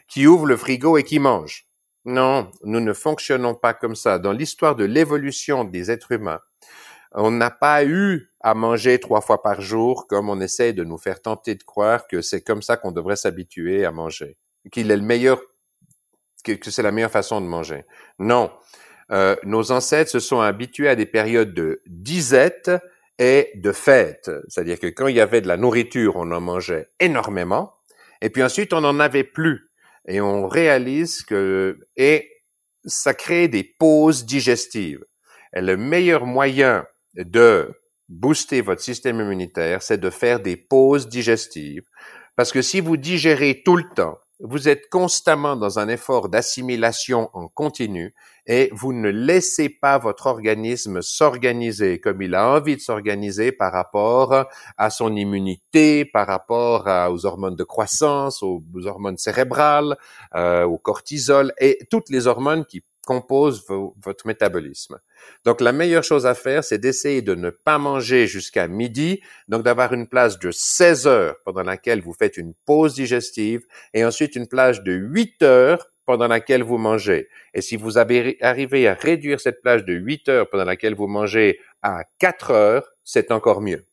qui 0.07 0.27
ouvre 0.27 0.45
le 0.45 0.59
frigo 0.59 0.99
et 0.99 1.03
qui 1.03 1.19
mange? 1.19 1.67
Non, 2.05 2.51
nous 2.65 2.81
ne 2.81 2.93
fonctionnons 2.93 3.55
pas 3.55 3.73
comme 3.73 3.97
ça. 3.97 4.19
Dans 4.19 4.33
l'histoire 4.33 4.77
de 4.77 4.85
l'évolution 4.85 5.65
des 5.65 5.91
êtres 5.91 6.13
humains, 6.13 6.41
on 7.13 7.31
n'a 7.31 7.51
pas 7.51 7.87
eu 7.87 8.31
à 8.41 8.53
manger 8.53 9.01
trois 9.01 9.23
fois 9.23 9.43
par 9.43 9.63
jour 9.63 10.07
comme 10.09 10.29
on 10.29 10.43
essaie 10.43 10.75
de 10.75 10.85
nous 10.85 10.99
faire 10.99 11.23
tenter 11.23 11.55
de 11.55 11.63
croire 11.63 12.07
que 12.07 12.21
c'est 12.21 12.43
comme 12.43 12.61
ça 12.61 12.77
qu'on 12.77 12.93
devrait 12.93 13.17
s'habituer 13.17 13.87
à 13.87 13.93
manger, 13.93 14.37
qu'il 14.71 14.91
est 14.91 14.97
le 14.99 15.03
meilleur, 15.03 15.41
que, 16.45 16.53
c'est 16.71 16.83
la 16.83 16.93
meilleure 16.93 17.11
façon 17.11 17.41
de 17.41 17.47
manger. 17.47 17.87
Non. 18.19 18.51
Euh, 19.11 19.37
nos 19.43 19.73
ancêtres 19.73 20.11
se 20.11 20.21
sont 20.21 20.41
habitués 20.43 20.91
à 20.91 20.97
des 20.97 21.07
périodes 21.07 21.55
de 21.55 21.81
disette 21.87 22.71
et 23.19 23.51
de 23.55 23.73
fête. 23.73 24.31
C'est-à-dire 24.49 24.79
que 24.79 24.87
quand 24.87 25.09
il 25.09 25.17
y 25.17 25.21
avait 25.21 25.41
de 25.41 25.49
la 25.49 25.57
nourriture, 25.57 26.17
on 26.17 26.31
en 26.31 26.41
mangeait 26.41 26.89
énormément, 27.01 27.75
et 28.23 28.31
puis 28.31 28.43
ensuite 28.43 28.73
on 28.73 28.81
n'en 28.81 29.01
avait 29.01 29.25
plus. 29.25 29.71
Et 30.07 30.21
on 30.21 30.49
réalise 30.49 31.23
que, 31.23 31.79
et 31.97 32.31
ça 32.85 33.15
crée 33.15 33.49
des 33.49 33.65
pauses 33.65 34.25
digestives. 34.25 35.05
Et 35.55 35.61
le 35.61 35.77
meilleur 35.77 36.25
moyen 36.25 36.87
de 37.15 37.75
booster 38.09 38.61
votre 38.61 38.81
système 38.81 39.21
immunitaire, 39.21 39.83
c'est 39.83 39.99
de 39.99 40.11
faire 40.11 40.41
des 40.41 40.57
pauses 40.57 41.09
digestives. 41.09 41.85
Parce 42.37 42.53
que 42.53 42.63
si 42.63 42.81
vous 42.81 42.97
digérez 42.97 43.63
tout 43.65 43.77
le 43.77 43.89
temps, 43.95 44.19
vous 44.41 44.69
êtes 44.69 44.89
constamment 44.89 45.57
dans 45.57 45.79
un 45.79 45.89
effort 45.89 46.29
d'assimilation 46.29 47.29
en 47.33 47.49
continu 47.49 48.15
et 48.49 48.71
vous 48.73 48.93
ne 48.93 49.11
laissez 49.11 49.69
pas 49.69 49.99
votre 49.99 50.27
organisme 50.27 51.03
s'organiser 51.03 52.01
comme 52.01 52.23
il 52.23 52.35
a 52.35 52.49
envie 52.49 52.77
de 52.77 52.81
s'organiser 52.81 53.53
par 53.53 53.73
rapport 53.73 54.47
à 54.77 54.91
son 54.91 55.15
immunité, 55.15 56.07
par 56.07 56.27
rapport 56.27 56.87
aux 57.13 57.27
hormones 57.27 57.57
de 57.57 57.65
croissance, 57.65 58.43
aux, 58.43 58.63
hormones 58.87 59.19
cérébrales, 59.19 59.97
euh, 60.35 60.65
au 60.65 60.79
cortisol 60.79 61.53
et 61.61 61.79
toutes 61.91 62.09
les 62.09 62.27
hormones 62.27 62.65
qui 62.65 62.83
compose 63.07 63.65
votre 64.03 64.27
métabolisme. 64.27 64.99
Donc, 65.47 65.63
la 65.63 65.73
meilleure 65.73 66.05
chose 66.05 66.27
à 66.27 66.35
faire, 66.35 66.63
c'est 66.63 66.77
d'essayer 66.77 67.23
de 67.23 67.35
ne 67.35 67.49
pas 67.49 67.79
manger 67.79 68.27
jusqu'à 68.27 68.69
midi, 68.69 69.23
donc 69.49 69.63
d'avoir 69.63 69.95
une 69.95 70.07
plage 70.07 70.39
de 70.39 70.51
16 70.51 71.07
heures 71.07 71.37
pendant 71.47 71.63
laquelle 71.63 72.03
vous 72.03 72.13
faites 72.13 72.37
une 72.37 72.53
pause 72.67 72.95
digestive 72.95 73.63
et 73.95 74.05
ensuite 74.05 74.37
une 74.37 74.47
plage 74.47 74.83
de 74.83 74.93
8 74.93 75.43
heures 75.43 75.87
pendant 76.09 76.27
laquelle 76.27 76.63
vous 76.63 76.79
mangez. 76.79 77.29
Et 77.53 77.61
si 77.61 77.77
vous 77.77 77.99
avez 77.99 78.39
arrivé 78.41 78.89
à 78.89 78.95
réduire 78.95 79.41
cette 79.41 79.61
plage 79.61 79.85
de 79.85 79.93
8 79.93 80.29
heures 80.31 80.49
pendant 80.49 80.65
laquelle 80.65 80.95
vous 80.95 81.07
mangez 81.07 81.59
à 81.83 82.05
4 82.19 82.51
heures, 82.51 82.89
c'est 83.05 83.31
encore 83.31 83.61
mieux. 83.61 83.85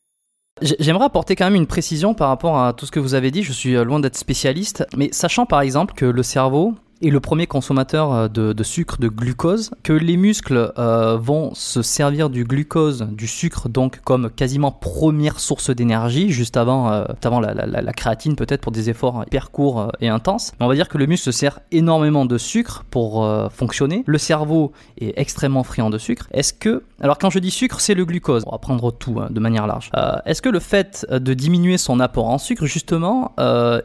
J'aimerais 0.62 1.04
apporter 1.04 1.36
quand 1.36 1.44
même 1.44 1.56
une 1.56 1.66
précision 1.66 2.14
par 2.14 2.28
rapport 2.28 2.58
à 2.58 2.72
tout 2.72 2.86
ce 2.86 2.90
que 2.90 3.00
vous 3.00 3.12
avez 3.12 3.30
dit. 3.30 3.42
Je 3.42 3.52
suis 3.52 3.76
euh, 3.76 3.84
loin 3.84 4.00
d'être 4.00 4.16
spécialiste, 4.16 4.86
mais 4.96 5.10
sachant 5.12 5.44
par 5.44 5.60
exemple 5.60 5.92
que 5.92 6.06
le 6.06 6.22
cerveau, 6.22 6.74
est 7.02 7.10
le 7.10 7.20
premier 7.20 7.46
consommateur 7.46 8.12
euh, 8.12 8.28
de, 8.28 8.62
sucre, 8.62 8.98
de 8.98 9.08
glucose, 9.08 9.70
que 9.82 9.92
les 9.92 10.16
muscles 10.16 10.72
euh, 10.78 11.16
vont 11.16 11.54
se 11.54 11.82
servir 11.82 12.30
du 12.30 12.44
glucose, 12.44 13.06
du 13.10 13.26
sucre, 13.26 13.68
donc 13.68 14.00
comme 14.02 14.30
quasiment 14.30 14.72
première 14.72 15.40
source 15.40 15.70
d'énergie, 15.70 16.30
juste 16.30 16.56
avant, 16.56 16.90
euh, 16.90 17.04
la, 17.22 17.92
créatine 17.92 18.36
peut-être 18.36 18.60
pour 18.60 18.72
des 18.72 18.90
efforts 18.90 19.24
hyper 19.26 19.50
courts 19.50 19.90
et 20.00 20.08
intenses. 20.08 20.52
Mais 20.58 20.66
on 20.66 20.68
va 20.68 20.74
dire 20.74 20.88
que 20.88 20.98
le 20.98 21.06
muscle 21.06 21.24
se 21.24 21.32
sert 21.32 21.60
énormément 21.72 22.26
de 22.26 22.36
sucre 22.38 22.84
pour 22.90 23.26
fonctionner. 23.50 24.02
Le 24.06 24.18
cerveau 24.18 24.72
est 24.98 25.14
extrêmement 25.16 25.62
friand 25.62 25.88
de 25.88 25.98
sucre. 25.98 26.26
Est-ce 26.32 26.52
que, 26.52 26.82
alors 27.00 27.16
quand 27.18 27.30
je 27.30 27.38
dis 27.38 27.50
sucre, 27.50 27.80
c'est 27.80 27.94
le 27.94 28.04
glucose, 28.04 28.42
on 28.46 28.50
va 28.50 28.58
prendre 28.58 28.90
tout 28.90 29.18
hein, 29.18 29.28
de 29.30 29.40
manière 29.40 29.66
large. 29.66 29.90
Est-ce 30.26 30.42
que 30.42 30.48
le 30.48 30.60
fait 30.60 31.06
de 31.10 31.34
diminuer 31.34 31.78
son 31.78 32.00
apport 32.00 32.28
en 32.28 32.38
sucre 32.38 32.66
justement 32.66 33.32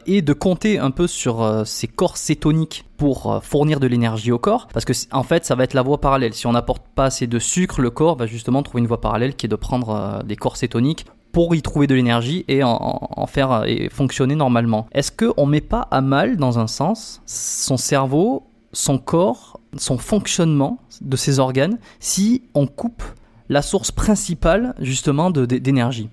et 0.06 0.20
de 0.20 0.32
compter 0.32 0.78
un 0.78 0.90
peu 0.90 1.06
sur 1.06 1.62
ces 1.64 1.88
corps 1.88 2.16
cétoniques 2.16 2.84
pour 3.02 3.32
euh, 3.32 3.40
fournir 3.40 3.80
de 3.80 3.88
l'énergie 3.88 4.30
au 4.30 4.38
corps, 4.38 4.68
parce 4.72 4.84
que 4.84 4.92
en 5.10 5.24
fait 5.24 5.44
ça 5.44 5.56
va 5.56 5.64
être 5.64 5.74
la 5.74 5.82
voie 5.82 6.00
parallèle. 6.00 6.34
Si 6.34 6.46
on 6.46 6.52
n'apporte 6.52 6.84
pas 6.94 7.06
assez 7.06 7.26
de 7.26 7.40
sucre, 7.40 7.80
le 7.80 7.90
corps 7.90 8.14
va 8.14 8.26
justement 8.26 8.62
trouver 8.62 8.80
une 8.80 8.86
voie 8.86 9.00
parallèle 9.00 9.34
qui 9.34 9.46
est 9.46 9.48
de 9.48 9.56
prendre 9.56 9.88
euh, 9.90 10.22
des 10.22 10.36
corps 10.36 10.56
cétoniques 10.56 11.06
pour 11.32 11.52
y 11.56 11.62
trouver 11.62 11.88
de 11.88 11.96
l'énergie 11.96 12.44
et 12.46 12.62
en, 12.62 13.26
faire 13.26 13.50
euh, 13.50 13.64
et 13.66 13.88
fonctionner 13.88 14.36
normalement. 14.36 14.86
Est-ce 14.92 15.10
qu'on 15.10 15.46
met 15.46 15.60
pas 15.60 15.88
à 15.90 16.00
mal, 16.00 16.36
dans 16.36 16.60
un 16.60 16.68
sens, 16.68 17.22
son 17.26 17.76
cerveau, 17.76 18.44
son 18.72 18.98
corps, 18.98 19.58
son 19.76 19.98
fonctionnement 19.98 20.78
de 21.00 21.16
ses 21.16 21.40
organes 21.40 21.78
si 21.98 22.44
on 22.54 22.68
coupe 22.68 23.02
la 23.48 23.62
source 23.62 23.90
principale 23.90 24.76
justement 24.78 25.32
d'énergie? 25.32 26.08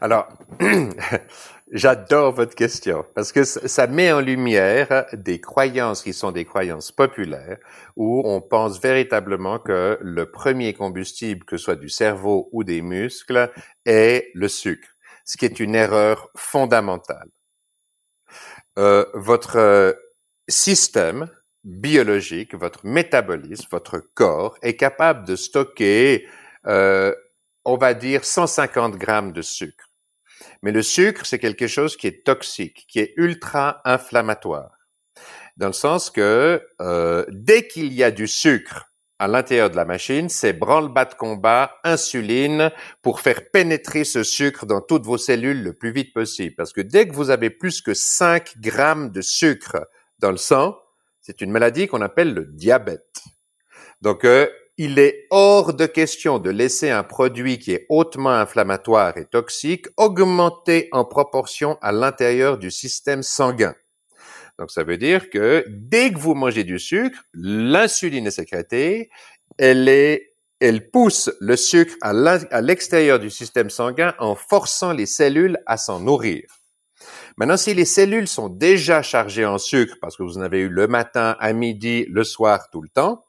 Alors, 0.00 0.26
J'adore 1.70 2.32
votre 2.32 2.54
question 2.54 3.04
parce 3.14 3.30
que 3.30 3.44
ça 3.44 3.86
met 3.86 4.10
en 4.10 4.20
lumière 4.20 5.04
des 5.12 5.38
croyances 5.38 6.02
qui 6.02 6.14
sont 6.14 6.32
des 6.32 6.46
croyances 6.46 6.92
populaires 6.92 7.58
où 7.94 8.22
on 8.24 8.40
pense 8.40 8.80
véritablement 8.80 9.58
que 9.58 9.98
le 10.00 10.30
premier 10.30 10.72
combustible, 10.72 11.44
que 11.44 11.58
ce 11.58 11.64
soit 11.64 11.76
du 11.76 11.90
cerveau 11.90 12.48
ou 12.52 12.64
des 12.64 12.80
muscles, 12.80 13.52
est 13.84 14.30
le 14.34 14.48
sucre, 14.48 14.88
ce 15.26 15.36
qui 15.36 15.44
est 15.44 15.60
une 15.60 15.74
erreur 15.74 16.30
fondamentale. 16.36 17.28
Euh, 18.78 19.04
votre 19.12 19.56
euh, 19.56 19.92
système 20.48 21.28
biologique, 21.64 22.54
votre 22.54 22.86
métabolisme, 22.86 23.66
votre 23.70 23.98
corps 24.14 24.56
est 24.62 24.76
capable 24.76 25.26
de 25.26 25.36
stocker, 25.36 26.26
euh, 26.66 27.14
on 27.66 27.76
va 27.76 27.92
dire, 27.92 28.24
150 28.24 28.96
grammes 28.96 29.32
de 29.32 29.42
sucre. 29.42 29.87
Mais 30.62 30.72
le 30.72 30.82
sucre, 30.82 31.26
c'est 31.26 31.38
quelque 31.38 31.66
chose 31.66 31.96
qui 31.96 32.06
est 32.06 32.24
toxique, 32.24 32.86
qui 32.88 33.00
est 33.00 33.14
ultra 33.16 33.80
inflammatoire. 33.84 34.78
Dans 35.56 35.66
le 35.66 35.72
sens 35.72 36.10
que 36.10 36.62
euh, 36.80 37.24
dès 37.30 37.66
qu'il 37.66 37.92
y 37.92 38.02
a 38.02 38.10
du 38.10 38.26
sucre 38.26 38.88
à 39.18 39.26
l'intérieur 39.26 39.70
de 39.70 39.76
la 39.76 39.84
machine, 39.84 40.28
c'est 40.28 40.52
branle-bas 40.52 41.06
de 41.06 41.14
combat, 41.14 41.72
insuline, 41.82 42.70
pour 43.02 43.20
faire 43.20 43.50
pénétrer 43.50 44.04
ce 44.04 44.22
sucre 44.22 44.64
dans 44.64 44.80
toutes 44.80 45.04
vos 45.04 45.18
cellules 45.18 45.62
le 45.62 45.72
plus 45.72 45.90
vite 45.90 46.14
possible. 46.14 46.54
Parce 46.56 46.72
que 46.72 46.80
dès 46.80 47.08
que 47.08 47.14
vous 47.14 47.30
avez 47.30 47.50
plus 47.50 47.82
que 47.82 47.94
5 47.94 48.58
grammes 48.58 49.10
de 49.10 49.20
sucre 49.20 49.88
dans 50.20 50.30
le 50.30 50.36
sang, 50.36 50.78
c'est 51.20 51.40
une 51.40 51.50
maladie 51.50 51.88
qu'on 51.88 52.00
appelle 52.00 52.32
le 52.32 52.44
diabète. 52.46 53.22
Donc, 54.00 54.24
euh, 54.24 54.48
il 54.78 55.00
est 55.00 55.26
hors 55.30 55.74
de 55.74 55.86
question 55.86 56.38
de 56.38 56.50
laisser 56.50 56.88
un 56.88 57.02
produit 57.02 57.58
qui 57.58 57.72
est 57.72 57.84
hautement 57.88 58.30
inflammatoire 58.30 59.18
et 59.18 59.24
toxique 59.24 59.86
augmenter 59.96 60.88
en 60.92 61.04
proportion 61.04 61.76
à 61.82 61.90
l'intérieur 61.90 62.58
du 62.58 62.70
système 62.70 63.24
sanguin. 63.24 63.74
Donc, 64.56 64.70
ça 64.70 64.84
veut 64.84 64.96
dire 64.96 65.30
que 65.30 65.64
dès 65.68 66.12
que 66.12 66.18
vous 66.18 66.34
mangez 66.34 66.62
du 66.62 66.78
sucre, 66.78 67.18
l'insuline 67.34 68.28
est 68.28 68.32
sécrétée, 68.32 69.10
elle 69.58 69.88
est, 69.88 70.34
elle 70.60 70.90
pousse 70.90 71.30
le 71.40 71.56
sucre 71.56 71.94
à 72.00 72.60
l'extérieur 72.60 73.18
du 73.18 73.30
système 73.30 73.70
sanguin 73.70 74.14
en 74.20 74.36
forçant 74.36 74.92
les 74.92 75.06
cellules 75.06 75.58
à 75.66 75.76
s'en 75.76 76.00
nourrir. 76.00 76.44
Maintenant, 77.36 77.56
si 77.56 77.74
les 77.74 77.84
cellules 77.84 78.28
sont 78.28 78.48
déjà 78.48 79.02
chargées 79.02 79.46
en 79.46 79.58
sucre 79.58 79.96
parce 80.00 80.16
que 80.16 80.22
vous 80.22 80.38
en 80.38 80.42
avez 80.42 80.60
eu 80.60 80.68
le 80.68 80.86
matin, 80.86 81.36
à 81.40 81.52
midi, 81.52 82.06
le 82.08 82.24
soir, 82.24 82.68
tout 82.70 82.82
le 82.82 82.88
temps, 82.88 83.24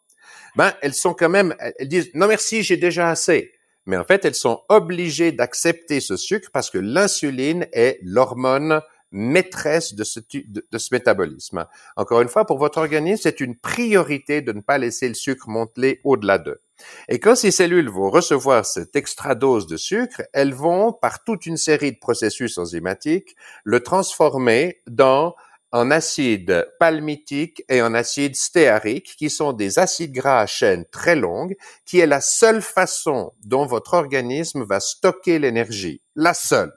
ben, 0.60 0.74
elles 0.82 0.94
sont 0.94 1.14
quand 1.14 1.30
même, 1.30 1.56
elles 1.78 1.88
disent, 1.88 2.10
non 2.16 2.28
merci, 2.28 2.64
j'ai 2.64 2.76
déjà 2.76 3.10
assez. 3.10 3.54
Mais 3.86 3.96
en 3.96 4.04
fait, 4.04 4.26
elles 4.26 4.36
sont 4.36 4.60
obligées 4.68 5.32
d'accepter 5.32 6.02
ce 6.02 6.18
sucre 6.18 6.50
parce 6.52 6.70
que 6.70 6.78
l'insuline 6.78 7.66
est 7.72 7.98
l'hormone 8.02 8.82
maîtresse 9.12 9.94
de 9.94 10.04
ce, 10.04 10.20
de, 10.20 10.78
ce 10.78 10.90
métabolisme. 10.92 11.66
Encore 11.96 12.20
une 12.20 12.28
fois, 12.28 12.46
pour 12.46 12.58
votre 12.58 12.78
organisme, 12.78 13.22
c'est 13.24 13.40
une 13.40 13.56
priorité 13.56 14.42
de 14.42 14.52
ne 14.52 14.60
pas 14.60 14.78
laisser 14.78 15.08
le 15.08 15.14
sucre 15.14 15.48
monter 15.48 16.02
au-delà 16.04 16.38
d'eux. 16.38 16.62
Et 17.08 17.20
quand 17.20 17.36
ces 17.36 17.52
cellules 17.52 17.90
vont 17.90 18.10
recevoir 18.10 18.66
cette 18.66 18.98
extra 18.98 19.36
dose 19.36 19.66
de 19.66 19.78
sucre, 19.78 20.24
elles 20.34 20.54
vont, 20.54 20.92
par 20.92 21.24
toute 21.24 21.46
une 21.46 21.56
série 21.56 21.94
de 21.94 22.00
processus 22.00 22.58
enzymatiques, 22.58 23.34
le 23.64 23.80
transformer 23.80 24.82
dans 24.88 25.36
en 25.72 25.92
acide 25.92 26.68
palmitique 26.80 27.64
et 27.70 27.82
en 27.82 27.94
acide 27.94 28.36
stéarique, 28.36 29.16
qui 29.18 29.30
sont 29.30 29.54
des 29.54 29.80
acides 29.80 30.14
gras 30.14 30.42
à 30.42 30.48
chaîne 30.48 30.86
très 30.92 31.16
longues, 31.16 31.56
qui 31.86 32.00
est 32.00 32.08
la 32.08 32.22
seule 32.22 32.62
façon 32.62 33.34
dont 33.44 33.66
votre 33.66 33.94
organisme 33.94 34.64
va 34.64 34.80
stocker 34.80 35.40
l'énergie. 35.40 36.02
La 36.16 36.34
seule. 36.34 36.74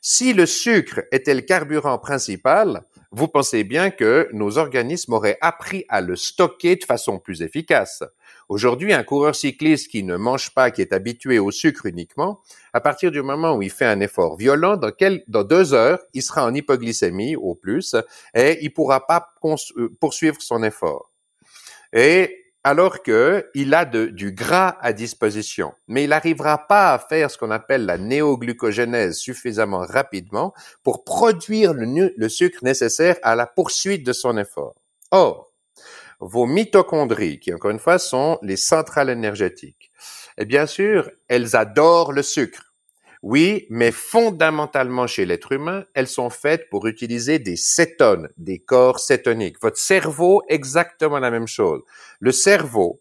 Si 0.00 0.34
le 0.34 0.46
sucre 0.46 1.02
était 1.12 1.34
le 1.34 1.40
carburant 1.40 1.98
principal, 1.98 2.84
vous 3.10 3.28
pensez 3.28 3.64
bien 3.64 3.90
que 3.90 4.28
nos 4.32 4.58
organismes 4.58 5.14
auraient 5.14 5.38
appris 5.40 5.84
à 5.88 6.00
le 6.00 6.16
stocker 6.16 6.76
de 6.76 6.84
façon 6.84 7.18
plus 7.18 7.42
efficace. 7.42 8.02
Aujourd'hui, 8.48 8.92
un 8.92 9.02
coureur 9.02 9.34
cycliste 9.34 9.90
qui 9.90 10.02
ne 10.02 10.16
mange 10.16 10.50
pas, 10.54 10.70
qui 10.70 10.82
est 10.82 10.92
habitué 10.92 11.38
au 11.38 11.50
sucre 11.50 11.86
uniquement, 11.86 12.40
à 12.72 12.80
partir 12.80 13.10
du 13.10 13.22
moment 13.22 13.54
où 13.56 13.62
il 13.62 13.70
fait 13.70 13.86
un 13.86 14.00
effort 14.00 14.36
violent, 14.36 14.76
dans, 14.76 15.44
deux 15.44 15.74
heures, 15.74 16.00
il 16.12 16.22
sera 16.22 16.44
en 16.44 16.54
hypoglycémie 16.54 17.36
au 17.36 17.54
plus 17.54 17.96
et 18.34 18.58
il 18.62 18.72
pourra 18.72 19.06
pas 19.06 19.30
euh, 19.44 19.88
poursuivre 20.00 20.36
son 20.40 20.62
effort. 20.62 21.10
Et 21.92 22.44
alors 22.64 23.02
que 23.02 23.50
il 23.54 23.74
a 23.74 23.84
du 23.84 24.32
gras 24.32 24.76
à 24.80 24.92
disposition, 24.92 25.74
mais 25.86 26.04
il 26.04 26.10
n'arrivera 26.10 26.66
pas 26.66 26.94
à 26.94 26.98
faire 26.98 27.30
ce 27.30 27.36
qu'on 27.36 27.50
appelle 27.50 27.84
la 27.84 27.98
néoglucogénèse 27.98 29.18
suffisamment 29.18 29.84
rapidement 29.86 30.54
pour 30.82 31.04
produire 31.04 31.74
le, 31.74 32.12
le 32.16 32.28
sucre 32.28 32.64
nécessaire 32.64 33.16
à 33.22 33.36
la 33.36 33.46
poursuite 33.46 34.04
de 34.04 34.14
son 34.14 34.38
effort. 34.38 34.74
Or, 35.10 35.53
vos 36.20 36.46
mitochondries, 36.46 37.40
qui 37.40 37.52
encore 37.52 37.70
une 37.70 37.78
fois 37.78 37.98
sont 37.98 38.38
les 38.42 38.56
centrales 38.56 39.10
énergétiques, 39.10 39.90
et 40.38 40.44
bien 40.44 40.66
sûr, 40.66 41.10
elles 41.28 41.56
adorent 41.56 42.12
le 42.12 42.22
sucre. 42.22 42.72
Oui, 43.22 43.66
mais 43.70 43.90
fondamentalement 43.90 45.06
chez 45.06 45.24
l'être 45.24 45.52
humain, 45.52 45.84
elles 45.94 46.08
sont 46.08 46.28
faites 46.28 46.68
pour 46.68 46.86
utiliser 46.86 47.38
des 47.38 47.56
cétones, 47.56 48.28
des 48.36 48.58
corps 48.58 49.00
cétoniques. 49.00 49.62
Votre 49.62 49.78
cerveau, 49.78 50.42
exactement 50.48 51.18
la 51.18 51.30
même 51.30 51.46
chose. 51.46 51.80
Le 52.20 52.32
cerveau 52.32 53.00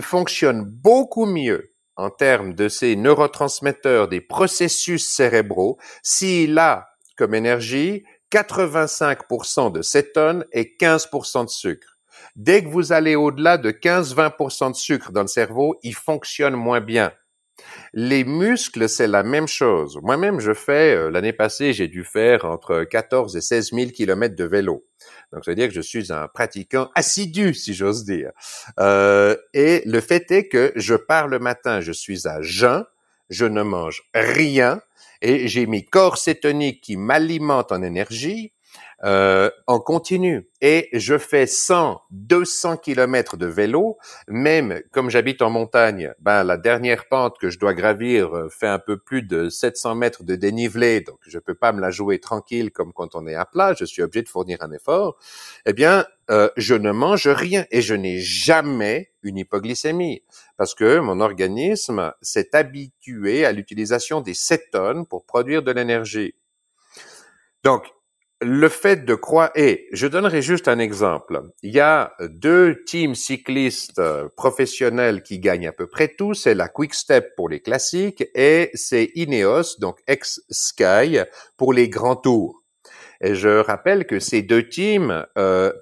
fonctionne 0.00 0.64
beaucoup 0.64 1.24
mieux 1.24 1.72
en 1.94 2.10
termes 2.10 2.54
de 2.54 2.68
ses 2.68 2.96
neurotransmetteurs, 2.96 4.08
des 4.08 4.20
processus 4.20 5.08
cérébraux, 5.08 5.78
s'il 6.02 6.58
a 6.58 6.88
comme 7.16 7.34
énergie 7.34 8.04
85% 8.32 9.70
de 9.70 9.82
cétones 9.82 10.44
et 10.52 10.76
15% 10.80 11.44
de 11.44 11.50
sucre. 11.50 11.89
Dès 12.36 12.62
que 12.62 12.68
vous 12.68 12.92
allez 12.92 13.16
au-delà 13.16 13.58
de 13.58 13.70
15-20% 13.70 14.72
de 14.72 14.76
sucre 14.76 15.12
dans 15.12 15.22
le 15.22 15.28
cerveau, 15.28 15.78
il 15.82 15.94
fonctionne 15.94 16.54
moins 16.54 16.80
bien. 16.80 17.12
Les 17.92 18.24
muscles, 18.24 18.88
c'est 18.88 19.06
la 19.06 19.22
même 19.22 19.48
chose. 19.48 19.98
Moi-même, 20.02 20.40
je 20.40 20.54
fais, 20.54 20.94
euh, 20.94 21.10
l'année 21.10 21.32
passée, 21.32 21.72
j'ai 21.72 21.88
dû 21.88 22.04
faire 22.04 22.44
entre 22.44 22.84
14 22.84 23.36
et 23.36 23.40
16 23.40 23.72
000 23.72 23.90
kilomètres 23.90 24.36
de 24.36 24.44
vélo. 24.44 24.86
Donc, 25.32 25.44
ça 25.44 25.50
veut 25.50 25.56
dire 25.56 25.68
que 25.68 25.74
je 25.74 25.80
suis 25.80 26.12
un 26.12 26.28
pratiquant 26.28 26.88
assidu, 26.94 27.54
si 27.54 27.74
j'ose 27.74 28.04
dire. 28.04 28.30
Euh, 28.78 29.36
et 29.54 29.82
le 29.86 30.00
fait 30.00 30.30
est 30.30 30.48
que 30.48 30.72
je 30.76 30.94
pars 30.94 31.28
le 31.28 31.38
matin, 31.38 31.80
je 31.80 31.92
suis 31.92 32.26
à 32.26 32.40
jeun, 32.40 32.84
je 33.28 33.44
ne 33.44 33.62
mange 33.62 34.02
rien, 34.14 34.80
et 35.22 35.48
j'ai 35.48 35.66
mes 35.66 35.84
corps 35.84 36.18
cétoniques 36.18 36.80
qui 36.80 36.96
m'alimentent 36.96 37.72
en 37.72 37.82
énergie, 37.82 38.52
euh, 39.02 39.50
en 39.66 39.80
continu. 39.80 40.46
Et 40.60 40.90
je 40.92 41.16
fais 41.16 41.46
100, 41.46 42.02
200 42.10 42.76
kilomètres 42.76 43.38
de 43.38 43.46
vélo, 43.46 43.96
même 44.28 44.82
comme 44.92 45.08
j'habite 45.08 45.40
en 45.40 45.48
montagne, 45.48 46.12
ben 46.18 46.44
la 46.44 46.58
dernière 46.58 47.08
pente 47.08 47.38
que 47.38 47.48
je 47.48 47.58
dois 47.58 47.72
gravir 47.72 48.36
euh, 48.36 48.48
fait 48.50 48.66
un 48.66 48.78
peu 48.78 48.98
plus 48.98 49.22
de 49.22 49.48
700 49.48 49.94
mètres 49.94 50.22
de 50.22 50.36
dénivelé, 50.36 51.00
donc 51.00 51.16
je 51.26 51.38
peux 51.38 51.54
pas 51.54 51.72
me 51.72 51.80
la 51.80 51.90
jouer 51.90 52.18
tranquille 52.18 52.72
comme 52.72 52.92
quand 52.92 53.14
on 53.14 53.26
est 53.26 53.34
à 53.34 53.46
plat, 53.46 53.72
je 53.72 53.86
suis 53.86 54.02
obligé 54.02 54.22
de 54.22 54.28
fournir 54.28 54.58
un 54.60 54.70
effort. 54.70 55.16
Eh 55.64 55.72
bien, 55.72 56.04
euh, 56.30 56.50
je 56.58 56.74
ne 56.74 56.92
mange 56.92 57.26
rien 57.26 57.64
et 57.70 57.80
je 57.80 57.94
n'ai 57.94 58.18
jamais 58.18 59.12
une 59.22 59.38
hypoglycémie 59.38 60.24
parce 60.58 60.74
que 60.74 60.98
mon 60.98 61.20
organisme 61.20 62.12
s'est 62.20 62.54
habitué 62.54 63.46
à 63.46 63.52
l'utilisation 63.52 64.20
des 64.20 64.34
cétones 64.34 65.06
pour 65.06 65.24
produire 65.24 65.62
de 65.62 65.72
l'énergie. 65.72 66.34
Donc, 67.64 67.90
le 68.42 68.68
fait 68.68 69.04
de 69.04 69.14
croire, 69.14 69.50
et 69.54 69.86
je 69.92 70.06
donnerai 70.06 70.40
juste 70.40 70.68
un 70.68 70.78
exemple. 70.78 71.42
Il 71.62 71.72
y 71.72 71.80
a 71.80 72.14
deux 72.20 72.82
teams 72.84 73.14
cyclistes 73.14 74.00
professionnels 74.36 75.22
qui 75.22 75.38
gagnent 75.38 75.68
à 75.68 75.72
peu 75.72 75.86
près 75.86 76.08
tout. 76.08 76.32
C'est 76.32 76.54
la 76.54 76.68
Quick 76.68 76.94
Step 76.94 77.34
pour 77.36 77.48
les 77.48 77.60
classiques 77.60 78.24
et 78.34 78.70
c'est 78.74 79.10
Ineos, 79.14 79.78
donc 79.78 79.98
ex-Sky, 80.06 81.18
pour 81.58 81.74
les 81.74 81.88
grands 81.88 82.16
tours. 82.16 82.62
Et 83.20 83.34
je 83.34 83.60
rappelle 83.60 84.06
que 84.06 84.18
ces 84.18 84.40
deux 84.40 84.68
teams 84.68 85.26
euh, 85.36 85.72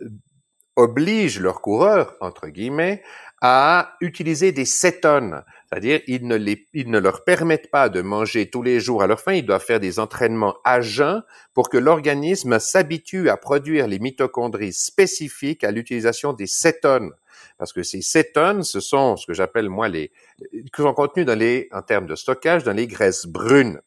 obligent 0.75 1.41
leurs 1.41 1.61
coureurs, 1.61 2.17
entre 2.21 2.49
guillemets, 2.49 3.03
à 3.41 3.95
utiliser 4.01 4.51
des 4.51 4.65
cétones. 4.65 5.45
C'est-à-dire, 5.71 6.01
ils 6.07 6.27
ne, 6.27 6.99
leur 6.99 7.25
permettent 7.25 7.71
pas 7.71 7.91
de 7.91 8.01
manger 8.01 8.49
tous 8.49 8.63
les 8.63 8.81
jours 8.81 9.03
à 9.03 9.07
leur 9.07 9.21
faim, 9.21 9.35
ils 9.35 9.45
doivent 9.45 9.65
faire 9.65 9.81
des 9.81 10.01
entraînements 10.01 10.57
à 10.65 10.81
jeun 10.81 11.23
pour 11.53 11.69
que 11.69 11.77
l'organisme 11.77 12.59
s'habitue 12.59 13.29
à 13.29 13.37
produire 13.37 13.87
les 13.87 13.99
mitochondries 13.99 14.73
spécifiques 14.73 15.65
à 15.65 15.71
l'utilisation 15.71 16.33
des 16.33 16.47
cétones. 16.47 17.13
Parce 17.59 17.73
que 17.73 17.83
ces 17.83 18.01
cétones, 18.01 18.63
ce 18.63 18.81
sont 18.81 19.17
ce 19.17 19.27
que 19.27 19.35
j'appelle 19.35 19.69
moi 19.69 19.89
les, 19.89 20.11
qui 20.51 20.83
sont 20.83 20.95
contenus 20.95 21.27
dans 21.27 21.39
les, 21.39 21.69
en 21.73 21.83
termes 21.83 22.07
de 22.07 22.15
stockage, 22.15 22.65
dans 22.65 22.73
les 22.73 22.87
graisses 22.87 23.27
brunes. 23.27 23.81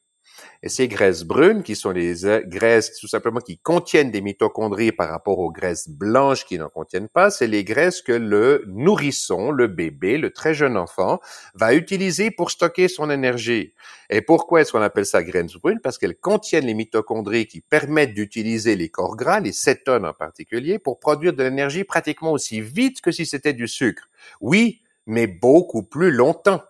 Et 0.64 0.70
ces 0.70 0.88
graisses 0.88 1.24
brunes, 1.24 1.64
qui 1.64 1.76
sont 1.76 1.92
les 1.92 2.26
euh, 2.26 2.42
graisses 2.46 2.98
tout 3.00 3.08
simplement 3.08 3.40
qui 3.40 3.58
contiennent 3.58 4.12
des 4.12 4.22
mitochondries 4.22 4.92
par 4.92 5.10
rapport 5.10 5.40
aux 5.40 5.52
graisses 5.52 5.90
blanches 5.90 6.46
qui 6.46 6.58
n'en 6.58 6.70
contiennent 6.70 7.10
pas, 7.10 7.32
c'est 7.32 7.48
les 7.48 7.64
graisses 7.64 8.02
que 8.02 8.12
le 8.12 8.64
nourrisson, 8.68 9.52
le 9.52 9.68
bébé, 9.68 10.18
le 10.18 10.32
très 10.32 10.54
jeune 10.54 10.78
enfant, 10.78 11.20
va 11.56 11.74
utiliser 11.74 12.32
pour 12.32 12.52
stocker 12.52 12.88
son 12.88 13.10
énergie. 13.10 13.74
Et 14.10 14.22
pourquoi 14.22 14.62
est-ce 14.62 14.72
qu'on 14.72 14.82
appelle 14.82 15.06
ça 15.06 15.24
graisses 15.24 15.54
brunes? 15.54 15.80
Parce 15.82 15.98
qu'elles 15.98 16.18
contiennent 16.18 16.66
les 16.66 16.74
mitochondries 16.74 17.48
qui 17.48 17.62
permettent 17.62 18.14
d'utiliser 18.14 18.76
les 18.76 18.90
corps 18.90 19.16
gras, 19.16 19.40
les 19.40 19.54
cétones 19.54 20.06
en 20.06 20.14
particulier, 20.14 20.80
pour 20.80 21.00
produire 21.00 21.34
de 21.34 21.44
l'énergie 21.44 21.84
pratiquement 21.84 22.32
aussi 22.32 22.62
vite 22.62 23.02
que 23.02 23.12
si 23.12 23.26
c'était 23.26 23.54
du 23.54 23.68
sucre. 23.68 24.10
Oui, 24.42 24.82
mais 25.06 25.28
beaucoup 25.28 25.84
plus 25.84 26.12
longtemps. 26.12 26.62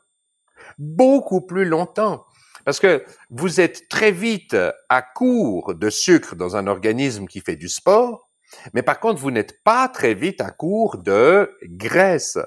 Beaucoup 0.78 1.42
plus 1.42 1.66
longtemps. 1.66 2.26
Parce 2.66 2.80
que 2.80 3.04
vous 3.30 3.60
êtes 3.60 3.90
très 3.90 4.12
vite 4.12 4.56
à 4.90 5.02
court 5.02 5.76
de 5.76 5.90
sucre 5.90 6.36
dans 6.36 6.56
un 6.56 6.68
organisme 6.68 7.26
qui 7.26 7.42
fait 7.42 7.56
du 7.56 7.70
sport, 7.70 8.30
mais 8.74 8.82
par 8.82 9.00
contre, 9.00 9.20
vous 9.20 9.32
n'êtes 9.32 9.64
pas 9.64 9.88
très 9.88 10.14
vite 10.14 10.42
à 10.42 10.52
court 10.52 10.98
de 10.98 11.52
graisse. 11.64 12.38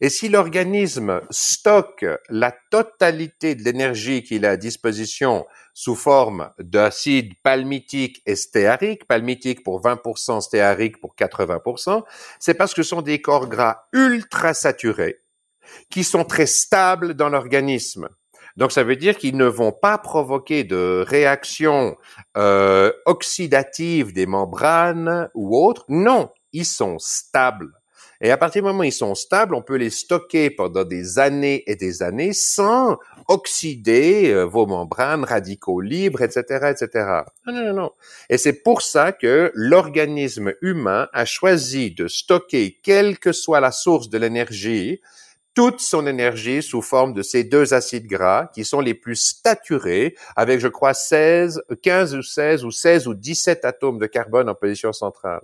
Et 0.00 0.08
si 0.08 0.28
l'organisme 0.28 1.20
stocke 1.30 2.04
la 2.28 2.52
totalité 2.70 3.54
de 3.54 3.62
l'énergie 3.62 4.22
qu'il 4.22 4.44
a 4.44 4.50
à 4.50 4.56
disposition 4.56 5.46
sous 5.72 5.94
forme 5.94 6.50
d'acide 6.58 7.32
palmitique 7.42 8.20
et 8.26 8.34
stéarique, 8.36 9.06
palmitique 9.06 9.62
pour 9.62 9.80
20%, 9.80 10.40
stéarique 10.40 11.00
pour 11.00 11.14
80%, 11.14 12.02
c'est 12.40 12.54
parce 12.54 12.74
que 12.74 12.82
ce 12.82 12.88
sont 12.88 13.02
des 13.02 13.20
corps 13.20 13.48
gras 13.48 13.84
ultra 13.92 14.52
saturés 14.52 15.20
qui 15.90 16.04
sont 16.04 16.24
très 16.24 16.46
stables 16.46 17.14
dans 17.14 17.28
l'organisme. 17.28 18.08
Donc, 18.56 18.72
ça 18.72 18.84
veut 18.84 18.96
dire 18.96 19.16
qu'ils 19.16 19.36
ne 19.36 19.46
vont 19.46 19.72
pas 19.72 19.98
provoquer 19.98 20.64
de 20.64 21.04
réaction 21.06 21.96
euh, 22.36 22.92
oxydative 23.04 24.12
des 24.12 24.26
membranes 24.26 25.28
ou 25.34 25.56
autres. 25.56 25.84
Non, 25.88 26.30
ils 26.52 26.66
sont 26.66 26.98
stables. 26.98 27.72
Et 28.20 28.30
à 28.30 28.36
partir 28.36 28.62
du 28.62 28.68
moment 28.68 28.80
où 28.80 28.84
ils 28.84 28.92
sont 28.92 29.14
stables, 29.14 29.54
on 29.54 29.62
peut 29.62 29.76
les 29.76 29.90
stocker 29.90 30.48
pendant 30.50 30.84
des 30.84 31.18
années 31.18 31.64
et 31.66 31.76
des 31.76 32.02
années 32.02 32.32
sans 32.32 32.96
oxyder 33.28 34.30
euh, 34.30 34.44
vos 34.44 34.66
membranes, 34.66 35.24
radicaux 35.24 35.80
libres, 35.80 36.22
etc., 36.22 36.70
etc. 36.70 37.22
Non, 37.46 37.52
non, 37.52 37.72
non. 37.74 37.90
Et 38.30 38.38
c'est 38.38 38.62
pour 38.62 38.82
ça 38.82 39.12
que 39.12 39.50
l'organisme 39.54 40.54
humain 40.62 41.08
a 41.12 41.24
choisi 41.24 41.90
de 41.90 42.06
stocker, 42.06 42.78
quelle 42.82 43.18
que 43.18 43.32
soit 43.32 43.60
la 43.60 43.72
source 43.72 44.08
de 44.08 44.18
l'énergie, 44.18 45.00
toute 45.54 45.80
son 45.80 46.06
énergie 46.06 46.62
sous 46.62 46.82
forme 46.82 47.12
de 47.12 47.22
ces 47.22 47.44
deux 47.44 47.74
acides 47.74 48.06
gras 48.06 48.50
qui 48.54 48.64
sont 48.64 48.80
les 48.80 48.94
plus 48.94 49.40
saturés 49.44 50.16
avec, 50.36 50.60
je 50.60 50.68
crois, 50.68 50.94
16, 50.94 51.62
15 51.82 52.14
ou 52.16 52.22
16 52.22 52.64
ou 52.64 52.70
16 52.70 53.06
ou 53.06 53.14
17 53.14 53.64
atomes 53.64 53.98
de 53.98 54.06
carbone 54.06 54.48
en 54.48 54.54
position 54.54 54.92
centrale. 54.92 55.42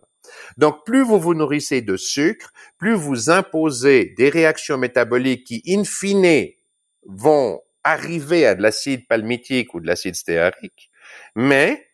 Donc, 0.57 0.85
plus 0.85 1.03
vous 1.03 1.19
vous 1.19 1.35
nourrissez 1.35 1.81
de 1.81 1.97
sucre, 1.97 2.53
plus 2.79 2.95
vous 2.95 3.31
imposez 3.31 4.15
des 4.17 4.29
réactions 4.29 4.79
métaboliques 4.79 5.45
qui, 5.45 5.63
in 5.67 5.85
fine, 5.85 6.49
vont 7.07 7.61
arriver 7.85 8.47
à 8.47 8.55
de 8.55 8.63
l'acide 8.63 9.07
palmitique 9.09 9.75
ou 9.75 9.81
de 9.81 9.87
l'acide 9.87 10.15
stéarique, 10.15 10.91
mais 11.35 11.87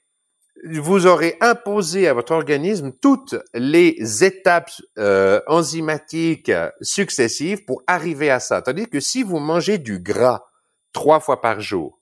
vous 0.65 1.07
aurez 1.07 1.37
imposé 1.41 2.09
à 2.09 2.15
votre 2.15 2.33
organisme 2.33 2.93
toutes 3.01 3.37
les 3.55 4.25
étapes 4.25 4.71
euh, 4.99 5.41
enzymatiques 5.47 6.53
successives 6.81 7.65
pour 7.65 7.83
arriver 7.87 8.31
à 8.31 8.41
ça. 8.41 8.63
Tandis 8.63 8.89
que 8.89 9.01
si 9.01 9.23
vous 9.23 9.39
mangez 9.39 9.79
du 9.79 9.99
gras 9.99 10.45
trois 10.93 11.21
fois 11.21 11.41
par 11.41 11.61
jour, 11.61 12.01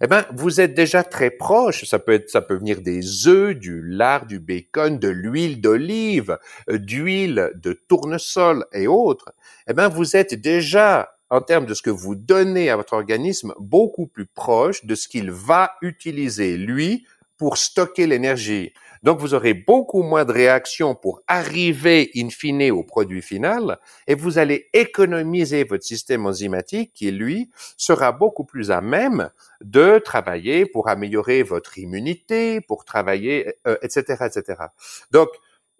eh 0.00 0.06
ben, 0.06 0.24
vous 0.32 0.60
êtes 0.60 0.74
déjà 0.74 1.04
très 1.04 1.30
proche. 1.30 1.84
Ça 1.84 1.98
peut 1.98 2.12
être, 2.12 2.30
ça 2.30 2.40
peut 2.40 2.56
venir 2.56 2.80
des 2.80 3.28
œufs, 3.28 3.54
du 3.54 3.82
lard, 3.82 4.26
du 4.26 4.40
bacon, 4.40 4.98
de 4.98 5.08
l'huile 5.08 5.60
d'olive, 5.60 6.38
euh, 6.70 6.78
d'huile 6.78 7.52
de 7.54 7.72
tournesol 7.72 8.66
et 8.72 8.86
autres. 8.86 9.32
Eh 9.68 9.72
ben, 9.72 9.88
vous 9.88 10.16
êtes 10.16 10.34
déjà 10.34 11.10
en 11.30 11.40
termes 11.40 11.66
de 11.66 11.74
ce 11.74 11.82
que 11.82 11.90
vous 11.90 12.14
donnez 12.14 12.70
à 12.70 12.76
votre 12.76 12.92
organisme, 12.92 13.54
beaucoup 13.58 14.06
plus 14.06 14.26
proche 14.26 14.84
de 14.84 14.94
ce 14.94 15.08
qu'il 15.08 15.30
va 15.30 15.72
utiliser, 15.82 16.56
lui, 16.56 17.06
pour 17.36 17.56
stocker 17.58 18.06
l'énergie. 18.06 18.72
Donc, 19.02 19.18
vous 19.18 19.34
aurez 19.34 19.52
beaucoup 19.52 20.02
moins 20.02 20.24
de 20.24 20.32
réactions 20.32 20.94
pour 20.94 21.20
arriver 21.26 22.10
in 22.16 22.30
fine 22.30 22.70
au 22.70 22.82
produit 22.82 23.20
final 23.20 23.78
et 24.06 24.14
vous 24.14 24.38
allez 24.38 24.68
économiser 24.72 25.64
votre 25.64 25.84
système 25.84 26.24
enzymatique 26.24 26.92
qui, 26.94 27.10
lui, 27.10 27.50
sera 27.76 28.12
beaucoup 28.12 28.44
plus 28.44 28.70
à 28.70 28.80
même 28.80 29.30
de 29.60 29.98
travailler 29.98 30.64
pour 30.64 30.88
améliorer 30.88 31.42
votre 31.42 31.78
immunité, 31.78 32.60
pour 32.62 32.84
travailler, 32.84 33.54
etc., 33.82 34.16
euh, 34.20 34.26
etc. 34.26 34.62
Donc, 35.10 35.28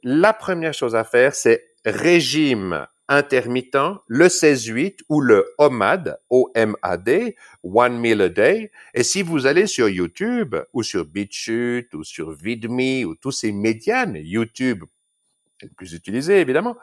la 0.03 0.35
première 0.35 0.75
chose 0.75 0.95
à 0.95 1.05
faire, 1.05 1.35
c'est 1.35 1.65
régime 1.87 2.87
intermittent, 3.09 4.03
le 4.07 4.27
16-8 4.27 5.01
ou 5.09 5.21
le 5.21 5.47
OMAD, 5.59 6.19
O-M-A-D, 6.31 7.37
One 7.63 7.99
Meal 7.99 8.23
a 8.23 8.29
Day. 8.29 8.71
Et 8.95 9.03
si 9.03 9.23
vous 9.23 9.47
allez 9.47 9.67
sur 9.67 9.89
YouTube 9.89 10.57
ou 10.73 10.83
sur 10.83 11.05
BitChute 11.05 11.95
ou 11.95 12.05
sur 12.05 12.33
VidMe 12.33 13.05
ou 13.07 13.15
tous 13.15 13.33
ces 13.33 13.53
médias, 13.53 14.07
YouTube 14.07 14.85
le 15.63 15.71
plus 15.77 15.95
utilisé 15.95 16.41
évidemment, 16.41 16.77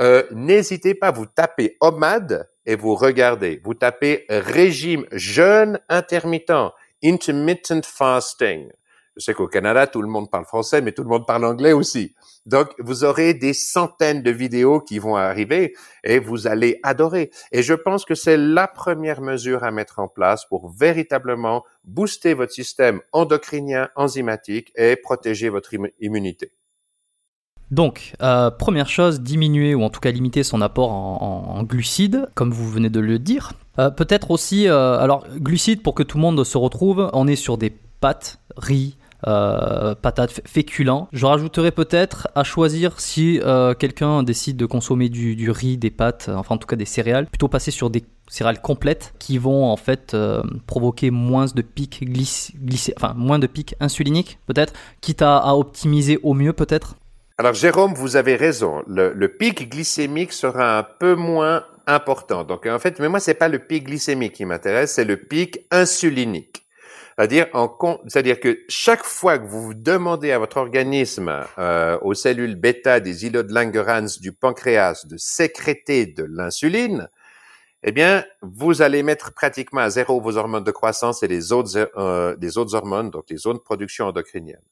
euh, 0.00 0.22
n'hésitez 0.30 0.94
pas, 0.94 1.10
vous 1.10 1.26
tapez 1.26 1.76
OMAD 1.80 2.48
et 2.66 2.76
vous 2.76 2.94
regardez. 2.94 3.60
Vous 3.64 3.74
tapez 3.74 4.26
régime 4.28 5.06
jeûne 5.12 5.80
intermittent, 5.88 6.72
intermittent 7.02 7.84
fasting. 7.84 8.70
Je 9.18 9.24
sais 9.24 9.34
qu'au 9.34 9.48
Canada, 9.48 9.88
tout 9.88 10.00
le 10.00 10.08
monde 10.08 10.30
parle 10.30 10.44
français, 10.44 10.80
mais 10.80 10.92
tout 10.92 11.02
le 11.02 11.08
monde 11.08 11.26
parle 11.26 11.44
anglais 11.44 11.72
aussi. 11.72 12.14
Donc, 12.46 12.68
vous 12.78 13.02
aurez 13.02 13.34
des 13.34 13.52
centaines 13.52 14.22
de 14.22 14.30
vidéos 14.30 14.80
qui 14.80 15.00
vont 15.00 15.16
arriver 15.16 15.74
et 16.04 16.20
vous 16.20 16.46
allez 16.46 16.78
adorer. 16.84 17.32
Et 17.50 17.64
je 17.64 17.74
pense 17.74 18.04
que 18.04 18.14
c'est 18.14 18.36
la 18.36 18.68
première 18.68 19.20
mesure 19.20 19.64
à 19.64 19.72
mettre 19.72 19.98
en 19.98 20.06
place 20.06 20.46
pour 20.46 20.70
véritablement 20.70 21.64
booster 21.82 22.32
votre 22.32 22.52
système 22.52 23.00
endocrinien, 23.12 23.88
enzymatique 23.96 24.72
et 24.76 24.94
protéger 24.94 25.48
votre 25.48 25.74
immunité. 25.98 26.52
Donc, 27.72 28.14
euh, 28.22 28.50
première 28.52 28.88
chose, 28.88 29.20
diminuer 29.20 29.74
ou 29.74 29.82
en 29.82 29.90
tout 29.90 30.00
cas 30.00 30.12
limiter 30.12 30.42
son 30.44 30.60
apport 30.60 30.90
en, 30.90 31.62
glucides, 31.64 32.28
comme 32.34 32.52
vous 32.52 32.70
venez 32.70 32.88
de 32.88 33.00
le 33.00 33.18
dire. 33.18 33.52
Euh, 33.80 33.90
peut-être 33.90 34.30
aussi, 34.30 34.68
euh, 34.68 34.96
alors 34.98 35.26
glucides 35.36 35.82
pour 35.82 35.94
que 35.94 36.04
tout 36.04 36.18
le 36.18 36.22
monde 36.22 36.44
se 36.44 36.56
retrouve, 36.56 37.10
on 37.12 37.26
est 37.26 37.36
sur 37.36 37.58
des 37.58 37.70
pâtes, 38.00 38.38
riz, 38.56 38.96
euh, 39.26 39.94
patates, 39.96 40.42
féculents. 40.46 41.08
Je 41.12 41.26
rajouterais 41.26 41.72
peut-être 41.72 42.28
à 42.36 42.44
choisir 42.44 43.00
si 43.00 43.40
euh, 43.42 43.74
quelqu'un 43.74 44.22
décide 44.22 44.56
de 44.56 44.66
consommer 44.66 45.08
du, 45.08 45.50
riz, 45.50 45.76
des 45.76 45.90
pâtes, 45.90 46.30
enfin 46.32 46.54
en 46.54 46.58
tout 46.58 46.68
cas 46.68 46.76
des 46.76 46.84
céréales, 46.84 47.26
plutôt 47.26 47.48
passer 47.48 47.72
sur 47.72 47.90
des 47.90 48.04
céréales 48.28 48.60
complètes 48.60 49.14
qui 49.18 49.38
vont 49.38 49.64
en 49.64 49.76
fait 49.76 50.14
euh, 50.14 50.42
provoquer 50.66 51.10
moins 51.10 51.46
de 51.46 51.62
pics 51.62 52.04
enfin 52.96 53.14
moins 53.16 53.38
de 53.38 53.46
pics 53.46 53.74
insuliniques 53.80 54.38
peut-être, 54.46 54.72
quitte 55.00 55.22
à, 55.22 55.56
optimiser 55.56 56.20
au 56.22 56.34
mieux 56.34 56.52
peut-être. 56.52 56.94
Alors 57.38 57.54
Jérôme, 57.54 57.94
vous 57.94 58.16
avez 58.16 58.36
raison. 58.36 58.82
Le, 58.86 59.12
le 59.12 59.28
pic 59.28 59.68
glycémique 59.68 60.32
sera 60.32 60.78
un 60.78 60.82
peu 60.82 61.14
moins 61.14 61.64
important. 61.88 62.44
Donc 62.44 62.66
en 62.66 62.78
fait, 62.78 63.00
mais 63.00 63.08
moi 63.08 63.18
c'est 63.18 63.34
pas 63.34 63.48
le 63.48 63.58
pic 63.58 63.84
glycémique 63.84 64.34
qui 64.34 64.44
m'intéresse, 64.44 64.92
c'est 64.92 65.04
le 65.04 65.16
pic 65.16 65.66
insulinique. 65.72 66.67
C'est-à-dire, 67.18 67.48
c'est-à-dire 68.06 68.38
que 68.38 68.60
chaque 68.68 69.02
fois 69.02 69.40
que 69.40 69.46
vous 69.48 69.74
demandez 69.74 70.30
à 70.30 70.38
votre 70.38 70.56
organisme, 70.58 71.44
euh, 71.58 71.98
aux 72.00 72.14
cellules 72.14 72.54
bêta 72.54 73.00
des 73.00 73.26
îlots 73.26 73.42
de 73.42 73.52
Langerhans 73.52 74.20
du 74.20 74.30
pancréas 74.30 75.04
de 75.04 75.16
sécréter 75.16 76.06
de 76.06 76.22
l'insuline, 76.22 77.08
eh 77.82 77.90
bien, 77.90 78.24
vous 78.42 78.82
allez 78.82 79.02
mettre 79.02 79.32
pratiquement 79.32 79.80
à 79.80 79.90
zéro 79.90 80.20
vos 80.20 80.36
hormones 80.36 80.62
de 80.62 80.70
croissance 80.70 81.24
et 81.24 81.28
les 81.28 81.50
autres, 81.50 81.90
euh, 81.96 82.36
autres 82.56 82.76
hormones, 82.76 83.10
donc 83.10 83.24
les 83.30 83.48
autres 83.48 83.64
productions 83.64 84.06
endocriniennes. 84.06 84.62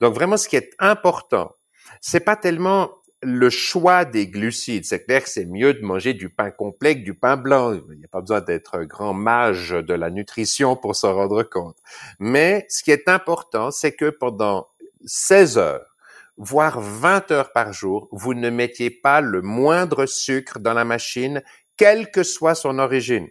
Donc 0.00 0.14
vraiment, 0.14 0.36
ce 0.36 0.48
qui 0.48 0.54
est 0.54 0.74
important, 0.78 1.56
c'est 2.00 2.20
pas 2.20 2.36
tellement 2.36 2.92
le 3.26 3.50
choix 3.50 4.04
des 4.04 4.28
glucides, 4.28 4.84
c'est 4.84 5.04
clair 5.04 5.24
que 5.24 5.28
c'est 5.28 5.46
mieux 5.46 5.74
de 5.74 5.84
manger 5.84 6.14
du 6.14 6.28
pain 6.28 6.52
complet 6.52 6.94
que 6.94 7.04
du 7.04 7.12
pain 7.12 7.36
blanc. 7.36 7.72
Il 7.72 7.98
n'y 7.98 8.04
a 8.04 8.08
pas 8.08 8.20
besoin 8.20 8.40
d'être 8.40 8.84
grand 8.84 9.14
mage 9.14 9.70
de 9.70 9.94
la 9.94 10.10
nutrition 10.10 10.76
pour 10.76 10.94
s'en 10.94 11.12
rendre 11.12 11.42
compte. 11.42 11.76
Mais 12.20 12.66
ce 12.68 12.84
qui 12.84 12.92
est 12.92 13.08
important, 13.08 13.72
c'est 13.72 13.92
que 13.92 14.10
pendant 14.10 14.68
16 15.06 15.58
heures, 15.58 15.96
voire 16.36 16.80
20 16.80 17.32
heures 17.32 17.52
par 17.52 17.72
jour, 17.72 18.08
vous 18.12 18.32
ne 18.32 18.48
mettiez 18.48 18.90
pas 18.90 19.20
le 19.20 19.42
moindre 19.42 20.06
sucre 20.06 20.60
dans 20.60 20.74
la 20.74 20.84
machine, 20.84 21.42
quelle 21.76 22.12
que 22.12 22.22
soit 22.22 22.54
son 22.54 22.78
origine. 22.78 23.28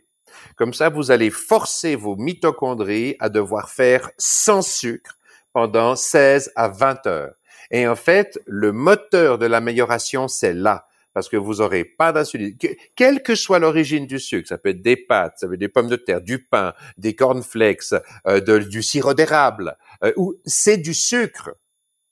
Comme 0.57 0.73
ça, 0.73 0.89
vous 0.89 1.09
allez 1.09 1.30
forcer 1.30 1.95
vos 1.95 2.17
mitochondries 2.17 3.15
à 3.22 3.30
devoir 3.30 3.69
faire 3.69 4.11
sans 4.17 4.61
sucre 4.61 5.17
pendant 5.53 5.95
16 5.95 6.51
à 6.57 6.67
20 6.67 7.07
heures. 7.07 7.34
Et 7.71 7.87
en 7.87 7.95
fait, 7.95 8.39
le 8.45 8.71
moteur 8.71 9.37
de 9.37 9.45
l'amélioration, 9.45 10.27
c'est 10.27 10.53
là. 10.53 10.87
Parce 11.13 11.29
que 11.29 11.37
vous 11.37 11.55
n'aurez 11.55 11.85
pas 11.85 12.11
d'insuline. 12.11 12.57
Quelle 12.93 13.23
que 13.23 13.35
soit 13.35 13.59
l'origine 13.59 14.05
du 14.05 14.19
sucre, 14.19 14.49
ça 14.49 14.57
peut 14.57 14.69
être 14.69 14.81
des 14.81 14.97
pâtes, 14.97 15.35
ça 15.37 15.47
peut 15.47 15.53
être 15.53 15.59
des 15.61 15.69
pommes 15.69 15.87
de 15.87 15.95
terre, 15.95 16.19
du 16.19 16.43
pain, 16.43 16.73
des 16.97 17.15
cornflakes, 17.15 17.93
euh, 18.27 18.59
du 18.59 18.83
sirop 18.83 19.13
d'érable, 19.13 19.77
euh, 20.03 20.11
ou 20.17 20.35
c'est 20.45 20.77
du 20.77 20.93
sucre. 20.93 21.51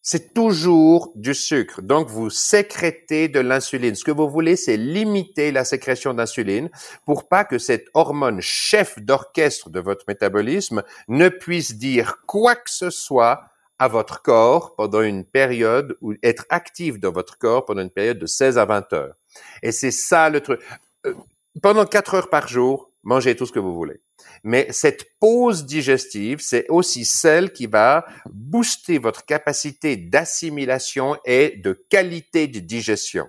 C'est 0.06 0.34
toujours 0.34 1.14
du 1.16 1.34
sucre. 1.34 1.82
Donc, 1.82 2.10
vous 2.10 2.30
sécrétez 2.30 3.30
de 3.30 3.40
l'insuline. 3.40 3.96
Ce 3.96 4.04
que 4.04 4.12
vous 4.12 4.30
voulez, 4.30 4.58
c'est 4.58 4.76
limiter 4.76 5.54
la 5.54 5.64
sécrétion 5.64 6.14
d'insuline 6.14 6.70
pour 7.06 7.30
pas 7.30 7.46
que 7.46 7.58
cette 7.58 7.88
hormone 7.94 8.42
chef 8.42 9.00
d'orchestre 9.00 9.70
de 9.70 9.80
votre 9.80 10.04
métabolisme 10.10 10.84
ne 11.08 11.30
puisse 11.30 11.76
dire 11.78 12.18
quoi 12.26 12.56
que 12.56 12.70
ce 12.70 12.90
soit 12.90 13.46
à 13.84 13.90
votre 13.90 14.22
corps 14.22 14.76
pendant 14.76 15.02
une 15.02 15.26
période 15.26 15.98
ou 16.00 16.14
être 16.24 16.46
actif 16.50 17.02
dans 17.02 17.12
votre 17.12 17.38
corps 17.38 17.66
pendant 17.66 17.82
une 17.82 17.90
période 17.90 18.18
de 18.18 18.26
16 18.26 18.58
à 18.58 18.64
20 18.64 18.94
heures. 18.94 19.16
Et 19.62 19.74
c'est 19.74 19.92
ça 19.92 20.30
le 20.30 20.40
truc. 20.40 20.62
Euh, 21.06 21.14
pendant 21.62 21.86
4 21.86 22.14
heures 22.14 22.30
par 22.30 22.48
jour, 22.48 22.92
mangez 23.04 23.36
tout 23.36 23.46
ce 23.46 23.52
que 23.52 23.60
vous 23.60 23.76
voulez. 23.76 24.00
Mais 24.46 24.68
cette 24.72 25.20
pause 25.20 25.66
digestive, 25.66 26.40
c'est 26.40 26.66
aussi 26.70 27.04
celle 27.04 27.52
qui 27.52 27.68
va 27.68 28.06
booster 28.30 29.00
votre 29.00 29.26
capacité 29.26 29.98
d'assimilation 29.98 31.18
et 31.26 31.58
de 31.58 31.74
qualité 31.90 32.48
de 32.48 32.60
digestion. 32.60 33.28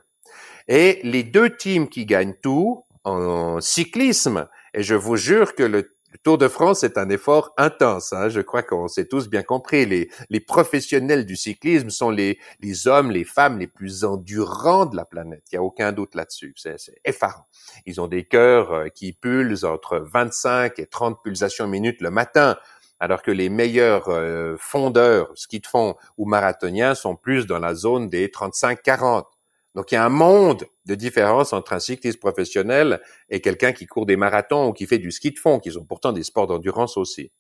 Et 0.69 1.01
les 1.03 1.25
deux 1.25 1.51
teams 1.51 1.89
qui 1.89 2.07
gagnent 2.07 2.37
tout 2.41 2.85
en 3.03 3.61
cyclisme, 3.61 4.49
et 4.73 4.85
je 4.85 4.95
vous 4.95 5.17
jure 5.17 5.57
que 5.57 5.65
le 5.65 5.94
le 6.15 6.19
Tour 6.23 6.39
de 6.39 6.47
France 6.47 6.85
est 6.85 6.97
un 6.97 7.11
effort 7.11 7.53
intense. 7.57 8.13
Hein. 8.13 8.29
Je 8.29 8.41
crois 8.41 8.63
qu'on 8.63 8.87
s'est 8.87 9.07
tous 9.09 9.29
bien 9.29 9.43
compris. 9.43 9.85
Les, 9.85 10.09
les, 10.31 10.39
professionnels 10.39 11.27
du 11.27 11.35
cyclisme 11.35 11.91
sont 11.91 12.11
les, 12.11 12.39
les 12.61 12.87
hommes, 12.87 13.11
les 13.11 13.25
femmes 13.25 13.59
les 13.59 13.67
plus 13.67 14.05
endurants 14.05 14.87
de 14.87 14.95
la 14.95 15.05
planète. 15.05 15.43
Il 15.51 15.57
n'y 15.57 15.59
a 15.59 15.63
aucun 15.65 15.91
doute 15.91 16.15
là-dessus. 16.15 16.55
C'est 16.57 16.77
effarant. 17.05 17.47
Ils 17.85 18.01
ont 18.01 18.07
des 18.07 18.23
cœurs 18.23 18.73
euh, 18.73 18.89
qui 18.91 19.13
pulsent 19.13 19.65
entre 19.65 19.99
25 19.99 20.79
et 20.79 20.87
30 20.87 21.21
pulsations 21.21 21.67
minutes 21.67 22.01
le 22.01 22.11
matin 22.11 22.57
alors 23.01 23.21
que 23.21 23.33
les 23.33 23.49
meilleurs 23.49 24.09
euh, 24.09 24.55
fondeurs, 24.57 25.33
ski 25.35 25.59
de 25.59 25.67
fond 25.67 25.97
ou 26.17 26.27
marathoniens 26.27 26.95
sont 26.95 27.17
plus 27.17 27.47
dans 27.47 27.59
la 27.59 27.75
zone 27.75 28.09
des 28.09 28.29
35-40. 28.29 29.25
Donc 29.75 29.91
il 29.91 29.97
y 29.97 29.99
a 29.99 30.05
un 30.05 30.11
monde 30.11 30.65
de 30.87 30.95
différence 30.95 31.53
entre 31.53 31.73
un 31.73 31.81
cycliste 31.81 32.21
professionnel 32.21 33.01
et 33.29 33.41
quelqu'un 33.41 33.73
qui 33.73 33.87
court 33.87 34.07
des 34.07 34.17
marathons 34.17 34.69
ou 34.69 34.73
qui 34.73 34.87
fait 34.87 34.99
du 34.99 35.11
ski 35.11 35.33
de 35.33 35.39
fond, 35.39 35.59
qui 35.59 35.73
sont 35.73 35.85
pourtant 35.85 36.13
des 36.13 36.23
sports 36.23 36.47
d'endurance 36.47 36.97
aussi. 36.97 37.33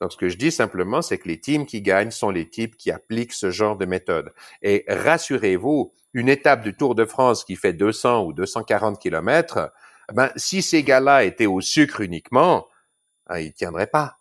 Donc 0.00 0.12
ce 0.12 0.16
que 0.16 0.28
je 0.28 0.36
dis 0.36 0.50
simplement, 0.50 1.02
c'est 1.02 1.18
que 1.18 1.28
les 1.28 1.40
teams 1.40 1.66
qui 1.66 1.82
gagnent 1.82 2.10
sont 2.10 2.30
les 2.30 2.48
types 2.48 2.76
qui 2.76 2.90
appliquent 2.90 3.32
ce 3.32 3.50
genre 3.50 3.76
de 3.76 3.86
méthode. 3.86 4.32
Et 4.62 4.84
rassurez-vous, 4.88 5.92
une 6.12 6.28
étape 6.28 6.62
du 6.62 6.74
Tour 6.74 6.94
de 6.94 7.04
France 7.04 7.44
qui 7.44 7.56
fait 7.56 7.72
200 7.72 8.24
ou 8.24 8.32
240 8.32 8.98
kilomètres, 8.98 9.72
ben, 10.12 10.30
si 10.36 10.62
ces 10.62 10.82
gars-là 10.82 11.24
étaient 11.24 11.46
au 11.46 11.60
sucre 11.60 12.00
uniquement, 12.00 12.66
ben, 13.28 13.38
ils 13.38 13.52
tiendraient 13.52 13.86
pas. 13.86 14.18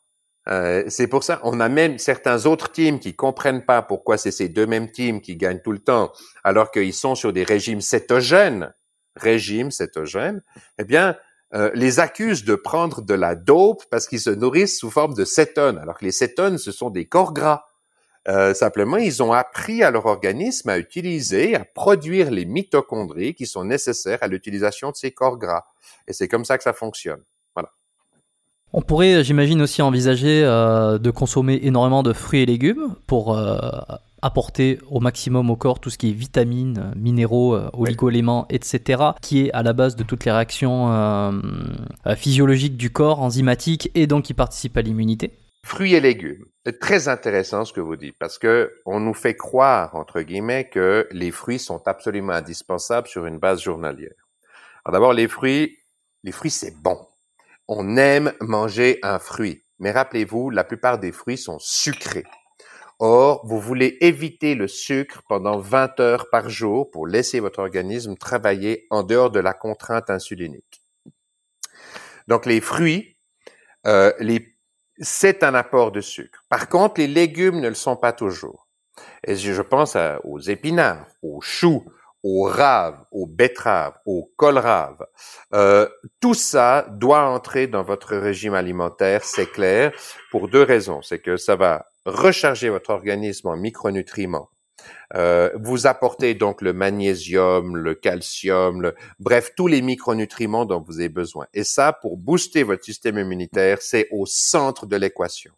Euh, 0.50 0.84
c'est 0.88 1.08
pour 1.08 1.24
ça, 1.24 1.40
on 1.44 1.60
a 1.60 1.70
même 1.70 2.00
certains 2.00 2.46
autres 2.46 2.72
teams 2.72 3.00
qui 3.00 3.16
comprennent 3.16 3.64
pas 3.64 3.82
pourquoi 3.82 4.18
c'est 4.18 4.32
ces 4.32 4.50
deux 4.50 4.66
mêmes 4.66 4.92
teams 4.92 5.22
qui 5.22 5.36
gagnent 5.36 5.62
tout 5.64 5.72
le 5.72 5.80
temps, 5.80 6.12
alors 6.44 6.72
qu'ils 6.72 6.94
sont 6.94 7.16
sur 7.16 7.32
des 7.32 7.44
régimes 7.44 7.82
cétogènes, 7.82 8.74
régimes 9.16 9.72
cétogènes, 9.72 10.42
eh 10.80 10.84
bien, 10.84 11.16
euh, 11.54 11.70
les 11.76 12.00
accusent 12.00 12.46
de 12.46 12.56
prendre 12.56 13.02
de 13.02 13.14
la 13.14 13.36
dope 13.36 13.84
parce 13.92 14.08
qu'ils 14.08 14.22
se 14.22 14.30
nourrissent 14.30 14.80
sous 14.80 14.90
forme 14.90 15.14
de 15.14 15.26
cétones, 15.26 15.78
alors 15.78 15.98
que 15.98 16.06
les 16.06 16.12
cétones, 16.12 16.58
ce 16.58 16.72
sont 16.72 16.90
des 16.90 17.06
corps 17.06 17.34
gras. 17.34 17.66
Euh, 18.28 18.54
simplement, 18.54 18.98
ils 18.98 19.22
ont 19.22 19.34
appris 19.34 19.84
à 19.84 19.92
leur 19.92 20.06
organisme 20.06 20.70
à 20.70 20.78
utiliser, 20.78 21.56
à 21.56 21.66
produire 21.66 22.32
les 22.32 22.46
mitochondries 22.46 23.36
qui 23.36 23.48
sont 23.48 23.66
nécessaires 23.66 24.20
à 24.22 24.28
l'utilisation 24.28 24.92
de 24.92 24.96
ces 24.96 25.12
corps 25.12 25.38
gras. 25.38 25.66
Et 26.08 26.14
c'est 26.14 26.28
comme 26.28 26.46
ça 26.46 26.58
que 26.58 26.64
ça 26.64 26.74
fonctionne. 26.74 27.24
On 28.74 28.82
pourrait, 28.82 29.24
j'imagine, 29.24 29.62
aussi 29.62 29.82
envisager 29.82 30.44
euh, 30.44 30.98
de 30.98 31.12
consommer 31.12 31.60
énormément 31.64 32.04
de 32.04 32.14
fruits 32.14 32.42
et 32.42 32.46
légumes 32.46 32.96
pour 33.06 33.38
euh, 33.38 33.58
apporter 34.22 34.80
au 34.90 35.00
maximum 35.00 35.50
au 35.50 35.56
corps 35.56 35.80
tout 35.80 35.90
ce 35.90 35.98
qui 35.98 36.10
est 36.10 36.14
vitamines, 36.14 36.94
minéraux, 36.96 37.56
euh, 37.56 37.70
oligoéléments, 37.74 38.46
etc., 38.50 39.04
qui 39.22 39.46
est 39.46 39.52
à 39.54 39.64
la 39.64 39.74
base 39.74 39.96
de 39.96 40.04
toutes 40.04 40.26
les 40.26 40.32
réactions 40.32 40.92
euh, 40.92 41.32
euh, 42.08 42.16
physiologiques 42.16 42.78
du 42.78 42.92
corps, 42.92 43.22
enzymatiques, 43.22 43.90
et 43.96 44.08
donc 44.08 44.26
qui 44.26 44.34
participent 44.34 44.78
à 44.78 44.82
l'immunité. 44.82 45.38
Fruits 45.66 45.94
et 45.94 46.00
légumes. 46.00 46.46
C'est 46.66 46.80
très 46.80 47.08
intéressant 47.08 47.66
ce 47.66 47.74
que 47.74 47.82
vous 47.82 47.96
dites 47.96 48.16
parce 48.20 48.38
que 48.38 48.72
on 48.86 49.00
nous 49.00 49.14
fait 49.14 49.36
croire, 49.36 49.96
entre 49.96 50.22
guillemets, 50.22 50.70
que 50.70 51.08
les 51.12 51.32
fruits 51.32 51.60
sont 51.60 51.82
absolument 51.86 52.34
indispensables 52.34 53.08
sur 53.08 53.26
une 53.26 53.38
base 53.38 53.62
journalière. 53.62 54.14
Alors 54.86 54.94
d'abord, 54.94 55.14
les 55.14 55.28
fruits, 55.28 55.78
les 56.24 56.32
fruits 56.32 56.52
c'est 56.52 56.74
bon. 56.82 56.98
On 57.74 57.96
aime 57.96 58.34
manger 58.42 59.00
un 59.02 59.18
fruit. 59.18 59.64
Mais 59.80 59.92
rappelez-vous, 59.92 60.50
la 60.50 60.66
plupart 60.66 61.00
des 61.00 61.14
fruits 61.14 61.38
sont 61.38 61.58
sucrés. 61.58 62.26
Or, 63.00 63.48
vous 63.48 63.62
voulez 63.62 63.98
éviter 64.02 64.56
le 64.56 64.68
sucre 64.68 65.24
pendant 65.30 65.58
20 65.58 66.02
heures 66.02 66.30
par 66.30 66.50
jour 66.50 66.92
pour 66.92 67.08
laisser 67.08 67.40
votre 67.40 67.60
organisme 67.60 68.18
travailler 68.18 68.88
en 68.90 69.04
dehors 69.04 69.32
de 69.32 69.40
la 69.40 69.54
contrainte 69.54 70.10
insulinique. 70.10 70.82
Donc, 72.28 72.46
les 72.46 72.60
fruits, 72.60 73.16
euh, 73.88 74.12
les 74.20 74.54
c'est 74.98 75.42
un 75.42 75.56
apport 75.56 75.94
de 75.94 76.02
sucre. 76.02 76.44
Par 76.50 76.68
contre, 76.68 77.00
les 77.00 77.08
légumes 77.08 77.62
ne 77.62 77.70
le 77.70 77.76
sont 77.76 77.96
pas 77.96 78.12
toujours. 78.12 78.68
Et 79.26 79.38
je 79.38 79.62
pense 79.62 79.96
aux 80.26 80.40
épinards, 80.40 81.08
aux 81.22 81.40
choux, 81.40 81.86
aux 82.24 82.44
raves, 82.44 83.04
aux 83.12 83.26
betteraves, 83.26 83.96
aux 84.06 84.32
colraves. 84.36 85.06
Euh, 85.54 85.88
tout 86.20 86.34
ça 86.34 86.86
doit 86.90 87.28
entrer 87.28 87.68
dans 87.68 87.84
votre 87.84 88.16
régime 88.16 88.54
alimentaire, 88.54 89.24
c'est 89.24 89.52
clair, 89.52 89.92
pour 90.30 90.50
deux 90.50 90.64
raisons. 90.64 91.02
C'est 91.02 91.20
que 91.20 91.38
ça 91.38 91.56
va 91.56 91.86
recharger 92.06 92.70
votre 92.70 92.92
organisme 92.92 93.48
en 93.48 93.58
micronutriments 93.58 94.50
euh, 95.16 95.50
vous 95.56 95.88
apportez 95.88 96.34
donc 96.36 96.62
le 96.62 96.74
magnésium, 96.74 97.76
le 97.76 97.96
calcium, 97.96 98.82
le, 98.82 98.96
bref, 99.20 99.52
tous 99.56 99.68
les 99.68 99.82
micronutriments 99.82 100.66
dont 100.66 100.82
vous 100.82 101.00
avez 101.00 101.10
besoin. 101.10 101.48
Et 101.54 101.64
ça, 101.64 101.94
pour 101.94 102.18
booster 102.18 102.64
votre 102.64 102.84
système 102.84 103.18
immunitaire, 103.18 103.82
c'est 103.82 104.08
au 104.12 104.26
centre 104.26 104.86
de 104.86 104.96
l'équation. 104.96 105.52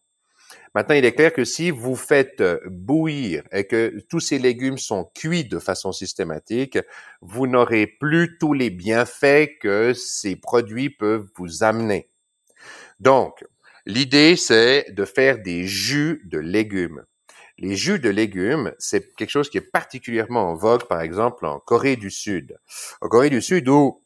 Maintenant, 0.76 0.96
il 0.96 1.06
est 1.06 1.14
clair 1.14 1.32
que 1.32 1.46
si 1.46 1.70
vous 1.70 1.96
faites 1.96 2.42
euh, 2.42 2.60
bouillir 2.66 3.44
et 3.52 3.66
que 3.66 4.00
tous 4.10 4.20
ces 4.20 4.40
légumes 4.40 4.80
sont 4.80 5.12
cuits 5.14 5.46
de 5.46 5.60
façon 5.60 5.92
systématique, 5.92 6.80
vous 7.22 7.46
n'aurez 7.46 7.86
plus 7.86 8.38
tous 8.40 8.54
les 8.54 8.72
bienfaits 8.72 9.60
que 9.62 9.94
ces 9.94 10.36
produits 10.36 10.90
peuvent 10.90 11.28
vous 11.38 11.64
amener. 11.64 12.10
Donc, 13.00 13.44
l'idée, 13.86 14.36
c'est 14.36 14.92
de 14.92 15.06
faire 15.06 15.40
des 15.40 15.66
jus 15.66 16.22
de 16.26 16.40
légumes. 16.40 17.04
Les 17.60 17.76
jus 17.76 18.00
de 18.00 18.10
légumes, 18.10 18.74
c'est 18.80 19.16
quelque 19.16 19.30
chose 19.30 19.50
qui 19.50 19.58
est 19.60 19.72
particulièrement 19.72 20.50
en 20.50 20.56
vogue, 20.56 20.88
par 20.88 21.02
exemple, 21.02 21.46
en 21.46 21.60
Corée 21.60 21.98
du 21.98 22.10
Sud. 22.10 22.58
En 23.00 23.10
Corée 23.10 23.30
du 23.30 23.42
Sud, 23.42 23.70
où, 23.70 24.03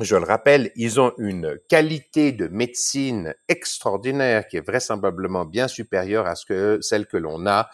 je 0.00 0.16
le 0.16 0.24
rappelle, 0.24 0.72
ils 0.76 1.00
ont 1.00 1.12
une 1.18 1.58
qualité 1.68 2.32
de 2.32 2.48
médecine 2.48 3.34
extraordinaire 3.48 4.46
qui 4.46 4.58
est 4.58 4.66
vraisemblablement 4.66 5.44
bien 5.44 5.68
supérieure 5.68 6.26
à 6.26 6.34
ce 6.34 6.44
que 6.44 6.78
celle 6.82 7.06
que 7.06 7.16
l'on 7.16 7.46
a 7.46 7.70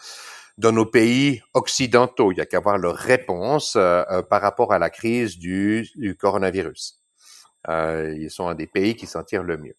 dans 0.57 0.71
nos 0.71 0.85
pays 0.85 1.41
occidentaux. 1.53 2.31
Il 2.31 2.37
y 2.37 2.41
a 2.41 2.45
qu'à 2.45 2.59
voir 2.59 2.77
leur 2.77 2.95
réponse 2.95 3.75
euh, 3.75 4.03
euh, 4.09 4.21
par 4.21 4.41
rapport 4.41 4.71
à 4.71 4.79
la 4.79 4.89
crise 4.89 5.37
du, 5.37 5.89
coronavirus. 6.19 7.01
Euh, 7.69 8.15
ils 8.17 8.31
sont 8.31 8.47
un 8.47 8.55
des 8.55 8.67
pays 8.67 8.95
qui 8.95 9.07
s'en 9.07 9.23
tirent 9.23 9.43
le 9.43 9.57
mieux. 9.57 9.75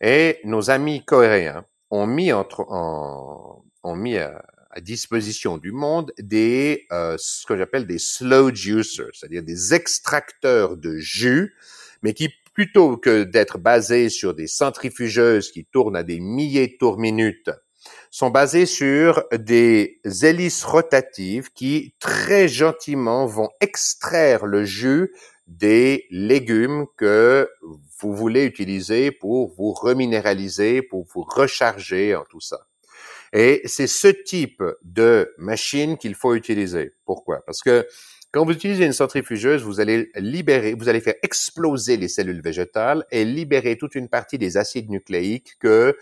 Et 0.00 0.40
nos 0.44 0.70
amis 0.70 1.04
coréens 1.04 1.64
ont 1.90 2.06
mis 2.06 2.32
entre, 2.32 2.64
en, 2.68 3.64
ont 3.82 3.96
mis 3.96 4.16
à, 4.18 4.42
à 4.76 4.80
disposition 4.82 5.56
du 5.56 5.72
monde 5.72 6.12
des 6.18 6.86
euh, 6.92 7.16
ce 7.18 7.46
que 7.46 7.56
j'appelle 7.56 7.86
des 7.86 7.98
slow 7.98 8.54
juicers, 8.54 9.10
c'est-à-dire 9.14 9.42
des 9.42 9.72
extracteurs 9.72 10.76
de 10.76 10.98
jus, 10.98 11.54
mais 12.02 12.12
qui 12.12 12.28
plutôt 12.52 12.98
que 12.98 13.24
d'être 13.24 13.56
basés 13.58 14.10
sur 14.10 14.34
des 14.34 14.46
centrifugeuses 14.46 15.50
qui 15.50 15.64
tournent 15.64 15.96
à 15.96 16.02
des 16.02 16.20
milliers 16.20 16.68
de 16.68 16.76
tours 16.78 16.98
minutes, 16.98 17.50
sont 18.10 18.28
basés 18.28 18.66
sur 18.66 19.24
des 19.32 20.00
hélices 20.22 20.64
rotatives 20.64 21.50
qui 21.54 21.94
très 21.98 22.46
gentiment 22.46 23.26
vont 23.26 23.48
extraire 23.60 24.44
le 24.44 24.64
jus 24.64 25.12
des 25.46 26.06
légumes 26.10 26.86
que 26.98 27.48
vous 27.98 28.14
voulez 28.14 28.44
utiliser 28.44 29.10
pour 29.10 29.54
vous 29.54 29.72
reminéraliser, 29.72 30.82
pour 30.82 31.06
vous 31.14 31.22
recharger 31.22 32.14
en 32.14 32.24
tout 32.24 32.40
ça. 32.40 32.66
Et 33.32 33.62
c'est 33.64 33.86
ce 33.86 34.08
type 34.08 34.62
de 34.82 35.32
machine 35.38 35.96
qu'il 35.96 36.14
faut 36.14 36.34
utiliser. 36.34 36.92
Pourquoi? 37.04 37.44
Parce 37.44 37.62
que 37.62 37.86
quand 38.32 38.44
vous 38.44 38.52
utilisez 38.52 38.84
une 38.84 38.92
centrifugeuse, 38.92 39.62
vous 39.62 39.80
allez 39.80 40.10
libérer, 40.16 40.74
vous 40.74 40.88
allez 40.88 41.00
faire 41.00 41.14
exploser 41.22 41.96
les 41.96 42.08
cellules 42.08 42.42
végétales 42.42 43.04
et 43.10 43.24
libérer 43.24 43.78
toute 43.78 43.94
une 43.94 44.08
partie 44.08 44.36
des 44.36 44.56
acides 44.56 44.90
nucléiques 44.90 45.56
que, 45.58 45.96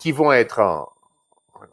qui 0.00 0.10
vont 0.10 0.32
être 0.32 0.58
en 0.58 0.88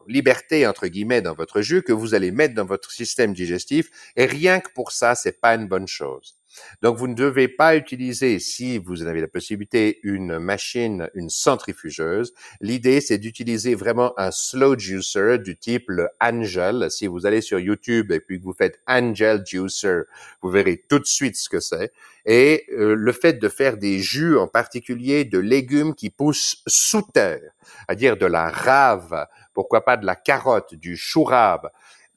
liberté, 0.08 0.68
entre 0.68 0.88
guillemets, 0.88 1.22
dans 1.22 1.34
votre 1.34 1.62
jus, 1.62 1.82
que 1.82 1.94
vous 1.94 2.14
allez 2.14 2.32
mettre 2.32 2.54
dans 2.54 2.66
votre 2.66 2.92
système 2.92 3.34
digestif. 3.34 3.90
Et 4.16 4.26
rien 4.26 4.60
que 4.60 4.70
pour 4.74 4.92
ça, 4.92 5.16
c'est 5.16 5.40
pas 5.42 5.56
une 5.56 5.68
bonne 5.68 5.88
chose. 5.88 6.36
Donc, 6.82 6.98
vous 6.98 7.08
ne 7.08 7.16
devez 7.16 7.48
pas 7.48 7.76
utiliser, 7.76 8.40
si 8.40 8.78
vous 8.78 9.04
en 9.04 9.08
avez 9.08 9.22
la 9.22 9.28
possibilité, 9.28 10.00
une 10.04 10.40
machine, 10.40 11.10
une 11.14 11.30
centrifugeuse. 11.30 12.34
L'idée, 12.62 13.02
c'est 13.02 13.18
d'utiliser 13.18 13.76
vraiment 13.76 14.14
un 14.20 14.32
slow 14.32 14.78
juicer 14.78 15.38
du 15.40 15.58
type 15.58 15.86
le 15.88 16.10
Angel. 16.22 16.88
Si 16.90 17.08
vous 17.08 17.26
allez 17.26 17.42
sur 17.42 17.60
YouTube 17.60 18.12
et 18.12 18.20
puis 18.20 18.40
que 18.40 18.44
vous 18.44 18.54
faites 18.54 18.80
Angel 18.88 19.44
Juicer, 19.46 20.02
vous 20.42 20.50
verrez 20.50 20.84
tout 20.90 21.00
de 21.00 21.06
suite 21.06 21.36
ce 21.36 21.50
que 21.50 21.60
c'est. 21.60 21.92
Et 22.26 22.66
euh, 22.72 22.96
le 22.96 23.12
fait 23.12 23.34
de 23.34 23.50
faire 23.50 23.78
des 23.78 24.00
jus, 24.00 24.38
en 24.38 24.48
particulier 24.48 25.26
de 25.26 25.40
légumes 25.40 25.94
qui 25.94 26.10
poussent 26.10 26.64
sous 26.68 27.02
terre, 27.02 27.52
c'est-à-dire 27.88 28.18
de 28.18 28.26
la 28.26 28.50
rave, 28.50 29.28
pourquoi 29.54 29.84
pas 29.84 29.98
de 29.98 30.06
la 30.06 30.16
carotte, 30.16 30.74
du 30.76 30.96
chou 30.96 31.24
rave, 31.24 31.70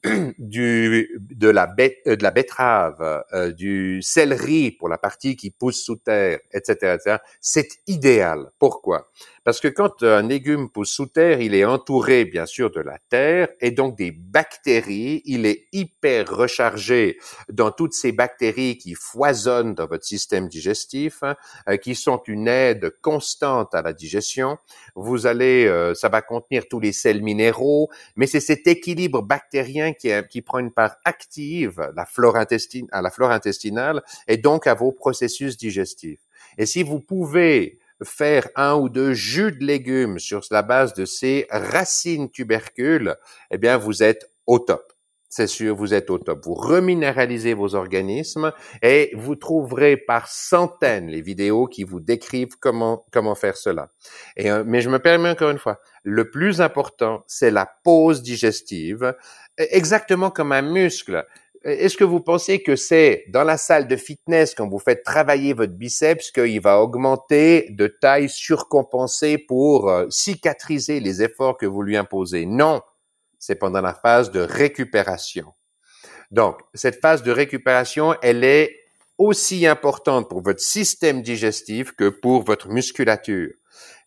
du, 0.37 1.09
de, 1.19 1.49
la 1.49 1.75
euh, 2.07 2.15
de 2.15 2.23
la 2.23 2.31
betterave, 2.31 3.23
euh, 3.33 3.51
du 3.51 4.01
céleri 4.01 4.71
pour 4.71 4.89
la 4.89 4.97
partie 4.97 5.35
qui 5.35 5.51
pousse 5.51 5.83
sous 5.83 5.95
terre, 5.97 6.39
etc., 6.53 6.95
etc. 6.95 7.17
c'est 7.41 7.69
idéal. 7.87 8.51
Pourquoi? 8.59 9.09
Parce 9.47 9.61
que 9.61 9.69
quand 9.69 10.03
un 10.03 10.23
légume 10.23 10.67
pousse 10.69 10.91
sous 10.91 11.05
terre, 11.05 11.39
il 11.39 11.55
est 11.55 11.63
entouré 11.63 12.25
bien 12.25 12.45
sûr 12.45 12.69
de 12.69 12.81
la 12.81 12.97
terre 13.09 13.47
et 13.61 13.71
donc 13.71 13.95
des 13.97 14.11
bactéries. 14.11 15.21
Il 15.23 15.45
est 15.45 15.69
hyper 15.71 16.29
rechargé 16.29 17.17
dans 17.49 17.71
toutes 17.71 17.93
ces 17.93 18.11
bactéries 18.11 18.77
qui 18.77 18.93
foisonnent 18.93 19.73
dans 19.73 19.87
votre 19.87 20.03
système 20.03 20.49
digestif, 20.49 21.23
hein, 21.23 21.37
euh, 21.69 21.77
qui 21.77 21.95
sont 21.95 22.21
une 22.27 22.49
aide 22.49 22.91
constante 22.99 23.73
à 23.73 23.81
la 23.81 23.93
digestion. 23.93 24.57
Vous 24.95 25.27
allez, 25.27 25.93
ça 25.95 26.09
va 26.09 26.21
contenir 26.21 26.67
tous 26.69 26.81
les 26.81 26.91
sels 26.91 27.23
minéraux, 27.23 27.89
mais 28.17 28.27
c'est 28.27 28.41
cet 28.41 28.67
équilibre 28.67 29.21
bactérien 29.21 29.93
qui, 29.93 30.41
prend 30.41 30.59
une 30.59 30.73
part 30.73 30.97
active 31.05 31.89
la 31.95 32.05
flore 32.05 32.35
à 32.35 33.01
la 33.01 33.09
flore 33.09 33.31
intestinale 33.31 34.03
et 34.27 34.35
donc 34.35 34.67
à 34.67 34.73
vos 34.73 34.91
processus 34.91 35.55
digestifs. 35.55 36.19
Et 36.57 36.65
si 36.65 36.83
vous 36.83 36.99
pouvez 36.99 37.79
faire 38.03 38.47
un 38.55 38.75
ou 38.75 38.89
deux 38.89 39.13
jus 39.13 39.51
de 39.51 39.65
légumes 39.65 40.19
sur 40.19 40.41
la 40.51 40.61
base 40.61 40.93
de 40.93 41.05
ces 41.05 41.47
racines 41.49 42.29
tubercules, 42.29 43.15
eh 43.51 43.57
bien, 43.57 43.77
vous 43.77 44.03
êtes 44.03 44.31
au 44.45 44.59
top. 44.59 44.93
c'est 45.29 45.47
sûr, 45.47 45.75
vous 45.75 45.93
êtes 45.93 46.09
au 46.09 46.17
top. 46.17 46.45
Vous 46.45 46.53
reminéralisez 46.53 47.53
vos 47.53 47.75
organismes 47.75 48.53
et 48.81 49.11
vous 49.13 49.35
trouverez 49.35 49.97
par 49.97 50.29
centaines 50.29 51.07
les 51.09 51.21
vidéos 51.21 51.67
qui 51.67 51.83
vous 51.83 51.99
décrivent 51.99 52.57
comment 52.59 53.05
comment 53.11 53.35
faire 53.35 53.57
cela. 53.57 53.89
Euh, 54.39 54.63
mais 54.65 54.79
je 54.81 54.89
me 54.89 54.99
permets 54.99 55.29
encore 55.29 55.49
une 55.49 55.57
fois, 55.57 55.81
le 56.03 56.29
plus 56.29 56.61
important, 56.61 57.23
c'est 57.27 57.51
la 57.51 57.69
pause 57.83 58.21
digestive, 58.23 59.13
exactement 59.57 60.31
comme 60.31 60.53
un 60.53 60.61
muscle. 60.61 61.25
Est-ce 61.63 61.97
que 61.97 62.03
vous 62.03 62.19
pensez 62.19 62.61
que 62.61 62.75
c'est 62.75 63.25
dans 63.29 63.43
la 63.43 63.57
salle 63.57 63.87
de 63.87 63.95
fitness 63.95 64.53
quand 64.55 64.67
vous 64.67 64.79
faites 64.79 65.03
travailler 65.03 65.53
votre 65.53 65.73
biceps 65.73 66.31
qu'il 66.31 66.61
va 66.61 66.81
augmenter 66.81 67.67
de 67.71 67.87
taille 67.87 68.29
surcompensée 68.29 69.37
pour 69.37 69.89
euh, 69.89 70.07
cicatriser 70.09 70.99
les 70.99 71.21
efforts 71.21 71.57
que 71.57 71.65
vous 71.65 71.81
lui 71.81 71.97
imposez? 71.97 72.45
Non, 72.45 72.81
c'est 73.39 73.55
pendant 73.55 73.81
la 73.81 73.93
phase 73.93 74.31
de 74.31 74.39
récupération. 74.39 75.53
Donc, 76.31 76.59
cette 76.73 76.99
phase 77.01 77.23
de 77.23 77.31
récupération, 77.31 78.15
elle 78.21 78.43
est 78.43 78.75
aussi 79.17 79.65
importante 79.65 80.29
pour 80.29 80.41
votre 80.41 80.61
système 80.61 81.21
digestif 81.21 81.93
que 81.93 82.09
pour 82.09 82.43
votre 82.43 82.69
musculature. 82.69 83.51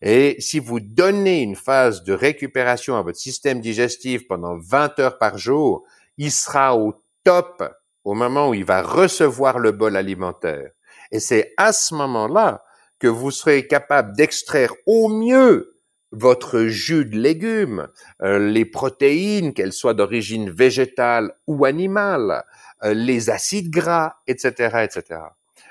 Et 0.01 0.35
si 0.39 0.59
vous 0.59 0.79
donnez 0.79 1.41
une 1.41 1.55
phase 1.55 2.03
de 2.03 2.13
récupération 2.13 2.95
à 2.95 3.01
votre 3.01 3.19
système 3.19 3.61
digestif 3.61 4.27
pendant 4.27 4.57
20 4.57 4.99
heures 4.99 5.17
par 5.17 5.37
jour, 5.37 5.83
il 6.17 6.31
sera 6.31 6.77
au 6.77 6.93
top 7.23 7.63
au 8.03 8.13
moment 8.13 8.49
où 8.49 8.53
il 8.53 8.65
va 8.65 8.81
recevoir 8.81 9.59
le 9.59 9.71
bol 9.71 9.95
alimentaire. 9.95 10.71
Et 11.11 11.19
c'est 11.19 11.53
à 11.57 11.73
ce 11.73 11.93
moment-là 11.95 12.63
que 12.99 13.07
vous 13.07 13.31
serez 13.31 13.67
capable 13.67 14.15
d'extraire 14.15 14.73
au 14.85 15.07
mieux 15.07 15.71
votre 16.11 16.63
jus 16.63 17.05
de 17.05 17.17
légumes, 17.17 17.87
euh, 18.21 18.37
les 18.37 18.65
protéines, 18.65 19.53
qu'elles 19.53 19.73
soient 19.73 19.93
d'origine 19.93 20.49
végétale 20.49 21.33
ou 21.47 21.65
animale, 21.65 22.43
euh, 22.83 22.93
les 22.93 23.29
acides 23.29 23.69
gras, 23.69 24.15
etc., 24.27 24.83
etc. 24.83 25.21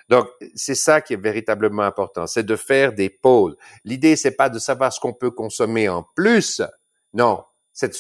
Donc, 0.09 0.27
c'est 0.57 0.75
ça 0.75 1.01
qui 1.03 1.13
est 1.13 1.23
véritablement 1.23 1.83
important, 1.83 2.27
c'est 2.27 2.43
de 2.43 2.57
faire 2.57 2.95
des 2.95 3.11
pauses. 3.11 3.57
L'idée, 3.85 4.17
c'est 4.17 4.35
pas 4.35 4.49
de 4.49 4.59
savoir 4.59 4.93
ce 4.93 4.99
qu'on 4.99 5.13
peut 5.13 5.31
consommer 5.31 5.89
en 5.89 6.05
plus, 6.17 6.63
non, 7.13 7.45
c'est 7.73 7.93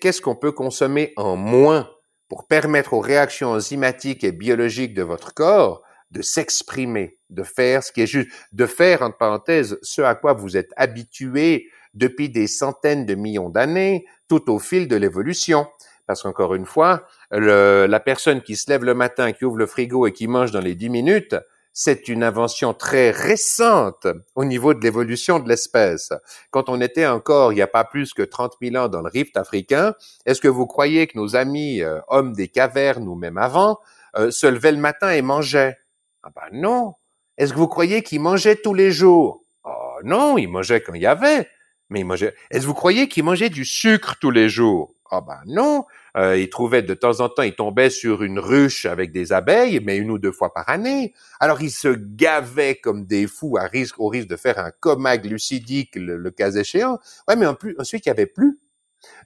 qu'est-ce 0.00 0.20
qu'on 0.20 0.36
peut 0.36 0.52
consommer 0.52 1.12
en 1.16 1.36
moins? 1.36 1.88
Pour 2.28 2.46
permettre 2.46 2.94
aux 2.94 3.00
réactions 3.00 3.50
enzymatiques 3.52 4.24
et 4.24 4.32
biologiques 4.32 4.94
de 4.94 5.02
votre 5.02 5.34
corps 5.34 5.82
de 6.10 6.22
s'exprimer, 6.22 7.18
de 7.30 7.42
faire 7.42 7.82
ce 7.82 7.92
qui 7.92 8.02
est 8.02 8.06
juste, 8.06 8.30
de 8.52 8.66
faire, 8.66 9.02
entre 9.02 9.18
parenthèses, 9.18 9.78
ce 9.82 10.02
à 10.02 10.14
quoi 10.14 10.32
vous 10.32 10.56
êtes 10.56 10.70
habitué 10.76 11.68
depuis 11.94 12.28
des 12.30 12.46
centaines 12.46 13.06
de 13.06 13.14
millions 13.14 13.50
d'années, 13.50 14.06
tout 14.28 14.50
au 14.50 14.58
fil 14.58 14.88
de 14.88 14.96
l'évolution. 14.96 15.66
Parce 16.06 16.22
qu'encore 16.22 16.54
une 16.54 16.64
fois, 16.64 17.04
la 17.30 18.00
personne 18.00 18.40
qui 18.40 18.56
se 18.56 18.70
lève 18.70 18.84
le 18.84 18.94
matin, 18.94 19.32
qui 19.32 19.44
ouvre 19.44 19.58
le 19.58 19.66
frigo 19.66 20.06
et 20.06 20.12
qui 20.12 20.26
mange 20.26 20.50
dans 20.50 20.60
les 20.60 20.74
dix 20.74 20.88
minutes, 20.88 21.36
c'est 21.80 22.08
une 22.08 22.24
invention 22.24 22.74
très 22.74 23.12
récente 23.12 24.08
au 24.34 24.44
niveau 24.44 24.74
de 24.74 24.80
l'évolution 24.80 25.38
de 25.38 25.48
l'espèce. 25.48 26.12
Quand 26.50 26.68
on 26.68 26.80
était 26.80 27.06
encore, 27.06 27.52
il 27.52 27.54
n'y 27.54 27.62
a 27.62 27.68
pas 27.68 27.84
plus 27.84 28.12
que 28.14 28.22
30 28.22 28.54
000 28.60 28.74
ans 28.74 28.88
dans 28.88 29.00
le 29.00 29.08
rift 29.08 29.36
africain, 29.36 29.94
est-ce 30.26 30.40
que 30.40 30.48
vous 30.48 30.66
croyez 30.66 31.06
que 31.06 31.16
nos 31.16 31.36
amis 31.36 31.80
euh, 31.80 32.00
hommes 32.08 32.32
des 32.32 32.48
cavernes 32.48 33.06
ou 33.06 33.14
même 33.14 33.38
avant 33.38 33.78
euh, 34.16 34.32
se 34.32 34.48
levaient 34.48 34.72
le 34.72 34.78
matin 34.78 35.12
et 35.12 35.22
mangeaient? 35.22 35.76
Ah 36.24 36.30
ben 36.34 36.48
non. 36.52 36.94
Est-ce 37.36 37.52
que 37.52 37.58
vous 37.58 37.68
croyez 37.68 38.02
qu'ils 38.02 38.22
mangeaient 38.22 38.56
tous 38.56 38.74
les 38.74 38.90
jours? 38.90 39.44
Oh 39.62 39.98
non, 40.02 40.36
ils 40.36 40.48
mangeaient 40.48 40.80
quand 40.80 40.94
il 40.94 41.02
y 41.02 41.06
avait. 41.06 41.48
Mais 41.90 42.00
Est-ce 42.00 42.62
que 42.62 42.66
vous 42.66 42.74
croyez 42.74 43.06
qu'il 43.06 43.22
mangeait 43.22 43.50
du 43.50 43.64
sucre 43.64 44.16
tous 44.20 44.32
les 44.32 44.48
jours? 44.48 44.94
Ah 45.12 45.20
ben 45.20 45.40
non. 45.46 45.84
Euh, 46.18 46.36
il 46.36 46.50
trouvait 46.50 46.82
de 46.82 46.94
temps 46.94 47.20
en 47.20 47.28
temps, 47.28 47.42
il 47.42 47.54
tombait 47.54 47.90
sur 47.90 48.24
une 48.24 48.40
ruche 48.40 48.86
avec 48.86 49.12
des 49.12 49.32
abeilles, 49.32 49.80
mais 49.84 49.96
une 49.96 50.10
ou 50.10 50.18
deux 50.18 50.32
fois 50.32 50.52
par 50.52 50.68
année. 50.68 51.14
Alors 51.38 51.62
il 51.62 51.70
se 51.70 51.88
gavait 51.88 52.74
comme 52.74 53.06
des 53.06 53.28
fous 53.28 53.56
à 53.56 53.64
risque, 53.64 54.00
au 54.00 54.08
risque 54.08 54.28
de 54.28 54.36
faire 54.36 54.58
un 54.58 54.72
coma 54.80 55.16
glucidique 55.16 55.94
le, 55.94 56.30
cas 56.30 56.50
échéant. 56.50 56.98
Ouais, 57.28 57.36
mais 57.36 57.46
en 57.46 57.54
plus, 57.54 57.76
ensuite 57.78 58.04
il 58.04 58.08
n'y 58.08 58.12
avait 58.12 58.26
plus. 58.26 58.58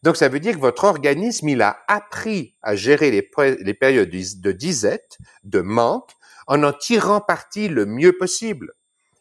Donc 0.03 0.19
ça 0.19 0.29
veut 0.29 0.41
dire 0.41 0.55
que 0.55 0.61
votre 0.61 0.85
organisme, 0.85 1.49
il 1.49 1.63
a 1.63 1.79
appris 1.89 2.55
à 2.61 2.77
gérer 2.77 3.11
les, 3.11 3.31
les 3.61 3.75
périodes 3.75 4.11
de 4.11 4.53
disette, 4.53 5.17
de 5.45 5.61
manque, 5.61 6.11
en 6.47 6.63
en 6.63 6.73
tirant 6.73 7.23
parti 7.23 7.69
le 7.69 7.87
mieux 7.87 8.13
possible. 8.13 8.75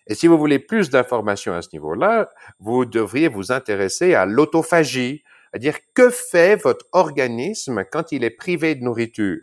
Et 0.07 0.15
si 0.15 0.27
vous 0.27 0.37
voulez 0.37 0.59
plus 0.59 0.89
d'informations 0.89 1.53
à 1.53 1.61
ce 1.61 1.69
niveau-là, 1.71 2.29
vous 2.59 2.85
devriez 2.85 3.29
vous 3.29 3.53
intéresser 3.53 4.13
à 4.13 4.25
l'autophagie, 4.25 5.23
c'est-à-dire 5.51 5.77
que 5.93 6.09
fait 6.09 6.55
votre 6.55 6.85
organisme 6.93 7.83
quand 7.91 8.11
il 8.11 8.23
est 8.23 8.29
privé 8.29 8.75
de 8.75 8.83
nourriture? 8.83 9.39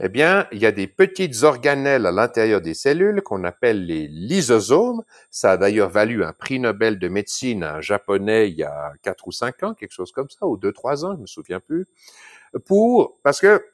Eh 0.00 0.08
bien, 0.08 0.46
il 0.52 0.58
y 0.58 0.66
a 0.66 0.72
des 0.72 0.86
petites 0.86 1.42
organelles 1.42 2.06
à 2.06 2.12
l'intérieur 2.12 2.60
des 2.60 2.74
cellules 2.74 3.22
qu'on 3.22 3.44
appelle 3.44 3.84
les 3.84 4.06
lysosomes. 4.08 5.02
Ça 5.30 5.52
a 5.52 5.56
d'ailleurs 5.56 5.90
valu 5.90 6.22
un 6.22 6.32
prix 6.32 6.60
Nobel 6.60 6.98
de 6.98 7.08
médecine 7.08 7.62
à 7.64 7.76
un 7.76 7.80
japonais 7.80 8.48
il 8.50 8.56
y 8.56 8.62
a 8.62 8.92
quatre 9.02 9.26
ou 9.26 9.32
cinq 9.32 9.62
ans, 9.62 9.74
quelque 9.74 9.92
chose 9.92 10.12
comme 10.12 10.28
ça, 10.30 10.46
ou 10.46 10.56
deux, 10.56 10.72
trois 10.72 11.04
ans, 11.04 11.14
je 11.16 11.20
me 11.22 11.26
souviens 11.26 11.60
plus. 11.60 11.86
Pour, 12.64 13.18
parce 13.22 13.40
que 13.40 13.64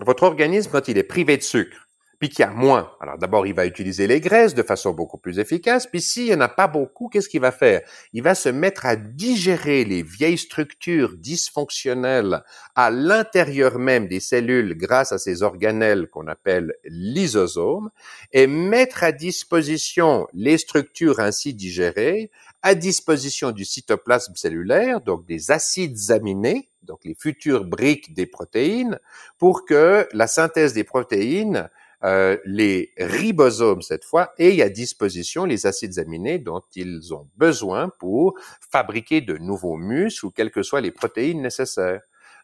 votre 0.00 0.22
organisme, 0.22 0.70
quand 0.70 0.88
il 0.88 0.98
est 0.98 1.02
privé 1.02 1.36
de 1.36 1.42
sucre, 1.42 1.87
puis 2.18 2.28
qu'il 2.28 2.40
y 2.40 2.48
a 2.48 2.50
moins. 2.50 2.90
Alors 3.00 3.18
d'abord, 3.18 3.46
il 3.46 3.54
va 3.54 3.66
utiliser 3.66 4.06
les 4.06 4.20
graisses 4.20 4.54
de 4.54 4.62
façon 4.62 4.92
beaucoup 4.92 5.18
plus 5.18 5.38
efficace, 5.38 5.86
puis 5.86 6.00
s'il 6.00 6.26
n'y 6.26 6.34
en 6.34 6.40
a 6.40 6.48
pas 6.48 6.66
beaucoup, 6.66 7.08
qu'est-ce 7.08 7.28
qu'il 7.28 7.40
va 7.40 7.52
faire? 7.52 7.80
Il 8.12 8.22
va 8.22 8.34
se 8.34 8.48
mettre 8.48 8.86
à 8.86 8.96
digérer 8.96 9.84
les 9.84 10.02
vieilles 10.02 10.38
structures 10.38 11.16
dysfonctionnelles 11.16 12.42
à 12.74 12.90
l'intérieur 12.90 13.78
même 13.78 14.08
des 14.08 14.20
cellules 14.20 14.76
grâce 14.76 15.12
à 15.12 15.18
ces 15.18 15.42
organelles 15.42 16.08
qu'on 16.08 16.26
appelle 16.26 16.74
lysosomes, 16.84 17.90
et 18.32 18.46
mettre 18.46 19.04
à 19.04 19.12
disposition 19.12 20.26
les 20.34 20.58
structures 20.58 21.20
ainsi 21.20 21.54
digérées 21.54 22.30
à 22.62 22.74
disposition 22.74 23.52
du 23.52 23.64
cytoplasme 23.64 24.34
cellulaire, 24.34 25.00
donc 25.00 25.24
des 25.26 25.52
acides 25.52 26.10
aminés, 26.10 26.68
donc 26.82 27.04
les 27.04 27.14
futures 27.14 27.64
briques 27.64 28.14
des 28.14 28.26
protéines, 28.26 28.98
pour 29.38 29.64
que 29.64 30.08
la 30.12 30.26
synthèse 30.26 30.72
des 30.72 30.84
protéines 30.84 31.70
euh, 32.04 32.36
les 32.44 32.92
ribosomes 32.96 33.82
cette 33.82 34.04
fois 34.04 34.32
et 34.38 34.62
à 34.62 34.68
disposition 34.68 35.44
les 35.44 35.66
acides 35.66 35.98
aminés 35.98 36.38
dont 36.38 36.62
ils 36.76 37.12
ont 37.12 37.28
besoin 37.36 37.88
pour 37.98 38.38
fabriquer 38.70 39.20
de 39.20 39.36
nouveaux 39.36 39.76
muscles 39.76 40.26
ou 40.26 40.30
quelles 40.30 40.52
que 40.52 40.62
soient 40.62 40.80
les 40.80 40.92
protéines 40.92 41.42
nécessaires. 41.42 42.00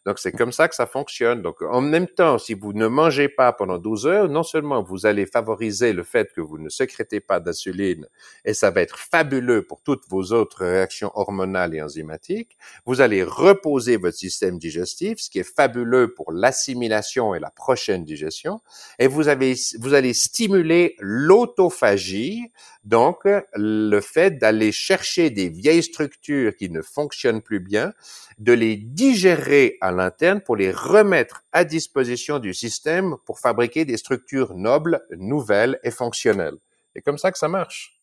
Donc, 0.06 0.18
c'est 0.18 0.32
comme 0.32 0.52
ça 0.52 0.68
que 0.68 0.74
ça 0.74 0.86
fonctionne. 0.86 1.40
Donc, 1.40 1.62
en 1.62 1.80
même 1.80 2.06
temps, 2.06 2.38
si 2.38 2.54
vous 2.54 2.72
ne 2.72 2.86
mangez 2.86 3.28
pas 3.28 3.52
pendant 3.52 3.78
12 3.78 4.06
heures, 4.06 4.28
non 4.28 4.42
seulement 4.42 4.82
vous 4.82 5.06
allez 5.06 5.26
favoriser 5.26 5.92
le 5.92 6.02
fait 6.02 6.32
que 6.34 6.40
vous 6.40 6.58
ne 6.58 6.68
sécrétez 6.68 7.20
pas 7.20 7.40
d'insuline, 7.40 8.06
et 8.44 8.52
ça 8.52 8.70
va 8.70 8.82
être 8.82 8.98
fabuleux 8.98 9.62
pour 9.62 9.80
toutes 9.82 10.04
vos 10.08 10.32
autres 10.32 10.64
réactions 10.64 11.10
hormonales 11.14 11.74
et 11.74 11.82
enzymatiques, 11.82 12.56
vous 12.84 13.00
allez 13.00 13.22
reposer 13.22 13.96
votre 13.96 14.16
système 14.16 14.58
digestif, 14.58 15.18
ce 15.20 15.30
qui 15.30 15.38
est 15.38 15.56
fabuleux 15.56 16.12
pour 16.12 16.32
l'assimilation 16.32 17.34
et 17.34 17.40
la 17.40 17.50
prochaine 17.50 18.04
digestion, 18.04 18.60
et 18.98 19.06
vous, 19.06 19.28
avez, 19.28 19.54
vous 19.80 19.94
allez 19.94 20.12
stimuler 20.12 20.96
l'autophagie, 20.98 22.50
donc 22.84 23.20
le 23.54 24.00
fait 24.00 24.32
d'aller 24.32 24.70
chercher 24.70 25.30
des 25.30 25.48
vieilles 25.48 25.82
structures 25.82 26.54
qui 26.54 26.68
ne 26.68 26.82
fonctionnent 26.82 27.40
plus 27.40 27.60
bien, 27.60 27.94
de 28.38 28.52
les 28.52 28.76
digérer 28.76 29.78
à 29.80 29.90
l'interne 29.94 30.40
pour 30.40 30.56
les 30.56 30.72
remettre 30.72 31.42
à 31.52 31.64
disposition 31.64 32.38
du 32.38 32.54
système 32.54 33.14
pour 33.24 33.38
fabriquer 33.38 33.84
des 33.84 33.96
structures 33.96 34.54
nobles, 34.54 35.02
nouvelles 35.16 35.78
et 35.82 35.90
fonctionnelles. 35.90 36.56
C'est 36.94 37.02
comme 37.02 37.18
ça 37.18 37.32
que 37.32 37.38
ça 37.38 37.48
marche. 37.48 37.94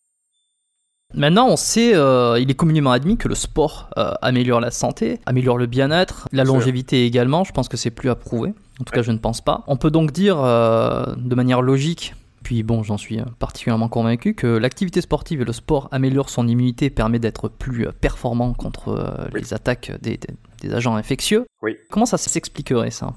Maintenant, 1.14 1.48
on 1.50 1.58
sait, 1.58 1.94
euh, 1.94 2.40
il 2.40 2.50
est 2.50 2.56
communément 2.56 2.92
admis 2.92 3.18
que 3.18 3.28
le 3.28 3.36
sport 3.36 3.90
euh, 3.98 4.14
améliore 4.22 4.62
la 4.62 4.72
santé, 4.72 5.20
améliore 5.26 5.58
le 5.58 5.66
bien-être, 5.66 6.30
la 6.32 6.46
longévité 6.46 7.06
également. 7.06 7.44
Je 7.44 7.52
pense 7.52 7.68
que 7.68 7.76
c'est 7.76 7.92
plus 7.92 8.10
approuvé. 8.10 8.54
En 8.80 8.84
tout 8.86 8.94
cas, 8.94 9.02
je 9.02 9.12
ne 9.12 9.18
pense 9.18 9.42
pas. 9.42 9.64
On 9.68 9.76
peut 9.76 9.92
donc 9.92 10.14
dire, 10.14 10.42
euh, 10.42 11.04
de 11.18 11.36
manière 11.36 11.62
logique, 11.62 12.16
puis 12.44 12.64
bon, 12.64 12.84
j'en 12.84 12.98
suis 12.98 13.20
particulièrement 13.40 13.90
convaincu 13.90 14.34
que 14.34 14.48
l'activité 14.48 15.02
sportive 15.02 15.42
et 15.42 15.46
le 15.46 15.54
sport 15.54 15.88
améliorent 15.92 16.30
son 16.30 16.48
immunité, 16.48 16.90
permet 16.90 17.20
d'être 17.20 17.50
plus 17.50 17.88
performant 18.00 18.54
contre 18.54 19.30
les 19.34 19.54
attaques 19.54 19.92
des, 20.02 20.20
des 20.62 20.74
agents 20.74 20.96
infectieux. 20.96 21.46
Oui. 21.62 21.78
Comment 21.90 22.06
ça 22.06 22.18
s'expliquerait 22.18 22.92
ça? 22.92 23.14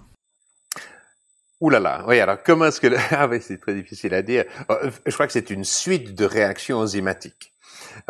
Ouh 1.61 1.71
là 1.71 1.81
là, 1.81 2.05
oui, 2.07 2.21
alors 2.21 2.43
comment 2.43 2.67
est-ce 2.67 2.81
que... 2.81 2.89
Ah 3.11 3.27
oui, 3.27 3.41
c'est 3.41 3.59
très 3.59 3.75
difficile 3.75 4.13
à 4.13 4.23
dire. 4.23 4.45
Euh, 4.71 4.91
je 5.07 5.13
crois 5.15 5.27
que 5.27 5.33
c'est 5.33 5.51
une 5.51 5.65
suite 5.65 6.15
de 6.15 6.25
réactions 6.25 6.79
enzymatiques. 6.79 7.53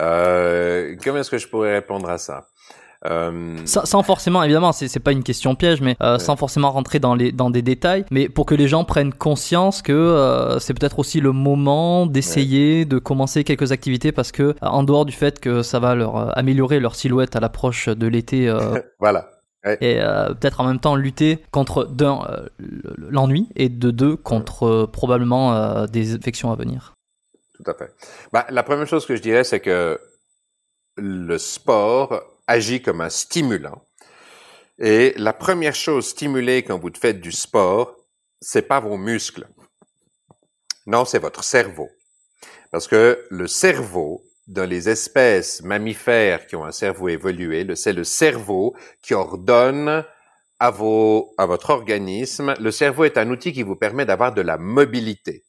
Euh, 0.01 0.97
comment 1.03 1.19
est-ce 1.19 1.31
que 1.31 1.39
je 1.39 1.47
pourrais 1.47 1.75
répondre 1.75 2.09
à 2.09 2.19
ça? 2.19 2.49
Euh... 3.07 3.57
Sans, 3.67 4.03
forcément, 4.03 4.43
évidemment, 4.43 4.73
c'est 4.73 5.01
pas 5.01 5.13
une 5.13 5.23
question 5.23 5.55
piège, 5.55 5.81
mais 5.81 5.97
euh, 6.03 6.19
sans 6.19 6.37
forcément 6.37 6.71
rentrer 6.71 6.99
dans, 6.99 7.15
les, 7.15 7.33
dans 7.33 7.51
des 7.51 7.63
détails, 7.63 8.05
mais 8.11 8.29
pour 8.29 8.47
que 8.47 8.55
les 8.55 8.69
gens 8.69 8.85
prennent 8.85 9.13
conscience 9.13 9.83
que 9.83 9.93
euh, 9.93 10.59
c'est 10.59 10.75
peut-être 10.75 10.99
aussi 10.99 11.21
le 11.21 11.33
moment 11.33 12.07
d'essayer 12.07 12.85
de 12.85 12.99
commencer 12.99 13.45
quelques 13.45 13.73
activités 13.73 14.13
parce 14.13 14.33
que, 14.33 14.55
en 14.63 14.83
dehors 14.83 15.05
du 15.05 15.13
fait 15.13 15.41
que 15.41 15.63
ça 15.63 15.79
va 15.79 15.95
leur 15.95 16.37
améliorer 16.39 16.81
leur 16.81 16.95
silhouette 16.95 17.37
à 17.37 17.41
l'approche 17.41 17.89
de 17.89 18.07
l'été. 18.07 18.53
voilà. 18.99 19.31
Et 19.81 19.97
peut-être 19.97 20.61
en 20.61 20.65
même 20.65 20.79
temps 20.79 20.95
lutter 20.95 21.39
contre 21.51 21.85
d'un 21.85 22.21
l'ennui 22.99 23.49
et 23.57 23.71
de 23.71 23.91
deux 23.91 24.15
contre 24.15 24.87
probablement 24.93 25.87
des 25.87 26.15
infections 26.15 26.53
à 26.53 26.55
venir. 26.55 26.93
Tout 27.55 27.71
à 27.71 27.75
fait. 27.75 27.95
Bah, 28.33 28.47
la 28.51 28.63
première 28.63 28.87
chose 28.87 29.07
que 29.07 29.17
je 29.17 29.23
dirais, 29.23 29.45
c'est 29.45 29.61
que 29.61 29.99
le 30.97 31.39
sport 31.39 32.23
agit 32.47 32.83
comme 32.83 33.01
un 33.01 33.11
stimulant. 33.11 33.83
Et 34.79 35.15
la 35.17 35.33
première 35.33 35.75
chose 35.75 36.09
stimulée 36.09 36.63
quand 36.63 36.79
vous 36.79 36.91
faites 36.99 37.21
du 37.21 37.33
sport, 37.33 37.97
c'est 38.41 38.69
pas 38.69 38.81
vos 38.81 38.97
muscles. 38.97 39.47
Non, 40.87 41.05
c'est 41.05 41.19
votre 41.19 41.45
cerveau. 41.45 41.89
Parce 42.71 42.89
que 42.89 43.25
le 43.31 43.47
cerveau, 43.47 44.25
dans 44.47 44.69
les 44.69 44.89
espèces 44.89 45.63
mammifères 45.63 46.47
qui 46.47 46.57
ont 46.57 46.65
un 46.65 46.73
cerveau 46.73 47.09
évolué, 47.09 47.67
c'est 47.77 47.93
le 47.93 48.05
cerveau 48.05 48.77
qui 49.01 49.15
ordonne 49.15 50.05
à, 50.59 50.71
vos, 50.71 51.35
à 51.39 51.47
votre 51.47 51.71
organisme. 51.71 52.55
Le 52.61 52.71
cerveau 52.71 53.05
est 53.05 53.17
un 53.17 53.31
outil 53.31 53.53
qui 53.53 53.63
vous 53.63 53.77
permet 53.77 54.05
d'avoir 54.05 54.35
de 54.35 54.43
la 54.43 54.59
mobilité. 54.59 55.45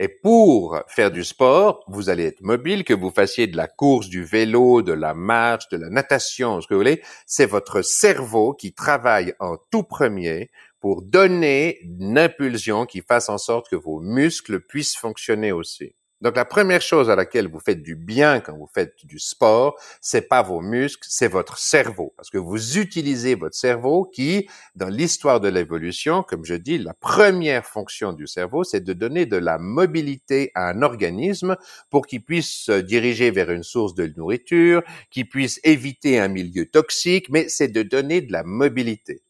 Et 0.00 0.08
pour 0.08 0.80
faire 0.86 1.10
du 1.10 1.24
sport, 1.24 1.84
vous 1.88 2.08
allez 2.08 2.24
être 2.26 2.40
mobile, 2.40 2.84
que 2.84 2.94
vous 2.94 3.10
fassiez 3.10 3.48
de 3.48 3.56
la 3.56 3.66
course, 3.66 4.08
du 4.08 4.22
vélo, 4.22 4.80
de 4.80 4.92
la 4.92 5.12
marche, 5.12 5.68
de 5.70 5.76
la 5.76 5.90
natation, 5.90 6.60
ce 6.60 6.68
que 6.68 6.74
vous 6.74 6.80
voulez. 6.80 7.02
C'est 7.26 7.46
votre 7.46 7.82
cerveau 7.82 8.54
qui 8.54 8.72
travaille 8.72 9.34
en 9.40 9.56
tout 9.72 9.82
premier 9.82 10.50
pour 10.80 11.02
donner 11.02 11.80
une 11.82 12.16
impulsion 12.16 12.86
qui 12.86 13.00
fasse 13.00 13.28
en 13.28 13.38
sorte 13.38 13.68
que 13.68 13.76
vos 13.76 13.98
muscles 14.00 14.60
puissent 14.60 14.96
fonctionner 14.96 15.50
aussi. 15.50 15.94
Donc 16.20 16.34
la 16.34 16.44
première 16.44 16.82
chose 16.82 17.10
à 17.10 17.16
laquelle 17.16 17.48
vous 17.48 17.60
faites 17.60 17.82
du 17.82 17.94
bien 17.94 18.40
quand 18.40 18.56
vous 18.56 18.68
faites 18.72 18.94
du 19.04 19.20
sport, 19.20 19.78
c'est 20.00 20.28
pas 20.28 20.42
vos 20.42 20.60
muscles, 20.60 21.06
c'est 21.08 21.28
votre 21.28 21.58
cerveau 21.58 22.12
parce 22.16 22.28
que 22.28 22.38
vous 22.38 22.78
utilisez 22.78 23.36
votre 23.36 23.54
cerveau 23.54 24.04
qui 24.04 24.48
dans 24.74 24.88
l'histoire 24.88 25.40
de 25.40 25.48
l'évolution, 25.48 26.24
comme 26.24 26.44
je 26.44 26.54
dis, 26.54 26.78
la 26.78 26.94
première 26.94 27.64
fonction 27.64 28.12
du 28.12 28.26
cerveau, 28.26 28.64
c'est 28.64 28.82
de 28.82 28.92
donner 28.92 29.26
de 29.26 29.36
la 29.36 29.58
mobilité 29.58 30.50
à 30.54 30.68
un 30.70 30.82
organisme 30.82 31.56
pour 31.88 32.06
qu'il 32.06 32.24
puisse 32.24 32.50
se 32.50 32.80
diriger 32.80 33.30
vers 33.30 33.50
une 33.50 33.62
source 33.62 33.94
de 33.94 34.12
nourriture, 34.16 34.82
qu'il 35.10 35.28
puisse 35.28 35.60
éviter 35.62 36.18
un 36.18 36.28
milieu 36.28 36.66
toxique, 36.66 37.28
mais 37.30 37.48
c'est 37.48 37.68
de 37.68 37.82
donner 37.82 38.22
de 38.22 38.32
la 38.32 38.42
mobilité. 38.42 39.22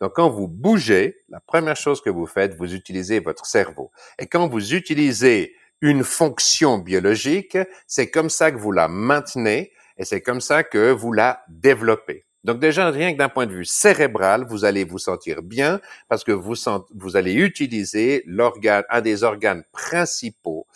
Donc, 0.00 0.12
quand 0.14 0.30
vous 0.30 0.48
bougez, 0.48 1.16
la 1.28 1.40
première 1.40 1.76
chose 1.76 2.00
que 2.00 2.10
vous 2.10 2.26
faites, 2.26 2.54
vous 2.56 2.74
utilisez 2.74 3.20
votre 3.20 3.46
cerveau. 3.46 3.90
Et 4.18 4.26
quand 4.26 4.46
vous 4.46 4.74
utilisez 4.74 5.54
une 5.80 6.04
fonction 6.04 6.78
biologique, 6.78 7.58
c'est 7.86 8.10
comme 8.10 8.30
ça 8.30 8.50
que 8.50 8.56
vous 8.56 8.72
la 8.72 8.88
maintenez 8.88 9.72
et 9.96 10.04
c'est 10.04 10.20
comme 10.20 10.40
ça 10.40 10.64
que 10.64 10.90
vous 10.90 11.12
la 11.12 11.42
développez. 11.48 12.24
Donc 12.44 12.58
déjà, 12.58 12.90
rien 12.90 13.12
que 13.12 13.18
d'un 13.18 13.30
point 13.30 13.46
de 13.46 13.54
vue 13.54 13.64
cérébral, 13.64 14.44
vous 14.46 14.66
allez 14.66 14.84
vous 14.84 14.98
sentir 14.98 15.42
bien 15.42 15.80
parce 16.08 16.24
que 16.24 16.32
vous, 16.32 16.54
vous 16.94 17.16
allez 17.16 17.32
utiliser 17.32 18.22
l'organe, 18.26 18.84
un 18.90 19.00
des 19.00 19.24
organes 19.24 19.64
principaux, 19.72 20.66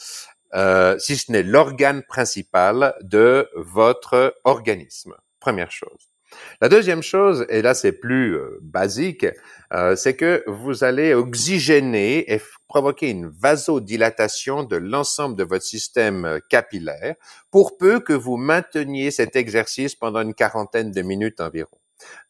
euh, 0.54 0.98
si 0.98 1.16
ce 1.16 1.30
n'est 1.30 1.42
l'organe 1.42 2.02
principal 2.02 2.94
de 3.02 3.48
votre 3.54 4.34
organisme. 4.44 5.14
Première 5.40 5.70
chose. 5.70 6.07
La 6.60 6.68
deuxième 6.68 7.02
chose, 7.02 7.46
et 7.48 7.62
là 7.62 7.74
c'est 7.74 7.92
plus 7.92 8.36
euh, 8.36 8.58
basique, 8.62 9.26
euh, 9.72 9.96
c'est 9.96 10.14
que 10.14 10.42
vous 10.46 10.84
allez 10.84 11.14
oxygéner 11.14 12.32
et 12.32 12.40
provoquer 12.66 13.10
une 13.10 13.28
vasodilatation 13.28 14.64
de 14.64 14.76
l'ensemble 14.76 15.36
de 15.36 15.44
votre 15.44 15.64
système 15.64 16.24
euh, 16.24 16.38
capillaire 16.48 17.14
pour 17.50 17.76
peu 17.78 18.00
que 18.00 18.12
vous 18.12 18.36
mainteniez 18.36 19.10
cet 19.10 19.36
exercice 19.36 19.94
pendant 19.94 20.20
une 20.20 20.34
quarantaine 20.34 20.90
de 20.90 21.02
minutes 21.02 21.40
environ. 21.40 21.78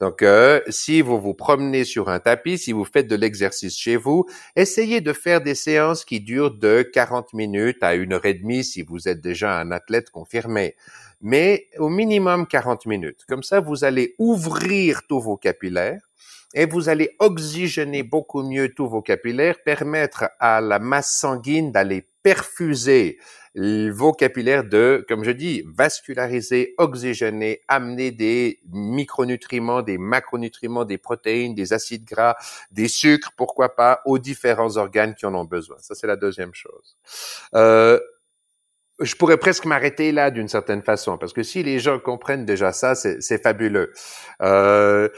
Donc, 0.00 0.24
si 0.70 1.02
vous 1.02 1.20
vous 1.20 1.34
promenez 1.34 1.84
sur 1.84 2.08
un 2.08 2.20
tapis, 2.20 2.56
si 2.56 2.72
vous 2.72 2.86
faites 2.86 3.06
de 3.06 3.16
l'exercice 3.16 3.76
chez 3.76 3.96
vous, 3.96 4.24
essayez 4.56 5.02
de 5.02 5.12
faire 5.12 5.42
des 5.42 5.54
séances 5.54 6.06
qui 6.06 6.20
durent 6.20 6.56
de 6.56 6.80
40 6.80 7.34
minutes 7.34 7.82
à 7.82 7.94
une 7.94 8.14
heure 8.14 8.24
et 8.24 8.32
demie 8.32 8.64
si 8.64 8.80
vous 8.80 9.08
êtes 9.08 9.20
déjà 9.20 9.60
un 9.60 9.70
athlète 9.70 10.08
confirmé 10.08 10.74
mais 11.20 11.68
au 11.78 11.88
minimum 11.88 12.46
40 12.46 12.86
minutes. 12.86 13.24
Comme 13.28 13.42
ça, 13.42 13.60
vous 13.60 13.84
allez 13.84 14.14
ouvrir 14.18 15.02
tous 15.08 15.20
vos 15.20 15.36
capillaires 15.36 16.02
et 16.54 16.66
vous 16.66 16.88
allez 16.88 17.14
oxygéner 17.18 18.02
beaucoup 18.02 18.42
mieux 18.42 18.72
tous 18.74 18.88
vos 18.88 19.02
capillaires, 19.02 19.62
permettre 19.62 20.30
à 20.40 20.60
la 20.60 20.78
masse 20.78 21.14
sanguine 21.14 21.72
d'aller 21.72 22.08
perfuser 22.22 23.18
vos 23.54 24.12
capillaires 24.12 24.64
de, 24.64 25.04
comme 25.08 25.24
je 25.24 25.30
dis, 25.30 25.64
vasculariser, 25.66 26.74
oxygéner, 26.78 27.62
amener 27.66 28.12
des 28.12 28.60
micronutriments, 28.70 29.82
des 29.82 29.98
macronutriments, 29.98 30.84
des 30.84 30.98
protéines, 30.98 31.54
des 31.54 31.72
acides 31.72 32.04
gras, 32.04 32.36
des 32.70 32.88
sucres, 32.88 33.32
pourquoi 33.36 33.74
pas, 33.74 34.00
aux 34.04 34.18
différents 34.18 34.76
organes 34.76 35.14
qui 35.14 35.26
en 35.26 35.34
ont 35.34 35.44
besoin. 35.44 35.76
Ça, 35.80 35.94
c'est 35.94 36.06
la 36.06 36.16
deuxième 36.16 36.54
chose. 36.54 36.96
Euh, 37.54 37.98
je 39.00 39.14
pourrais 39.14 39.36
presque 39.36 39.64
m'arrêter 39.64 40.12
là 40.12 40.30
d'une 40.30 40.48
certaine 40.48 40.82
façon, 40.82 41.18
parce 41.18 41.32
que 41.32 41.42
si 41.42 41.62
les 41.62 41.78
gens 41.78 41.98
comprennent 41.98 42.44
déjà 42.44 42.72
ça, 42.72 42.94
c'est 42.94 43.42
fabuleux. 43.42 43.92
Euh, 44.42 45.08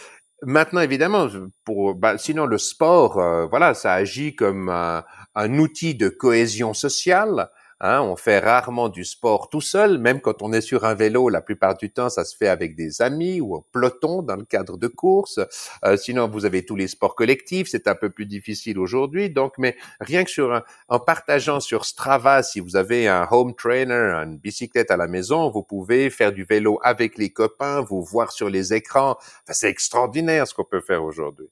maintenant, 0.43 0.81
évidemment, 0.81 1.29
pour, 1.65 1.95
bah, 1.95 2.19
sinon 2.19 2.47
le 2.47 2.59
sport, 2.59 3.19
euh, 3.19 3.47
voilà, 3.47 3.75
ça 3.75 3.95
agit 3.95 4.35
comme 4.35 4.69
un, 4.69 5.05
un 5.35 5.59
outil 5.59 5.95
de 5.95 6.09
cohésion 6.09 6.75
sociale. 6.75 7.49
Hein, 7.83 8.03
on 8.03 8.15
fait 8.15 8.39
rarement 8.39 8.91
du 8.91 9.07
sport 9.07 9.49
tout 9.49 9.63
seul, 9.63 9.97
même 9.97 10.21
quand 10.21 10.43
on 10.43 10.53
est 10.53 10.61
sur 10.61 10.85
un 10.85 10.93
vélo, 10.93 11.31
la 11.31 11.41
plupart 11.41 11.79
du 11.79 11.91
temps, 11.91 12.11
ça 12.11 12.25
se 12.25 12.37
fait 12.37 12.49
avec 12.49 12.77
des 12.77 13.01
amis 13.01 13.41
ou 13.41 13.57
en 13.57 13.65
peloton 13.73 14.21
dans 14.21 14.37
le 14.37 14.45
cadre 14.45 14.77
de 14.77 14.87
courses. 14.87 15.41
Euh, 15.87 15.97
sinon, 15.97 16.29
vous 16.29 16.45
avez 16.45 16.67
tous 16.67 16.77
les 16.77 16.89
sports 16.89 17.15
collectifs, 17.15 17.69
c'est 17.71 17.89
un 17.89 17.95
peu 17.95 18.11
plus 18.11 18.27
difficile 18.27 18.79
aujourd'hui. 18.79 19.31
Donc, 19.31 19.55
mais 19.57 19.77
rien 19.99 20.25
que 20.25 20.31
sur 20.31 20.53
un, 20.53 20.63
en 20.89 21.01
partageant 21.01 21.61
sur 21.61 21.87
Strava, 21.87 22.43
si 22.43 22.61
vous 22.61 22.77
avez 22.77 23.09
un 23.09 23.27
home 23.31 23.55
trainer, 23.55 24.13
une 24.25 24.37
bicyclette 24.37 24.91
à 24.91 24.99
la 24.99 25.07
maison, 25.07 25.51
vous 25.51 25.63
pouvez 25.63 26.11
faire 26.11 26.33
du 26.33 26.45
vélo 26.45 26.79
avec 26.83 27.17
les 27.17 27.31
copains, 27.31 27.81
vous 27.81 28.03
voir 28.03 28.31
sur 28.31 28.51
les 28.51 28.75
écrans. 28.75 29.13
Enfin, 29.13 29.53
c'est 29.53 29.71
extraordinaire 29.71 30.47
ce 30.47 30.53
qu'on 30.53 30.65
peut 30.65 30.83
faire 30.83 31.03
aujourd'hui. 31.03 31.49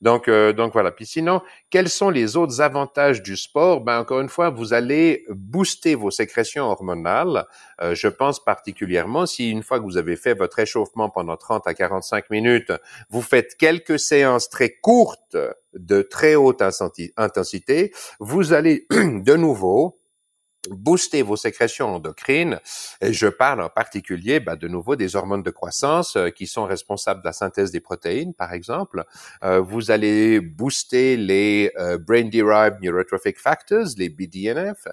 Donc, 0.00 0.28
euh, 0.28 0.52
donc 0.52 0.72
voilà. 0.72 0.92
Puis 0.92 1.06
sinon, 1.06 1.42
quels 1.68 1.88
sont 1.88 2.10
les 2.10 2.36
autres 2.36 2.60
avantages 2.60 3.22
du 3.22 3.36
sport? 3.36 3.82
Ben 3.82 4.00
encore 4.00 4.20
une 4.20 4.28
fois, 4.28 4.50
vous 4.50 4.72
allez 4.72 5.24
booster 5.28 5.69
vos 5.94 6.10
sécrétions 6.10 6.64
hormonales. 6.64 7.46
Euh, 7.80 7.94
je 7.94 8.08
pense 8.08 8.42
particulièrement 8.42 9.26
si 9.26 9.50
une 9.50 9.62
fois 9.62 9.78
que 9.78 9.84
vous 9.84 9.96
avez 9.96 10.16
fait 10.16 10.34
votre 10.34 10.58
échauffement 10.58 11.10
pendant 11.10 11.36
30 11.36 11.66
à 11.66 11.74
45 11.74 12.30
minutes, 12.30 12.72
vous 13.10 13.22
faites 13.22 13.56
quelques 13.56 13.98
séances 13.98 14.48
très 14.48 14.70
courtes 14.70 15.36
de 15.74 16.02
très 16.02 16.34
haute 16.34 16.62
intensité, 17.16 17.92
vous 18.18 18.52
allez 18.52 18.86
de 18.90 19.36
nouveau 19.36 19.99
booster 20.68 21.22
vos 21.22 21.36
sécrétions 21.36 21.94
endocrines. 21.94 22.60
Et 23.00 23.12
je 23.12 23.26
parle 23.26 23.62
en 23.62 23.68
particulier, 23.68 24.40
bah, 24.40 24.56
de 24.56 24.68
nouveau, 24.68 24.96
des 24.96 25.16
hormones 25.16 25.42
de 25.42 25.50
croissance 25.50 26.16
euh, 26.16 26.28
qui 26.30 26.46
sont 26.46 26.64
responsables 26.64 27.22
de 27.22 27.26
la 27.26 27.32
synthèse 27.32 27.70
des 27.70 27.80
protéines, 27.80 28.34
par 28.34 28.52
exemple. 28.52 29.04
Euh, 29.42 29.60
vous 29.60 29.90
allez 29.90 30.40
booster 30.40 31.16
les 31.16 31.72
euh, 31.78 31.98
brain-derived 31.98 32.78
neurotrophic 32.82 33.38
factors, 33.38 33.86
les 33.96 34.08
BDNF. 34.08 34.86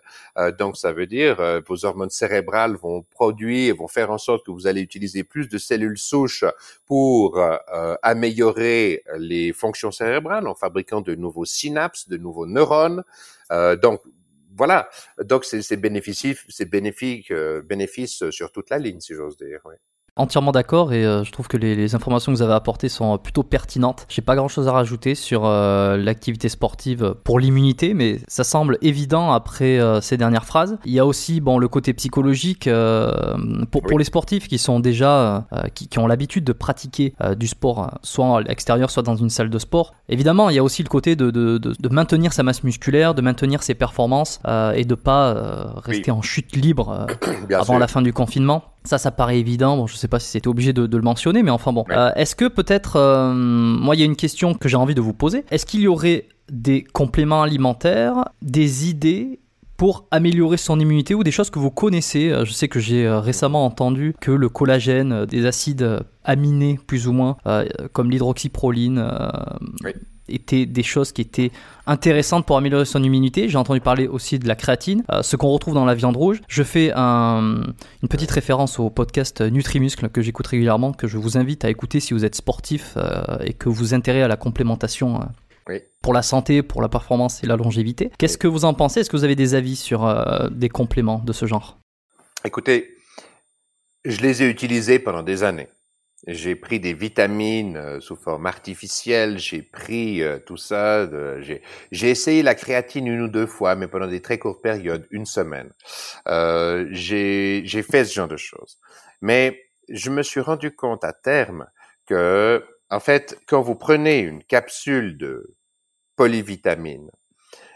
donc, 0.58 0.78
ça 0.78 0.92
veut 0.92 1.08
dire 1.08 1.62
vos 1.68 1.86
hormones 1.86 2.10
cérébrales 2.10 2.76
vont 2.76 3.04
produire, 3.04 3.76
vont 3.76 3.88
faire 3.88 4.12
en 4.12 4.18
sorte 4.18 4.46
que 4.46 4.52
vous 4.52 4.68
allez 4.68 4.82
utiliser 4.82 5.24
plus 5.24 5.50
de 5.50 5.58
cellules 5.58 5.98
souches 5.98 6.46
pour 6.86 7.42
améliorer 8.04 9.04
les 9.18 9.54
fonctions 9.54 9.92
cérébrales 9.92 10.48
en 10.48 10.56
fabriquant 10.56 11.02
de 11.02 11.16
nouveaux 11.16 11.46
synapses, 11.46 12.08
de 12.08 12.18
nouveaux 12.18 12.46
neurones. 12.46 13.04
donc, 13.82 14.02
voilà. 14.58 14.90
Donc, 15.24 15.46
c'est 15.46 15.78
bénéfique, 15.78 16.40
c'est 16.50 16.70
bénéfique, 16.70 17.32
euh, 17.32 17.62
bénéfice 17.62 18.30
sur 18.32 18.52
toute 18.52 18.70
la 18.70 18.80
ligne, 18.80 19.00
si 19.00 19.14
j'ose 19.14 19.38
dire. 19.38 19.62
Oui. 19.66 19.76
Entièrement 20.18 20.52
d'accord 20.52 20.94
et 20.94 21.06
euh, 21.06 21.24
je 21.24 21.32
trouve 21.32 21.48
que 21.48 21.58
les, 21.58 21.94
informations 21.94 22.32
que 22.32 22.38
vous 22.38 22.42
avez 22.42 22.56
apportées 22.56 22.90
sont 22.90 23.20
plutôt 23.20 23.44
pertinentes. 23.44 24.08
J'ai 24.10 24.24
pas 24.24 24.36
grand 24.36 24.48
chose 24.48 24.68
à 24.68 24.72
rajouter 24.72 25.14
sur 25.14 25.46
euh, 25.46 25.96
l'activité 25.96 26.50
sportive 26.50 27.14
pour 27.24 27.40
l'immunité, 27.40 27.94
mais 27.94 28.20
ça 28.28 28.44
semble 28.44 28.80
évident 28.82 29.32
après 29.32 29.80
euh, 29.80 30.02
ces 30.02 30.18
dernières 30.18 30.46
phrases. 30.46 30.80
Il 30.86 30.92
y 30.92 31.00
a 31.00 31.06
aussi 31.06 31.40
bon 31.40 31.60
le 31.60 31.68
côté 31.68 31.94
psychologique 31.94 32.68
pour, 33.72 33.82
pour 33.84 34.00
les 34.00 34.06
sportifs 34.06 34.48
qui 34.48 34.58
sont 34.58 34.80
déjà 34.80 35.46
qui, 35.76 35.88
qui, 35.88 36.00
ont 36.00 36.08
l'habitude 36.08 36.44
de 36.44 36.54
pratiquer 36.54 37.14
du 37.38 37.48
sport 37.48 38.00
soit 38.02 38.40
à 38.40 38.42
l'extérieur 38.42 38.90
soit 38.90 39.04
dans 39.04 39.16
une 39.16 39.30
salle 39.30 39.50
de 39.50 39.60
sport. 39.60 39.94
Évidemment, 40.10 40.50
il 40.50 40.56
y 40.56 40.60
a 40.60 40.64
aussi 40.64 40.82
le 40.82 40.90
côté 40.90 41.16
de, 41.16 41.30
de, 41.30 41.58
de, 41.58 41.90
maintenir 41.90 42.34
sa 42.34 42.44
masse 42.44 42.64
musculaire, 42.64 43.14
de 43.14 43.22
maintenir 43.22 43.62
ses 43.62 43.76
performances 43.76 44.40
et 44.76 44.86
de 44.86 44.96
pas 44.96 45.74
rester 45.78 46.12
en 46.12 46.22
chute 46.22 46.56
libre 46.56 47.08
avant 47.54 47.78
la 47.78 47.88
fin 47.88 48.02
du 48.02 48.14
confinement. 48.14 48.64
Ça, 48.88 48.98
ça 48.98 49.12
paraît 49.12 49.40
évident. 49.40 49.76
Bon, 49.76 49.86
je 49.86 49.96
sais 49.96 50.08
pas 50.08 50.20
si 50.20 50.30
c'était 50.30 50.48
obligé 50.48 50.72
de, 50.74 50.86
le 50.86 51.04
mentionner, 51.04 51.44
mais 51.44 51.52
enfin 51.52 51.74
bon. 51.74 51.84
Euh, 51.90 52.12
est-ce 52.16 52.36
que 52.36 52.46
peut-être, 52.46 52.96
euh, 52.96 53.34
moi, 53.34 53.96
il 53.96 54.00
y 54.00 54.02
a 54.02 54.06
une 54.06 54.16
question 54.16 54.54
que 54.54 54.70
j'ai 54.70 54.78
envie 54.78 54.96
de 54.96 55.02
vous 55.02 55.14
poser. 55.14 55.44
Est-ce 55.52 55.66
qu'il 55.66 55.82
y 55.82 55.88
aurait 55.88 56.28
des 56.50 56.84
compléments 56.84 57.44
alimentaires, 57.44 58.30
des 58.42 58.90
idées 58.90 59.40
pour 59.76 60.08
améliorer 60.10 60.58
son 60.58 60.80
immunité 60.80 61.14
ou 61.14 61.24
des 61.24 61.32
choses 61.32 61.50
que 61.50 61.60
vous 61.60 61.70
connaissez? 61.70 62.34
Je 62.46 62.52
sais 62.52 62.70
que 62.70 62.80
j'ai 62.80 63.10
récemment 63.10 63.66
entendu 63.66 64.16
que 64.22 64.32
le 64.32 64.48
collagène, 64.48 65.26
des 65.26 65.46
acides 65.46 66.00
aminés 66.24 66.80
plus 66.88 67.08
ou 67.08 67.12
moins, 67.12 67.36
comme 67.92 68.10
l'hydroxyproline, 68.10 69.06
étaient 70.30 70.66
des 70.66 70.84
choses 70.84 71.12
qui 71.12 71.22
étaient 71.22 71.52
intéressantes 71.86 72.46
pour 72.46 72.58
améliorer 72.58 72.86
son 72.86 73.04
immunité. 73.04 73.50
J'ai 73.50 73.58
entendu 73.58 73.82
parler 73.82 74.08
aussi 74.08 74.40
de 74.40 74.48
la 74.48 74.56
créatine, 74.56 75.04
euh, 75.12 75.24
ce 75.24 75.36
qu'on 75.36 75.50
retrouve 75.50 75.74
dans 75.74 75.86
la 75.86 75.96
viande 75.96 76.18
rouge. 76.18 76.42
Je 76.48 76.64
fais 76.64 76.92
un, 76.96 77.64
une 78.02 78.10
petite 78.10 78.32
référence 78.32 78.80
au 78.80 78.90
podcast 78.90 79.42
Nutrimuscle 79.42 80.10
que 80.10 80.22
j'écoute 80.22 80.48
régulièrement, 80.48 80.94
que 80.94 81.08
je 81.08 81.18
vous 81.18 81.38
invite 81.38 81.66
à 81.66 81.70
écouter 81.70 82.00
si 82.00 82.14
vous 82.14 82.26
êtes 82.26 82.36
sportif 82.36 82.94
euh, 82.98 83.38
et 83.44 83.54
que 83.54 83.70
vous 83.70 83.94
intéressez 83.94 84.24
à 84.24 84.28
la 84.28 84.38
complémentation. 84.38 85.22
Euh, 85.22 85.26
pour 86.02 86.14
la 86.14 86.22
santé, 86.22 86.64
pour 86.64 86.82
la 86.82 86.88
performance 86.88 87.44
et 87.44 87.48
la 87.48 87.58
longévité. 87.58 88.10
Qu'est-ce 88.18 88.38
que 88.38 88.48
vous 88.48 88.64
en 88.64 88.74
pensez? 88.74 89.02
Est-ce 89.02 89.10
que 89.10 89.18
vous 89.18 89.26
avez 89.26 89.36
des 89.36 89.54
avis 89.54 89.76
sur 89.76 90.10
des 90.50 90.70
compléments 90.70 91.20
de 91.20 91.34
ce 91.34 91.46
genre? 91.46 91.78
Écoutez, 92.46 92.96
je 94.06 94.22
les 94.22 94.44
ai 94.44 94.50
utilisés 94.50 95.00
pendant 95.00 95.24
des 95.24 95.44
années. 95.44 95.68
J'ai 96.28 96.58
pris 96.58 96.82
des 96.82 96.94
vitamines 96.94 97.78
euh, 97.78 98.02
sous 98.02 98.18
forme 98.18 98.48
artificielle, 98.48 99.40
j'ai 99.40 99.62
pris 99.62 100.22
euh, 100.22 100.40
tout 100.40 100.58
ça, 100.58 101.10
j'ai 101.40 102.10
essayé 102.10 102.44
la 102.44 102.54
créatine 102.54 103.08
une 103.08 103.22
ou 103.22 103.28
deux 103.30 103.48
fois, 103.48 103.76
mais 103.76 103.88
pendant 103.88 104.08
des 104.08 104.22
très 104.22 104.38
courtes 104.38 104.62
périodes, 104.62 105.08
une 105.10 105.26
semaine. 105.26 105.72
Euh, 106.28 106.86
j'ai 106.92 107.64
fait 107.90 108.04
ce 108.04 108.14
genre 108.14 108.28
de 108.28 108.36
choses. 108.36 108.78
Mais 109.22 109.70
je 109.88 110.10
me 110.10 110.22
suis 110.22 110.42
rendu 110.42 110.76
compte 110.76 111.06
à 111.06 111.14
terme 111.14 111.66
que, 112.06 112.62
en 112.90 113.00
fait, 113.00 113.40
quand 113.48 113.62
vous 113.62 113.76
prenez 113.76 114.20
une 114.20 114.44
capsule 114.44 115.18
de 115.18 115.56
polyvitamine, 116.18 117.10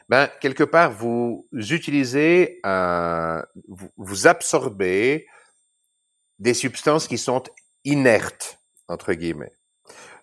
ben, 0.10 0.30
quelque 0.42 0.66
part, 0.66 0.92
vous 0.92 1.48
utilisez, 1.54 2.60
un, 2.66 3.46
vous, 3.70 3.88
vous 3.96 4.28
absorbez 4.28 5.26
des 6.40 6.54
substances 6.54 7.08
qui 7.08 7.18
sont 7.18 7.44
inerte, 7.86 8.60
entre 8.88 9.14
guillemets. 9.14 9.54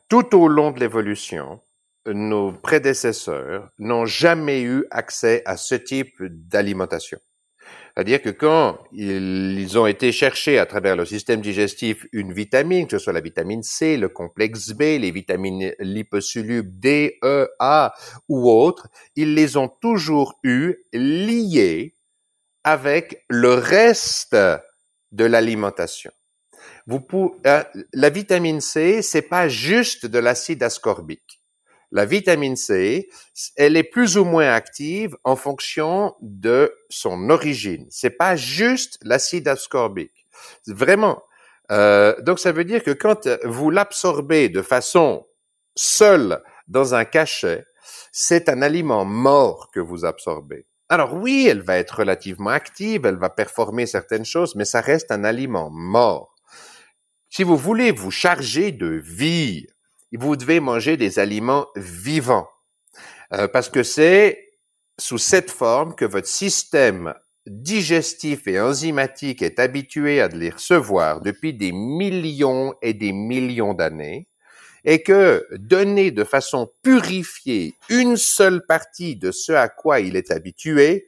Tout 0.09 0.35
au 0.37 0.49
long 0.49 0.71
de 0.71 0.81
l'évolution, 0.81 1.61
nos 2.07 2.53
prédécesseurs 2.53 3.71
n'ont 3.79 4.07
jamais 4.07 4.63
eu 4.63 4.85
accès 4.91 5.43
à 5.45 5.57
ce 5.57 5.75
type 5.75 6.15
d'alimentation. 6.21 7.19
C'est-à-dire 7.95 8.23
que 8.23 8.31
quand 8.31 8.79
ils 8.93 9.77
ont 9.77 9.87
été 9.87 10.13
chercher 10.13 10.59
à 10.59 10.67
travers 10.67 10.95
le 10.95 11.05
système 11.05 11.41
digestif 11.41 12.07
une 12.13 12.33
vitamine, 12.33 12.87
que 12.87 12.97
ce 12.97 13.03
soit 13.03 13.13
la 13.13 13.21
vitamine 13.21 13.65
C, 13.65 13.97
le 13.97 14.09
complexe 14.09 14.71
B, 14.71 14.83
les 15.01 15.11
vitamines 15.11 15.75
liposolubles 15.81 16.79
D, 16.79 17.19
E, 17.25 17.49
A 17.59 17.93
ou 18.29 18.49
autres, 18.49 18.87
ils 19.17 19.35
les 19.35 19.57
ont 19.57 19.69
toujours 19.69 20.39
eu 20.45 20.77
liés 20.93 21.97
avec 22.63 23.25
le 23.29 23.55
reste 23.55 24.37
de 25.11 25.25
l'alimentation. 25.25 26.13
Vous 26.89 27.01
pouvez, 27.01 27.35
euh, 27.47 27.63
la 27.93 28.09
vitamine 28.09 28.63
C, 28.63 29.03
c'est 29.03 29.21
pas 29.21 29.47
juste 29.47 30.07
de 30.07 30.19
l'acide 30.19 30.63
ascorbique. 30.63 31.43
La 31.93 32.07
vitamine 32.07 32.57
C, 32.57 33.11
elle 33.57 33.77
est 33.77 33.85
plus 33.85 34.17
ou 34.17 34.25
moins 34.25 34.51
active 34.51 35.15
en 35.23 35.37
fonction 35.37 36.15
de 36.23 36.75
son 36.89 37.29
origine. 37.29 37.87
C'est 37.91 38.17
pas 38.17 38.37
juste 38.37 38.99
l'acide 39.03 39.49
ascorbique. 39.49 40.27
Vraiment. 40.67 41.23
Euh, 41.71 42.19
donc 42.23 42.39
ça 42.39 42.53
veut 42.53 42.65
dire 42.65 42.83
que 42.83 42.93
quand 42.93 43.29
vous 43.45 43.69
l'absorbez 43.69 44.49
de 44.49 44.63
façon 44.63 45.27
seule 45.77 46.43
dans 46.69 46.95
un 46.95 47.05
cachet, 47.05 47.67
c'est 48.13 48.49
un 48.49 48.63
aliment 48.63 49.05
mort 49.05 49.71
que 49.75 49.81
vous 49.81 50.07
absorbez. 50.07 50.67
Alors 50.89 51.13
oui, 51.13 51.47
elle 51.51 51.61
va 51.61 51.77
être 51.77 51.99
relativement 51.99 52.49
active, 52.49 53.05
elle 53.05 53.19
va 53.19 53.29
performer 53.29 53.85
certaines 53.85 54.25
choses, 54.25 54.55
mais 54.55 54.65
ça 54.65 54.81
reste 54.81 55.13
un 55.13 55.25
aliment 55.25 55.69
mort. 55.71 56.38
Si 57.31 57.43
vous 57.43 57.57
voulez 57.57 57.93
vous 57.93 58.11
charger 58.11 58.73
de 58.73 58.87
vie, 58.87 59.67
vous 60.13 60.37
devez 60.37 60.61
manger 60.61 60.97
des 60.97 61.19
aliments 61.19 61.67
vivants. 61.77 62.49
Euh, 63.35 63.49
parce 63.49 63.69
que 63.69 63.83
c'est 63.83 64.49
sous 64.99 65.19
cette 65.19 65.51
forme 65.51 65.95
que 65.95 66.07
votre 66.07 66.27
système 66.27 67.15
digestif 67.47 68.47
et 68.47 68.61
enzymatique 68.61 69.43
est 69.43 69.59
habitué 69.59 70.21
à 70.21 70.29
les 70.29 70.51
recevoir 70.51 71.21
depuis 71.21 71.55
des 71.55 71.73
millions 71.73 72.75
et 72.83 72.95
des 72.95 73.13
millions 73.13 73.75
d'années 73.75 74.29
et 74.85 75.03
que 75.03 75.47
donner 75.53 76.11
de 76.11 76.25
façon 76.25 76.71
purifiée 76.83 77.75
une 77.89 78.17
seule 78.17 78.65
partie 78.65 79.17
de 79.17 79.31
ce 79.31 79.53
à 79.53 79.69
quoi 79.69 80.01
il 80.01 80.17
est 80.17 80.31
habitué 80.31 81.07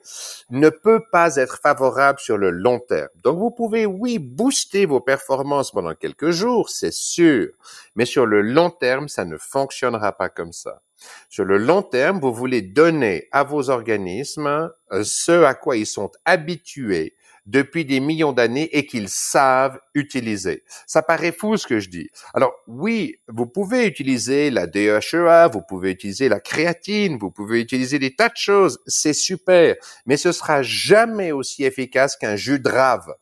ne 0.50 0.68
peut 0.68 1.02
pas 1.12 1.36
être 1.36 1.60
favorable 1.62 2.18
sur 2.18 2.36
le 2.36 2.50
long 2.50 2.78
terme. 2.80 3.08
Donc 3.22 3.38
vous 3.38 3.50
pouvez, 3.50 3.86
oui, 3.86 4.18
booster 4.18 4.86
vos 4.86 5.00
performances 5.00 5.72
pendant 5.72 5.94
quelques 5.94 6.30
jours, 6.30 6.70
c'est 6.70 6.92
sûr, 6.92 7.48
mais 7.94 8.04
sur 8.04 8.26
le 8.26 8.42
long 8.42 8.70
terme, 8.70 9.08
ça 9.08 9.24
ne 9.24 9.36
fonctionnera 9.36 10.12
pas 10.12 10.28
comme 10.28 10.52
ça. 10.52 10.82
Sur 11.28 11.44
le 11.44 11.56
long 11.56 11.82
terme, 11.82 12.20
vous 12.20 12.34
voulez 12.34 12.62
donner 12.62 13.28
à 13.32 13.42
vos 13.42 13.70
organismes 13.70 14.70
euh, 14.92 15.02
ce 15.04 15.44
à 15.44 15.54
quoi 15.54 15.76
ils 15.76 15.86
sont 15.86 16.10
habitués 16.24 17.14
depuis 17.50 17.84
des 17.84 18.00
millions 18.00 18.32
d'années 18.32 18.68
et 18.76 18.86
qu'ils 18.86 19.08
savent 19.08 19.80
utiliser. 19.94 20.62
Ça 20.86 21.02
paraît 21.02 21.32
fou 21.32 21.56
ce 21.56 21.66
que 21.66 21.80
je 21.80 21.88
dis. 21.88 22.08
Alors 22.32 22.52
oui, 22.66 23.16
vous 23.28 23.46
pouvez 23.46 23.86
utiliser 23.86 24.50
la 24.50 24.66
DHEA, 24.66 25.48
vous 25.48 25.62
pouvez 25.62 25.90
utiliser 25.90 26.28
la 26.28 26.40
créatine, 26.40 27.18
vous 27.18 27.30
pouvez 27.30 27.60
utiliser 27.60 27.98
des 27.98 28.14
tas 28.14 28.28
de 28.28 28.36
choses, 28.36 28.78
c'est 28.86 29.12
super, 29.12 29.74
mais 30.06 30.16
ce 30.16 30.32
sera 30.32 30.62
jamais 30.62 31.32
aussi 31.32 31.64
efficace 31.64 32.16
qu'un 32.16 32.36
jus 32.36 32.60
de 32.60 32.68
rave. 32.68 33.14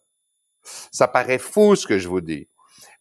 Ça 0.92 1.08
paraît 1.08 1.38
fou 1.38 1.74
ce 1.76 1.86
que 1.86 1.98
je 1.98 2.08
vous 2.08 2.20
dis. 2.20 2.48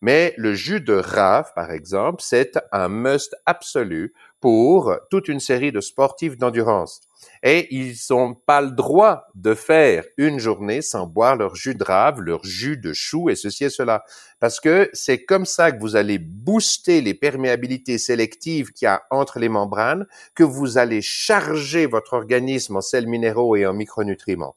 Mais 0.02 0.34
le 0.38 0.54
jus 0.54 0.80
de 0.80 0.94
rave, 0.94 1.52
par 1.56 1.72
exemple, 1.72 2.22
c'est 2.24 2.58
un 2.72 2.88
must 2.88 3.36
absolu 3.46 4.14
pour 4.40 4.96
toute 5.10 5.28
une 5.28 5.40
série 5.40 5.72
de 5.72 5.82
sportifs 5.82 6.38
d'endurance. 6.38 7.02
Et 7.44 7.74
ils 7.76 7.96
n'ont 8.10 8.34
pas 8.34 8.62
le 8.62 8.72
droit 8.72 9.26
de 9.36 9.54
faire 9.54 10.04
une 10.18 10.40
journée 10.40 10.82
sans 10.82 11.06
boire 11.06 11.36
leur 11.36 11.56
jus 11.56 11.76
de 11.76 11.84
rave, 11.84 12.22
leur 12.22 12.44
jus 12.44 12.78
de 12.78 12.94
chou 12.94 13.30
et 13.30 13.36
ceci 13.36 13.66
et 13.66 13.70
cela. 13.70 14.04
Parce 14.40 14.60
que 14.60 14.90
c'est 14.94 15.24
comme 15.24 15.46
ça 15.46 15.72
que 15.72 15.80
vous 15.80 15.96
allez 15.96 16.20
booster 16.20 17.02
les 17.02 17.14
perméabilités 17.14 17.98
sélectives 17.98 18.72
qu'il 18.72 18.86
y 18.86 18.90
a 18.90 19.04
entre 19.12 19.40
les 19.40 19.50
membranes, 19.50 20.06
que 20.36 20.44
vous 20.44 20.78
allez 20.78 21.02
charger 21.02 21.86
votre 21.86 22.14
organisme 22.14 22.78
en 22.78 22.82
sels 22.82 23.08
minéraux 23.08 23.56
et 23.56 23.66
en 23.66 23.74
micronutriments. 23.74 24.56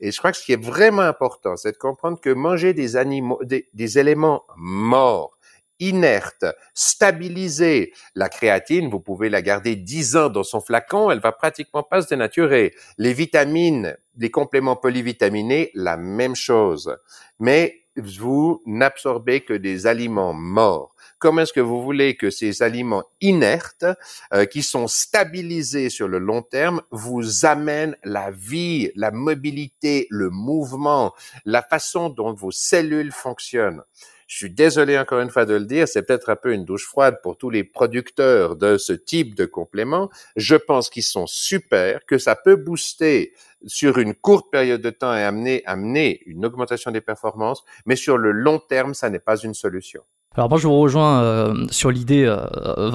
Et 0.00 0.10
je 0.12 0.18
crois 0.18 0.32
que 0.32 0.38
ce 0.38 0.44
qui 0.44 0.52
est 0.52 0.64
vraiment 0.64 1.02
important, 1.02 1.56
c'est 1.56 1.72
de 1.72 1.76
comprendre 1.76 2.20
que 2.20 2.30
manger 2.30 2.72
des 2.74 2.96
animaux, 2.96 3.40
des 3.44 3.98
éléments 3.98 4.44
morts, 4.56 5.36
inerte, 5.80 6.44
stabilisée. 6.74 7.92
La 8.14 8.28
créatine, 8.28 8.88
vous 8.88 9.00
pouvez 9.00 9.28
la 9.28 9.42
garder 9.42 9.76
10 9.76 10.16
ans 10.16 10.28
dans 10.28 10.44
son 10.44 10.60
flacon, 10.60 11.10
elle 11.10 11.20
va 11.20 11.32
pratiquement 11.32 11.82
pas 11.82 12.02
se 12.02 12.08
dénaturer. 12.08 12.74
Les 12.98 13.12
vitamines, 13.12 13.96
les 14.16 14.30
compléments 14.30 14.76
polyvitaminés, 14.76 15.70
la 15.74 15.96
même 15.96 16.36
chose. 16.36 16.96
Mais 17.38 17.80
vous 17.96 18.62
n'absorbez 18.66 19.40
que 19.40 19.54
des 19.54 19.86
aliments 19.86 20.32
morts. 20.32 20.94
Comment 21.18 21.42
est-ce 21.42 21.52
que 21.52 21.60
vous 21.60 21.82
voulez 21.82 22.16
que 22.16 22.30
ces 22.30 22.62
aliments 22.62 23.04
inertes, 23.20 23.84
euh, 24.32 24.46
qui 24.46 24.62
sont 24.62 24.86
stabilisés 24.86 25.90
sur 25.90 26.08
le 26.08 26.18
long 26.18 26.42
terme, 26.42 26.80
vous 26.90 27.44
amènent 27.44 27.96
la 28.04 28.30
vie, 28.30 28.90
la 28.94 29.10
mobilité, 29.10 30.06
le 30.10 30.30
mouvement, 30.30 31.12
la 31.44 31.62
façon 31.62 32.08
dont 32.08 32.32
vos 32.32 32.52
cellules 32.52 33.12
fonctionnent? 33.12 33.82
Je 34.30 34.36
suis 34.36 34.50
désolé 34.50 34.96
encore 34.96 35.18
une 35.18 35.28
fois 35.28 35.44
de 35.44 35.54
le 35.54 35.64
dire, 35.64 35.88
c'est 35.88 36.02
peut-être 36.02 36.30
un 36.30 36.36
peu 36.36 36.52
une 36.52 36.64
douche 36.64 36.86
froide 36.86 37.18
pour 37.20 37.36
tous 37.36 37.50
les 37.50 37.64
producteurs 37.64 38.54
de 38.54 38.78
ce 38.78 38.92
type 38.92 39.34
de 39.34 39.44
compléments. 39.44 40.08
Je 40.36 40.54
pense 40.54 40.88
qu'ils 40.88 41.02
sont 41.02 41.26
super, 41.26 42.06
que 42.06 42.16
ça 42.16 42.36
peut 42.36 42.54
booster 42.54 43.32
sur 43.66 43.98
une 43.98 44.14
courte 44.14 44.48
période 44.52 44.82
de 44.82 44.90
temps 44.90 45.12
et 45.16 45.24
amener, 45.24 45.64
amener 45.66 46.20
une 46.26 46.46
augmentation 46.46 46.92
des 46.92 47.00
performances, 47.00 47.64
mais 47.86 47.96
sur 47.96 48.18
le 48.18 48.30
long 48.30 48.60
terme, 48.60 48.94
ça 48.94 49.10
n'est 49.10 49.18
pas 49.18 49.36
une 49.36 49.52
solution. 49.52 50.04
Alors 50.36 50.48
moi 50.48 50.58
je 50.58 50.68
vous 50.68 50.78
rejoins 50.78 51.24
euh, 51.24 51.66
sur 51.72 51.90
l'idée 51.90 52.22
euh, 52.22 52.38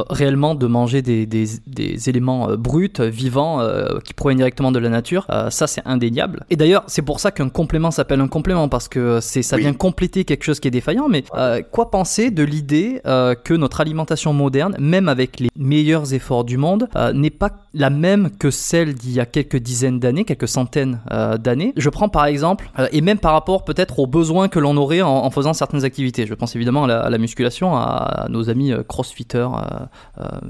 réellement 0.10 0.56
de 0.56 0.68
manger 0.68 1.02
des, 1.02 1.26
des, 1.26 1.46
des 1.68 2.08
éléments 2.08 2.50
euh, 2.50 2.56
bruts, 2.56 2.94
vivants, 2.98 3.60
qui 4.06 4.14
proviennent 4.14 4.38
directement 4.38 4.72
de 4.72 4.80
la 4.80 4.88
nature. 4.88 5.28
ça 5.50 5.68
c'est 5.68 5.82
indéniable. 5.86 6.46
Et 6.50 6.56
d'ailleurs 6.56 6.86
c'est 6.88 7.02
pour 7.02 7.20
ça 7.20 7.32
qu'un 7.32 7.50
complément 7.50 7.92
s'appelle 7.92 8.22
un 8.22 8.30
complément 8.30 8.70
parce 8.70 8.88
que 8.88 9.20
c'est 9.20 9.42
ça 9.42 9.58
vient 9.58 9.74
compléter 9.74 10.24
quelque 10.24 10.44
chose 10.44 10.62
qui 10.62 10.70
est 10.70 10.72
défaillant. 10.72 11.10
Mais 11.10 11.26
quoi 11.72 11.92
penser 11.92 12.32
de 12.32 12.44
l'idée 12.44 13.02
que 13.04 13.54
notre 13.54 13.82
alimentation 13.82 14.32
moderne, 14.32 14.78
même 14.80 15.10
avec 15.10 15.42
les 15.42 15.50
meilleurs 15.58 16.14
efforts 16.14 16.46
du 16.46 16.58
monde, 16.58 16.88
n'est 17.14 17.30
pas 17.30 17.52
la 17.76 17.90
même 17.90 18.30
que 18.32 18.50
celle 18.50 18.96
d'il 18.96 19.12
y 19.12 19.20
a 19.20 19.26
quelques 19.26 19.58
dizaines 19.58 20.00
d'années, 20.00 20.24
quelques 20.24 20.48
centaines 20.48 21.02
euh, 21.12 21.38
d'années. 21.38 21.74
Je 21.76 21.90
prends 21.90 22.08
par 22.08 22.26
exemple, 22.26 22.72
euh, 22.80 22.88
et 22.94 23.02
même 23.02 23.20
par 23.20 23.34
rapport 23.34 23.66
peut-être 23.66 24.00
aux 24.00 24.08
besoins 24.08 24.48
que 24.48 24.60
l'on 24.60 24.78
aurait 24.78 25.02
en, 25.02 25.30
faisant 25.30 25.54
certaines 25.54 25.84
activités. 25.84 26.26
Je 26.26 26.34
pense 26.34 26.56
évidemment 26.56 26.86
à 26.86 27.10
la, 27.10 27.18
musculation, 27.18 27.76
à, 27.76 28.28
nos 28.30 28.50
amis 28.50 28.72
euh, 28.72 28.84
crossfitters, 28.84 29.50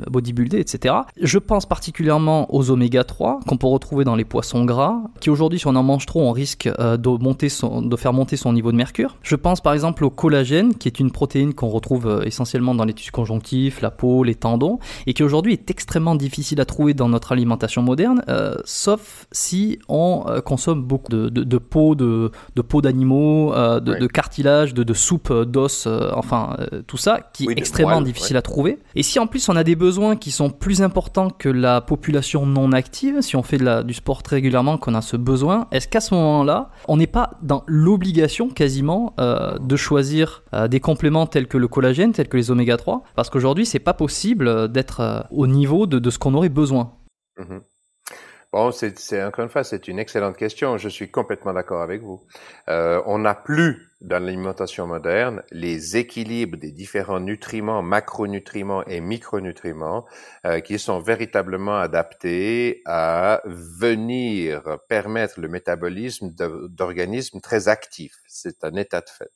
bodybuilders, 0.10 0.60
etc. 0.60 0.94
Je 1.20 1.40
pense 1.40 1.66
particulièrement 1.66 2.54
aux 2.54 2.70
oméga 2.70 3.04
3 3.04 3.40
qu'on 3.48 3.58
peut 3.58 3.68
retrouver 3.68 4.04
dans 4.04 4.16
les 4.16 4.26
poissons 4.26 4.64
gras, 4.64 5.02
qui 5.20 5.32
aujourd'hui, 5.32 5.58
si 5.58 5.68
on 5.68 5.76
en 5.76 5.84
mange 5.84 6.06
trop, 6.06 6.22
on 6.22 6.32
risque 6.32 6.68
de, 6.68 7.24
monter 7.24 7.50
son, 7.50 7.82
de 7.82 7.96
faire 7.96 8.14
monter 8.14 8.38
son 8.38 8.54
niveau 8.54 8.72
de 8.72 8.78
mercure. 8.78 9.18
Je 9.24 9.36
pense 9.36 9.62
par 9.62 9.74
exemple 9.74 10.06
au 10.06 10.12
collagène, 10.12 10.76
qui 10.76 10.88
est 10.88 11.00
une 11.00 11.12
protéine 11.12 11.56
qu'on 11.56 11.70
retrouve 11.70 12.22
essentiellement 12.24 12.76
dans 12.76 12.86
les 12.86 12.94
tissus 12.94 13.12
conjonctifs, 13.12 13.82
la 13.82 13.90
peau, 13.90 14.24
les 14.24 14.36
tendons, 14.36 14.78
et 15.08 15.14
qui 15.14 15.24
aujourd'hui 15.24 15.54
est 15.54 15.72
extrêmement 15.72 16.16
difficile 16.16 16.62
à 16.62 16.66
trouver 16.66 16.94
dans 16.94 17.15
notre 17.16 17.32
alimentation 17.32 17.82
moderne, 17.82 18.22
euh, 18.28 18.56
sauf 18.66 19.26
si 19.32 19.80
on 19.88 20.26
euh, 20.28 20.42
consomme 20.42 20.84
beaucoup 20.84 21.10
de, 21.10 21.30
de, 21.30 21.58
peau, 21.58 21.96
de, 21.96 22.32
de 22.56 22.62
peau 22.62 22.82
d'animaux, 22.82 23.54
euh, 23.54 23.80
de, 23.80 24.08
cartilage, 24.08 24.74
de, 24.74 24.84
de 24.84 24.94
soupe 24.94 25.32
d'os, 25.44 25.88
enfin 26.14 26.58
tout 26.88 26.98
ça 26.98 27.22
qui 27.34 27.46
est 27.46 27.58
extrêmement 27.58 28.02
difficile 28.02 28.36
à 28.36 28.42
trouver. 28.42 28.80
Et 28.96 29.04
si 29.04 29.18
en 29.18 29.28
plus 29.28 29.48
on 29.48 29.56
a 29.56 29.64
des 29.64 29.78
besoins 29.78 30.18
qui 30.18 30.32
sont 30.32 30.50
plus 30.50 30.82
importants 30.82 31.30
que 31.30 31.48
la 31.48 31.80
population 31.80 32.46
non 32.46 32.74
active, 32.74 33.22
si 33.22 33.38
on 33.38 33.44
fait 33.44 33.58
de 33.58 33.64
la, 33.64 33.84
du 33.84 33.94
sport 33.94 34.22
très 34.22 34.38
régulièrement, 34.38 34.78
qu'on 34.78 34.94
a 34.94 35.02
ce 35.02 35.16
besoin, 35.16 35.68
est-ce 35.72 35.88
qu'à 35.88 36.02
ce, 36.02 36.14
moment-là, 36.16 36.70
on 36.88 36.98
n'est 36.98 37.08
pas 37.08 37.32
dans 37.42 37.64
l'obligation 37.66 38.50
quasiment 38.50 39.14
de 39.18 39.76
choisir 39.76 40.44
des 40.70 40.80
compléments 40.82 41.28
tels 41.28 41.48
que 41.48 41.58
le 41.58 41.68
collagène, 41.70 42.12
tels 42.12 42.28
que 42.28 42.38
les 42.38 42.52
oméga 42.52 42.76
3 42.76 43.04
Parce 43.16 43.30
qu'aujourd'hui, 43.30 43.66
c'est 43.66 43.80
pas 43.80 43.94
possible 43.94 44.70
d'être 44.72 45.26
au 45.32 45.48
niveau 45.48 45.88
de, 45.88 46.00
de 46.00 46.10
ce 46.10 46.20
qu'on 46.20 46.34
aurait 46.34 46.50
besoin. 46.50 46.92
Mhm. 47.38 47.62
Bon, 48.52 48.72
c'est 48.72 49.22
encore 49.24 49.44
une 49.44 49.50
fois, 49.50 49.66
c'est 49.66 49.90
une 49.90 50.00
excellente 50.00 50.38
question. 50.38 50.78
Je 50.78 50.88
suis 50.88 51.12
complètement 51.12 51.52
d'accord 51.54 51.82
avec 51.82 52.02
vous. 52.02 52.26
Euh, 52.70 53.02
on 53.06 53.20
n'a 53.20 53.36
plus 53.36 53.90
dans 54.00 54.24
l'alimentation 54.24 54.88
moderne 54.88 55.44
les 55.52 55.98
équilibres 55.98 56.58
des 56.58 56.72
différents 56.72 57.20
nutriments, 57.20 57.82
macronutriments 57.82 58.86
et 58.86 59.02
micronutriments 59.02 60.06
euh, 60.46 60.62
qui 60.62 60.80
sont 60.80 61.00
véritablement 61.00 61.78
adaptés 61.78 62.82
à 62.86 63.42
venir 63.46 64.64
permettre 64.88 65.42
le 65.42 65.50
métabolisme 65.50 66.32
d'organismes 66.70 67.42
très 67.42 67.68
actifs. 67.68 68.16
C'est 68.28 68.64
un 68.64 68.76
état 68.76 69.02
de 69.02 69.10
fait. 69.10 69.32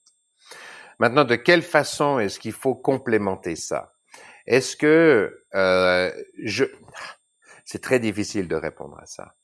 Maintenant, 0.99 1.23
de 1.23 1.35
quelle 1.35 1.61
façon 1.61 2.19
est-ce 2.19 2.39
qu'il 2.39 2.51
faut 2.53 2.75
complémenter 2.75 3.55
ça? 3.55 3.93
Est-ce 4.45 4.75
que 4.75 5.43
euh, 5.55 6.11
je 6.43 6.65
c'est 7.69 7.81
très 7.81 7.99
difficile 7.99 8.47
de 8.47 8.55
répondre 8.55 8.97
à 8.99 9.05
ça. 9.05 9.35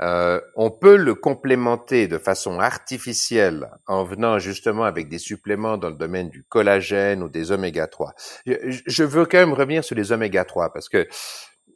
Euh, 0.00 0.40
on 0.56 0.70
peut 0.70 0.96
le 0.96 1.14
complémenter 1.14 2.08
de 2.08 2.16
façon 2.16 2.58
artificielle 2.58 3.68
en 3.86 4.04
venant 4.04 4.38
justement 4.38 4.84
avec 4.84 5.10
des 5.10 5.18
suppléments 5.18 5.76
dans 5.76 5.90
le 5.90 5.96
domaine 5.96 6.30
du 6.30 6.44
collagène 6.44 7.22
ou 7.22 7.28
des 7.28 7.52
oméga 7.52 7.86
3. 7.86 8.14
Je, 8.46 9.04
veux 9.04 9.26
quand 9.26 9.36
même 9.36 9.52
revenir 9.52 9.84
sur 9.84 9.96
les 9.96 10.12
oméga 10.12 10.46
3 10.46 10.72
parce 10.72 10.88
que 10.88 11.06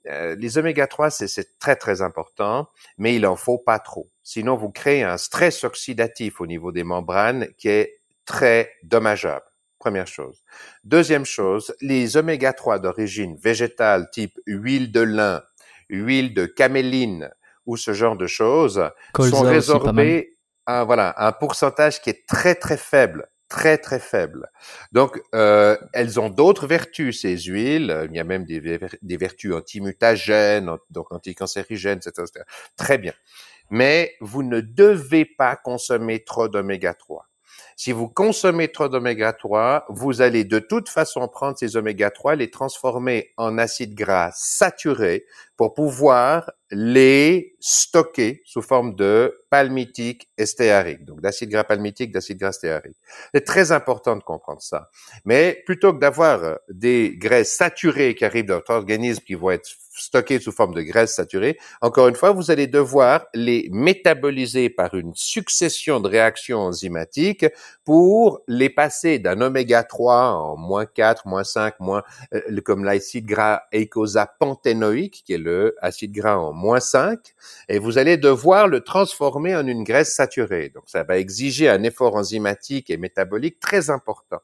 euh, 0.07 0.35
les 0.37 0.57
oméga 0.57 0.87
3 0.87 1.11
c'est 1.11 1.59
très 1.59 1.77
très 1.77 2.01
important, 2.01 2.71
mais 2.97 3.15
il 3.15 3.27
en 3.27 3.37
faut 3.37 3.59
pas 3.59 3.79
trop. 3.79 4.09
Sinon 4.23 4.57
vous 4.57 4.71
créez 4.71 5.03
un 5.03 5.19
stress 5.19 5.63
oxydatif 5.63 6.41
au 6.41 6.47
niveau 6.47 6.73
des 6.73 6.85
membranes 6.85 7.49
qui 7.59 7.69
est 7.69 8.01
très 8.25 8.73
dommageable. 8.83 9.45
Première 9.79 10.07
chose. 10.07 10.43
Deuxième 10.85 11.27
chose, 11.27 11.75
les 11.83 12.17
oméga 12.17 12.55
3 12.55 12.79
d'origine 12.79 13.37
végétale 13.37 14.09
type 14.11 14.41
huile 14.47 14.91
de 14.91 15.03
lin, 15.03 15.43
huile 15.89 16.35
de 16.35 16.47
caméline 16.47 17.31
ou 17.67 17.77
ce 17.77 17.93
genre 17.93 18.17
de 18.17 18.27
choses 18.27 18.91
sont 19.17 19.43
résorbées 19.43 20.37
à 20.67 20.85
voilà 20.85 21.15
un 21.19 21.33
pourcentage 21.33 22.01
qui 22.01 22.11
est 22.11 22.27
très 22.27 22.55
très 22.55 22.77
faible 22.77 23.29
très 23.49 23.79
très 23.79 23.99
faible. 23.99 24.51
Donc, 24.93 25.21
euh, 25.35 25.77
elles 25.93 26.21
ont 26.21 26.29
d'autres 26.29 26.67
vertus, 26.67 27.23
ces 27.23 27.37
huiles. 27.37 28.07
Il 28.11 28.17
y 28.17 28.21
a 28.21 28.25
même 28.25 28.45
des, 28.45 28.79
des 29.03 29.17
vertus 29.17 29.55
antimutagènes, 29.55 30.71
donc 30.91 31.11
anticancérigènes, 31.13 31.99
etc., 31.99 32.27
etc. 32.29 32.45
Très 32.77 32.99
bien. 32.99 33.15
Mais 33.71 34.15
vous 34.21 34.43
ne 34.43 34.61
devez 34.61 35.25
pas 35.25 35.57
consommer 35.57 36.25
trop 36.25 36.49
d'oméga 36.49 36.95
3. 36.95 37.27
Si 37.77 37.93
vous 37.93 38.09
consommez 38.09 38.69
trop 38.69 38.89
d'oméga 38.89 39.33
3, 39.33 39.87
vous 39.89 40.21
allez 40.21 40.45
de 40.45 40.59
toute 40.59 40.89
façon 40.89 41.27
prendre 41.29 41.57
ces 41.57 41.77
oméga 41.77 42.11
3, 42.11 42.37
les 42.37 42.51
transformer 42.51 43.33
en 43.37 43.57
acides 43.57 43.95
gras 43.95 44.33
saturés 44.35 45.25
pour 45.59 45.75
pouvoir 45.75 46.53
les 46.71 47.57
stocker 47.61 48.43
sous 48.45 48.63
forme 48.63 48.95
de 48.95 49.35
palmitique 49.51 50.31
stéarique, 50.39 51.05
donc 51.05 51.21
d'acide 51.21 51.51
gras 51.51 51.65
palmitique, 51.65 52.13
d'acide 52.13 52.39
gras 52.39 52.53
stéarique. 52.53 52.97
C'est 53.35 53.45
très 53.45 53.73
important 53.73 54.17
de 54.17 54.23
comprendre 54.23 54.63
ça. 54.63 54.89
Mais 55.25 55.63
plutôt 55.67 55.93
que 55.93 55.99
d'avoir 55.99 56.59
des 56.69 57.17
graisses 57.17 57.57
saturées 57.57 58.15
qui 58.15 58.25
arrivent 58.25 58.47
dans 58.47 58.57
votre 58.57 58.73
organisme 58.73 59.23
qui 59.27 59.35
vont 59.35 59.51
être 59.51 59.69
stockées 59.99 60.39
sous 60.39 60.53
forme 60.53 60.75
de 60.75 60.83
graisse 60.83 61.15
saturée, 61.15 61.59
encore 61.81 62.09
une 62.09 62.15
fois, 62.15 62.33
vous 62.33 62.51
allez 62.51 62.67
devoir 62.67 63.27
les 63.35 63.69
métaboliser 63.73 64.71
par 64.71 64.95
une 64.95 65.13
succession 65.15 66.01
de 66.01 66.09
réactions 66.09 66.61
enzymatiques 66.61 67.47
pour 67.85 68.43
les 68.47 68.71
passer 68.71 69.19
d'un 69.19 69.41
oméga 69.41 69.83
3 69.83 70.33
en 70.33 70.57
moins 70.57 70.87
4, 70.87 71.27
moins 71.27 71.45
5, 71.45 71.81
moins, 71.81 72.03
euh, 72.35 72.61
comme 72.65 72.85
l'acide 72.85 73.27
gras 73.27 73.63
eicosapanthénoïque, 73.73 75.25
qui 75.25 75.33
est 75.33 75.39
acide 75.81 76.13
gras 76.13 76.37
en 76.37 76.53
moins 76.53 76.81
5, 76.81 77.19
et 77.69 77.79
vous 77.79 77.99
allez 77.99 78.17
devoir 78.17 78.69
le 78.69 78.81
transformer 78.81 79.55
en 79.57 79.67
une 79.67 79.85
graisse 79.85 80.15
saturée. 80.15 80.71
Donc, 80.71 80.85
ça 80.87 81.03
va 81.05 81.19
exiger 81.19 81.69
un 81.69 81.83
effort 81.83 82.17
enzymatique 82.17 82.91
et 82.91 82.97
métabolique 82.97 83.61
très 83.61 83.91
important. 83.91 84.41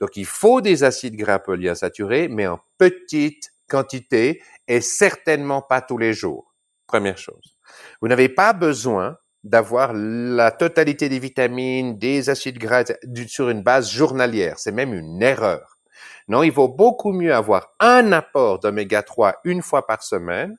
Donc, 0.00 0.16
il 0.16 0.26
faut 0.26 0.60
des 0.60 0.84
acides 0.84 1.16
gras 1.16 1.38
polyinsaturés, 1.38 2.28
mais 2.28 2.46
en 2.46 2.60
petite 2.78 3.52
quantité 3.68 4.42
et 4.68 4.80
certainement 4.80 5.62
pas 5.62 5.80
tous 5.80 5.98
les 5.98 6.12
jours. 6.12 6.54
Première 6.86 7.18
chose. 7.18 7.56
Vous 8.00 8.08
n'avez 8.08 8.28
pas 8.28 8.52
besoin 8.52 9.16
d'avoir 9.44 9.92
la 9.94 10.50
totalité 10.50 11.08
des 11.08 11.18
vitamines, 11.18 11.98
des 11.98 12.30
acides 12.30 12.58
gras 12.58 12.84
sur 13.26 13.48
une 13.48 13.62
base 13.62 13.90
journalière. 13.90 14.58
C'est 14.58 14.72
même 14.72 14.94
une 14.94 15.22
erreur. 15.22 15.71
Non, 16.28 16.42
il 16.42 16.52
vaut 16.52 16.68
beaucoup 16.68 17.12
mieux 17.12 17.34
avoir 17.34 17.72
un 17.80 18.12
apport 18.12 18.60
d'oméga 18.60 19.02
3 19.02 19.40
une 19.44 19.62
fois 19.62 19.86
par 19.86 20.02
semaine 20.02 20.56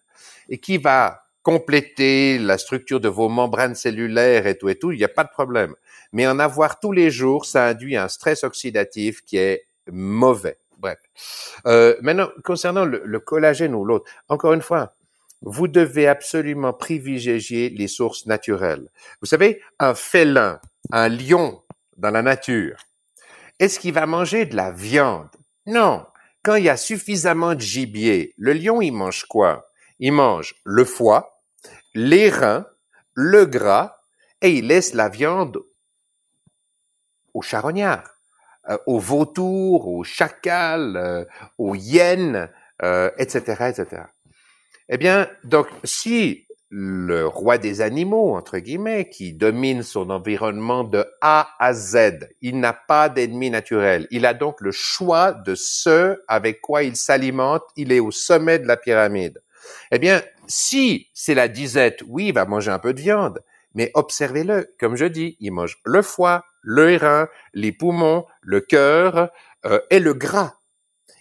et 0.50 0.60
qui 0.60 0.78
va 0.78 1.24
compléter 1.44 2.40
la 2.40 2.58
structure 2.58 3.02
de 3.02 3.10
vos 3.10 3.30
membranes 3.30 3.76
cellulaires 3.76 4.48
et 4.48 4.58
tout 4.58 4.70
et 4.70 4.76
tout, 4.76 4.92
il 4.92 4.98
n'y 4.98 5.04
a 5.04 5.10
pas 5.10 5.26
de 5.26 5.30
problème. 5.30 5.76
Mais 6.14 6.26
en 6.26 6.40
avoir 6.40 6.80
tous 6.80 6.94
les 6.94 7.12
jours, 7.12 7.46
ça 7.46 7.68
induit 7.68 7.98
un 7.98 8.08
stress 8.08 8.44
oxydatif 8.44 9.22
qui 9.26 9.38
est 9.38 9.68
mauvais. 9.92 10.58
Bref. 10.80 10.98
Euh, 11.66 11.96
maintenant, 12.02 12.30
concernant 12.44 12.86
le, 12.86 13.20
collagène 13.20 13.76
ou 13.76 13.86
l'autre, 13.86 14.10
encore 14.30 14.54
une 14.54 14.62
fois, 14.62 14.96
vous 15.42 15.68
devez 15.68 16.08
absolument 16.08 16.72
privilégier 16.74 17.70
les 17.70 17.88
sources 17.88 18.26
naturelles. 18.26 18.90
Vous 19.22 19.28
savez, 19.28 19.62
un 19.80 19.94
félin, 19.94 20.60
un 20.92 21.10
lion 21.10 21.62
dans 21.98 22.12
la 22.12 22.22
nature, 22.22 22.78
est-ce 23.60 23.80
qu'il 23.80 23.94
va 23.94 24.06
manger 24.06 24.46
de 24.46 24.56
la 24.56 24.72
viande? 24.72 25.30
Non. 25.66 26.06
Quand 26.44 26.56
il 26.56 26.66
y 26.66 26.70
a 26.70 26.78
suffisamment 26.78 27.56
de 27.56 27.62
gibier, 27.62 28.34
le 28.38 28.54
lion, 28.54 28.82
il 28.82 28.92
mange 28.92 29.26
quoi? 29.26 29.72
Il 30.00 30.12
mange 30.12 30.56
le 30.66 30.84
foie, 30.84 31.42
les 31.94 32.30
reins, 32.30 32.68
le 33.14 33.46
gras, 33.46 33.98
et 34.42 34.52
il 34.52 34.68
laisse 34.68 34.94
la 34.94 35.08
viande 35.08 35.60
au 37.34 37.42
charognard. 37.42 38.14
Euh, 38.70 38.78
aux 38.88 39.00
vautours, 39.00 39.90
aux 39.90 40.06
chacals, 40.06 40.96
euh, 40.96 41.26
aux 41.58 41.76
hyènes, 41.76 42.50
euh, 42.82 43.12
etc., 43.18 43.68
etc. 43.68 44.04
Eh 44.88 44.98
bien, 44.98 45.30
donc, 45.44 45.68
si 45.84 46.48
le 46.76 47.28
roi 47.28 47.60
des 47.60 47.82
animaux, 47.82 48.36
entre 48.36 48.58
guillemets, 48.58 49.08
qui 49.08 49.32
domine 49.32 49.84
son 49.84 50.10
environnement 50.10 50.84
de 50.84 51.06
A 51.22 51.50
à 51.60 51.72
Z, 51.72 52.28
il 52.42 52.60
n'a 52.60 52.74
pas 52.74 53.10
d'ennemi 53.10 53.52
naturel. 53.52 54.08
Il 54.10 54.26
a 54.26 54.34
donc 54.34 54.60
le 54.60 54.72
choix 54.72 55.34
de 55.34 55.54
ce 55.54 56.24
avec 56.28 56.62
quoi 56.62 56.82
il 56.82 56.96
s'alimente. 56.96 57.62
Il 57.76 57.92
est 57.92 58.00
au 58.00 58.10
sommet 58.10 58.58
de 58.58 58.66
la 58.66 58.76
pyramide. 58.76 59.44
Eh 59.92 60.00
bien, 60.00 60.24
si 60.48 61.10
c'est 61.14 61.36
la 61.36 61.48
disette, 61.48 62.02
oui, 62.08 62.30
il 62.30 62.34
va 62.34 62.46
manger 62.46 62.72
un 62.72 62.80
peu 62.80 62.96
de 62.96 63.02
viande, 63.02 63.44
mais 63.76 63.92
observez-le, 63.94 64.74
comme 64.80 64.96
je 64.96 65.06
dis, 65.06 65.38
il 65.40 65.52
mange 65.52 65.78
le 65.86 66.02
foie, 66.02 66.44
le 66.64 66.98
rein, 66.98 67.28
les 67.54 67.72
poumons, 67.72 68.26
le 68.42 68.62
cœur 68.62 69.30
euh, 69.68 69.80
et 69.92 70.00
le 70.00 70.16
gras. 70.16 70.56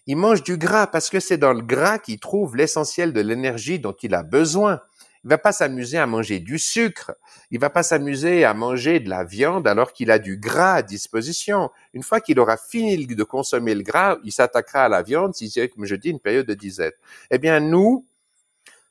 Il 0.07 0.17
mange 0.17 0.43
du 0.43 0.57
gras 0.57 0.87
parce 0.87 1.11
que 1.11 1.21
c'est 1.21 1.37
dans 1.37 1.53
le 1.53 1.63
gras 1.63 1.99
qu'il 1.99 2.19
trouve 2.19 2.57
l'essentiel 2.57 3.13
de 3.13 3.21
l'énergie 3.21 3.79
dont 3.79 3.95
il 4.03 4.15
a 4.15 4.23
besoin. 4.23 4.81
Il 5.25 5.29
va 5.29 5.39
pas 5.39 5.53
s'amuser 5.53 5.99
à 5.99 6.07
manger 6.07 6.41
du 6.41 6.59
sucre. 6.59 7.13
Il 7.51 7.61
va 7.61 7.71
pas 7.71 7.83
s'amuser 7.85 8.45
à 8.45 8.55
manger 8.55 8.99
de 8.99 9.09
la 9.09 9.23
viande 9.23 9.69
alors 9.69 9.93
qu'il 9.93 10.11
a 10.11 10.19
du 10.19 10.37
gras 10.37 10.75
à 10.75 10.83
disposition. 10.83 11.71
Une 11.95 12.03
fois 12.03 12.21
qu'il 12.21 12.41
aura 12.41 12.57
fini 12.57 13.07
de 13.07 13.25
consommer 13.25 13.75
le 13.75 13.83
gras, 13.83 14.17
il 14.25 14.33
s'attaquera 14.33 14.85
à 14.85 14.89
la 14.89 15.03
viande 15.03 15.35
si 15.35 15.49
c'est, 15.49 15.69
comme 15.69 15.85
je 15.85 15.95
dis, 15.95 16.11
une 16.11 16.19
période 16.21 16.47
de 16.47 16.55
disette. 16.55 16.99
Eh 17.31 17.39
bien, 17.39 17.61
nous, 17.61 18.05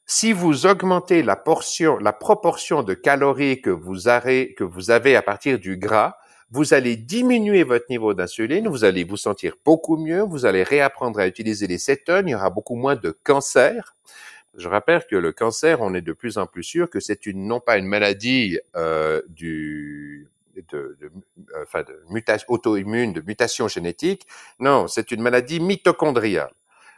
si 0.06 0.34
vous 0.34 0.66
augmentez 0.66 1.22
la 1.24 1.36
portion, 1.36 1.98
la 1.98 2.14
proportion 2.14 2.84
de 2.84 2.94
calories 2.94 3.62
que 3.62 3.70
vous, 3.70 4.08
avez, 4.08 4.54
que 4.54 4.64
vous 4.64 4.90
avez 4.90 5.16
à 5.16 5.22
partir 5.22 5.60
du 5.60 5.78
gras, 5.78 6.16
vous 6.50 6.74
allez 6.74 6.98
diminuer 6.98 7.64
votre 7.64 7.86
niveau 7.90 8.14
d'insuline, 8.14 8.68
vous 8.68 8.84
allez 8.84 9.06
vous 9.06 9.16
sentir 9.16 9.56
beaucoup 9.64 9.96
mieux, 9.96 10.22
vous 10.22 10.46
allez 10.46 10.64
réapprendre 10.64 11.20
à 11.20 11.28
utiliser 11.28 11.66
les 11.66 11.78
cétones, 11.78 12.28
il 12.28 12.32
y 12.32 12.36
aura 12.36 12.50
beaucoup 12.50 12.76
moins 12.76 12.98
de 12.98 13.18
cancer. 13.24 13.96
Je 14.56 14.68
rappelle 14.68 15.06
que 15.10 15.16
le 15.16 15.32
cancer, 15.32 15.82
on 15.82 15.94
est 15.94 16.02
de 16.02 16.14
plus 16.14 16.38
en 16.38 16.46
plus 16.46 16.64
sûr 16.64 16.90
que 16.90 17.00
c'est 17.00 17.26
une 17.26 17.48
non 17.48 17.60
pas 17.60 17.78
une 17.78 17.86
maladie 17.86 18.60
euh, 18.76 19.22
du 19.30 20.28
de, 20.56 20.98
de, 21.00 21.12
enfin 21.64 21.84
de 21.84 22.04
mutation 22.10 22.48
auto-immune, 22.50 23.14
de 23.14 23.22
mutation 23.22 23.68
génétique. 23.68 24.28
Non, 24.60 24.88
c'est 24.88 25.12
une 25.12 25.22
maladie 25.22 25.60
mitochondriale. 25.60 26.52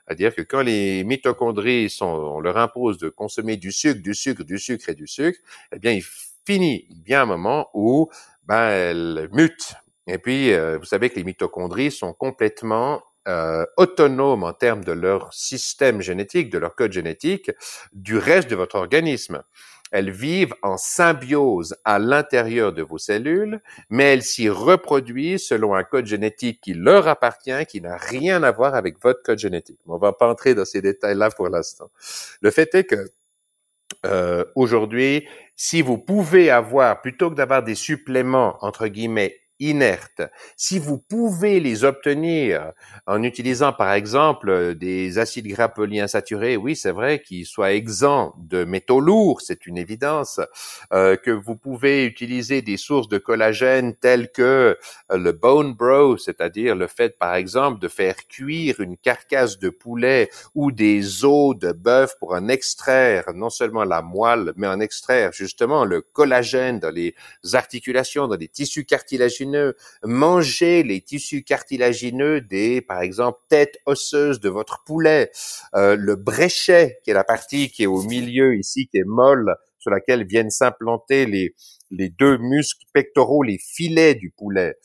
C'est-à-dire 0.05 0.35
que 0.35 0.41
quand 0.41 0.61
les 0.61 1.03
mitochondries 1.03 1.89
sont, 1.89 2.05
on 2.05 2.39
leur 2.41 2.57
impose 2.57 2.97
de 2.97 3.09
consommer 3.09 3.55
du 3.57 3.71
sucre, 3.71 4.01
du 4.01 4.13
sucre, 4.13 4.43
du 4.43 4.59
sucre 4.59 4.89
et 4.89 4.95
du 4.95 5.07
sucre, 5.07 5.39
eh 5.71 5.79
bien, 5.79 5.91
il 5.91 6.03
finit 6.45 6.87
bien 7.05 7.21
un 7.21 7.25
moment 7.25 7.69
où 7.73 8.09
ben, 8.45 8.69
elles 8.69 9.29
mutent. 9.31 9.75
Et 10.07 10.17
puis, 10.17 10.51
euh, 10.51 10.77
vous 10.77 10.85
savez 10.85 11.09
que 11.09 11.15
les 11.15 11.23
mitochondries 11.23 11.91
sont 11.91 12.13
complètement 12.13 13.01
euh, 13.27 13.65
autonomes 13.77 14.43
en 14.43 14.53
termes 14.53 14.83
de 14.83 14.91
leur 14.91 15.33
système 15.33 16.01
génétique, 16.01 16.49
de 16.49 16.57
leur 16.57 16.75
code 16.75 16.91
génétique, 16.91 17.51
du 17.93 18.17
reste 18.17 18.49
de 18.49 18.55
votre 18.55 18.75
organisme. 18.75 19.43
Elles 19.91 20.09
vivent 20.09 20.55
en 20.63 20.75
symbiose 20.75 21.75
à 21.85 21.99
l'intérieur 21.99 22.73
de 22.73 22.81
vos 22.81 22.97
cellules, 22.97 23.61
mais 23.89 24.13
elles 24.13 24.23
s'y 24.23 24.49
reproduisent 24.49 25.45
selon 25.45 25.75
un 25.75 25.83
code 25.83 26.07
génétique 26.07 26.59
qui 26.61 26.73
leur 26.73 27.07
appartient, 27.07 27.65
qui 27.69 27.79
n'a 27.79 27.95
rien 27.97 28.41
à 28.41 28.51
voir 28.51 28.73
avec 28.73 29.01
votre 29.01 29.21
code 29.21 29.37
génétique. 29.37 29.79
On 29.85 29.97
va 29.97 30.11
pas 30.11 30.27
entrer 30.27 30.55
dans 30.55 30.65
ces 30.65 30.81
détails-là 30.81 31.29
pour 31.29 31.47
l'instant. 31.47 31.91
Le 32.41 32.49
fait 32.49 32.73
est 32.73 32.85
que 32.85 33.11
euh, 34.05 34.43
aujourd'hui, 34.55 35.27
si 35.55 35.81
vous 35.81 35.97
pouvez 35.99 36.49
avoir, 36.49 37.01
plutôt 37.01 37.29
que 37.29 37.35
d'avoir 37.35 37.63
des 37.63 37.75
suppléments, 37.75 38.57
entre 38.61 38.87
guillemets, 38.87 39.42
inertes. 39.69 40.21
Si 40.57 40.79
vous 40.79 40.97
pouvez 40.97 41.59
les 41.59 41.83
obtenir 41.83 42.71
en 43.07 43.23
utilisant 43.23 43.73
par 43.73 43.93
exemple 43.93 44.75
des 44.75 45.17
acides 45.19 45.47
gras 45.47 45.69
polyinsaturés, 45.69 46.57
oui 46.57 46.75
c'est 46.75 46.91
vrai 46.91 47.21
qu'ils 47.21 47.45
soient 47.45 47.73
exempts 47.73 48.35
de 48.37 48.65
métaux 48.65 48.99
lourds, 48.99 49.41
c'est 49.41 49.65
une 49.65 49.77
évidence, 49.77 50.39
euh, 50.91 51.15
que 51.15 51.31
vous 51.31 51.55
pouvez 51.55 52.05
utiliser 52.05 52.61
des 52.61 52.77
sources 52.77 53.07
de 53.07 53.17
collagène 53.17 53.95
telles 53.95 54.31
que 54.31 54.77
le 55.09 55.31
bone 55.31 55.73
broth, 55.73 56.19
c'est-à-dire 56.19 56.75
le 56.75 56.87
fait 56.87 57.17
par 57.17 57.35
exemple 57.35 57.79
de 57.79 57.87
faire 57.87 58.15
cuire 58.27 58.79
une 58.79 58.97
carcasse 58.97 59.59
de 59.59 59.69
poulet 59.69 60.29
ou 60.55 60.71
des 60.71 61.25
os 61.25 61.57
de 61.57 61.71
bœuf 61.71 62.15
pour 62.19 62.33
en 62.33 62.47
extraire 62.47 63.25
non 63.33 63.49
seulement 63.49 63.83
la 63.83 64.01
moelle, 64.01 64.53
mais 64.55 64.67
en 64.67 64.79
extraire 64.79 65.31
justement 65.31 65.85
le 65.85 66.01
collagène 66.01 66.79
dans 66.79 66.89
les 66.89 67.15
articulations, 67.53 68.27
dans 68.27 68.35
les 68.35 68.47
tissus 68.47 68.85
cartilagineux 68.85 69.52
manger 70.03 70.83
les 70.83 71.01
tissus 71.01 71.43
cartilagineux 71.43 72.41
des, 72.41 72.81
par 72.81 73.01
exemple, 73.01 73.39
têtes 73.49 73.77
osseuses 73.85 74.39
de 74.39 74.49
votre 74.49 74.83
poulet, 74.85 75.31
euh, 75.75 75.95
le 75.95 76.15
bréchet, 76.15 76.99
qui 77.03 77.11
est 77.11 77.13
la 77.13 77.23
partie 77.23 77.69
qui 77.69 77.83
est 77.83 77.87
au 77.87 78.03
milieu 78.03 78.55
ici, 78.55 78.87
qui 78.87 78.97
est 78.97 79.05
molle, 79.05 79.55
sur 79.79 79.91
laquelle 79.91 80.25
viennent 80.25 80.49
s'implanter 80.49 81.25
les, 81.25 81.53
les 81.91 82.09
deux 82.09 82.37
muscles 82.37 82.85
pectoraux, 82.93 83.43
les 83.43 83.59
filets 83.59 84.15
du 84.15 84.31
poulet. 84.31 84.75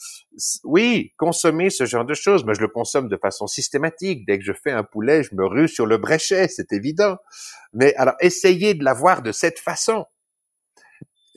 Oui, 0.65 1.12
consommer 1.16 1.70
ce 1.70 1.86
genre 1.86 2.05
de 2.05 2.15
choses, 2.15 2.45
mais 2.45 2.55
je 2.55 2.61
le 2.61 2.69
consomme 2.69 3.09
de 3.09 3.16
façon 3.16 3.47
systématique. 3.47 4.27
Dès 4.27 4.39
que 4.39 4.45
je 4.45 4.53
fais 4.53 4.73
un 4.73 4.85
poulet, 4.85 5.23
je 5.23 5.35
me 5.35 5.47
rue 5.47 5.69
sur 5.69 5.86
le 5.86 5.99
bréchet, 5.99 6.49
c'est 6.49 6.73
évident. 6.73 7.16
Mais 7.73 7.95
alors, 7.95 8.15
essayez 8.20 8.74
de 8.74 8.85
l'avoir 8.85 9.23
de 9.23 9.32
cette 9.32 9.59
façon 9.59 10.05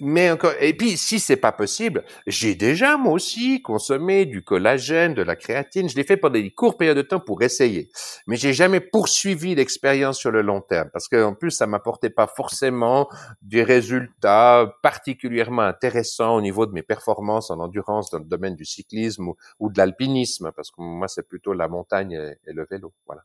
mais 0.02 0.32
encore, 0.32 0.54
et 0.60 0.74
puis 0.74 0.98
si 0.98 1.20
c'est 1.20 1.38
pas 1.38 1.52
possible, 1.52 2.04
j'ai 2.26 2.56
déjà 2.56 2.98
moi 2.98 3.14
aussi 3.14 3.62
consommé 3.62 4.26
du 4.26 4.44
collagène, 4.44 5.14
de 5.14 5.22
la 5.22 5.36
créatine. 5.36 5.88
Je 5.88 5.96
l'ai 5.96 6.04
fait 6.04 6.18
pendant 6.18 6.34
des 6.34 6.50
courtes 6.52 6.80
périodes 6.80 6.98
de 6.98 7.04
temps 7.04 7.20
pour 7.20 7.44
essayer, 7.44 7.90
mais 8.26 8.36
j'ai 8.36 8.52
jamais 8.52 8.80
poursuivi 8.80 9.54
l'expérience 9.54 10.18
sur 10.18 10.32
le 10.32 10.42
long 10.42 10.62
terme 10.62 10.90
parce 10.92 11.08
qu'en 11.08 11.36
plus 11.36 11.52
ça 11.52 11.68
m'apportait 11.68 12.10
pas 12.10 12.28
forcément 12.28 13.08
des 13.44 13.64
résultats 13.64 14.74
particulièrement 14.82 15.62
intéressants 15.62 16.36
au 16.36 16.42
niveau 16.42 16.66
de 16.66 16.72
mes 16.72 16.84
performances 16.84 17.52
en 17.52 17.60
endurance 17.60 18.10
dans 18.10 18.20
le 18.20 18.26
domaine 18.26 18.56
du 18.56 18.66
cyclisme 18.66 19.30
ou, 19.60 19.72
de 19.72 19.78
l'alpinisme 19.78 20.52
parce 20.56 20.72
que 20.72 20.82
moi 20.82 21.08
c'est 21.08 21.28
plutôt 21.28 21.54
la 21.54 21.68
montagne 21.68 22.14
et, 22.14 22.54
le 22.54 22.66
vélo. 22.70 22.92
Voilà. 23.06 23.24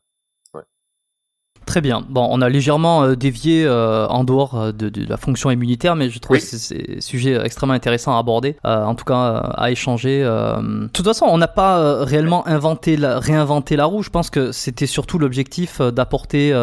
Très 1.67 1.81
bien. 1.81 2.01
Bon, 2.07 2.25
on 2.31 2.41
a 2.41 2.47
légèrement 2.47 3.03
euh, 3.03 3.15
dévié 3.15 3.65
euh, 3.65 4.07
en 4.07 4.23
dehors 4.23 4.55
euh, 4.55 4.71
de, 4.71 4.89
la 5.05 5.17
fonction 5.17 5.51
immunitaire, 5.51 5.97
mais 5.97 6.09
je 6.09 6.17
trouve 6.17 6.37
que 6.37 6.43
c'est 6.43 6.97
un 6.97 7.01
sujet 7.01 7.37
extrêmement 7.43 7.73
intéressant 7.73 8.15
à 8.15 8.19
aborder, 8.19 8.55
en 8.63 8.95
tout 8.95 9.03
cas 9.03 9.51
à 9.55 9.69
échanger. 9.69 10.23
De 10.23 10.87
toute 10.87 11.05
façon, 11.05 11.25
on 11.25 11.37
n'a 11.37 11.49
pas 11.49 12.05
réellement 12.05 12.47
inventé 12.47 12.95
la, 12.95 13.19
réinventé 13.19 13.75
la 13.75 13.83
roue. 13.83 14.01
Je 14.01 14.09
pense 14.09 14.29
que 14.29 14.53
c'était 14.53 14.85
surtout 14.85 15.19
l'objectif 15.19 15.81
d'apporter 15.81 16.53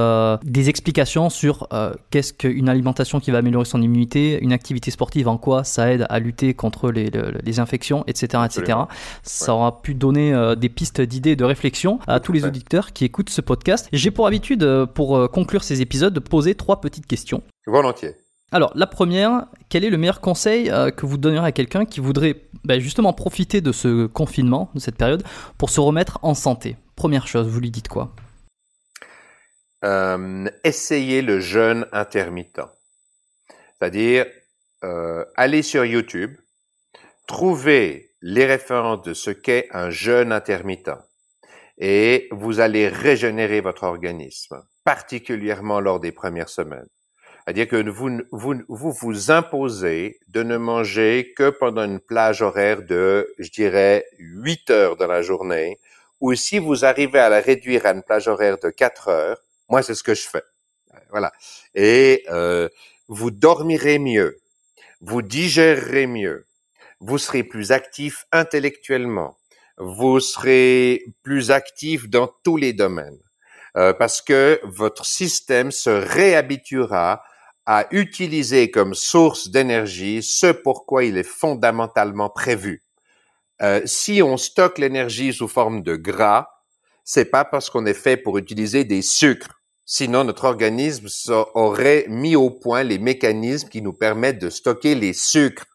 des 0.43 0.69
explications 0.71 1.29
sur 1.29 1.69
qu'est-ce 2.11 2.33
qu'une 2.33 2.69
alimentation 2.71 3.21
qui 3.21 3.31
va 3.31 3.39
améliorer 3.39 3.67
son 3.67 3.83
immunité, 3.83 4.39
une 4.41 4.53
activité 4.53 4.91
sportive, 4.91 5.29
en 5.29 5.37
quoi 5.37 5.65
ça 5.65 5.93
aide 5.93 6.07
à 6.09 6.19
lutter 6.19 6.55
contre 6.55 6.91
les, 6.91 7.11
les 7.45 7.61
infections, 7.61 8.05
etc., 8.07 8.43
etc. 8.47 8.79
Ça 9.23 9.55
aura 9.55 9.83
pu 9.83 9.95
donner 9.95 10.55
des 10.57 10.71
pistes 10.71 11.03
d'idées, 11.03 11.37
de 11.37 11.45
réflexion 11.45 11.99
à 12.07 12.21
tous 12.21 12.33
les 12.33 12.47
auditeurs 12.47 12.93
qui 12.93 13.05
écoutent 13.05 13.31
ce 13.31 13.43
podcast. 13.43 13.89
J'ai 13.93 14.11
pour 14.11 14.27
habitude 14.27 14.65
pour 14.95 15.17
euh, 15.17 15.29
conclure 15.29 15.65
ces 15.65 15.83
épisodes, 15.83 16.15
de 16.15 16.21
poser 16.21 16.55
trois 16.55 16.81
petites 16.81 17.07
questions. 17.07 17.43
Volontiers. 17.67 18.15
Alors, 18.53 18.73
la 18.77 18.87
première, 18.87 19.47
quel 19.69 19.85
est 19.85 19.91
le 19.91 19.97
meilleur 19.99 20.21
conseil 20.21 20.71
euh, 20.71 20.91
que 20.91 21.07
vous 21.07 21.19
donnerez 21.19 21.49
à 21.49 21.53
quelqu'un 21.53 21.85
qui 21.85 21.99
voudrait 21.99 22.43
bah, 22.65 22.79
justement 22.79 23.13
profiter 23.13 23.61
de 23.61 23.73
ce 23.73 24.07
confinement, 24.07 24.71
de 24.75 24.81
cette 24.81 24.97
période, 24.97 25.25
pour 25.59 25.71
se 25.71 25.81
remettre 25.81 26.21
en 26.23 26.35
santé? 26.35 26.77
Première 26.95 27.27
chose, 27.27 27.49
vous 27.49 27.61
lui 27.61 27.73
dites 27.73 27.89
quoi? 27.89 28.15
Euh, 29.85 30.49
Essayez 30.63 31.21
le 31.21 31.41
jeûne 31.41 31.87
intermittent. 31.91 32.61
C'est-à-dire, 33.77 34.27
euh, 34.85 35.25
allez 35.35 35.63
sur 35.63 35.85
YouTube, 35.85 36.37
trouvez 37.27 38.15
les 38.21 38.47
références 38.47 39.03
de 39.03 39.15
ce 39.15 39.31
qu'est 39.31 39.67
un 39.73 39.91
jeûne 39.91 40.31
intermittent 40.31 40.93
et 41.77 42.29
vous 42.31 42.61
allez 42.61 42.89
régénérer 42.89 43.61
votre 43.61 43.83
organisme 43.83 44.63
particulièrement 44.85 45.81
lors 45.81 46.01
des 46.01 46.13
premières 46.13 46.49
semaines. 46.49 46.89
C'est-à-dire 47.45 47.69
que 47.69 47.91
vous, 47.91 48.21
vous, 48.33 48.63
vous 48.69 48.93
vous 48.93 49.31
imposez 49.31 50.19
de 50.29 50.43
ne 50.43 50.57
manger 50.57 51.35
que 51.37 51.51
pendant 51.51 51.85
une 51.85 52.01
plage 52.01 52.41
horaire 52.41 52.83
de, 52.83 53.35
je 53.39 53.51
dirais, 53.51 54.07
8 54.19 54.71
heures 54.71 54.97
dans 54.97 55.07
la 55.07 55.21
journée, 55.21 55.79
ou 56.21 56.35
si 56.35 56.59
vous 56.59 56.87
arrivez 56.87 57.19
à 57.19 57.29
la 57.29 57.41
réduire 57.41 57.85
à 57.85 57.91
une 57.91 58.03
plage 58.03 58.29
horaire 58.29 58.57
de 58.59 58.71
4 58.71 59.09
heures, 59.09 59.39
moi 59.69 59.83
c'est 59.83 59.95
ce 59.95 60.03
que 60.03 60.15
je 60.15 60.27
fais. 60.27 60.43
Voilà. 61.11 61.33
Et 61.75 62.25
euh, 62.31 62.71
vous 63.09 63.31
dormirez 63.31 63.99
mieux, 63.99 64.41
vous 65.03 65.21
digérerez 65.21 66.07
mieux, 66.07 66.47
vous 67.01 67.19
serez 67.19 67.43
plus 67.43 67.73
actif 67.73 68.25
intellectuellement, 68.33 69.37
vous 69.77 70.19
serez 70.19 71.05
plus 71.23 71.51
actif 71.51 72.09
dans 72.09 72.29
tous 72.43 72.57
les 72.57 72.73
domaines. 72.73 73.19
Euh, 73.77 73.93
parce 73.93 74.23
que 74.23 74.61
votre 74.63 75.05
système 75.05 75.73
se 75.73 75.91
réhabituera 75.91 77.23
à 77.67 77.87
utiliser 77.91 78.71
comme 78.71 78.95
source 78.95 79.49
d'énergie 79.49 80.23
ce 80.23 80.53
pourquoi 80.53 81.05
il 81.05 81.17
est 81.17 81.29
fondamentalement 81.29 82.31
prévu. 82.31 82.85
Euh, 83.63 83.81
si 83.85 84.23
on 84.23 84.37
stocke 84.37 84.79
l'énergie 84.79 85.33
sous 85.33 85.49
forme 85.49 85.83
de 85.83 85.97
gras, 85.97 86.49
c'est 87.05 87.25
pas 87.25 87.45
parce 87.45 87.71
qu'on 87.71 87.87
est 87.87 87.95
fait 87.95 88.17
pour 88.17 88.39
utiliser 88.39 88.85
des 88.85 89.03
sucres. 89.03 89.61
Sinon, 89.87 90.25
notre 90.25 90.45
organisme 90.45 91.09
aurait 91.55 92.07
mis 92.09 92.37
au 92.37 92.51
point 92.51 92.83
les 92.83 92.99
mécanismes 92.99 93.69
qui 93.69 93.83
nous 93.83 93.93
permettent 93.93 94.39
de 94.39 94.51
stocker 94.51 94.95
les 94.95 95.13
sucres. 95.13 95.67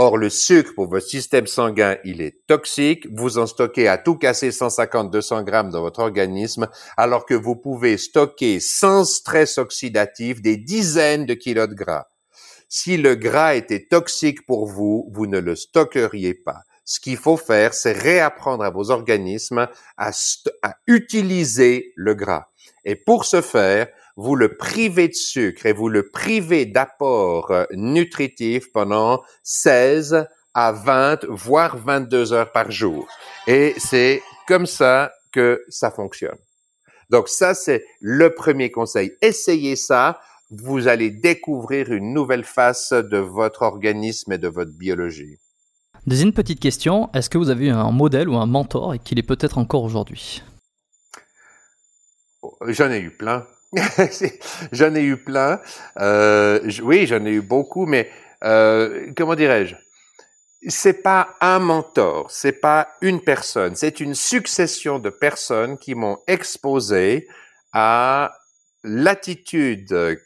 Or, 0.00 0.16
le 0.16 0.30
sucre 0.30 0.74
pour 0.76 0.86
votre 0.86 1.08
système 1.08 1.48
sanguin, 1.48 1.96
il 2.04 2.20
est 2.20 2.46
toxique. 2.46 3.08
Vous 3.12 3.38
en 3.38 3.48
stockez 3.48 3.88
à 3.88 3.98
tout 3.98 4.14
casser 4.14 4.50
150-200 4.50 5.42
grammes 5.42 5.70
dans 5.70 5.80
votre 5.80 5.98
organisme, 5.98 6.68
alors 6.96 7.26
que 7.26 7.34
vous 7.34 7.56
pouvez 7.56 7.98
stocker 7.98 8.60
sans 8.60 9.02
stress 9.02 9.58
oxydatif 9.58 10.40
des 10.40 10.56
dizaines 10.56 11.26
de 11.26 11.34
kilos 11.34 11.68
de 11.68 11.74
gras. 11.74 12.04
Si 12.68 12.96
le 12.96 13.16
gras 13.16 13.56
était 13.56 13.88
toxique 13.90 14.46
pour 14.46 14.68
vous, 14.68 15.10
vous 15.10 15.26
ne 15.26 15.40
le 15.40 15.56
stockeriez 15.56 16.34
pas. 16.34 16.60
Ce 16.84 17.00
qu'il 17.00 17.16
faut 17.16 17.36
faire, 17.36 17.74
c'est 17.74 17.90
réapprendre 17.90 18.62
à 18.62 18.70
vos 18.70 18.92
organismes 18.92 19.66
à, 19.96 20.12
à 20.62 20.74
utiliser 20.86 21.92
le 21.96 22.14
gras. 22.14 22.44
Et 22.84 22.94
pour 22.94 23.24
ce 23.24 23.40
faire, 23.40 23.88
vous 24.18 24.34
le 24.34 24.56
privez 24.56 25.06
de 25.06 25.14
sucre 25.14 25.64
et 25.64 25.72
vous 25.72 25.88
le 25.88 26.10
privez 26.10 26.66
d'apport 26.66 27.52
euh, 27.52 27.64
nutritif 27.70 28.72
pendant 28.72 29.22
16 29.44 30.26
à 30.54 30.72
20, 30.72 31.24
voire 31.28 31.78
22 31.78 32.32
heures 32.32 32.50
par 32.50 32.68
jour. 32.72 33.06
Et 33.46 33.74
c'est 33.78 34.20
comme 34.48 34.66
ça 34.66 35.12
que 35.30 35.64
ça 35.68 35.92
fonctionne. 35.92 36.36
Donc 37.10 37.28
ça, 37.28 37.54
c'est 37.54 37.84
le 38.00 38.34
premier 38.34 38.72
conseil. 38.72 39.12
Essayez 39.22 39.76
ça 39.76 40.20
vous 40.50 40.88
allez 40.88 41.10
découvrir 41.10 41.92
une 41.92 42.14
nouvelle 42.14 42.44
face 42.44 42.92
de 42.92 43.18
votre 43.18 43.62
organisme 43.62 44.32
et 44.32 44.38
de 44.38 44.48
votre 44.48 44.72
biologie. 44.72 45.38
Deuxième 46.06 46.32
petite 46.32 46.58
question, 46.58 47.10
est-ce 47.12 47.28
que 47.28 47.36
vous 47.36 47.50
avez 47.50 47.68
un 47.68 47.92
modèle 47.92 48.30
ou 48.30 48.36
un 48.36 48.46
mentor 48.46 48.94
et 48.94 48.98
qu'il 48.98 49.18
est 49.18 49.22
peut-être 49.22 49.58
encore 49.58 49.84
aujourd'hui? 49.84 50.42
J'en 52.66 52.90
ai 52.90 53.00
eu 53.00 53.10
plein. 53.10 53.46
j'en 54.72 54.94
ai 54.94 55.02
eu 55.02 55.16
plein. 55.16 55.60
Euh, 56.00 56.60
oui, 56.82 57.06
j'en 57.06 57.24
ai 57.24 57.32
eu 57.32 57.42
beaucoup, 57.42 57.86
mais 57.86 58.10
euh, 58.44 59.12
comment 59.16 59.34
dirais-je? 59.34 59.74
C'est 60.66 61.02
pas 61.02 61.36
un 61.40 61.60
mentor, 61.60 62.30
c'est 62.30 62.60
pas 62.60 62.88
une 63.00 63.20
personne, 63.20 63.76
c'est 63.76 64.00
une 64.00 64.14
succession 64.14 64.98
de 64.98 65.08
personnes 65.08 65.78
qui 65.78 65.94
m'ont 65.94 66.18
exposé 66.26 67.28
à 67.72 68.32
l'attitude 68.82 70.18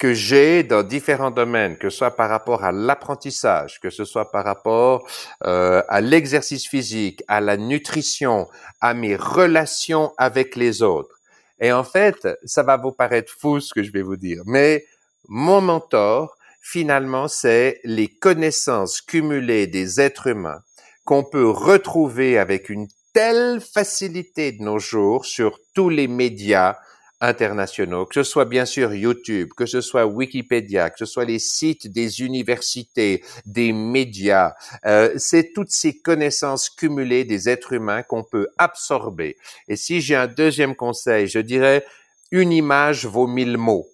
que 0.00 0.14
j'ai 0.14 0.64
dans 0.64 0.82
différents 0.82 1.30
domaines, 1.30 1.76
que 1.76 1.90
ce 1.90 1.98
soit 1.98 2.16
par 2.16 2.30
rapport 2.30 2.64
à 2.64 2.72
l'apprentissage, 2.72 3.78
que 3.80 3.90
ce 3.90 4.04
soit 4.04 4.32
par 4.32 4.44
rapport 4.44 5.06
euh, 5.44 5.82
à 5.88 6.00
l'exercice 6.00 6.66
physique, 6.66 7.22
à 7.28 7.40
la 7.42 7.58
nutrition, 7.58 8.48
à 8.80 8.94
mes 8.94 9.14
relations 9.14 10.12
avec 10.16 10.56
les 10.56 10.82
autres. 10.82 11.19
Et 11.60 11.72
en 11.72 11.84
fait, 11.84 12.26
ça 12.44 12.62
va 12.62 12.76
vous 12.76 12.92
paraître 12.92 13.32
fou 13.38 13.60
ce 13.60 13.74
que 13.74 13.82
je 13.82 13.92
vais 13.92 14.02
vous 14.02 14.16
dire, 14.16 14.42
mais 14.46 14.84
mon 15.28 15.60
mentor, 15.60 16.36
finalement, 16.60 17.28
c'est 17.28 17.80
les 17.84 18.08
connaissances 18.08 19.00
cumulées 19.00 19.66
des 19.66 20.00
êtres 20.00 20.28
humains 20.28 20.62
qu'on 21.04 21.24
peut 21.24 21.48
retrouver 21.48 22.38
avec 22.38 22.68
une 22.68 22.88
telle 23.12 23.60
facilité 23.60 24.52
de 24.52 24.62
nos 24.62 24.78
jours 24.78 25.24
sur 25.24 25.58
tous 25.74 25.88
les 25.88 26.08
médias, 26.08 26.76
internationaux, 27.20 28.06
que 28.06 28.14
ce 28.14 28.22
soit 28.22 28.46
bien 28.46 28.64
sûr 28.64 28.94
YouTube, 28.94 29.50
que 29.56 29.66
ce 29.66 29.80
soit 29.80 30.06
Wikipédia, 30.06 30.90
que 30.90 30.98
ce 30.98 31.04
soit 31.04 31.24
les 31.24 31.38
sites 31.38 31.86
des 31.92 32.20
universités, 32.20 33.22
des 33.44 33.72
médias, 33.72 34.54
euh, 34.86 35.12
c'est 35.16 35.52
toutes 35.52 35.70
ces 35.70 35.98
connaissances 35.98 36.70
cumulées 36.70 37.24
des 37.24 37.48
êtres 37.48 37.72
humains 37.72 38.02
qu'on 38.02 38.24
peut 38.24 38.48
absorber. 38.58 39.36
Et 39.68 39.76
si 39.76 40.00
j'ai 40.00 40.16
un 40.16 40.26
deuxième 40.26 40.74
conseil, 40.74 41.26
je 41.26 41.38
dirais 41.38 41.84
une 42.30 42.52
image 42.52 43.06
vaut 43.06 43.26
mille 43.26 43.58
mots. 43.58 43.88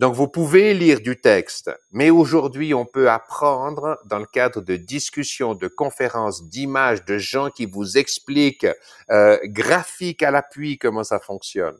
Donc 0.00 0.14
vous 0.14 0.28
pouvez 0.28 0.72
lire 0.72 1.00
du 1.00 1.20
texte, 1.20 1.70
mais 1.92 2.08
aujourd'hui 2.08 2.72
on 2.72 2.86
peut 2.86 3.10
apprendre 3.10 3.98
dans 4.06 4.18
le 4.18 4.24
cadre 4.24 4.62
de 4.62 4.76
discussions, 4.76 5.54
de 5.54 5.68
conférences, 5.68 6.48
d'images, 6.48 7.04
de 7.04 7.18
gens 7.18 7.50
qui 7.50 7.66
vous 7.66 7.98
expliquent 7.98 8.66
euh, 9.10 9.38
graphique 9.44 10.22
à 10.22 10.30
l'appui 10.30 10.78
comment 10.78 11.04
ça 11.04 11.18
fonctionne. 11.18 11.76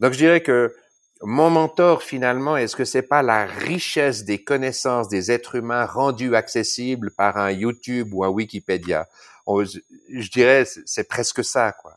Donc, 0.00 0.12
je 0.12 0.18
dirais 0.18 0.40
que 0.40 0.74
mon 1.22 1.50
mentor, 1.50 2.02
finalement, 2.02 2.56
est-ce 2.56 2.76
que 2.76 2.84
c'est 2.84 3.02
pas 3.02 3.22
la 3.22 3.46
richesse 3.46 4.24
des 4.24 4.42
connaissances 4.42 5.08
des 5.08 5.30
êtres 5.30 5.54
humains 5.54 5.86
rendues 5.86 6.34
accessibles 6.34 7.12
par 7.16 7.36
un 7.38 7.50
YouTube 7.50 8.12
ou 8.12 8.24
un 8.24 8.28
Wikipédia? 8.28 9.06
je 9.46 10.30
dirais, 10.30 10.64
c'est 10.86 11.08
presque 11.08 11.44
ça, 11.44 11.72
quoi. 11.72 11.96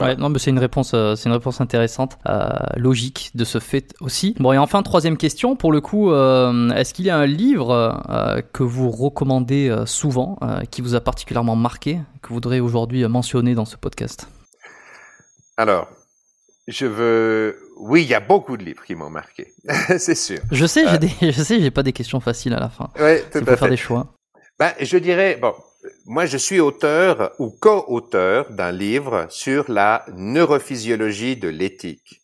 Ouais, 0.00 0.16
non, 0.16 0.30
mais 0.30 0.38
c'est 0.38 0.50
une 0.50 0.58
réponse, 0.58 0.92
euh, 0.94 1.14
c'est 1.14 1.28
une 1.28 1.34
réponse 1.34 1.60
intéressante, 1.60 2.18
euh, 2.26 2.48
logique 2.76 3.30
de 3.34 3.44
ce 3.44 3.58
fait 3.58 3.92
aussi. 4.00 4.34
Bon, 4.38 4.52
et 4.52 4.58
enfin 4.58 4.82
troisième 4.82 5.16
question, 5.16 5.56
pour 5.56 5.72
le 5.72 5.80
coup, 5.80 6.10
euh, 6.10 6.70
est-ce 6.70 6.94
qu'il 6.94 7.04
y 7.04 7.10
a 7.10 7.18
un 7.18 7.26
livre 7.26 8.42
que 8.52 8.62
vous 8.62 8.90
recommandez 8.90 9.74
souvent, 9.86 10.38
qui 10.70 10.80
vous 10.80 10.94
a 10.94 11.00
particulièrement 11.00 11.56
marqué, 11.56 12.00
que 12.22 12.28
vous 12.28 12.34
voudrez 12.34 12.60
aujourd'hui 12.60 13.06
mentionner 13.06 13.54
dans 13.54 13.64
ce 13.64 13.76
podcast? 13.76 14.28
Alors, 15.56 15.88
je 16.68 16.86
veux. 16.86 17.58
Oui, 17.76 18.02
il 18.02 18.08
y 18.08 18.14
a 18.14 18.20
beaucoup 18.20 18.56
de 18.56 18.64
livres 18.64 18.84
qui 18.84 18.94
m'ont 18.94 19.10
marqué, 19.10 19.54
c'est 19.98 20.14
sûr. 20.14 20.40
Je 20.50 20.66
sais, 20.66 20.86
j'ai 20.86 20.94
euh, 20.94 20.98
des... 20.98 21.32
je 21.32 21.42
sais, 21.42 21.60
j'ai 21.60 21.70
pas 21.70 21.82
des 21.82 21.92
questions 21.92 22.20
faciles 22.20 22.54
à 22.54 22.60
la 22.60 22.68
fin. 22.68 22.90
Oui, 22.98 23.20
tout 23.32 23.38
à 23.38 23.44
fait. 23.44 23.56
faire 23.56 23.68
des 23.68 23.76
choix. 23.76 24.14
Ben, 24.58 24.72
je 24.78 24.98
dirais, 24.98 25.38
bon, 25.40 25.54
moi, 26.04 26.26
je 26.26 26.36
suis 26.36 26.60
auteur 26.60 27.32
ou 27.38 27.50
co-auteur 27.50 28.50
d'un 28.50 28.72
livre 28.72 29.26
sur 29.30 29.70
la 29.70 30.04
neurophysiologie 30.14 31.36
de 31.36 31.48
l'éthique. 31.48 32.20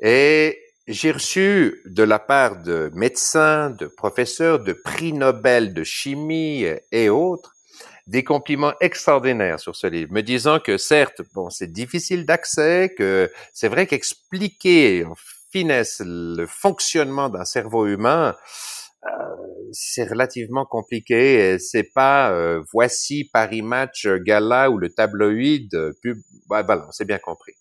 Et 0.00 0.58
j'ai 0.86 1.12
reçu 1.12 1.82
de 1.86 2.02
la 2.02 2.18
part 2.18 2.62
de 2.62 2.90
médecins, 2.94 3.70
de 3.70 3.86
professeurs, 3.86 4.58
de 4.60 4.72
prix 4.72 5.12
Nobel 5.12 5.74
de 5.74 5.84
chimie 5.84 6.64
et 6.92 7.08
autres, 7.08 7.54
des 8.08 8.24
compliments 8.24 8.72
extraordinaires 8.80 9.60
sur 9.60 9.76
ce 9.76 9.86
livre, 9.86 10.12
me 10.12 10.22
disant 10.22 10.60
que 10.60 10.78
certes, 10.78 11.20
bon, 11.34 11.50
c'est 11.50 11.70
difficile 11.70 12.24
d'accès, 12.24 12.94
que 12.96 13.30
c'est 13.52 13.68
vrai 13.68 13.86
qu'expliquer 13.86 15.04
en 15.04 15.14
finesse 15.52 16.00
le 16.04 16.46
fonctionnement 16.46 17.28
d'un 17.28 17.44
cerveau 17.44 17.86
humain, 17.86 18.34
euh, 19.04 19.08
c'est 19.72 20.08
relativement 20.08 20.64
compliqué. 20.64 21.58
C'est 21.58 21.92
pas 21.94 22.32
euh, 22.32 22.62
voici 22.72 23.28
Paris 23.30 23.62
Match 23.62 24.06
Gala 24.06 24.70
ou 24.70 24.78
le 24.78 24.88
tabloïd 24.88 25.70
pub. 26.02 26.18
voilà, 26.48 26.88
c'est 26.92 27.04
bien 27.04 27.18
compris. 27.18 27.52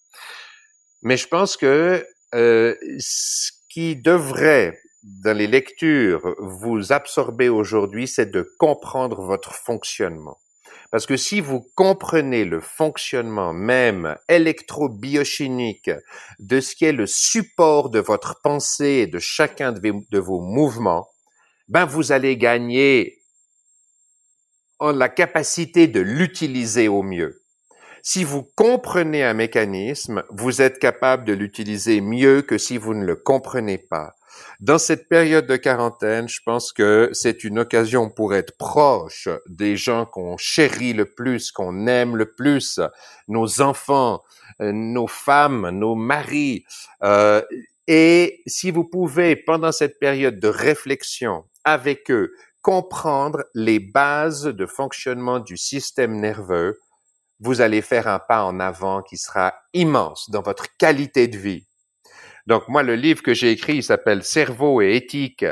Mais 1.02 1.18
je 1.18 1.28
pense 1.28 1.58
que 1.58 2.06
euh, 2.36 2.74
ce 3.00 3.52
qui 3.70 3.98
devrait 3.98 4.80
dans 5.08 5.36
les 5.36 5.48
lectures 5.48 6.36
vous 6.40 6.92
absorbez 6.92 7.48
aujourd'hui, 7.48 8.08
c'est 8.08 8.30
de 8.30 8.48
comprendre 8.60 9.22
votre 9.22 9.54
fonctionnement. 9.54 10.38
Parce 10.92 11.06
que 11.06 11.16
si 11.16 11.40
vous 11.40 11.66
comprenez 11.76 12.44
le 12.44 12.60
fonctionnement 12.60 13.54
même 13.54 14.18
électro-biochimique 14.28 15.92
de 16.40 16.60
ce 16.60 16.76
qui 16.76 16.86
est 16.86 16.94
le 16.94 17.08
support 17.08 17.90
de 17.90 18.00
votre 18.00 18.42
pensée 18.42 19.04
et 19.04 19.08
de 19.08 19.20
chacun 19.20 19.72
de 19.72 20.20
vos 20.20 20.42
mouvements, 20.42 21.10
ben 21.70 21.86
vous 21.86 22.12
allez 22.12 22.38
gagner 22.38 23.22
en 24.80 24.92
la 24.92 25.10
capacité 25.10 25.88
de 25.88 26.02
l'utiliser 26.02 26.88
au 26.88 27.02
mieux. 27.02 27.42
Si 28.04 28.24
vous 28.24 28.44
comprenez 28.56 29.24
un 29.24 29.34
mécanisme, 29.34 30.24
vous 30.30 30.62
êtes 30.62 30.80
capable 30.80 31.26
de 31.26 31.34
l'utiliser 31.34 32.00
mieux 32.00 32.42
que 32.42 32.58
si 32.58 32.78
vous 32.78 32.94
ne 32.94 33.06
le 33.06 33.16
comprenez 33.16 33.78
pas. 33.78 34.17
Dans 34.60 34.78
cette 34.78 35.08
période 35.08 35.46
de 35.48 35.56
quarantaine, 35.56 36.28
je 36.28 36.42
pense 36.46 36.74
que 36.74 37.10
c'est 37.14 37.44
une 37.44 37.60
occasion 37.60 38.10
pour 38.10 38.34
être 38.34 38.58
proche 38.58 39.30
des 39.48 39.78
gens 39.78 40.06
qu'on 40.06 40.38
chérit 40.38 40.94
le 40.94 41.06
plus, 41.06 41.52
qu'on 41.52 41.88
aime 41.88 42.16
le 42.16 42.34
plus, 42.34 42.80
nos 43.28 43.62
enfants, 43.62 44.24
euh, 44.62 44.72
nos 44.72 45.08
femmes, 45.08 45.70
nos 45.70 45.96
maris. 45.96 46.66
Euh, 47.04 47.42
et 47.88 48.42
si 48.48 48.72
vous 48.72 48.84
pouvez, 48.84 49.36
pendant 49.36 49.72
cette 49.72 50.00
période 50.00 50.40
de 50.40 50.48
réflexion 50.48 51.46
avec 51.64 52.10
eux, 52.10 52.32
comprendre 52.62 53.44
les 53.54 53.80
bases 53.80 54.46
de 54.46 54.66
fonctionnement 54.66 55.40
du 55.40 55.58
système 55.58 56.20
nerveux, 56.20 56.80
vous 57.40 57.62
allez 57.62 57.82
faire 57.82 58.08
un 58.08 58.20
pas 58.20 58.44
en 58.44 58.60
avant 58.60 59.04
qui 59.04 59.18
sera 59.18 59.54
immense 59.74 60.30
dans 60.32 60.42
votre 60.42 60.76
qualité 60.78 61.28
de 61.28 61.38
vie. 61.38 61.67
Donc 62.48 62.70
moi, 62.70 62.82
le 62.82 62.96
livre 62.96 63.22
que 63.22 63.34
j'ai 63.34 63.52
écrit, 63.52 63.76
il 63.76 63.84
s'appelle 63.84 64.24
Cerveau 64.24 64.82
et 64.82 64.96
éthique, 64.96 65.46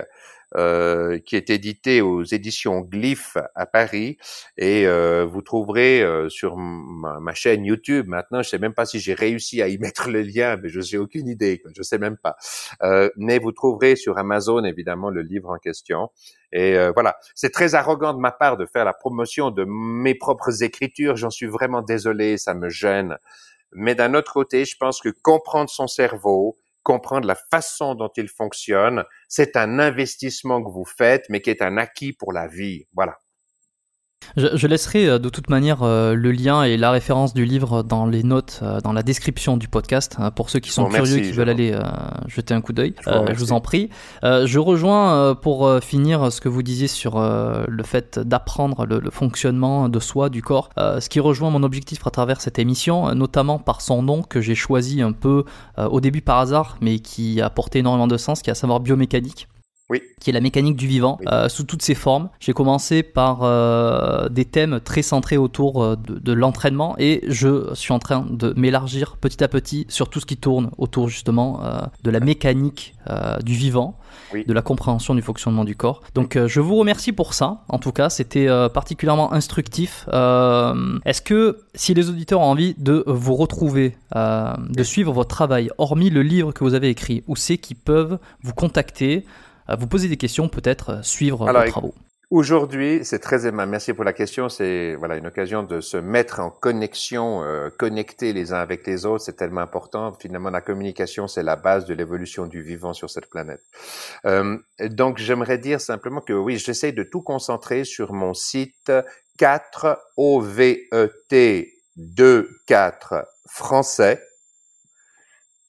euh, 0.56 1.20
qui 1.20 1.36
est 1.36 1.50
édité 1.50 2.00
aux 2.00 2.24
éditions 2.24 2.80
Glyph 2.80 3.36
à 3.56 3.66
Paris. 3.66 4.18
Et 4.58 4.88
euh, 4.88 5.26
vous 5.26 5.42
trouverez 5.42 6.02
euh, 6.02 6.30
sur 6.30 6.56
ma, 6.56 7.34
chaîne 7.34 7.66
YouTube 7.66 8.08
maintenant, 8.08 8.42
je 8.42 8.50
sais 8.50 8.60
même 8.60 8.74
pas 8.74 8.86
si 8.86 9.00
j'ai 9.00 9.14
réussi 9.14 9.62
à 9.62 9.68
y 9.68 9.78
mettre 9.80 10.10
le 10.10 10.22
lien, 10.22 10.56
mais 10.56 10.70
je 10.70 10.80
n'ai 10.80 10.98
aucune 10.98 11.28
idée, 11.28 11.60
quoi, 11.60 11.72
je 11.76 11.84
sais 11.84 11.98
même 11.98 12.16
pas. 12.16 12.38
Euh, 12.82 13.10
mais 13.18 13.40
vous 13.40 13.52
trouverez 13.52 13.98
sur 13.98 14.18
Amazon 14.18 14.64
évidemment 14.64 15.10
le 15.10 15.22
livre 15.22 15.50
en 15.50 15.58
question. 15.58 16.10
Et 16.54 16.78
euh, 16.78 16.92
voilà, 16.94 17.18
c'est 17.34 17.52
très 17.52 17.76
arrogant 17.76 18.14
de 18.14 18.20
ma 18.20 18.32
part 18.32 18.56
de 18.56 18.66
faire 18.66 18.86
la 18.86 18.94
promotion 18.94 19.52
de 19.52 19.66
mes 19.68 20.16
propres 20.16 20.64
écritures. 20.64 21.18
J'en 21.18 21.32
suis 21.32 21.48
vraiment 21.48 21.82
désolé, 21.82 22.38
ça 22.38 22.54
me 22.54 22.70
gêne. 22.70 23.18
Mais 23.74 23.94
d'un 23.94 24.14
autre 24.14 24.32
côté, 24.32 24.64
je 24.64 24.78
pense 24.78 25.02
que 25.02 25.10
comprendre 25.10 25.70
son 25.70 25.88
cerveau, 25.88 26.58
comprendre 26.86 27.28
la 27.28 27.36
façon 27.36 27.96
dont 27.96 28.12
il 28.16 28.30
fonctionne, 28.30 29.04
c'est 29.28 29.58
un 29.58 29.80
investissement 29.80 30.64
que 30.64 30.72
vous 30.72 30.86
faites, 30.86 31.26
mais 31.30 31.42
qui 31.42 31.50
est 31.50 31.62
un 31.62 31.78
acquis 31.78 32.14
pour 32.14 32.32
la 32.32 32.48
vie. 32.48 32.86
Voilà. 32.94 33.18
Je, 34.38 34.68
laisserai 34.68 35.08
euh, 35.08 35.20
de 35.20 35.30
toute 35.30 35.50
manière 35.50 35.84
euh, 35.84 36.14
le 36.14 36.32
lien 36.32 36.64
et 36.64 36.78
la 36.78 36.92
référence 36.92 37.34
du 37.34 37.46
livre 37.46 37.84
dans 37.84 38.06
les 38.06 38.24
notes, 38.24 38.60
euh, 38.64 38.80
dans 38.82 38.94
la 38.94 39.04
description 39.04 39.58
du 39.58 39.68
podcast, 39.68 40.16
hein, 40.20 40.32
pour 40.32 40.50
ceux 40.50 40.60
qui 40.60 40.72
sont 40.72 40.86
curieux, 40.86 41.20
qui 41.20 41.32
veulent 41.32 41.50
aller 41.50 41.78
jeter 42.28 42.54
un 42.54 42.62
coup 42.62 42.74
d'œil. 42.74 42.94
Je, 43.06 43.34
vous 43.36 43.52
en 43.52 43.62
prie. 43.62 43.90
je 44.24 44.60
rejoins 44.60 45.36
pour 45.36 45.80
finir 45.82 46.32
ce 46.32 46.42
que 46.42 46.50
vous 46.50 46.64
disiez 46.64 46.88
sur 46.88 47.20
le 47.20 47.84
fait 47.84 48.20
d'apprendre 48.20 48.86
le, 48.86 49.10
fonctionnement 49.10 49.90
de 49.90 50.00
soi, 50.00 50.30
du 50.30 50.42
corps, 50.42 50.70
ce 50.78 51.08
qui 51.10 51.20
rejoint 51.20 51.50
mon 51.50 51.64
objectif 51.64 52.06
à 52.06 52.10
travers 52.10 52.42
cette 52.42 52.60
émission, 52.60 53.14
notamment 53.16 53.60
par 53.60 53.82
son 53.82 54.02
nom 54.02 54.22
que 54.22 54.42
j'ai 54.42 54.56
choisi 54.56 55.02
un 55.02 55.12
peu 55.12 55.46
au 55.78 56.02
début 56.02 56.22
par 56.22 56.40
hasard, 56.40 56.78
mais 56.82 57.00
qui 57.00 57.42
a 57.42 57.50
porté 57.50 57.80
énormément 57.80 58.08
de 58.08 58.18
sens, 58.18 58.42
qui 58.42 58.50
est 58.50 58.52
à 58.52 58.56
savoir 58.56 58.80
biomécanique. 58.80 59.48
Oui. 59.90 60.02
qui 60.20 60.32
est 60.32 60.34
la 60.34 60.42
mécanique 60.42 60.76
du 60.78 60.88
vivant 60.88 61.18
Oui. 61.20 61.28
euh, 61.32 61.48
sous 61.48 61.64
toutes 61.64 61.84
ses 61.84 61.94
formes. 61.94 62.30
J'ai 62.40 62.54
commencé 62.54 63.04
par 63.04 63.44
euh, 63.44 64.30
des 64.30 64.46
thèmes 64.46 64.80
très 64.80 65.04
centrés 65.04 65.38
autour 65.38 65.84
euh, 65.84 65.96
de, 65.96 66.18
de 66.18 66.34
l'entraînement 66.34 66.96
et 66.98 67.22
je 67.28 67.72
suis 67.76 67.94
en 67.94 68.00
train 68.00 68.26
de 68.28 68.52
m'élargir 68.58 69.18
petit 69.18 69.44
à 69.44 69.48
petit 69.48 69.86
sur 69.90 70.10
tout 70.10 70.20
ce 70.20 70.26
qui 70.26 70.38
tourne 70.38 70.72
autour 70.80 71.08
justement 71.08 71.60
euh, 71.64 71.82
de 72.04 72.10
la 72.10 72.20
mécanique 72.20 72.96
euh, 73.12 73.38
du 73.42 73.54
vivant, 73.54 74.00
Oui. 74.34 74.44
de 74.48 74.54
la 74.54 74.64
compréhension 74.64 75.14
du 75.14 75.22
fonctionnement 75.22 75.64
du 75.64 75.76
corps. 75.76 76.02
Donc 76.16 76.36
euh, 76.36 76.48
je 76.48 76.62
vous 76.62 76.78
remercie 76.78 77.12
pour 77.12 77.36
ça. 77.36 77.64
En 77.70 77.78
tout 77.78 77.92
cas, 77.92 78.10
c'était 78.10 78.48
euh, 78.48 78.70
particulièrement 78.70 79.32
instructif. 79.34 80.08
Euh, 80.12 80.98
Est-ce 81.06 81.22
que 81.22 81.60
si 81.76 81.94
les 81.94 82.10
auditeurs 82.10 82.40
ont 82.42 82.46
envie 82.46 82.74
de 82.80 83.04
vous 83.06 83.36
retrouver, 83.36 83.96
euh, 84.16 84.52
de 84.68 84.82
suivre 84.84 85.14
votre 85.14 85.30
travail, 85.30 85.70
hormis 85.78 86.10
le 86.10 86.24
livre 86.24 86.52
que 86.54 86.64
vous 86.64 86.74
avez 86.74 86.90
écrit, 86.90 87.24
où 87.28 87.36
c'est 87.36 87.60
qu'ils 87.60 87.78
peuvent 87.78 88.18
vous 88.42 88.54
contacter, 88.54 89.26
vous 89.68 89.88
poser 89.88 90.08
des 90.08 90.18
questions, 90.18 90.48
peut-être 90.48 90.90
euh, 90.90 91.02
suivre 91.02 91.48
Alors, 91.48 91.64
vos 91.64 91.70
travaux 91.70 91.94
Aujourd'hui, 92.32 93.02
c'est 93.04 93.20
très 93.20 93.46
aimable. 93.46 93.72
Merci 93.72 93.94
pour 93.94 94.04
la 94.04 94.12
question. 94.12 94.50
C'est 94.50 94.96
voilà 94.96 95.16
une 95.16 95.28
occasion 95.28 95.62
de 95.62 95.80
se 95.80 95.98
mettre 95.98 96.40
en 96.40 96.50
connexion, 96.50 97.44
euh, 97.44 97.70
connecter 97.70 98.34
les 98.34 98.52
uns 98.52 98.58
avec 98.58 98.88
les 98.88 99.06
autres. 99.06 99.24
C'est 99.24 99.36
tellement 99.36 99.62
important. 99.62 100.12
Finalement, 100.14 100.50
la 100.50 100.62
communication, 100.62 101.28
c'est 101.28 101.44
la 101.44 101.56
base 101.56 101.86
de 101.86 101.94
l'évolution 101.94 102.48
du 102.48 102.64
vivant 102.64 102.94
sur 102.94 103.12
cette 103.12 103.30
planète. 103.30 103.62
Euh, 104.26 104.58
donc, 104.82 105.20
j'aimerais 105.20 105.60
dire 105.60 105.80
simplement 105.80 106.20
que 106.20 106.34
oui, 106.34 106.58
j'essaie 106.58 106.92
de 106.92 107.04
tout 107.04 107.22
concentrer 107.22 107.84
sur 107.84 108.12
mon 108.12 108.34
site 108.34 108.92
4 109.38 110.00
OVET 110.18 110.90
24 111.96 113.28
français 113.48 114.22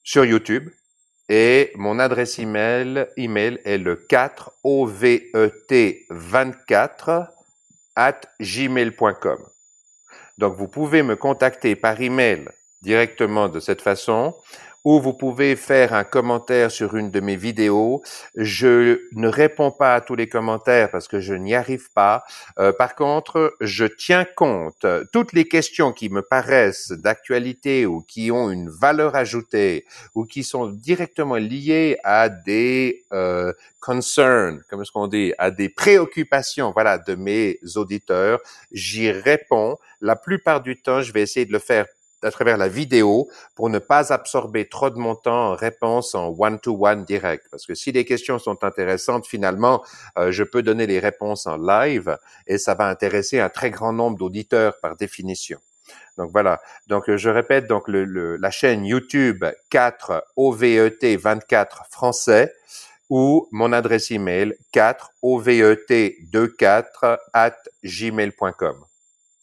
sur 0.02 0.24
YouTube. 0.24 0.70
Et 1.28 1.72
mon 1.74 1.98
adresse 1.98 2.38
email, 2.38 3.08
email 3.16 3.58
est 3.64 3.78
le 3.78 3.96
4 3.96 4.52
OVET24 4.64 7.26
at 7.96 8.20
gmail.com. 8.40 9.38
Donc, 10.38 10.56
vous 10.56 10.68
pouvez 10.68 11.02
me 11.02 11.16
contacter 11.16 11.74
par 11.74 12.00
email 12.00 12.48
directement 12.82 13.48
de 13.48 13.58
cette 13.58 13.82
façon 13.82 14.36
ou 14.86 15.00
vous 15.00 15.14
pouvez 15.14 15.56
faire 15.56 15.92
un 15.94 16.04
commentaire 16.04 16.70
sur 16.70 16.96
une 16.96 17.10
de 17.10 17.18
mes 17.18 17.34
vidéos. 17.34 18.04
Je 18.36 19.00
ne 19.16 19.26
réponds 19.26 19.72
pas 19.72 19.96
à 19.96 20.00
tous 20.00 20.14
les 20.14 20.28
commentaires 20.28 20.92
parce 20.92 21.08
que 21.08 21.18
je 21.18 21.34
n'y 21.34 21.56
arrive 21.56 21.90
pas. 21.92 22.22
Euh, 22.60 22.72
par 22.72 22.94
contre, 22.94 23.52
je 23.60 23.84
tiens 23.84 24.24
compte 24.36 24.86
toutes 25.12 25.32
les 25.32 25.48
questions 25.48 25.92
qui 25.92 26.08
me 26.08 26.22
paraissent 26.22 26.92
d'actualité 26.92 27.84
ou 27.84 28.00
qui 28.02 28.30
ont 28.30 28.48
une 28.48 28.70
valeur 28.70 29.16
ajoutée 29.16 29.86
ou 30.14 30.24
qui 30.24 30.44
sont 30.44 30.68
directement 30.68 31.34
liées 31.34 31.98
à 32.04 32.28
des 32.28 33.06
euh, 33.12 33.52
concerns, 33.80 34.62
comme 34.70 34.82
est-ce 34.82 34.92
qu'on 34.92 35.08
dit, 35.08 35.32
à 35.38 35.50
des 35.50 35.68
préoccupations, 35.68 36.70
voilà, 36.70 36.98
de 36.98 37.16
mes 37.16 37.58
auditeurs. 37.74 38.38
J'y 38.70 39.10
réponds. 39.10 39.78
La 40.00 40.14
plupart 40.14 40.60
du 40.60 40.80
temps, 40.80 41.00
je 41.00 41.12
vais 41.12 41.22
essayer 41.22 41.46
de 41.46 41.52
le 41.52 41.58
faire 41.58 41.86
à 42.22 42.30
travers 42.30 42.56
la 42.56 42.68
vidéo 42.68 43.28
pour 43.54 43.68
ne 43.70 43.78
pas 43.78 44.12
absorber 44.12 44.68
trop 44.68 44.90
de 44.90 44.96
mon 44.98 45.14
temps 45.14 45.52
en 45.52 45.54
réponse 45.54 46.14
en 46.14 46.34
one-to-one 46.36 47.04
direct. 47.04 47.46
Parce 47.50 47.66
que 47.66 47.74
si 47.74 47.92
les 47.92 48.04
questions 48.04 48.38
sont 48.38 48.64
intéressantes, 48.64 49.26
finalement, 49.26 49.84
euh, 50.18 50.32
je 50.32 50.42
peux 50.42 50.62
donner 50.62 50.86
les 50.86 50.98
réponses 50.98 51.46
en 51.46 51.56
live 51.56 52.16
et 52.46 52.58
ça 52.58 52.74
va 52.74 52.88
intéresser 52.88 53.38
un 53.40 53.48
très 53.48 53.70
grand 53.70 53.92
nombre 53.92 54.18
d'auditeurs 54.18 54.74
par 54.80 54.96
définition. 54.96 55.58
Donc 56.16 56.30
voilà. 56.32 56.60
Donc 56.86 57.08
euh, 57.10 57.16
je 57.16 57.28
répète 57.28 57.66
donc 57.66 57.86
le, 57.88 58.04
le- 58.04 58.36
la 58.36 58.50
chaîne 58.50 58.84
YouTube 58.86 59.44
4 59.70 60.24
OVET 60.36 61.16
24 61.16 61.84
français 61.90 62.52
ou 63.10 63.46
mon 63.52 63.72
adresse 63.72 64.10
email 64.10 64.54
4 64.72 65.10
OVET 65.22 66.16
24 66.32 67.20
at 67.34 67.56
gmail.com. 67.84 68.84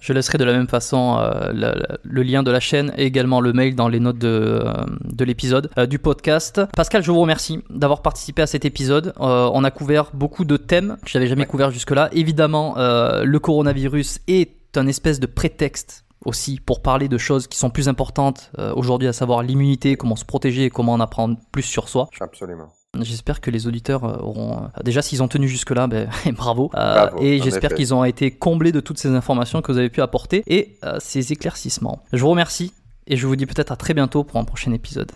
Je 0.03 0.11
laisserai 0.11 0.37
de 0.37 0.43
la 0.43 0.51
même 0.51 0.67
façon 0.67 1.17
euh, 1.17 1.53
le, 1.53 1.97
le 2.03 2.23
lien 2.23 2.43
de 2.43 2.51
la 2.51 2.59
chaîne 2.59 2.91
et 2.97 3.05
également 3.05 3.39
le 3.39 3.53
mail 3.53 3.73
dans 3.73 3.87
les 3.87 4.01
notes 4.01 4.17
de, 4.17 4.27
euh, 4.27 4.73
de 5.05 5.23
l'épisode, 5.23 5.69
euh, 5.77 5.85
du 5.85 5.97
podcast. 5.97 6.59
Pascal, 6.75 7.03
je 7.03 7.09
vous 7.09 7.21
remercie 7.21 7.63
d'avoir 7.69 8.01
participé 8.01 8.41
à 8.41 8.47
cet 8.47 8.65
épisode. 8.65 9.13
On 9.17 9.63
a 9.63 9.71
couvert 9.71 10.11
beaucoup 10.13 10.43
de 10.43 10.57
thèmes 10.57 10.97
que 11.05 11.09
je 11.09 11.17
n'avais 11.17 11.29
jamais 11.29 11.45
couverts 11.45 11.71
jusque-là. 11.71 12.09
Évidemment, 12.11 12.75
le 12.77 13.37
coronavirus 13.37 14.19
est 14.27 14.77
un 14.77 14.87
espèce 14.87 15.21
de 15.21 15.25
prétexte 15.25 16.03
aussi 16.25 16.59
pour 16.59 16.81
parler 16.81 17.07
de 17.07 17.17
choses 17.17 17.47
qui 17.47 17.57
sont 17.57 17.69
plus 17.69 17.87
importantes 17.87 18.51
aujourd'hui, 18.75 19.07
à 19.07 19.13
savoir 19.13 19.41
l'immunité, 19.41 19.95
comment 19.95 20.17
se 20.17 20.25
protéger 20.25 20.65
et 20.65 20.69
comment 20.69 20.93
en 20.93 20.99
apprendre 20.99 21.37
plus 21.53 21.63
sur 21.63 21.87
soi. 21.87 22.09
Absolument. 22.19 22.67
J'espère 23.01 23.41
que 23.41 23.49
les 23.49 23.65
auditeurs 23.65 24.03
euh, 24.03 24.17
auront. 24.17 24.65
euh, 24.65 24.83
déjà, 24.83 25.01
s'ils 25.01 25.23
ont 25.23 25.27
tenu 25.27 25.47
jusque-là, 25.47 25.87
ben, 25.87 26.09
bravo. 26.33 26.69
Euh, 26.75 26.93
Bravo, 26.93 27.17
et 27.21 27.39
j'espère 27.41 27.73
qu'ils 27.73 27.93
ont 27.93 28.03
été 28.03 28.29
comblés 28.29 28.71
de 28.71 28.79
toutes 28.79 28.99
ces 28.99 29.09
informations 29.09 29.61
que 29.63 29.71
vous 29.71 29.79
avez 29.79 29.89
pu 29.89 30.01
apporter 30.01 30.43
et 30.45 30.77
euh, 30.83 30.97
ces 30.99 31.31
éclaircissements. 31.33 32.03
Je 32.13 32.21
vous 32.21 32.29
remercie 32.29 32.71
et 33.07 33.17
je 33.17 33.25
vous 33.25 33.35
dis 33.35 33.47
peut-être 33.47 33.71
à 33.71 33.75
très 33.75 33.95
bientôt 33.95 34.23
pour 34.23 34.39
un 34.39 34.43
prochain 34.43 34.71
épisode. 34.73 35.11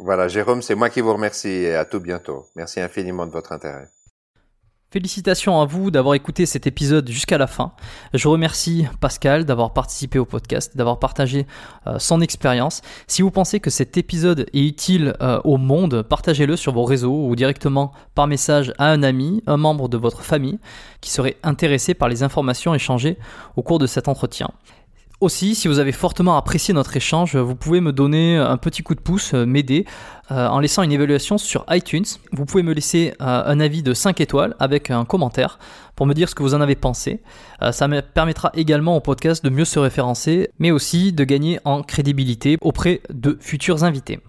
Voilà, 0.00 0.26
Jérôme, 0.28 0.60
c'est 0.62 0.74
moi 0.74 0.90
qui 0.90 1.02
vous 1.02 1.12
remercie 1.12 1.48
et 1.48 1.74
à 1.76 1.84
tout 1.84 2.00
bientôt. 2.00 2.46
Merci 2.56 2.80
infiniment 2.80 3.26
de 3.26 3.32
votre 3.32 3.52
intérêt. 3.52 3.86
Félicitations 4.92 5.60
à 5.60 5.66
vous 5.66 5.92
d'avoir 5.92 6.16
écouté 6.16 6.46
cet 6.46 6.66
épisode 6.66 7.08
jusqu'à 7.08 7.38
la 7.38 7.46
fin. 7.46 7.70
Je 8.12 8.26
remercie 8.26 8.88
Pascal 8.98 9.44
d'avoir 9.44 9.72
participé 9.72 10.18
au 10.18 10.24
podcast, 10.24 10.76
d'avoir 10.76 10.98
partagé 10.98 11.46
euh, 11.86 12.00
son 12.00 12.20
expérience. 12.20 12.82
Si 13.06 13.22
vous 13.22 13.30
pensez 13.30 13.60
que 13.60 13.70
cet 13.70 13.96
épisode 13.96 14.46
est 14.52 14.66
utile 14.66 15.14
euh, 15.20 15.40
au 15.44 15.58
monde, 15.58 16.02
partagez-le 16.02 16.56
sur 16.56 16.72
vos 16.72 16.82
réseaux 16.82 17.28
ou 17.28 17.36
directement 17.36 17.92
par 18.16 18.26
message 18.26 18.72
à 18.78 18.86
un 18.86 19.04
ami, 19.04 19.44
un 19.46 19.58
membre 19.58 19.88
de 19.88 19.96
votre 19.96 20.22
famille 20.22 20.58
qui 21.00 21.12
serait 21.12 21.36
intéressé 21.44 21.94
par 21.94 22.08
les 22.08 22.24
informations 22.24 22.74
échangées 22.74 23.16
au 23.54 23.62
cours 23.62 23.78
de 23.78 23.86
cet 23.86 24.08
entretien. 24.08 24.50
Aussi, 25.20 25.54
si 25.54 25.68
vous 25.68 25.78
avez 25.78 25.92
fortement 25.92 26.38
apprécié 26.38 26.72
notre 26.72 26.96
échange, 26.96 27.36
vous 27.36 27.54
pouvez 27.54 27.82
me 27.82 27.92
donner 27.92 28.38
un 28.38 28.56
petit 28.56 28.82
coup 28.82 28.94
de 28.94 29.00
pouce, 29.00 29.34
euh, 29.34 29.44
m'aider 29.44 29.84
euh, 30.32 30.46
en 30.46 30.60
laissant 30.60 30.82
une 30.82 30.92
évaluation 30.92 31.36
sur 31.36 31.66
iTunes. 31.68 32.06
Vous 32.32 32.46
pouvez 32.46 32.62
me 32.62 32.72
laisser 32.72 33.12
euh, 33.20 33.42
un 33.44 33.60
avis 33.60 33.82
de 33.82 33.92
5 33.92 34.18
étoiles 34.22 34.54
avec 34.58 34.90
un 34.90 35.04
commentaire 35.04 35.58
pour 35.94 36.06
me 36.06 36.14
dire 36.14 36.30
ce 36.30 36.34
que 36.34 36.42
vous 36.42 36.54
en 36.54 36.62
avez 36.62 36.76
pensé. 36.76 37.20
Euh, 37.62 37.70
ça 37.70 37.86
me 37.86 38.00
permettra 38.00 38.50
également 38.54 38.96
au 38.96 39.00
podcast 39.00 39.44
de 39.44 39.50
mieux 39.50 39.66
se 39.66 39.78
référencer, 39.78 40.48
mais 40.58 40.70
aussi 40.70 41.12
de 41.12 41.24
gagner 41.24 41.60
en 41.66 41.82
crédibilité 41.82 42.56
auprès 42.62 43.02
de 43.10 43.36
futurs 43.40 43.84
invités. 43.84 44.20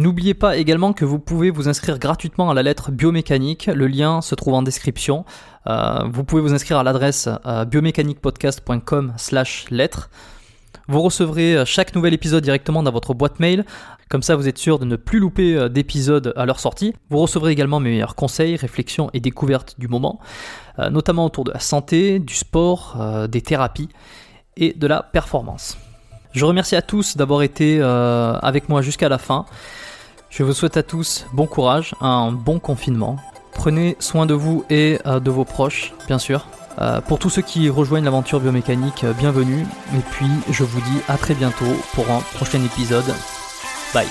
N'oubliez 0.00 0.32
pas 0.32 0.56
également 0.56 0.94
que 0.94 1.04
vous 1.04 1.18
pouvez 1.18 1.50
vous 1.50 1.68
inscrire 1.68 1.98
gratuitement 1.98 2.48
à 2.48 2.54
la 2.54 2.62
lettre 2.62 2.90
biomécanique. 2.90 3.66
Le 3.66 3.86
lien 3.86 4.22
se 4.22 4.34
trouve 4.34 4.54
en 4.54 4.62
description. 4.62 5.26
Euh, 5.66 6.04
vous 6.10 6.24
pouvez 6.24 6.40
vous 6.40 6.54
inscrire 6.54 6.78
à 6.78 6.82
l'adresse 6.82 7.28
euh, 7.44 7.66
biomécaniquepodcast.com 7.66 9.12
slash 9.18 9.66
lettre. 9.70 10.08
Vous 10.88 11.02
recevrez 11.02 11.54
euh, 11.54 11.64
chaque 11.66 11.94
nouvel 11.94 12.14
épisode 12.14 12.42
directement 12.42 12.82
dans 12.82 12.90
votre 12.90 13.12
boîte 13.12 13.40
mail. 13.40 13.66
Comme 14.08 14.22
ça, 14.22 14.36
vous 14.36 14.48
êtes 14.48 14.56
sûr 14.56 14.78
de 14.78 14.86
ne 14.86 14.96
plus 14.96 15.18
louper 15.18 15.54
euh, 15.54 15.68
d'épisodes 15.68 16.32
à 16.34 16.46
leur 16.46 16.60
sortie. 16.60 16.94
Vous 17.10 17.18
recevrez 17.18 17.52
également 17.52 17.78
mes 17.78 17.90
meilleurs 17.90 18.14
conseils, 18.14 18.56
réflexions 18.56 19.10
et 19.12 19.20
découvertes 19.20 19.74
du 19.78 19.86
moment, 19.86 20.18
notamment 20.78 21.26
autour 21.26 21.44
de 21.44 21.52
la 21.52 21.60
santé, 21.60 22.20
du 22.20 22.32
sport, 22.32 23.26
des 23.28 23.42
thérapies 23.42 23.90
et 24.56 24.72
de 24.72 24.86
la 24.86 25.02
performance. 25.02 25.76
Je 26.32 26.46
remercie 26.46 26.74
à 26.74 26.80
tous 26.80 27.18
d'avoir 27.18 27.42
été 27.42 27.82
avec 27.82 28.70
moi 28.70 28.80
jusqu'à 28.80 29.10
la 29.10 29.18
fin. 29.18 29.44
Je 30.30 30.44
vous 30.44 30.52
souhaite 30.52 30.76
à 30.76 30.84
tous 30.84 31.26
bon 31.32 31.46
courage, 31.46 31.94
un 32.00 32.30
bon 32.30 32.60
confinement. 32.60 33.16
Prenez 33.52 33.96
soin 33.98 34.26
de 34.26 34.34
vous 34.34 34.64
et 34.70 35.00
euh, 35.04 35.18
de 35.18 35.28
vos 35.28 35.44
proches, 35.44 35.92
bien 36.06 36.20
sûr. 36.20 36.46
Euh, 36.80 37.00
pour 37.00 37.18
tous 37.18 37.30
ceux 37.30 37.42
qui 37.42 37.68
rejoignent 37.68 38.04
l'aventure 38.04 38.38
biomécanique, 38.38 39.02
euh, 39.02 39.12
bienvenue. 39.12 39.66
Et 39.92 40.00
puis, 40.12 40.30
je 40.50 40.62
vous 40.62 40.80
dis 40.80 41.00
à 41.08 41.18
très 41.18 41.34
bientôt 41.34 41.76
pour 41.94 42.08
un 42.10 42.20
prochain 42.34 42.62
épisode. 42.62 43.12
Bye. 43.92 44.06